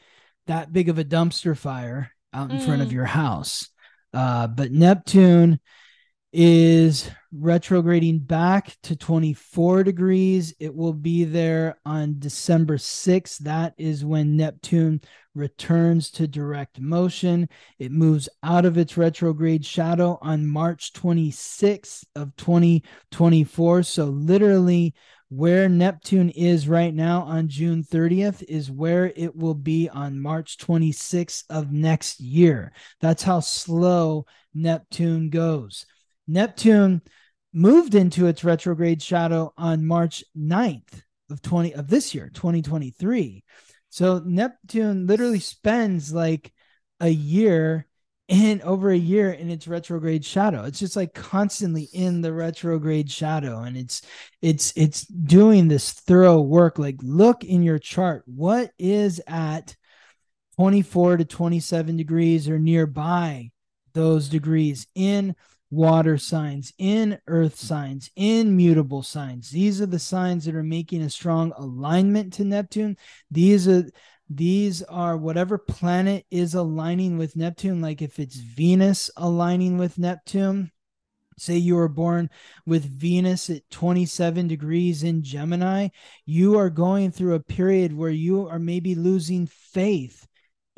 that 0.47 0.73
big 0.73 0.89
of 0.89 0.99
a 0.99 1.05
dumpster 1.05 1.57
fire 1.57 2.13
out 2.33 2.51
in 2.51 2.61
front 2.61 2.83
of 2.83 2.89
Mm. 2.89 2.93
your 2.93 3.05
house. 3.05 3.69
Uh, 4.15 4.47
but 4.47 4.73
Neptune 4.73 5.61
is 6.33 7.11
retrograding 7.33 8.19
back 8.19 8.77
to 8.83 8.95
24 8.97 9.83
degrees. 9.85 10.55
It 10.61 10.75
will 10.75 10.93
be 10.93 11.25
there 11.25 11.79
on 11.85 12.19
December 12.19 12.77
6th. 12.77 13.39
That 13.39 13.75
is 13.79 14.05
when 14.05 14.37
Neptune 14.37 15.01
returns 15.35 16.11
to 16.13 16.27
direct 16.27 16.81
motion. 16.81 17.49
It 17.79 17.93
moves 17.93 18.29
out 18.43 18.65
of 18.65 18.77
its 18.77 18.97
retrograde 18.97 19.65
shadow 19.65 20.19
on 20.21 20.47
March 20.47 20.93
26th 20.93 22.05
of 22.15 22.37
2024. 22.37 23.83
So 23.85 24.05
literally 24.07 24.95
where 25.31 25.69
Neptune 25.69 26.31
is 26.31 26.69
right 26.69 26.95
now 26.95 27.23
on 27.23 27.49
June 27.49 27.83
30th 27.83 28.43
is 28.49 28.71
where 28.71 29.13
it 29.15 29.37
will 29.37 29.55
be 29.55 29.89
on 29.89 30.21
March 30.21 30.57
26th 30.57 31.45
of 31.51 31.71
next 31.71 32.21
year. 32.21 32.73
That's 33.01 33.23
how 33.23 33.41
slow 33.41 34.25
Neptune 34.55 35.29
goes. 35.29 35.85
Neptune 36.29 37.03
moved 37.53 37.95
into 37.95 38.27
its 38.27 38.45
retrograde 38.45 39.03
shadow 39.03 39.53
on 39.57 39.87
March 39.87 40.23
9th 40.37 41.03
of 41.31 41.43
20 41.43 41.75
of 41.75 41.89
this 41.89 42.15
year, 42.15 42.31
2023. 42.33 43.43
So 43.91 44.23
Neptune 44.25 45.07
literally 45.07 45.41
spends 45.41 46.13
like 46.13 46.53
a 47.01 47.09
year 47.09 47.87
in 48.29 48.61
over 48.61 48.91
a 48.91 48.97
year 48.97 49.33
in 49.33 49.51
its 49.51 49.67
retrograde 49.67 50.25
shadow. 50.25 50.65
It's 50.65 50.79
just 50.79 50.97
like 50.97 51.15
constantly 51.15 51.89
in 51.95 52.21
the 52.21 52.33
retrograde 52.33 53.11
shadow 53.11 53.63
and 53.63 53.77
it's 53.77 54.03
it's 54.43 54.73
it's 54.77 55.07
doing 55.07 55.69
this 55.69 55.93
thorough 55.93 56.41
work 56.41 56.79
like 56.79 56.97
look 57.03 57.43
in 57.43 57.63
your 57.63 57.79
chart 57.79 58.23
what 58.27 58.71
is 58.79 59.23
at 59.27 59.75
24 60.57 61.19
to 61.19 61.25
27 61.25 61.97
degrees 61.97 62.49
or 62.51 62.59
nearby 62.59 63.51
those 63.95 64.29
degrees 64.29 64.87
in 64.95 65.35
water 65.71 66.17
signs, 66.19 66.73
in 66.79 67.19
earth 67.27 67.59
signs, 67.59 68.11
in 68.17 68.57
mutable 68.57 69.03
signs. 69.03 69.51
These 69.51 69.81
are 69.81 69.87
the 69.87 69.99
signs 69.99 70.45
that 70.45 70.55
are 70.55 70.63
making 70.63 71.03
a 71.03 71.11
strong 71.11 71.53
alignment 71.57 72.33
to 72.35 72.45
Neptune. 72.45 72.97
These 73.31 73.69
are 73.69 73.85
these 74.31 74.83
are 74.83 75.17
whatever 75.17 75.57
planet 75.57 76.27
is 76.31 76.55
aligning 76.55 77.17
with 77.17 77.35
Neptune, 77.35 77.81
like 77.81 78.03
if 78.03 78.19
it's 78.19 78.37
Venus 78.37 79.11
aligning 79.17 79.79
with 79.79 79.99
Neptune. 79.99 80.71
Say 81.39 81.57
you 81.57 81.77
were 81.77 81.89
born 81.89 82.29
with 82.67 82.85
Venus 82.85 83.49
at 83.49 83.69
27 83.71 84.49
degrees 84.49 85.03
in 85.03 85.23
Gemini, 85.23 85.89
you 86.27 86.59
are 86.59 86.69
going 86.69 87.11
through 87.11 87.35
a 87.35 87.41
period 87.41 87.97
where 87.97 88.11
you 88.11 88.47
are 88.49 88.59
maybe 88.59 88.95
losing 88.95 89.47
faith 89.47 90.28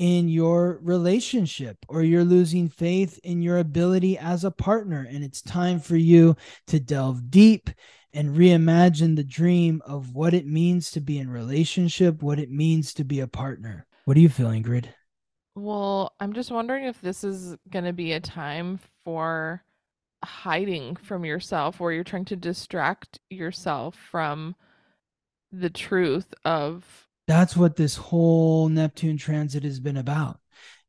in 0.00 0.30
your 0.30 0.80
relationship 0.82 1.76
or 1.86 2.02
you're 2.02 2.24
losing 2.24 2.70
faith 2.70 3.20
in 3.22 3.42
your 3.42 3.58
ability 3.58 4.16
as 4.16 4.44
a 4.44 4.50
partner. 4.50 5.06
And 5.06 5.22
it's 5.22 5.42
time 5.42 5.78
for 5.78 5.94
you 5.94 6.36
to 6.68 6.80
delve 6.80 7.30
deep 7.30 7.68
and 8.14 8.34
reimagine 8.34 9.14
the 9.14 9.22
dream 9.22 9.82
of 9.84 10.14
what 10.14 10.32
it 10.32 10.46
means 10.46 10.90
to 10.92 11.02
be 11.02 11.18
in 11.18 11.28
relationship, 11.28 12.22
what 12.22 12.38
it 12.38 12.50
means 12.50 12.94
to 12.94 13.04
be 13.04 13.20
a 13.20 13.28
partner. 13.28 13.86
What 14.06 14.16
are 14.16 14.20
you 14.20 14.30
feeling, 14.30 14.62
Grid? 14.62 14.88
Well, 15.54 16.14
I'm 16.18 16.32
just 16.32 16.50
wondering 16.50 16.86
if 16.86 16.98
this 17.02 17.22
is 17.22 17.54
going 17.68 17.84
to 17.84 17.92
be 17.92 18.12
a 18.12 18.20
time 18.20 18.80
for 19.04 19.62
hiding 20.24 20.96
from 20.96 21.26
yourself, 21.26 21.78
where 21.78 21.92
you're 21.92 22.04
trying 22.04 22.24
to 22.24 22.36
distract 22.36 23.20
yourself 23.28 23.96
from 24.10 24.56
the 25.52 25.70
truth 25.70 26.32
of. 26.46 27.06
That's 27.30 27.56
what 27.56 27.76
this 27.76 27.94
whole 27.94 28.68
Neptune 28.68 29.16
transit 29.16 29.62
has 29.62 29.78
been 29.78 29.96
about. 29.96 30.40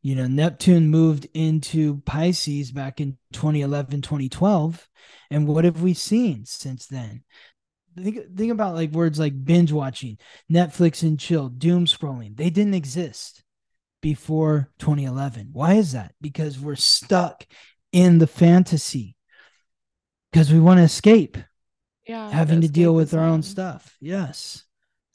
You 0.02 0.16
know, 0.16 0.26
Neptune 0.26 0.90
moved 0.90 1.28
into 1.36 2.02
Pisces 2.02 2.72
back 2.72 3.00
in 3.00 3.20
2011, 3.34 4.02
2012. 4.02 4.88
And 5.30 5.48
what 5.48 5.66
have 5.66 5.84
we 5.84 5.94
seen 5.94 6.48
since 6.48 6.88
then? 6.88 7.24
Think, 7.96 8.36
think 8.36 8.52
about 8.52 8.74
like 8.74 8.90
words 8.90 9.20
like 9.20 9.46
binge 9.46 9.72
watching, 9.72 10.18
Netflix 10.52 11.04
and 11.04 11.20
chill, 11.20 11.48
doom 11.48 11.86
scrolling. 11.86 12.36
They 12.36 12.50
didn't 12.50 12.74
exist 12.74 13.44
before 14.02 14.72
2011. 14.80 15.50
Why 15.54 15.76
is 15.76 15.92
that? 15.92 16.16
Because 16.22 16.60
we're 16.60 16.74
stuck 16.74 17.46
in 17.92 18.18
the 18.18 18.26
fantasy 18.26 19.16
because 20.32 20.52
we 20.52 20.60
want 20.60 20.80
to 20.80 20.86
escape 20.86 21.38
Yeah. 22.08 22.32
having 22.32 22.62
to 22.62 22.68
deal 22.68 22.96
with 22.96 23.14
our 23.14 23.26
own 23.26 23.44
stuff. 23.44 23.96
Yes. 24.02 24.64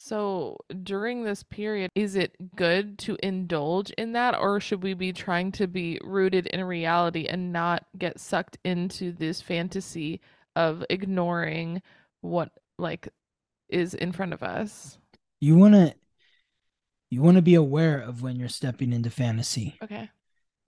So 0.06 0.58
during 0.84 1.24
this 1.24 1.42
period, 1.42 1.90
is 1.96 2.14
it 2.14 2.36
good 2.54 2.96
to 3.00 3.16
indulge 3.24 3.90
in 3.98 4.12
that, 4.12 4.38
or 4.38 4.60
should 4.60 4.84
we 4.84 4.94
be 4.94 5.12
trying 5.12 5.50
to 5.52 5.66
be 5.66 5.98
rooted 6.04 6.46
in 6.46 6.62
reality 6.62 7.26
and 7.26 7.52
not 7.52 7.86
get 7.98 8.20
sucked 8.20 8.56
into 8.64 9.10
this 9.10 9.42
fantasy 9.42 10.20
of 10.54 10.84
ignoring 10.90 11.82
what 12.20 12.52
like 12.78 13.08
is 13.68 13.94
in 13.94 14.12
front 14.12 14.32
of 14.32 14.44
us? 14.44 14.96
You 15.40 15.56
want 15.56 15.74
to 15.74 15.92
you 17.10 17.20
want 17.20 17.34
to 17.34 17.42
be 17.42 17.56
aware 17.56 17.98
of 17.98 18.22
when 18.22 18.36
you're 18.36 18.48
stepping 18.48 18.92
into 18.92 19.10
fantasy. 19.10 19.76
Okay. 19.82 20.08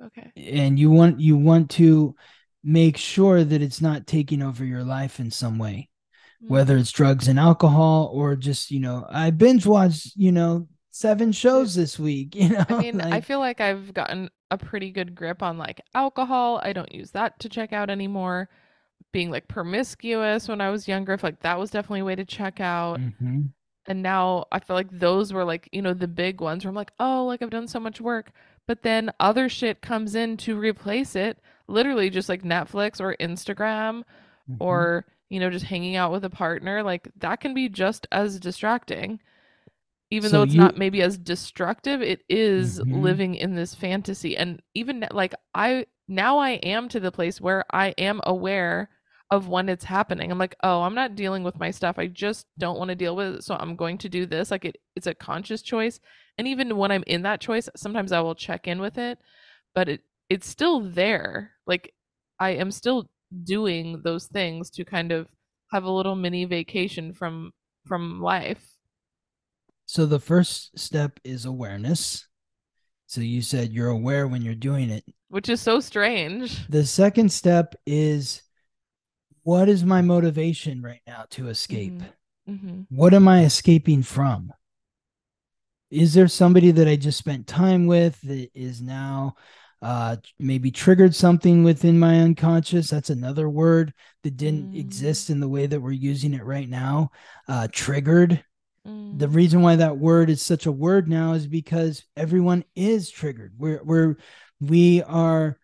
Okay. 0.04 0.32
And 0.36 0.80
you 0.80 0.90
want 0.90 1.20
you 1.20 1.36
want 1.36 1.70
to 1.70 2.16
make 2.64 2.96
sure 2.96 3.44
that 3.44 3.62
it's 3.62 3.80
not 3.80 4.08
taking 4.08 4.42
over 4.42 4.64
your 4.64 4.82
life 4.82 5.20
in 5.20 5.30
some 5.30 5.58
way. 5.58 5.90
Whether 6.40 6.76
it's 6.76 6.92
drugs 6.92 7.26
and 7.28 7.38
alcohol 7.38 8.10
or 8.12 8.36
just 8.36 8.70
you 8.70 8.78
know 8.80 9.04
i 9.10 9.30
binge 9.30 9.66
watched 9.66 10.12
you 10.16 10.30
know 10.30 10.68
seven 10.90 11.32
shows 11.32 11.74
this 11.74 11.98
week 11.98 12.34
you 12.36 12.48
know 12.50 12.64
I 12.68 12.80
mean, 12.80 13.00
I 13.00 13.20
feel 13.20 13.38
like 13.40 13.60
I've 13.60 13.92
gotten 13.92 14.30
a 14.50 14.56
pretty 14.58 14.90
good 14.90 15.14
grip 15.14 15.42
on 15.42 15.58
like 15.58 15.80
alcohol. 15.94 16.60
I 16.62 16.72
don't 16.72 16.92
use 16.94 17.10
that 17.10 17.38
to 17.40 17.48
check 17.48 17.72
out 17.72 17.90
anymore. 17.90 18.48
Being 19.12 19.30
like 19.30 19.46
promiscuous 19.48 20.48
when 20.48 20.60
I 20.60 20.70
was 20.70 20.88
younger, 20.88 21.12
I 21.12 21.16
feel 21.18 21.28
like 21.28 21.40
that 21.40 21.58
was 21.58 21.70
definitely 21.70 22.00
a 22.00 22.04
way 22.04 22.14
to 22.16 22.24
check 22.24 22.60
out. 22.60 22.98
Mhm. 23.00 23.50
And 23.86 24.02
now 24.02 24.46
I 24.52 24.58
feel 24.60 24.74
like 24.76 24.90
those 24.90 25.32
were 25.32 25.44
like, 25.44 25.68
you 25.72 25.82
know, 25.82 25.92
the 25.94 26.08
big 26.08 26.40
ones 26.40 26.64
where 26.64 26.70
I'm 26.70 26.74
like, 26.74 26.92
oh, 27.00 27.24
like 27.26 27.42
I've 27.42 27.50
done 27.50 27.68
so 27.68 27.80
much 27.80 28.00
work. 28.00 28.32
But 28.66 28.82
then 28.82 29.10
other 29.20 29.48
shit 29.48 29.80
comes 29.82 30.14
in 30.14 30.36
to 30.38 30.58
replace 30.58 31.14
it. 31.16 31.38
Literally 31.68 32.10
just 32.10 32.28
like 32.28 32.42
Netflix 32.42 33.00
or 33.00 33.16
Instagram 33.20 34.02
Mhm. 34.50 34.56
or, 34.60 35.04
you 35.30 35.40
know, 35.40 35.50
just 35.50 35.66
hanging 35.66 35.96
out 35.96 36.12
with 36.12 36.24
a 36.24 36.30
partner. 36.30 36.82
Like 36.82 37.08
that 37.16 37.40
can 37.40 37.54
be 37.54 37.68
just 37.68 38.06
as 38.12 38.40
distracting. 38.40 39.20
Even 40.10 40.30
So 40.30 40.38
though 40.38 40.42
it's 40.42 40.54
you- 40.54 40.58
not 40.58 40.76
maybe 40.78 41.02
as 41.02 41.18
destructive, 41.18 42.00
it 42.02 42.24
is 42.28 42.80
Mhm. 42.80 42.92
living 43.02 43.34
in 43.34 43.54
this 43.54 43.74
fantasy. 43.74 44.36
And 44.36 44.62
even 44.74 45.06
like 45.12 45.34
I 45.54 45.86
now 46.08 46.38
I 46.38 46.52
am 46.52 46.88
to 46.90 47.00
the 47.00 47.12
place 47.12 47.40
where 47.40 47.64
I 47.72 47.88
am 47.98 48.20
aware 48.24 48.90
of 49.30 49.48
when 49.48 49.68
it's 49.68 49.84
happening. 49.84 50.30
I'm 50.30 50.38
like, 50.38 50.56
oh, 50.62 50.80
I'm 50.82 50.94
not 50.94 51.14
dealing 51.14 51.44
with 51.44 51.58
my 51.58 51.70
stuff. 51.70 51.98
I 51.98 52.06
just 52.06 52.46
don't 52.58 52.78
want 52.78 52.88
to 52.88 52.94
deal 52.94 53.14
with 53.14 53.34
it. 53.36 53.44
So 53.44 53.54
I'm 53.60 53.76
going 53.76 53.98
to 53.98 54.08
do 54.08 54.24
this. 54.24 54.50
Like 54.50 54.64
it 54.64 54.78
it's 54.96 55.06
a 55.06 55.14
conscious 55.14 55.60
choice. 55.62 56.00
And 56.38 56.48
even 56.48 56.76
when 56.78 56.90
I'm 56.90 57.04
in 57.06 57.22
that 57.22 57.40
choice, 57.42 57.68
sometimes 57.76 58.12
I 58.12 58.20
will 58.20 58.34
check 58.34 58.66
in 58.66 58.80
with 58.80 58.96
it, 58.96 59.18
but 59.74 59.88
it 59.90 60.02
it's 60.30 60.48
still 60.48 60.80
there. 60.80 61.52
Like 61.66 61.94
I 62.40 62.50
am 62.50 62.70
still 62.70 63.10
doing 63.44 64.00
those 64.04 64.26
things 64.26 64.70
to 64.70 64.84
kind 64.84 65.12
of 65.12 65.28
have 65.70 65.84
a 65.84 65.90
little 65.90 66.14
mini 66.14 66.44
vacation 66.44 67.12
from 67.12 67.52
from 67.86 68.20
life. 68.20 68.62
so 69.86 70.04
the 70.06 70.20
first 70.20 70.78
step 70.78 71.18
is 71.24 71.44
awareness. 71.44 72.26
So 73.06 73.22
you 73.22 73.40
said 73.40 73.72
you're 73.72 73.88
aware 73.88 74.28
when 74.28 74.42
you're 74.42 74.54
doing 74.54 74.90
it. 74.90 75.04
Which 75.28 75.48
is 75.48 75.60
so 75.60 75.80
strange. 75.80 76.66
the 76.68 76.84
second 76.84 77.32
step 77.32 77.74
is 77.86 78.42
what 79.42 79.68
is 79.70 79.82
my 79.84 80.02
motivation 80.02 80.82
right 80.82 81.00
now 81.06 81.24
to 81.30 81.48
escape? 81.48 82.02
Hmm 82.02 82.82
what 82.88 83.12
am 83.12 83.28
i 83.28 83.44
escaping 83.44 84.02
from? 84.02 84.52
Is 85.90 86.14
there 86.14 86.28
somebody 86.28 86.70
that 86.70 86.88
i 86.88 86.96
just 86.96 87.18
spent 87.18 87.46
time 87.46 87.86
with 87.86 88.20
that 88.22 88.50
is 88.54 88.80
now 88.80 89.36
uh 89.82 90.16
maybe 90.38 90.70
triggered 90.70 91.14
something 91.14 91.62
within 91.62 91.98
my 91.98 92.20
unconscious 92.20 92.90
that's 92.90 93.10
another 93.10 93.48
word 93.48 93.92
that 94.24 94.36
didn't 94.36 94.72
Mm. 94.72 94.78
exist 94.80 95.30
in 95.30 95.38
the 95.40 95.48
way 95.48 95.66
that 95.66 95.80
we're 95.80 95.92
using 95.92 96.34
it 96.34 96.44
right 96.44 96.68
now 96.68 97.10
uh 97.48 97.68
triggered 97.70 98.42
Mm. 98.86 99.18
the 99.18 99.28
reason 99.28 99.60
why 99.62 99.76
that 99.76 99.98
word 99.98 100.30
is 100.30 100.40
such 100.42 100.66
a 100.66 100.72
word 100.72 101.08
now 101.08 101.34
is 101.34 101.46
because 101.46 102.04
everyone 102.16 102.64
is 102.74 103.10
triggered 103.10 103.52
we're 103.58 103.82
we're 103.84 104.16
we 104.60 105.02
are 105.02 105.58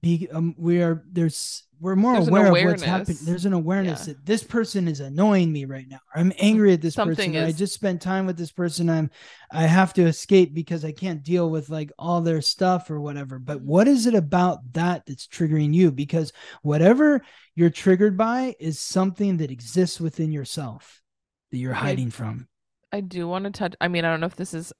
be 0.00 0.28
um, 0.32 0.54
we 0.58 0.80
are 0.82 1.04
there's 1.10 1.64
we're 1.80 1.96
more 1.96 2.14
There's 2.14 2.28
aware 2.28 2.46
of 2.46 2.64
what's 2.64 2.82
happening 2.82 3.18
there's 3.22 3.44
an 3.44 3.52
awareness 3.52 4.06
Yeah. 4.06 4.14
that 4.14 4.26
this 4.26 4.42
person 4.42 4.88
is 4.88 5.00
annoying 5.00 5.52
me 5.52 5.64
right 5.64 5.86
now 5.88 6.00
i'm 6.14 6.32
angry 6.38 6.72
at 6.72 6.80
this 6.80 6.94
Something 6.94 7.32
person 7.32 7.36
or 7.36 7.46
i 7.46 7.52
just 7.52 7.74
spent 7.74 8.02
time 8.02 8.26
with 8.26 8.36
this 8.36 8.50
person 8.52 8.88
i'm 8.90 9.10
i 9.52 9.62
have 9.62 9.92
to 9.94 10.02
escape 10.02 10.54
because 10.54 10.84
i 10.84 10.92
can't 10.92 11.22
deal 11.22 11.50
with 11.50 11.68
like 11.70 11.90
all 11.98 12.20
their 12.20 12.40
stuff 12.42 12.90
or 12.90 13.00
whatever 13.00 13.38
but 13.38 13.58
Mhm. 13.58 13.64
what 13.64 13.88
is 13.88 14.06
it 14.06 14.14
about 14.14 14.58
that 14.72 15.04
that's 15.06 15.26
triggering 15.26 15.72
you 15.74 15.90
because 15.90 16.32
whatever 16.62 17.22
you're 17.54 17.70
triggered 17.70 18.16
by 18.16 18.54
is 18.58 18.78
something 18.78 19.36
that 19.38 19.50
exists 19.50 20.00
within 20.00 20.32
yourself 20.32 21.02
that 21.50 21.58
you're 21.58 21.72
hiding 21.74 22.10
from 22.10 22.48
I 22.90 23.02
do 23.02 23.28
want 23.28 23.44
to 23.44 23.50
touch. 23.50 23.74
I 23.82 23.88
mean, 23.88 24.06
I 24.06 24.10
don't 24.10 24.20
know 24.20 24.26
if 24.26 24.36
this 24.36 24.54
is 24.54 24.72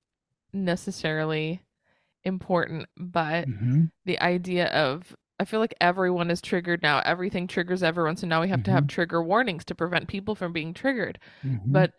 necessarily 0.55 1.61
important, 2.25 2.87
but 2.97 3.47
Mhm. 3.49 3.91
the 4.07 4.19
idea 4.21 4.69
of 4.69 5.15
I 5.41 5.45
feel 5.45 5.61
like 5.61 5.75
everyone 5.81 6.31
is 6.31 6.41
triggered 6.43 6.83
now. 6.83 7.01
Everything 7.05 7.47
triggers 7.47 7.83
everyone, 7.83 8.17
so 8.17 8.27
now 8.27 8.41
we 8.41 8.49
have 8.49 8.63
to 8.65 8.71
have 8.73 8.87
trigger 8.89 9.23
warnings 9.23 9.65
to 9.67 9.75
prevent 9.75 10.09
people 10.09 10.35
from 10.35 10.53
being 10.53 10.75
triggered. 10.75 11.19
Mhm. 11.45 11.61
But 11.67 11.95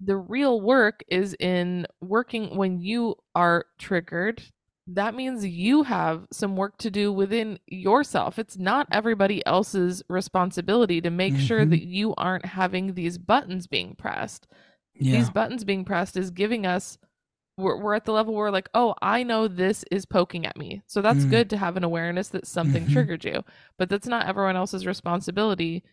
the 0.00 0.16
real 0.16 0.60
work 0.60 1.02
is 1.08 1.36
in 1.40 1.86
working 2.00 2.56
when 2.56 2.80
you 2.80 3.16
are 3.34 3.66
triggered. 3.78 4.42
That 4.86 5.14
means 5.14 5.46
you 5.46 5.82
have 5.84 6.26
some 6.32 6.56
work 6.56 6.76
to 6.78 6.90
do 6.90 7.12
within 7.12 7.58
yourself. 7.66 8.38
It's 8.38 8.58
not 8.58 8.88
everybody 8.92 9.44
else's 9.46 10.02
responsibility 10.08 11.00
to 11.00 11.10
make 11.10 11.36
sure 11.36 11.64
Mhm. 11.64 11.70
that 11.70 11.84
you 11.86 12.14
aren't 12.16 12.44
having 12.46 12.94
these 12.94 13.18
buttons 13.18 13.66
being 13.66 13.94
pressed 13.94 14.46
yeah 14.94 15.16
these 15.16 15.30
buttons 15.30 15.64
being 15.64 15.84
pressed 15.84 16.16
is 16.16 16.30
giving 16.30 16.66
us 16.66 16.98
we're, 17.56 17.76
we're 17.80 17.94
at 17.94 18.04
the 18.04 18.12
level 18.12 18.34
where 18.34 18.50
like 18.50 18.68
oh 18.74 18.94
i 19.02 19.22
know 19.22 19.46
this 19.48 19.84
is 19.90 20.04
poking 20.06 20.44
at 20.46 20.56
me 20.56 20.82
so 20.86 21.00
that's 21.00 21.24
Mm. 21.24 21.30
good 21.30 21.50
to 21.50 21.56
have 21.56 21.76
an 21.76 21.84
awareness 21.84 22.28
that 22.28 22.46
something 22.46 22.86
Mhm. 22.86 22.92
triggered 22.92 23.24
you 23.24 23.42
but 23.78 23.88
that's 23.88 24.06
not 24.06 24.26
everyone 24.26 24.56
else's 24.56 24.86
responsibility 24.86 25.84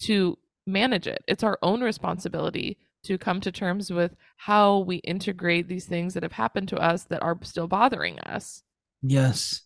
to 0.00 0.38
manage 0.66 1.06
it 1.06 1.22
it's 1.28 1.44
our 1.44 1.58
own 1.62 1.82
responsibility 1.82 2.78
to 3.02 3.18
come 3.18 3.40
to 3.42 3.52
terms 3.52 3.90
with 3.90 4.16
how 4.38 4.78
we 4.78 4.96
integrate 4.96 5.68
these 5.68 5.84
things 5.84 6.14
that 6.14 6.22
have 6.22 6.32
happened 6.32 6.68
to 6.68 6.76
us 6.78 7.04
that 7.04 7.22
are 7.22 7.38
still 7.42 7.68
bothering 7.68 8.18
us 8.20 8.62
Yes. 9.02 9.60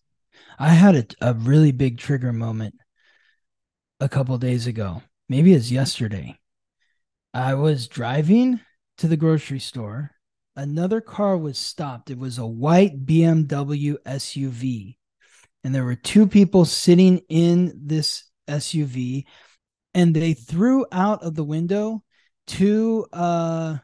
I 0.57 0.69
had 0.69 0.95
a, 1.21 1.29
a 1.29 1.33
really 1.33 1.71
big 1.71 1.97
trigger 1.97 2.33
moment 2.33 2.75
a 4.01 4.09
couple 4.09 4.37
days 4.37 4.67
ago. 4.67 5.01
Maybe 5.29 5.53
it's 5.53 5.71
yesterday. 5.71 6.37
I 7.33 7.53
was 7.53 7.87
driving 7.87 8.59
to 8.97 9.07
the 9.07 9.15
grocery 9.17 9.59
store. 9.59 10.11
Another 10.55 11.01
car 11.01 11.37
was 11.37 11.57
stopped. 11.57 12.09
It 12.09 12.17
was 12.17 12.37
a 12.37 12.45
white 12.45 13.05
BMW 13.05 13.95
SUV. 14.05 14.97
And 15.63 15.73
there 15.75 15.85
were 15.85 15.95
two 15.95 16.27
people 16.27 16.65
sitting 16.65 17.21
in 17.29 17.73
this 17.85 18.23
SUV. 18.47 19.25
And 19.93 20.15
they 20.15 20.33
threw 20.33 20.85
out 20.91 21.23
of 21.23 21.35
the 21.35 21.43
window 21.43 22.03
two 22.47 23.05
uh 23.13 23.77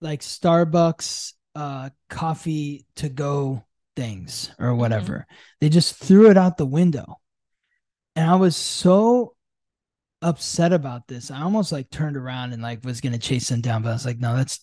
like 0.00 0.20
Starbucks 0.20 1.32
uh 1.56 1.90
coffee 2.08 2.86
to 2.96 3.08
go 3.08 3.64
things 3.96 4.50
or 4.58 4.74
whatever. 4.74 5.26
They 5.60 5.68
just 5.68 5.96
threw 5.96 6.30
it 6.30 6.36
out 6.36 6.56
the 6.56 6.66
window. 6.66 7.20
And 8.16 8.30
I 8.30 8.36
was 8.36 8.56
so 8.56 9.34
upset 10.22 10.72
about 10.72 11.08
this. 11.08 11.30
I 11.30 11.42
almost 11.42 11.72
like 11.72 11.90
turned 11.90 12.16
around 12.16 12.52
and 12.52 12.62
like 12.62 12.84
was 12.84 13.00
going 13.00 13.12
to 13.12 13.18
chase 13.18 13.48
them 13.48 13.60
down, 13.60 13.82
but 13.82 13.90
I 13.90 13.92
was 13.92 14.06
like, 14.06 14.18
no, 14.18 14.36
that's 14.36 14.60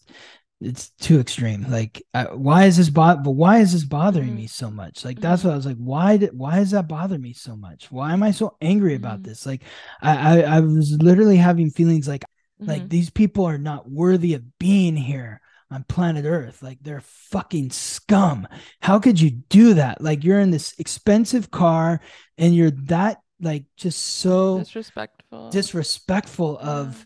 it's 0.60 0.90
too 0.92 1.20
extreme. 1.20 1.66
Like, 1.70 2.02
I, 2.14 2.24
why 2.34 2.66
is 2.66 2.78
this 2.78 2.90
bo- 2.90 3.18
but 3.24 3.32
why 3.32 3.60
is 3.60 3.74
this 3.74 3.84
bothering 3.84 4.30
Mhm. 4.32 4.36
me 4.36 4.48
so 4.48 4.72
much? 4.72 5.06
Like, 5.06 5.20
that's 5.20 5.44
what 5.44 5.54
I 5.54 5.56
was 5.56 5.66
like, 5.68 5.78
why 5.78 6.18
did 6.18 6.38
why 6.38 6.58
does 6.58 6.72
that 6.72 6.88
bother 6.88 7.18
me 7.20 7.34
so 7.34 7.56
much? 7.56 7.92
Why 7.92 8.14
am 8.14 8.24
I 8.24 8.32
so 8.32 8.56
angry 8.62 8.96
about 8.96 9.22
Mhm. 9.22 9.26
this? 9.26 9.46
Like, 9.46 9.64
I, 10.02 10.40
I 10.42 10.58
I 10.58 10.60
was 10.62 10.92
literally 11.00 11.38
having 11.38 11.70
feelings 11.70 12.08
like 12.08 12.26
like 12.60 12.84
Mhm. 12.84 12.90
these 12.90 13.10
people 13.12 13.46
are 13.46 13.60
not 13.60 13.90
worthy 13.92 14.34
of 14.34 14.58
being 14.58 14.96
here 14.96 15.42
on 15.70 15.84
planet 15.84 16.26
Earth. 16.26 16.64
Like 16.64 16.80
they're 16.82 17.02
fucking 17.02 17.70
scum. 17.72 18.48
How 18.82 18.98
could 19.00 19.20
you 19.22 19.30
do 19.30 19.76
that? 19.76 20.02
Like 20.02 20.24
you're 20.24 20.40
in 20.40 20.50
this 20.50 20.74
expensive 20.80 21.52
car 21.52 22.00
and 22.38 22.56
you're 22.56 22.72
that 22.88 23.22
like 23.40 23.66
just 23.76 24.00
so 24.04 24.58
Disrespectful. 24.60 25.50
disrespectful 25.52 26.58
of 26.58 27.06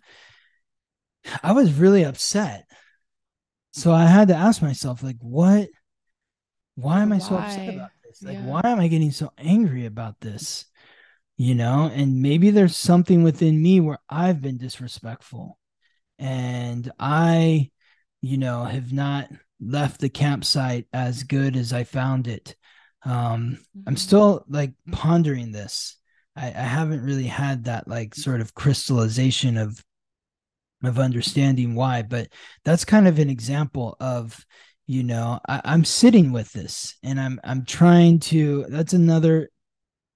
I 1.43 1.51
was 1.51 1.73
really 1.73 2.03
upset. 2.03 2.65
So 3.73 3.91
I 3.93 4.06
had 4.06 4.27
to 4.30 4.35
ask 4.35 4.61
myself, 4.61 5.03
like, 5.03 5.18
what 5.22 5.69
why 6.76 7.02
am 7.02 7.11
I 7.11 7.19
so 7.19 7.38
upset 7.38 7.68
about 7.68 7.91
this? 8.03 8.23
Like, 8.26 8.38
Yeah. 8.38 8.45
why 8.45 8.61
am 8.65 8.80
I 8.80 8.88
getting 8.88 9.11
so 9.11 9.31
angry 9.38 9.85
about 9.85 10.19
this? 10.22 10.65
You 11.38 11.56
know, 11.56 11.91
and 11.93 12.22
maybe 12.22 12.52
there's 12.52 12.77
something 12.77 13.23
within 13.23 13.61
me 13.61 13.80
where 13.80 13.99
I've 14.10 14.41
been 14.41 14.57
disrespectful 14.57 15.57
and 16.19 16.91
I, 16.99 17.72
you 18.22 18.38
know, 18.38 18.65
have 18.65 18.93
not 18.93 19.30
left 19.61 20.02
the 20.02 20.10
campsite 20.10 20.88
as 20.93 21.23
good 21.23 21.56
as 21.57 21.73
I 21.73 21.84
found 21.85 22.27
it. 22.27 22.56
Um, 23.03 23.60
I'm 23.88 23.95
Mhm. 23.95 23.99
still 23.99 24.45
like 24.49 24.73
pondering 24.91 25.52
this. 25.52 25.98
I, 26.35 26.48
I 26.48 26.52
haven't 26.52 27.02
really 27.03 27.27
had 27.27 27.65
that 27.65 27.88
like 27.88 28.15
sort 28.15 28.41
of 28.41 28.53
crystallization 28.56 29.57
of 29.57 29.84
of 30.83 30.99
understanding 30.99 31.75
why, 31.75 32.01
but 32.03 32.27
that's 32.65 32.85
kind 32.85 33.07
of 33.07 33.19
an 33.19 33.29
example 33.29 33.95
of, 33.99 34.45
you 34.87 35.03
know, 35.03 35.39
I, 35.47 35.61
I'm 35.65 35.85
sitting 35.85 36.31
with 36.31 36.51
this 36.53 36.95
and 37.03 37.19
I'm 37.19 37.39
I'm 37.43 37.65
trying 37.65 38.19
to 38.21 38.65
that's 38.69 38.93
another 38.93 39.49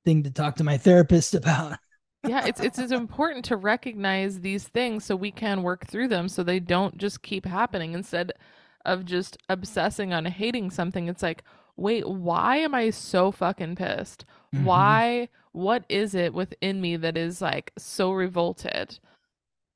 thing 0.05 0.23
to 0.23 0.31
talk 0.31 0.57
to 0.57 0.63
my 0.65 0.77
therapist 0.77 1.35
about. 1.35 1.77
yeah, 2.23 2.41
it's 2.45 2.59
it's 2.59 2.79
it's 2.79 2.91
important 2.91 3.45
to 3.45 3.55
recognize 3.57 4.41
these 4.41 4.67
things 4.67 5.05
so 5.05 5.15
we 5.15 5.31
can 5.31 5.61
work 5.63 5.85
through 5.87 6.07
them 6.07 6.27
so 6.27 6.43
they 6.43 6.59
don't 6.59 6.97
just 6.97 7.21
keep 7.21 7.45
happening 7.45 7.93
instead 7.93 8.31
of 8.85 9.05
just 9.05 9.37
obsessing 9.49 10.13
on 10.13 10.25
hating 10.25 10.71
something. 10.71 11.07
It's 11.07 11.23
like, 11.23 11.43
wait, 11.75 12.07
why 12.07 12.57
am 12.57 12.73
I 12.75 12.89
so 12.91 13.31
fucking 13.31 13.75
pissed? 13.75 14.25
Mhm. 14.53 14.63
Why 14.65 15.29
what 15.51 15.85
is 15.89 16.15
it 16.15 16.33
within 16.33 16.81
me 16.81 16.97
that 16.97 17.17
is 17.17 17.41
like 17.41 17.71
so 17.77 18.11
revolted? 18.11 18.99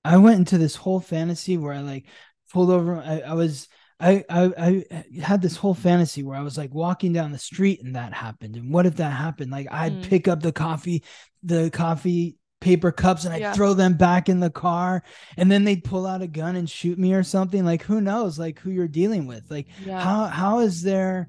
I 0.03 0.17
went 0.17 0.39
into 0.39 0.57
this 0.57 0.75
whole 0.75 0.99
fantasy 0.99 1.57
where 1.57 1.73
I 1.73 1.79
like 1.81 2.05
pulled 2.51 2.69
over. 2.71 2.97
I, 2.97 3.19
I 3.21 3.33
was 3.33 3.67
I, 3.99 4.23
I 4.29 4.51
I 4.57 5.03
had 5.21 5.41
this 5.41 5.57
whole 5.57 5.73
fantasy 5.73 6.23
where 6.23 6.37
I 6.37 6.41
was 6.41 6.57
like 6.57 6.73
walking 6.73 7.11
down 7.13 7.31
the 7.31 7.37
street 7.37 7.81
and 7.83 7.95
that 7.95 8.13
happened. 8.13 8.55
And 8.55 8.71
what 8.73 8.85
if 8.85 8.95
that 8.97 9.11
happened? 9.11 9.51
Like 9.51 9.67
I'd 9.71 10.01
Mm. 10.01 10.01
pick 10.01 10.27
up 10.27 10.41
the 10.41 10.51
coffee, 10.53 11.03
the 11.43 11.69
coffee 11.69 12.37
paper 12.61 12.91
cups 12.91 13.25
and 13.25 13.33
I'd 13.33 13.41
Yeah. 13.41 13.53
throw 13.53 13.73
them 13.73 13.93
back 13.95 14.29
in 14.29 14.39
the 14.39 14.49
car 14.49 15.03
and 15.37 15.51
then 15.51 15.63
they'd 15.63 15.83
pull 15.83 16.05
out 16.05 16.21
a 16.21 16.27
gun 16.27 16.55
and 16.55 16.69
shoot 16.69 16.97
me 16.97 17.13
or 17.13 17.23
something. 17.23 17.63
Like 17.65 17.83
who 17.83 18.01
knows 18.01 18.39
like 18.39 18.59
who 18.59 18.71
you're 18.71 18.87
dealing 18.87 19.27
with. 19.27 19.49
Like 19.49 19.67
Yeah. 19.85 19.99
how 20.01 20.25
how 20.27 20.59
is 20.59 20.81
there 20.81 21.27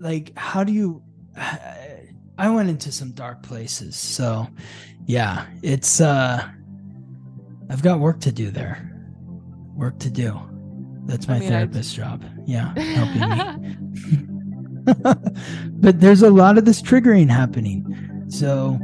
like 0.00 0.32
how 0.36 0.64
do 0.64 0.72
you 0.72 1.02
I 2.38 2.48
went 2.50 2.70
into 2.70 2.92
some 2.92 3.12
dark 3.12 3.42
places. 3.42 3.96
So 3.96 4.48
yeah, 5.06 5.46
it's 5.62 6.00
uh 6.00 6.48
I've 7.70 7.82
got 7.82 8.00
work 8.00 8.20
to 8.20 8.32
do 8.32 8.50
there. 8.50 8.90
Work 9.74 9.98
to 10.00 10.10
do. 10.10 10.38
That's 11.04 11.28
I 11.28 11.34
my 11.34 11.38
mean, 11.40 11.48
I- 11.48 11.52
therapist's 11.52 11.92
job. 11.94 12.24
Yeah, 12.46 12.72
helping 12.78 13.28
me. 13.30 14.24
but 15.74 16.00
there's 16.00 16.22
a 16.22 16.30
lot 16.30 16.56
of 16.56 16.64
this 16.64 16.80
triggering 16.80 17.28
happening. 17.28 17.84
So 18.28 18.78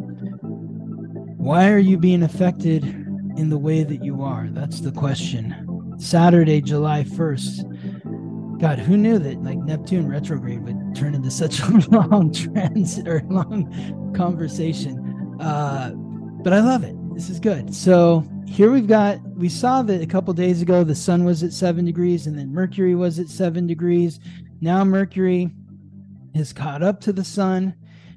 why 1.39 1.71
are 1.71 1.79
you 1.79 1.97
being 1.97 2.23
affected 2.23 2.85
in 2.85 3.49
the 3.51 3.59
way 3.59 3.85
that 3.85 4.05
you 4.05 4.23
are? 4.23 4.49
That's 4.51 4.81
the 4.81 4.93
question. 4.93 5.95
Saturday, 5.99 6.61
July 6.61 7.05
1st. 7.05 8.61
God, 8.61 8.79
who 8.79 8.97
knew 8.97 9.19
that 9.19 9.43
like 9.43 9.59
Neptune 9.59 10.07
retrograde 10.09 10.63
would 10.63 10.95
turn 10.95 11.15
into 11.15 11.31
such 11.31 11.61
a 11.61 11.67
long 11.91 12.33
transit 12.33 13.09
or 13.09 13.23
long 13.29 14.13
conversation? 14.15 14.99
Uh, 15.41 15.93
but 16.43 16.53
I 16.53 16.61
love 16.61 16.85
it. 16.85 16.95
This 17.15 17.31
is 17.31 17.41
good. 17.41 17.75
So 17.75 18.25
here 18.47 18.71
we've 18.71 18.87
got, 18.87 19.21
we 19.31 19.49
saw 19.49 19.83
that 19.83 20.03
a 20.03 20.07
couple 20.07 20.33
days 20.35 20.63
ago 20.63 20.85
the 20.85 20.95
sun 20.95 21.25
was 21.25 21.43
at 21.43 21.53
seven 21.53 21.85
degrees 21.85 22.27
and 22.27 22.39
then 22.39 22.53
Mercury 22.53 22.95
was 22.95 23.19
at 23.19 23.29
seven 23.29 23.67
degrees. 23.67 24.21
Now 24.61 24.85
Mercury 24.85 25.51
is 26.35 26.53
caught 26.53 26.83
up 26.83 27.01
to 27.03 27.13
the 27.13 27.25
sun. 27.25 27.75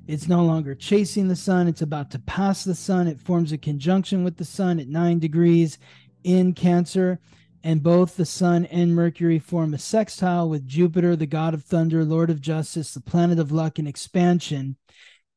It's 0.08 0.28
no 0.28 0.44
longer 0.44 0.74
chasing 0.74 1.28
the 1.28 1.36
sun. 1.36 1.68
It's 1.68 1.82
about 1.82 2.12
to 2.12 2.20
pass 2.20 2.64
the 2.64 2.76
sun. 2.76 3.08
It 3.08 3.20
forms 3.20 3.52
a 3.52 3.58
conjunction 3.58 4.24
with 4.24 4.38
the 4.38 4.46
sun 4.46 4.80
at 4.80 4.88
nine 4.88 5.20
degrees 5.20 5.78
in 6.24 6.54
Cancer. 6.54 7.20
And 7.64 7.84
both 7.84 8.16
the 8.16 8.26
sun 8.26 8.66
and 8.66 8.96
Mercury 8.96 9.40
form 9.40 9.74
a 9.74 9.78
sextile 9.78 10.48
with 10.48 10.68
Jupiter, 10.68 11.16
the 11.16 11.26
god 11.26 11.54
of 11.54 11.64
thunder, 11.64 12.06
lord 12.06 12.30
of 12.30 12.40
justice, 12.40 12.94
the 12.94 13.02
planet 13.02 13.40
of 13.40 13.52
luck 13.52 13.80
and 13.80 13.88
expansion 13.88 14.78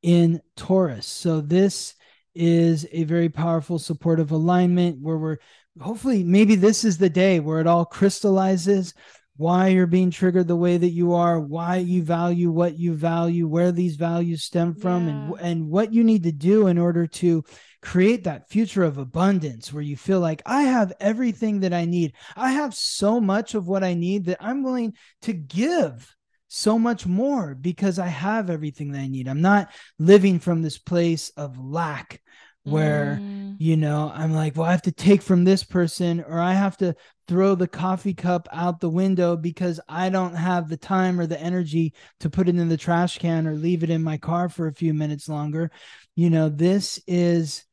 in 0.02 0.40
Taurus. 0.56 1.06
So 1.06 1.40
this 1.40 1.94
is 2.34 2.86
a 2.92 3.04
very 3.04 3.28
powerful 3.28 3.78
supportive 3.78 4.30
alignment 4.30 4.98
where 5.00 5.18
we're 5.18 5.36
hopefully 5.80 6.24
maybe 6.24 6.54
this 6.54 6.84
is 6.84 6.98
the 6.98 7.10
day 7.10 7.40
where 7.40 7.60
it 7.60 7.66
all 7.66 7.84
crystallizes 7.84 8.94
why 9.40 9.68
you're 9.68 9.86
being 9.86 10.10
triggered 10.10 10.46
the 10.46 10.54
way 10.54 10.76
that 10.76 10.90
you 10.90 11.14
are, 11.14 11.40
why 11.40 11.76
you 11.76 12.02
value 12.02 12.50
what 12.50 12.78
you 12.78 12.92
value, 12.92 13.48
where 13.48 13.72
these 13.72 13.96
values 13.96 14.44
stem 14.44 14.74
from, 14.74 15.08
and 15.08 15.34
and 15.40 15.66
what 15.66 15.94
you 15.94 16.04
need 16.04 16.24
to 16.24 16.32
do 16.32 16.66
in 16.66 16.76
order 16.76 17.06
to 17.06 17.42
create 17.80 18.24
that 18.24 18.50
future 18.50 18.84
of 18.84 18.98
abundance 18.98 19.72
where 19.72 19.82
you 19.82 19.96
feel 19.96 20.20
like 20.20 20.42
I 20.44 20.64
have 20.64 20.92
everything 21.00 21.60
that 21.60 21.72
I 21.72 21.86
need. 21.86 22.12
I 22.36 22.52
have 22.52 22.74
so 22.74 23.18
much 23.18 23.54
of 23.54 23.66
what 23.66 23.82
I 23.82 23.94
need 23.94 24.26
that 24.26 24.36
I'm 24.40 24.62
willing 24.62 24.92
to 25.22 25.32
give 25.32 26.14
so 26.52 26.78
much 26.78 27.06
more 27.06 27.54
because 27.54 27.98
I 27.98 28.08
have 28.08 28.50
everything 28.50 28.92
that 28.92 29.00
I 29.00 29.06
need. 29.06 29.28
I'm 29.28 29.40
not 29.40 29.70
living 29.98 30.40
from 30.40 30.62
this 30.62 30.78
place 30.78 31.30
of 31.36 31.58
lack 31.58 32.20
where 32.64 33.22
Mm, 33.22 33.56
you 33.58 33.76
know 33.76 34.10
i'm 34.14 34.32
like 34.32 34.56
well 34.56 34.66
i 34.66 34.70
have 34.70 34.82
to 34.82 34.92
take 34.92 35.20
from 35.22 35.44
this 35.44 35.64
person 35.64 36.22
or 36.26 36.40
i 36.40 36.52
have 36.52 36.76
to 36.78 36.94
throw 37.28 37.54
the 37.54 37.68
coffee 37.68 38.14
cup 38.14 38.48
out 38.52 38.80
the 38.80 38.88
window 38.88 39.36
because 39.36 39.80
i 39.88 40.08
don't 40.08 40.34
have 40.34 40.68
the 40.68 40.76
time 40.76 41.20
or 41.20 41.26
the 41.26 41.40
energy 41.40 41.92
to 42.20 42.30
put 42.30 42.48
it 42.48 42.56
in 42.56 42.68
the 42.68 42.76
trash 42.76 43.18
can 43.18 43.46
or 43.46 43.54
leave 43.54 43.82
it 43.82 43.90
in 43.90 44.02
my 44.02 44.16
car 44.16 44.48
for 44.48 44.66
a 44.66 44.74
few 44.74 44.94
minutes 44.94 45.28
longer. 45.28 45.70
You 46.16 46.30
know 46.30 46.48
this 46.48 47.00
is 47.06 47.64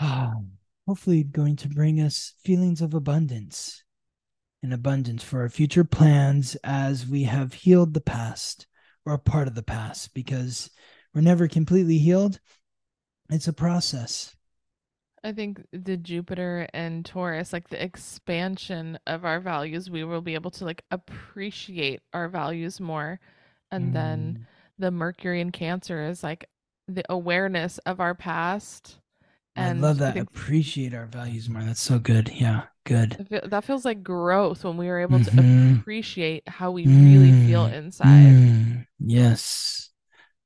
ah, 0.00 0.32
hopefully 0.86 1.24
going 1.24 1.56
to 1.56 1.68
bring 1.68 2.00
us 2.00 2.34
feelings 2.44 2.80
of 2.80 2.94
abundance 2.94 3.84
and 4.62 4.72
abundance 4.74 5.22
for 5.22 5.40
our 5.42 5.48
future 5.48 5.84
plans 5.84 6.56
as 6.64 7.06
we 7.06 7.24
have 7.24 7.54
healed 7.54 7.94
the 7.94 8.00
past 8.00 8.66
or 9.06 9.12
a 9.14 9.18
part 9.18 9.48
of 9.48 9.54
the 9.54 9.62
past 9.62 10.14
because 10.14 10.70
we're 11.14 11.20
never 11.20 11.48
completely 11.48 11.98
healed 11.98 12.40
it's 13.30 13.48
a 13.48 13.52
process 13.54 14.36
I 15.24 15.32
think 15.32 15.66
the 15.72 15.96
Jupiter 15.96 16.68
and 16.72 17.04
Taurus, 17.04 17.52
like 17.52 17.68
the 17.68 17.82
expansion 17.82 18.98
of 19.06 19.24
our 19.24 19.40
values, 19.40 19.90
we 19.90 20.04
will 20.04 20.20
be 20.20 20.34
able 20.34 20.50
to 20.52 20.64
like 20.64 20.84
appreciate 20.90 22.02
our 22.12 22.28
values 22.28 22.80
more. 22.80 23.18
And 23.70 23.92
Mm. 23.92 23.92
then 23.92 24.38
the 24.78 24.90
Mercury 24.90 25.40
and 25.40 25.52
Cancer 25.52 26.04
is 26.06 26.22
like 26.22 26.48
the 26.86 27.04
awareness 27.10 27.78
of 27.78 28.00
our 28.00 28.14
past. 28.14 28.98
I 29.56 29.68
love 29.68 29.98
I 30.06 30.12
that. 30.12 30.12
think 30.12 30.30
Appreciate 30.30 30.94
our 30.94 31.06
values 31.06 31.48
more. 31.50 31.62
That's 31.62 31.80
so 31.82 31.98
good. 31.98 32.28
Yeah, 32.32 32.64
good. 32.88 33.26
That 33.50 33.64
feels 33.64 33.84
like 33.84 34.02
growth 34.02 34.64
when 34.64 34.76
we 34.76 34.88
are 34.88 34.98
able 34.98 35.22
to 35.22 35.30
Mhm. 35.30 35.80
appreciate 35.80 36.48
how 36.48 36.70
we 36.72 36.86
really 36.86 37.30
feel 37.46 37.68
Mm, 37.68 37.74
inside. 37.74 38.32
Mm, 38.32 38.86
yes. 38.98 39.90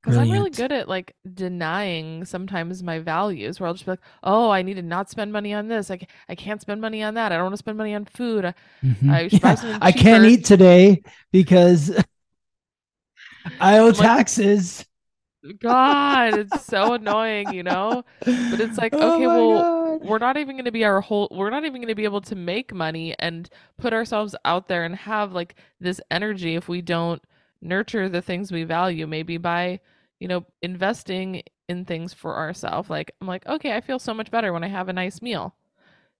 Because 0.03 0.17
I'm 0.17 0.29
really 0.31 0.49
good 0.49 0.73
at 0.73 0.89
like 0.89 1.15
denying 1.33 2.25
sometimes 2.25 2.83
my 2.83 2.99
values, 2.99 3.59
where 3.59 3.67
I'll 3.67 3.73
just 3.73 3.85
be 3.85 3.91
like, 3.91 4.01
"Oh, 4.21 4.49
I 4.49 4.61
need 4.61 4.73
to 4.73 4.81
not 4.81 5.09
spend 5.09 5.31
money 5.31 5.53
on 5.53 5.69
this. 5.69 5.89
I, 5.89 5.97
I 6.27 6.35
can't 6.35 6.59
spend 6.59 6.81
money 6.81 7.01
on 7.01 7.13
that. 7.13 7.31
I 7.31 7.35
don't 7.35 7.45
want 7.45 7.53
to 7.53 7.57
spend 7.65 7.77
money 7.77 7.95
on 7.95 8.03
food. 8.05 8.43
I- 8.43 8.53
Mhm. 8.83 9.09
I 9.09 9.21
Yeah, 9.31 9.77
I 9.81 9.91
can't 9.93 10.25
eat 10.25 10.43
today 10.43 11.01
because 11.31 11.89
I 13.61 13.79
owe 13.79 13.87
like- 13.87 13.97
taxes. 13.97 14.85
God, 15.59 16.37
it's 16.37 16.65
so 16.65 16.93
annoying, 16.93 17.53
you 17.53 17.63
know. 17.63 18.03
But 18.25 18.59
it's 18.61 18.77
like, 18.77 18.93
Oh 18.97 19.15
okay, 19.15 19.27
well, 19.27 19.61
God. 19.61 19.82
We're 20.03 20.19
not 20.19 20.37
even 20.37 20.55
going 20.55 20.65
to 20.65 20.71
be 20.71 20.85
our 20.85 21.01
whole. 21.01 21.27
We're 21.31 21.49
not 21.49 21.65
even 21.65 21.81
going 21.81 21.87
to 21.87 21.95
be 21.95 22.03
able 22.03 22.21
to 22.21 22.35
make 22.35 22.73
money 22.73 23.15
and 23.19 23.49
put 23.77 23.93
ourselves 23.93 24.35
out 24.45 24.67
there 24.67 24.83
and 24.83 24.95
have 24.95 25.33
like 25.33 25.55
this 25.79 26.01
energy 26.11 26.55
if 26.55 26.67
we 26.67 26.81
don't 26.81 27.21
nurture 27.61 28.09
the 28.09 28.21
things 28.21 28.51
we 28.51 28.63
value. 28.63 29.07
Maybe 29.07 29.37
by 29.37 29.79
you 30.19 30.27
know 30.27 30.45
investing 30.61 31.43
in 31.67 31.85
things 31.85 32.13
for 32.13 32.35
ourselves. 32.35 32.89
Like 32.89 33.11
I'm 33.21 33.27
like, 33.27 33.45
okay, 33.47 33.75
I 33.75 33.81
feel 33.81 33.99
so 33.99 34.13
much 34.13 34.31
better 34.31 34.53
when 34.53 34.63
I 34.63 34.67
have 34.67 34.89
a 34.89 34.93
nice 34.93 35.21
meal. 35.21 35.55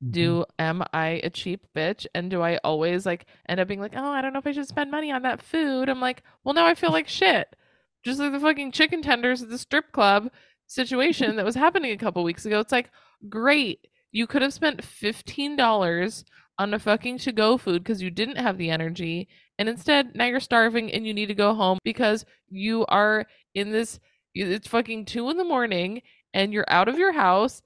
Do 0.09 0.39
mm-hmm. 0.39 0.51
am 0.59 0.83
I 0.91 1.21
a 1.23 1.29
cheap 1.29 1.65
bitch 1.75 2.05
and 2.13 2.29
do 2.29 2.41
I 2.41 2.57
always 2.57 3.05
like 3.05 3.25
end 3.47 3.59
up 3.59 3.67
being 3.67 3.79
like, 3.79 3.93
oh, 3.95 4.09
I 4.09 4.21
don't 4.21 4.33
know 4.33 4.39
if 4.39 4.47
I 4.47 4.51
should 4.51 4.67
spend 4.67 4.91
money 4.91 5.11
on 5.11 5.21
that 5.21 5.41
food? 5.41 5.87
I'm 5.87 6.01
like, 6.01 6.23
well, 6.43 6.53
now 6.53 6.65
I 6.65 6.75
feel 6.75 6.91
like 6.91 7.07
shit. 7.07 7.55
Just 8.03 8.19
like 8.19 8.33
the 8.33 8.39
fucking 8.39 8.73
chicken 8.73 9.01
tenders 9.01 9.41
at 9.41 9.49
the 9.49 9.57
strip 9.57 9.93
club 9.93 10.29
situation 10.67 11.35
that 11.35 11.45
was 11.45 11.55
happening 11.55 11.91
a 11.91 11.97
couple 11.97 12.23
weeks 12.23 12.45
ago. 12.45 12.59
It's 12.59 12.71
like, 12.71 12.89
great. 13.29 13.87
You 14.11 14.27
could 14.27 14.41
have 14.41 14.53
spent 14.53 14.81
$15 14.81 16.23
on 16.59 16.73
a 16.73 16.79
fucking 16.79 17.17
to 17.19 17.31
go 17.31 17.57
food 17.57 17.83
because 17.83 18.01
you 18.01 18.11
didn't 18.11 18.37
have 18.37 18.57
the 18.57 18.69
energy. 18.69 19.27
And 19.57 19.67
instead, 19.69 20.15
now 20.15 20.25
you're 20.25 20.39
starving 20.39 20.91
and 20.91 21.05
you 21.05 21.13
need 21.13 21.27
to 21.27 21.35
go 21.35 21.53
home 21.53 21.79
because 21.83 22.25
you 22.49 22.85
are 22.87 23.25
in 23.55 23.71
this, 23.71 23.99
it's 24.33 24.67
fucking 24.67 25.05
two 25.05 25.29
in 25.29 25.37
the 25.37 25.43
morning 25.43 26.01
and 26.33 26.53
you're 26.53 26.65
out 26.67 26.87
of 26.87 26.97
your 26.97 27.13
house 27.13 27.61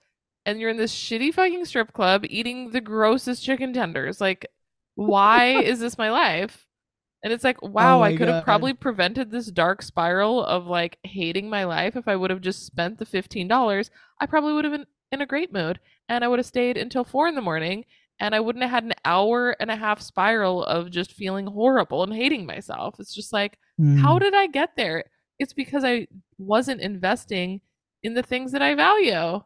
and 0.45 0.59
you're 0.59 0.69
in 0.69 0.77
this 0.77 0.95
shitty 0.95 1.33
fucking 1.33 1.65
strip 1.65 1.93
club 1.93 2.25
eating 2.29 2.71
the 2.71 2.81
grossest 2.81 3.43
chicken 3.43 3.73
tenders. 3.73 4.21
Like, 4.21 4.47
why 4.95 5.61
is 5.63 5.79
this 5.79 5.97
my 5.97 6.09
life? 6.09 6.66
And 7.23 7.33
it's 7.33 7.43
like, 7.43 7.61
wow, 7.61 7.99
Oh 7.99 8.03
I 8.03 8.15
could 8.15 8.27
have 8.27 8.43
probably 8.43 8.73
prevented 8.73 9.31
this 9.31 9.47
dark 9.47 9.81
spiral 9.81 10.43
of 10.45 10.67
like 10.67 10.97
hating 11.03 11.49
my 11.49 11.63
life 11.65 11.95
if 11.95 12.07
I 12.07 12.15
would 12.15 12.29
have 12.29 12.41
just 12.41 12.65
spent 12.65 12.97
the 12.99 13.05
$15. 13.05 13.89
I 14.19 14.25
probably 14.27 14.53
would 14.53 14.65
have 14.65 14.73
been 14.73 14.85
in 15.11 15.21
a 15.21 15.25
great 15.25 15.51
mood 15.51 15.79
and 16.09 16.23
I 16.23 16.27
would 16.27 16.39
have 16.39 16.45
stayed 16.45 16.77
until 16.77 17.03
four 17.03 17.27
in 17.27 17.35
the 17.35 17.41
morning 17.41 17.85
and 18.19 18.35
I 18.35 18.39
wouldn't 18.39 18.63
have 18.63 18.71
had 18.71 18.83
an 18.83 18.93
hour 19.05 19.55
and 19.59 19.71
a 19.71 19.75
half 19.75 19.99
spiral 20.01 20.63
of 20.63 20.91
just 20.91 21.11
feeling 21.13 21.47
horrible 21.47 22.03
and 22.03 22.13
hating 22.13 22.45
myself. 22.45 22.95
It's 22.99 23.13
just 23.13 23.33
like, 23.33 23.57
how 23.97 24.17
Mm. 24.17 24.21
did 24.21 24.33
I 24.35 24.47
get 24.47 24.75
there? 24.75 25.03
It's 25.39 25.53
because 25.53 25.83
I 25.83 26.07
wasn't 26.37 26.81
investing 26.81 27.61
in 28.03 28.13
the 28.13 28.23
things 28.23 28.51
that 28.51 28.61
I 28.61 28.73
value. 28.75 29.41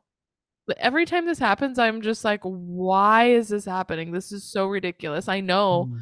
But 0.68 0.78
every 0.78 1.06
time 1.06 1.26
this 1.26 1.40
happens, 1.40 1.80
I'm 1.80 2.02
just 2.02 2.24
like, 2.24 2.42
why 2.44 3.26
is 3.26 3.50
this 3.50 3.66
happening? 3.66 4.12
This 4.12 4.32
is 4.32 4.44
so 4.44 4.68
ridiculous. 4.68 5.28
I 5.28 5.40
know 5.42 5.88
Mm. 5.90 6.02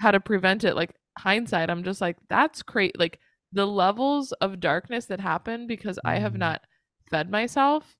how 0.00 0.10
to 0.10 0.20
prevent 0.20 0.64
it. 0.64 0.74
Like 0.74 0.94
hindsight, 1.18 1.70
I'm 1.70 1.82
just 1.84 2.00
like, 2.00 2.16
that's 2.28 2.62
great. 2.62 2.98
Like 2.98 3.18
the 3.52 3.66
levels 3.66 4.32
of 4.32 4.60
darkness 4.60 5.06
that 5.06 5.20
happen 5.20 5.66
because 5.66 5.98
I 6.04 6.18
have 6.18 6.32
Mhm. 6.34 6.38
not 6.38 6.62
fed 7.10 7.30
myself. 7.30 7.96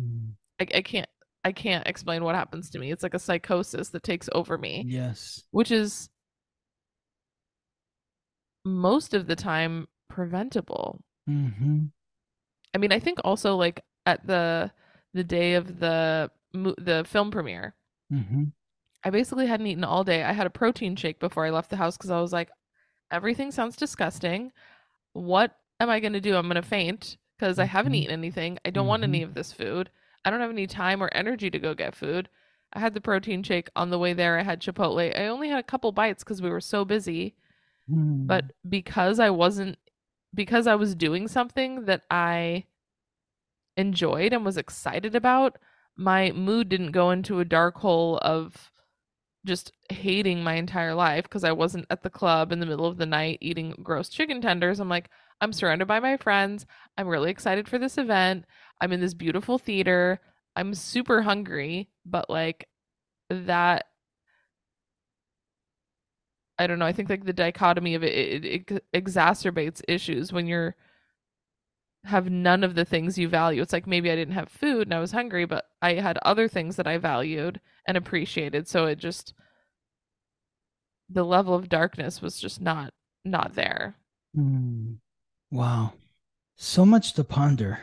Mm. 0.00 0.34
I, 0.60 0.66
I 0.74 0.82
can't 0.82 1.08
I 1.44 1.52
can't 1.52 1.86
explain 1.86 2.24
what 2.24 2.34
happens 2.34 2.68
to 2.70 2.78
me. 2.78 2.90
It's 2.92 3.02
like 3.02 3.14
a 3.14 3.18
psychosis 3.18 3.90
that 3.90 4.02
takes 4.02 4.28
over 4.32 4.58
me, 4.58 4.84
Yes. 4.86 5.44
which 5.52 5.70
is 5.70 6.10
most 8.64 9.14
of 9.14 9.26
the 9.26 9.36
time 9.36 9.86
preventable. 10.08 11.02
Mm-hmm. 11.28 11.86
I 12.74 12.78
mean, 12.78 12.92
I 12.92 12.98
think 12.98 13.18
also 13.24 13.56
like 13.56 13.82
at 14.04 14.26
the 14.26 14.70
the 15.14 15.24
day 15.24 15.54
of 15.54 15.78
the 15.80 16.30
the 16.52 17.04
film 17.06 17.30
premiere, 17.30 17.74
Mm-hmm. 18.12 18.44
I 19.04 19.10
basically 19.10 19.46
hadn't 19.46 19.66
eaten 19.66 19.84
all 19.84 20.04
day. 20.04 20.22
I 20.24 20.32
had 20.32 20.46
a 20.46 20.50
protein 20.50 20.96
shake 20.96 21.20
before 21.20 21.46
I 21.46 21.50
left 21.50 21.70
the 21.70 21.76
house 21.76 21.96
because 21.96 22.10
I 22.10 22.20
was 22.20 22.32
like, 22.32 22.50
everything 23.10 23.50
sounds 23.52 23.76
disgusting. 23.76 24.52
What 25.12 25.56
am 25.80 25.88
I 25.88 26.00
going 26.00 26.12
to 26.14 26.20
do? 26.20 26.36
I'm 26.36 26.46
going 26.46 26.56
to 26.56 26.62
faint 26.62 27.16
because 27.38 27.58
I 27.58 27.64
haven't 27.64 27.92
Mhm. 27.92 27.96
eaten 27.96 28.12
anything. 28.12 28.58
I 28.64 28.70
don't 28.70 28.86
want 28.88 29.04
any 29.04 29.22
of 29.22 29.34
this 29.34 29.52
food. 29.52 29.90
I 30.24 30.30
don't 30.30 30.40
have 30.40 30.50
any 30.50 30.66
time 30.66 31.02
or 31.02 31.08
energy 31.12 31.50
to 31.50 31.58
go 31.58 31.74
get 31.74 31.94
food. 31.94 32.28
I 32.72 32.80
had 32.80 32.92
the 32.92 33.00
protein 33.00 33.42
shake 33.42 33.70
on 33.76 33.90
the 33.90 33.98
way 33.98 34.12
there. 34.12 34.38
I 34.38 34.42
had 34.42 34.60
Chipotle. 34.60 35.16
I 35.16 35.28
only 35.28 35.48
had 35.48 35.60
a 35.60 35.62
couple 35.62 35.92
bites 35.92 36.22
because 36.24 36.42
we 36.42 36.50
were 36.50 36.60
so 36.60 36.84
busy. 36.84 37.34
Mm. 37.88 38.26
But 38.26 38.52
because 38.68 39.18
I 39.20 39.30
wasn't, 39.30 39.78
because 40.34 40.66
I 40.66 40.74
was 40.74 40.94
doing 40.94 41.28
something 41.28 41.84
that 41.86 42.02
I 42.10 42.64
enjoyed 43.76 44.32
and 44.32 44.44
was 44.44 44.56
excited 44.56 45.14
about, 45.14 45.56
my 45.96 46.32
mood 46.32 46.68
didn't 46.68 46.92
go 46.92 47.10
into 47.10 47.40
a 47.40 47.44
dark 47.44 47.76
hole 47.78 48.18
of 48.18 48.70
just 49.44 49.72
hating 49.90 50.42
my 50.42 50.54
entire 50.54 50.94
life 50.94 51.24
because 51.24 51.44
I 51.44 51.52
wasn't 51.52 51.86
at 51.90 52.02
the 52.02 52.10
club 52.10 52.52
in 52.52 52.60
the 52.60 52.66
middle 52.66 52.86
of 52.86 52.98
the 52.98 53.06
night 53.06 53.38
eating 53.40 53.74
gross 53.82 54.08
chicken 54.08 54.40
tenders. 54.40 54.80
I'm 54.80 54.88
like, 54.88 55.10
I'm 55.40 55.52
surrounded 55.52 55.86
by 55.86 56.00
my 56.00 56.16
friends. 56.16 56.66
I'm 56.96 57.08
really 57.08 57.30
excited 57.30 57.68
for 57.68 57.78
this 57.78 57.98
event. 57.98 58.44
I'm 58.80 58.92
in 58.92 59.00
this 59.00 59.14
beautiful 59.14 59.58
theater. 59.58 60.20
I'm 60.56 60.74
super 60.74 61.22
hungry, 61.22 61.88
but 62.04 62.28
like 62.28 62.68
that 63.30 63.86
I 66.58 66.66
don't 66.66 66.78
know. 66.80 66.86
I 66.86 66.92
think 66.92 67.08
like 67.08 67.24
the 67.24 67.32
dichotomy 67.32 67.94
of 67.94 68.02
it, 68.02 68.44
it, 68.44 68.68
it 68.70 68.84
exacerbates 68.92 69.80
issues 69.86 70.32
when 70.32 70.46
you're 70.48 70.74
have 72.08 72.30
none 72.30 72.64
of 72.64 72.74
the 72.74 72.84
things 72.84 73.18
you 73.18 73.28
value. 73.28 73.62
It's 73.62 73.72
like 73.72 73.86
maybe 73.86 74.10
I 74.10 74.16
didn't 74.16 74.34
have 74.34 74.48
food 74.48 74.86
and 74.86 74.94
I 74.94 75.00
was 75.00 75.12
hungry, 75.12 75.44
but 75.44 75.66
I 75.82 75.94
had 75.94 76.18
other 76.22 76.48
things 76.48 76.76
that 76.76 76.86
I 76.86 76.98
valued 76.98 77.60
and 77.86 77.96
appreciated. 77.96 78.66
So 78.66 78.86
it 78.86 78.98
just 78.98 79.34
the 81.10 81.24
level 81.24 81.54
of 81.54 81.68
darkness 81.68 82.20
was 82.20 82.40
just 82.40 82.60
not 82.60 82.92
not 83.24 83.54
there. 83.54 83.96
Mm. 84.36 84.96
Wow. 85.50 85.92
So 86.56 86.84
much 86.84 87.14
to 87.14 87.24
ponder. 87.24 87.80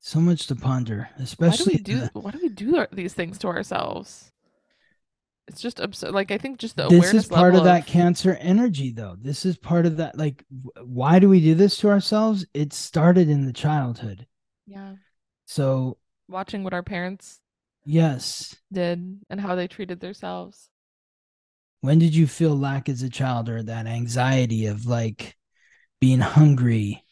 So 0.00 0.20
much 0.20 0.46
to 0.48 0.56
ponder, 0.56 1.08
especially 1.18 1.74
Why 1.74 1.78
do 1.78 1.92
we 1.94 2.00
do 2.00 2.00
the- 2.00 2.20
why 2.20 2.30
do 2.30 2.38
we 2.42 2.48
do 2.48 2.86
these 2.92 3.14
things 3.14 3.38
to 3.38 3.48
ourselves? 3.48 4.30
It's 5.46 5.60
just 5.60 5.78
absurd. 5.80 6.12
Like 6.12 6.30
I 6.30 6.38
think 6.38 6.58
just 6.58 6.76
the 6.76 6.88
this 6.88 6.98
awareness 6.98 7.24
is 7.24 7.28
part 7.28 7.52
level 7.54 7.60
of 7.60 7.64
that 7.66 7.86
cancer 7.86 8.36
energy 8.40 8.90
though. 8.92 9.16
This 9.20 9.44
is 9.44 9.58
part 9.58 9.86
of 9.86 9.98
that 9.98 10.16
like 10.16 10.44
why 10.82 11.18
do 11.18 11.28
we 11.28 11.40
do 11.40 11.54
this 11.54 11.76
to 11.78 11.88
ourselves? 11.90 12.46
It 12.54 12.72
started 12.72 13.28
in 13.28 13.44
the 13.46 13.52
childhood. 13.52 14.26
Yeah, 14.66 14.94
so 15.46 15.98
watching 16.28 16.64
what 16.64 16.72
our 16.74 16.82
parents 16.82 17.40
yes. 17.84 18.56
did 18.72 19.20
and 19.28 19.40
how 19.40 19.54
they 19.54 19.68
treated 19.68 20.00
themselves. 20.00 20.70
when 21.82 21.98
did 21.98 22.14
you 22.14 22.26
feel 22.26 22.56
lack 22.56 22.88
as 22.88 23.02
a 23.02 23.10
child 23.10 23.48
or 23.50 23.62
that 23.62 23.86
anxiety 23.86 24.66
of 24.66 24.86
like 24.86 25.36
being 26.00 26.20
hungry? 26.20 27.04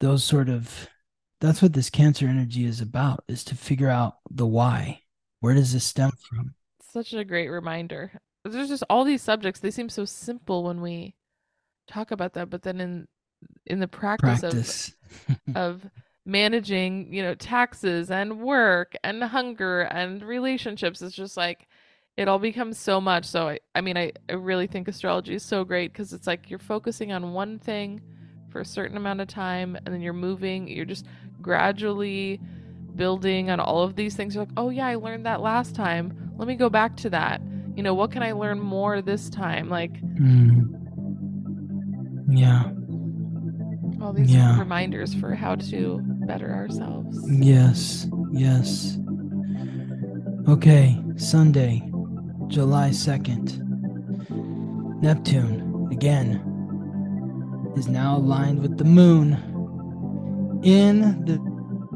Those 0.00 0.22
sort 0.24 0.48
of 0.50 0.88
that's 1.40 1.62
what 1.62 1.72
this 1.72 1.88
cancer 1.88 2.28
energy 2.28 2.66
is 2.66 2.82
about 2.82 3.24
is 3.28 3.44
to 3.44 3.54
figure 3.54 3.88
out 3.88 4.16
the 4.30 4.46
why. 4.46 5.00
Where 5.40 5.54
does 5.54 5.72
this 5.72 5.84
stem 5.84 6.10
from 6.28 6.54
such 6.92 7.12
a 7.12 7.24
great 7.24 7.48
reminder. 7.48 8.12
There's 8.44 8.68
just 8.68 8.84
all 8.88 9.04
these 9.04 9.22
subjects. 9.22 9.60
They 9.60 9.70
seem 9.70 9.88
so 9.88 10.04
simple 10.04 10.64
when 10.64 10.80
we 10.80 11.14
talk 11.86 12.10
about 12.10 12.34
that, 12.34 12.50
but 12.50 12.62
then 12.62 12.80
in 12.80 13.08
in 13.66 13.80
the 13.80 13.88
practice, 13.88 14.40
practice 14.40 14.94
of 15.54 15.56
of 15.56 15.90
managing, 16.24 17.12
you 17.12 17.22
know, 17.22 17.34
taxes 17.34 18.10
and 18.10 18.40
work 18.40 18.94
and 19.02 19.22
hunger 19.22 19.82
and 19.82 20.22
relationships, 20.22 21.02
it's 21.02 21.14
just 21.14 21.36
like 21.36 21.66
it 22.16 22.28
all 22.28 22.38
becomes 22.38 22.78
so 22.78 23.00
much. 23.00 23.24
So 23.24 23.48
I, 23.48 23.60
I 23.74 23.80
mean, 23.80 23.96
I, 23.96 24.12
I 24.28 24.34
really 24.34 24.66
think 24.66 24.88
astrology 24.88 25.34
is 25.34 25.42
so 25.42 25.64
great 25.64 25.92
because 25.92 26.12
it's 26.12 26.26
like 26.26 26.50
you're 26.50 26.58
focusing 26.58 27.12
on 27.12 27.32
one 27.32 27.58
thing 27.58 28.00
for 28.50 28.60
a 28.60 28.64
certain 28.64 28.96
amount 28.96 29.20
of 29.20 29.28
time, 29.28 29.76
and 29.76 29.94
then 29.94 30.00
you're 30.00 30.12
moving. 30.12 30.68
You're 30.68 30.84
just 30.84 31.06
gradually 31.40 32.40
building 32.96 33.50
on 33.50 33.60
all 33.60 33.82
of 33.82 33.96
these 33.96 34.14
things. 34.16 34.34
You're 34.34 34.44
like, 34.44 34.52
oh 34.56 34.70
yeah, 34.70 34.86
I 34.86 34.94
learned 34.96 35.26
that 35.26 35.40
last 35.40 35.74
time. 35.74 36.32
Let 36.36 36.48
me 36.48 36.54
go 36.54 36.68
back 36.70 36.96
to 36.98 37.10
that. 37.10 37.40
You 37.76 37.82
know, 37.82 37.94
what 37.94 38.10
can 38.10 38.22
I 38.22 38.32
learn 38.32 38.58
more 38.60 39.00
this 39.02 39.28
time? 39.30 39.68
Like 39.68 39.92
Mm. 40.02 40.76
yeah 42.28 42.64
all 44.02 44.12
these 44.14 44.32
Yeah. 44.32 44.58
reminders 44.58 45.12
for 45.14 45.34
how 45.34 45.56
to 45.56 46.00
better 46.26 46.50
ourselves. 46.52 47.18
Yes, 47.30 48.08
yes. 48.32 48.98
Okay, 50.48 50.98
Sunday, 51.16 51.82
July 52.48 52.90
2nd. 52.90 53.60
Neptune, 55.02 55.88
again, 55.92 56.40
is 57.76 57.88
now 57.88 58.16
aligned 58.16 58.60
with 58.60 58.78
the 58.78 58.84
moon 58.84 59.36
in 60.62 61.24
the 61.26 61.38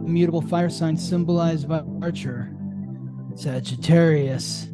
mutable 0.05 0.43
fire 0.43 0.71
sign 0.71 0.97
symbolized 0.97 1.69
by 1.69 1.83
Archer, 2.03 2.55
Sagittarius. 3.35 4.69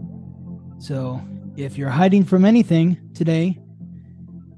So, 0.79 1.21
if 1.57 1.77
you're 1.77 1.91
hiding 1.91 2.25
from 2.25 2.45
anything 2.45 2.99
today, 3.15 3.59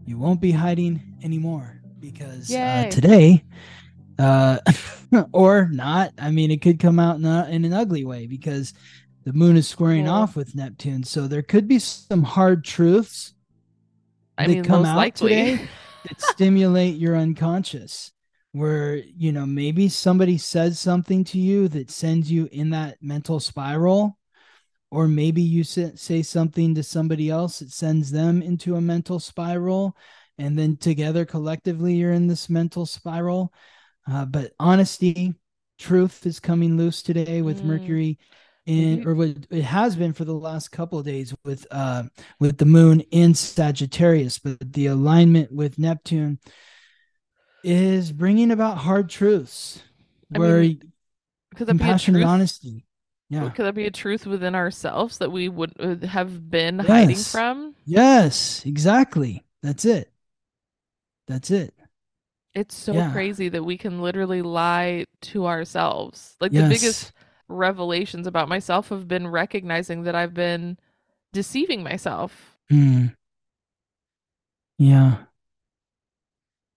you 0.07 0.19
won't 0.19 0.41
be 0.41 0.53
hiding 0.53 1.01
anymore 1.23 1.81
because 2.01 2.53
uh, 2.53 2.89
today, 2.91 3.45
uh, 4.19 4.59
or 5.33 5.69
not. 5.71 6.13
I 6.19 6.31
mean, 6.31 6.51
it 6.51 6.63
could 6.63 6.79
come 6.79 6.99
out 6.99 7.17
in, 7.17 7.25
a, 7.25 7.47
in 7.51 7.65
an 7.65 7.73
ugly 7.73 8.05
way 8.05 8.27
because 8.27 8.73
the 9.25 9.33
moon 9.33 9.57
is 9.57 9.69
squaring 9.69 10.05
Cool. 10.07 10.15
off 10.15 10.37
with 10.37 10.55
Neptune. 10.55 11.05
So 11.05 11.27
there 11.27 11.43
could 11.43 11.69
be 11.69 11.79
some 11.79 12.23
hard 12.23 12.65
truths 12.65 13.35
I 14.37 14.47
that 14.47 14.53
mean, 14.53 14.65
come 14.65 14.83
most 14.83 14.89
out 14.89 14.97
likely. 14.97 15.29
today 15.31 15.69
that 16.09 16.21
stimulate 16.33 16.97
your 16.97 17.17
unconscious. 17.17 18.13
Where 18.53 18.97
you 18.97 19.33
know 19.33 19.47
maybe 19.47 19.89
somebody 19.89 20.37
says 20.39 20.79
something 20.79 21.25
to 21.25 21.39
you 21.39 21.69
that 21.69 21.91
sends 21.91 22.31
you 22.31 22.49
in 22.53 22.71
that 22.71 22.99
mental 23.01 23.41
spiral, 23.41 24.19
or 24.91 25.09
maybe 25.09 25.41
you 25.41 25.65
say, 25.65 26.23
something 26.23 26.75
to 26.75 26.83
somebody 26.83 27.31
else 27.31 27.61
that 27.61 27.71
sends 27.71 28.11
them 28.11 28.43
into 28.43 28.77
a 28.77 28.81
mental 28.81 29.19
spiral, 29.19 29.97
and 30.37 30.59
then 30.59 30.77
together 30.77 31.25
collectively 31.25 31.95
you're 31.95 32.13
in 32.13 32.27
this 32.27 32.51
mental 32.51 32.85
spiral. 32.85 33.53
Uh, 34.07 34.27
but 34.27 34.53
honesty, 34.61 35.35
truth 35.79 36.27
is 36.27 36.39
coming 36.39 36.77
loose 36.77 37.03
today 37.03 37.41
with 37.41 37.63
Mm. 37.63 37.67
Mercury 37.67 38.19
in 38.67 39.07
or 39.09 39.15
what 39.15 39.31
it 39.51 39.63
has 39.63 39.97
been 39.97 40.13
for 40.13 40.25
the 40.25 40.33
last 40.35 40.71
couple 40.71 40.99
of 40.99 41.05
days 41.05 41.35
with 41.45 41.67
uh 41.71 42.05
with 42.39 42.59
the 42.59 42.67
moon 42.67 43.01
in 43.11 43.35
Sagittarius, 43.35 44.39
but 44.39 44.73
the 44.73 44.87
alignment 44.87 45.51
with 45.51 45.79
Neptune 45.79 46.39
is 47.63 48.13
bringing 48.13 48.51
about 48.51 48.79
hard 48.79 49.09
truths 49.09 49.83
I 50.35 50.39
where 50.39 50.61
mean, 50.61 50.93
Because 51.51 51.69
it'd 51.69 51.79
be 51.79 51.91
a 51.91 51.97
compassion 51.97 52.17
and 52.17 52.25
honesty. 52.25 52.87
Yeah. 53.29 53.51
Could 53.51 53.67
that 53.67 53.75
be 53.75 53.87
a 53.87 53.91
truth 53.91 54.27
within 54.27 54.55
ourselves 54.55 55.19
that 55.19 55.31
we 55.31 55.49
would 55.49 55.73
uh, 55.79 56.07
have 56.07 56.51
been 56.51 56.79
hiding 56.79 57.25
from? 57.25 57.75
Yes, 57.85 58.65
exactly. 58.67 59.45
That's 59.63 59.85
it. 59.85 60.13
That's 61.27 61.51
it. 61.51 61.75
It's 62.55 62.75
so 62.75 62.93
Yeah. 62.95 63.13
crazy 63.13 63.49
that 63.49 63.65
we 63.65 63.79
can 63.79 64.03
literally 64.03 64.43
lie 64.43 65.07
to 65.23 65.47
ourselves. 65.47 66.37
Like 66.41 66.55
the 66.55 66.63
biggest 66.63 67.13
revelations 67.49 68.27
about 68.27 68.49
myself 68.49 68.91
have 68.91 69.09
been 69.09 69.29
recognizing 69.29 70.03
that 70.03 70.15
I've 70.15 70.35
been 70.35 70.79
deceiving 71.33 71.83
myself. 71.83 72.57
Hmm. 72.71 73.15
Yeah. 74.79 75.27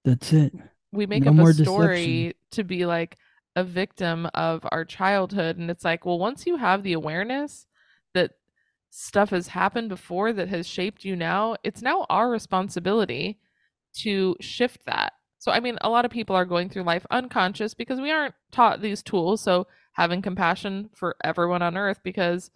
That's 0.06 0.32
it. 0.34 0.54
We 0.96 1.06
make 1.06 1.24
No 1.24 1.32
up 1.32 1.38
a 1.38 1.54
deception. 1.54 1.66
story 1.66 2.36
to 2.52 2.64
be 2.64 2.86
like 2.86 3.18
a 3.56 3.64
victim 3.64 4.28
of 4.34 4.66
our 4.72 4.86
childhood. 4.86 5.58
And 5.58 5.70
it's 5.70 5.86
like, 5.86 6.06
well, 6.06 6.20
once 6.20 6.46
you 6.46 6.58
have 6.58 6.84
the 6.84 6.94
awareness 6.94 7.66
that 8.14 8.32
stuff 8.90 9.30
has 9.30 9.50
happened 9.50 9.90
before 9.90 10.34
that 10.34 10.50
has 10.50 10.68
shaped 10.68 11.06
you 11.06 11.16
now, 11.16 11.56
it's 11.64 11.82
now 11.82 12.06
our 12.10 12.30
responsibility 12.30 13.40
to 13.98 14.36
shift 14.42 14.86
that. 14.86 15.14
So, 15.40 15.52
I 15.52 15.60
mean, 15.60 15.78
a 15.82 15.90
lot 15.90 16.06
of 16.06 16.12
people 16.12 16.36
are 16.36 16.46
going 16.46 16.70
through 16.70 16.84
life 16.84 17.06
unconscious 17.12 17.74
because 17.74 18.02
we 18.02 18.12
aren't 18.12 18.36
taught 18.52 18.82
these 18.82 19.04
tools. 19.04 19.42
So, 19.42 19.68
having 19.94 20.22
compassion 20.22 20.90
for 20.94 21.16
everyone 21.24 21.62
on 21.62 21.78
earth 21.78 22.00
because 22.04 22.52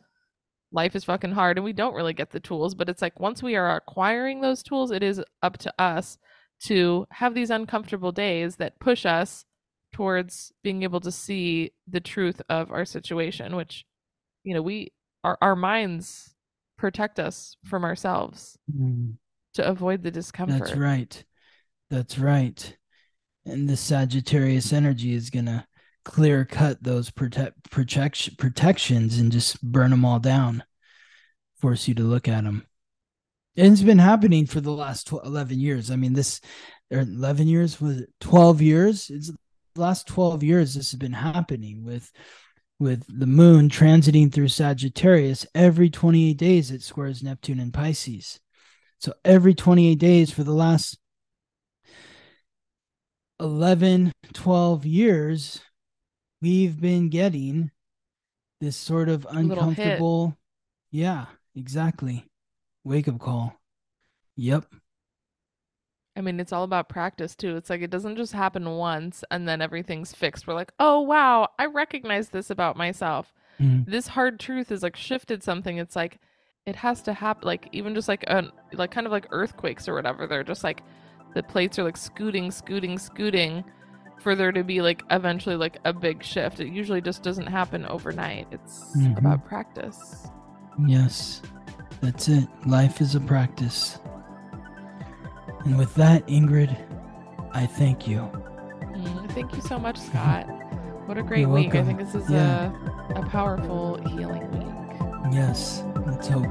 life 0.72 0.96
is 0.96 1.04
fucking 1.06 1.32
hard 1.32 1.58
and 1.58 1.64
we 1.64 1.74
don't 1.74 1.94
really 1.94 2.14
get 2.14 2.32
the 2.32 2.40
tools. 2.40 2.76
But 2.76 2.90
it's 2.90 3.02
like 3.02 3.20
once 3.20 3.42
we 3.42 3.56
are 3.56 3.76
acquiring 3.76 4.42
those 4.42 4.64
tools, 4.64 4.92
it 4.92 5.04
is 5.04 5.22
up 5.42 5.58
to 5.60 5.74
us 5.80 6.18
to 6.64 7.06
have 7.12 7.34
these 7.34 7.50
uncomfortable 7.50 8.12
days 8.12 8.58
that 8.58 8.80
push 8.80 9.06
us 9.06 9.46
towards 9.94 10.52
being 10.64 10.84
able 10.84 11.00
to 11.00 11.12
see 11.12 11.72
the 11.88 12.00
truth 12.00 12.42
of 12.50 12.72
our 12.72 12.86
situation, 12.86 13.56
which, 13.56 13.86
you 14.44 14.54
know, 14.54 14.62
we, 14.62 14.92
our, 15.24 15.38
our 15.42 15.56
minds 15.56 16.36
protect 16.78 17.20
us 17.20 17.58
from 17.66 17.84
ourselves 17.84 18.58
Hmm. 18.72 19.12
to 19.56 19.68
avoid 19.68 20.04
the 20.04 20.12
discomfort. 20.12 20.60
That's 20.60 20.76
right. 20.78 21.24
That's 21.90 22.20
right. 22.20 22.78
And 23.46 23.68
the 23.68 23.78
Sagittarius 23.78 24.72
energy 24.72 25.14
is 25.14 25.30
gonna 25.30 25.68
clear 26.06 26.46
cut 26.46 26.82
those 26.84 27.10
protect 27.10 27.70
protection 27.72 28.36
protections 28.38 29.18
and 29.20 29.32
just 29.32 29.62
burn 29.62 29.92
them 29.92 30.06
all 30.06 30.20
down. 30.20 30.64
Force 31.60 31.88
you 31.88 31.96
to 31.96 32.04
look 32.04 32.28
at 32.28 32.44
them. 32.44 32.66
And 33.58 33.74
it's 33.74 33.82
been 33.82 34.00
happening 34.00 34.46
for 34.46 34.62
the 34.62 34.72
last 34.72 35.08
12, 35.08 35.26
11 35.26 35.60
years. 35.60 35.92
I 35.92 35.96
mean, 35.96 36.14
this 36.14 36.40
er, 36.94 37.02
11 37.02 37.48
years 37.48 37.82
was 37.82 38.02
it 38.02 38.10
12 38.22 38.62
years? 38.62 39.10
It's 39.10 39.32
the 39.76 39.82
last 39.82 40.08
12 40.08 40.44
years 40.44 40.74
this 40.74 40.92
has 40.92 41.00
been 41.00 41.14
happening 41.14 41.84
with 41.84 42.12
with 42.80 43.04
the 43.10 43.28
moon 43.28 43.68
transiting 43.68 44.32
through 44.32 44.48
Sagittarius 44.48 45.46
every 45.54 45.90
28 45.90 46.38
days 46.38 46.72
it 46.72 46.82
squares 46.82 47.22
Neptune 47.22 47.60
and 47.60 47.74
Pisces. 47.74 48.40
So 49.00 49.14
every 49.26 49.54
28 49.54 49.96
days 49.96 50.32
for 50.32 50.44
the 50.44 50.54
last 50.54 50.98
11, 53.40 54.12
12 54.34 54.86
years, 54.86 55.62
we've 56.42 56.80
been 56.80 57.10
getting 57.10 57.72
this 58.60 58.76
sort 58.76 59.10
of 59.10 59.26
uncomfortable. 59.30 60.38
Yeah, 60.92 61.26
exactly. 61.56 62.29
Wake 62.90 63.08
up 63.08 63.20
call. 63.20 63.54
Yep. 64.36 64.66
I 66.18 66.22
mean, 66.22 66.40
it's 66.40 66.52
all 66.52 66.64
about 66.64 66.90
practice 66.90 67.36
too. 67.36 67.56
It's 67.56 67.70
like 67.70 67.82
it 67.82 67.92
doesn't 67.92 68.16
just 68.16 68.34
happen 68.34 68.68
once 68.78 69.24
and 69.30 69.48
then 69.48 69.62
everything's 69.62 70.12
fixed. 70.12 70.48
We're 70.48 70.56
like, 70.56 70.72
oh, 70.80 71.02
wow, 71.02 71.50
I 71.60 71.68
recognize 71.68 72.30
this 72.30 72.50
about 72.50 72.76
myself. 72.78 73.32
Mm. 73.60 73.86
This 73.86 74.08
hard 74.08 74.40
truth 74.40 74.72
is 74.72 74.82
like 74.82 74.96
shifted 74.96 75.44
something. 75.44 75.78
It's 75.78 75.96
like 75.96 76.18
it 76.66 76.76
has 76.78 77.04
to 77.04 77.14
happen. 77.14 77.46
Like, 77.46 77.70
even 77.74 77.94
just 77.94 78.08
like, 78.08 78.24
an, 78.26 78.52
like 78.74 78.90
kind 78.90 79.06
of 79.06 79.12
like 79.14 79.28
earthquakes 79.30 79.88
or 79.88 79.94
whatever. 79.94 80.26
They're 80.26 80.44
just 80.44 80.64
like 80.64 80.82
the 81.36 81.44
plates 81.44 81.78
are 81.78 81.84
like 81.84 81.96
scooting, 81.96 82.50
scooting, 82.50 82.98
scooting 82.98 83.64
for 84.20 84.36
there 84.36 84.52
to 84.52 84.64
be 84.64 84.82
like 84.82 85.04
eventually 85.12 85.56
like 85.58 85.78
a 85.86 85.94
big 85.94 86.24
shift. 86.24 86.60
It 86.60 86.70
usually 86.74 87.02
just 87.02 87.22
doesn't 87.22 87.46
happen 87.48 87.86
overnight. 87.86 88.48
It's 88.52 88.98
Mhm. 88.98 89.16
about 89.20 89.46
practice. 89.46 90.28
Yes, 90.88 91.42
that's 92.02 92.28
it. 92.28 92.48
Life 92.66 93.02
is 93.02 93.16
a 93.16 93.20
practice. 93.20 94.00
And 95.66 95.78
with 95.78 95.94
that, 95.96 96.26
Ingrid, 96.28 96.76
I 97.54 97.66
thank 97.66 98.08
you. 98.08 98.20
Mm, 98.82 99.32
thank 99.32 99.56
you 99.56 99.62
so 99.62 99.78
much, 99.80 99.98
Scott. 100.10 100.48
What 101.08 101.18
a 101.18 101.24
great 101.24 101.42
You're 101.42 101.50
week. 101.50 101.76
I 101.76 101.84
think 101.84 102.00
this 102.00 102.16
is 102.16 102.30
Yeah. 102.30 102.72
a, 103.16 103.22
a 103.22 103.26
powerful 103.30 103.98
healing 104.08 104.50
week. 104.52 105.34
Yes, 105.34 105.84
let's 106.06 106.28
hope. 106.28 106.46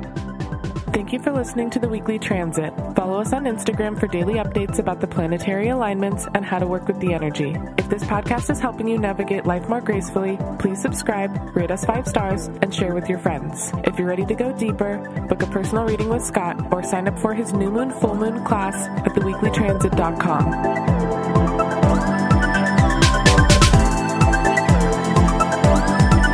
Thank 0.92 1.12
you 1.12 1.20
for 1.20 1.32
listening 1.32 1.70
to 1.70 1.78
the 1.78 1.88
Weekly 1.88 2.18
Transit. 2.18 2.74
Follow 2.96 3.20
us 3.20 3.32
on 3.32 3.44
Instagram 3.44 3.98
for 3.98 4.06
daily 4.08 4.34
updates 4.34 4.78
about 4.78 5.00
the 5.00 5.06
planetary 5.06 5.68
alignments 5.68 6.26
and 6.34 6.44
how 6.44 6.58
to 6.58 6.66
work 6.66 6.88
with 6.88 6.98
the 7.00 7.14
energy. 7.14 7.56
If 7.78 7.88
this 7.88 8.02
podcast 8.04 8.50
is 8.50 8.58
helping 8.58 8.88
you 8.88 8.98
navigate 8.98 9.46
life 9.46 9.68
more 9.68 9.80
gracefully, 9.80 10.38
please 10.58 10.82
subscribe, 10.82 11.54
rate 11.54 11.70
us 11.70 11.84
five 11.84 12.06
stars, 12.08 12.48
and 12.62 12.74
share 12.74 12.94
with 12.94 13.08
your 13.08 13.18
friends. 13.18 13.70
If 13.84 13.98
you're 13.98 14.08
ready 14.08 14.26
to 14.26 14.34
go 14.34 14.52
deeper, 14.52 14.98
book 15.28 15.42
a 15.42 15.46
personal 15.46 15.84
reading 15.84 16.08
with 16.08 16.24
Scott 16.24 16.72
or 16.72 16.82
sign 16.82 17.06
up 17.06 17.18
for 17.18 17.32
his 17.32 17.52
new 17.52 17.70
moon, 17.70 17.90
full 17.92 18.14
moon 18.14 18.44
class 18.44 18.74
at 18.74 19.12
theweeklytransit.com. 19.14 20.50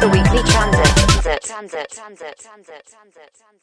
The 0.01 0.09
Weekly 0.09 0.43
Transit. 0.51 0.95
Transit. 0.97 1.43
Transit. 1.43 1.91
Transit. 1.91 2.39
Transit. 2.39 2.87
Transit. 2.87 3.54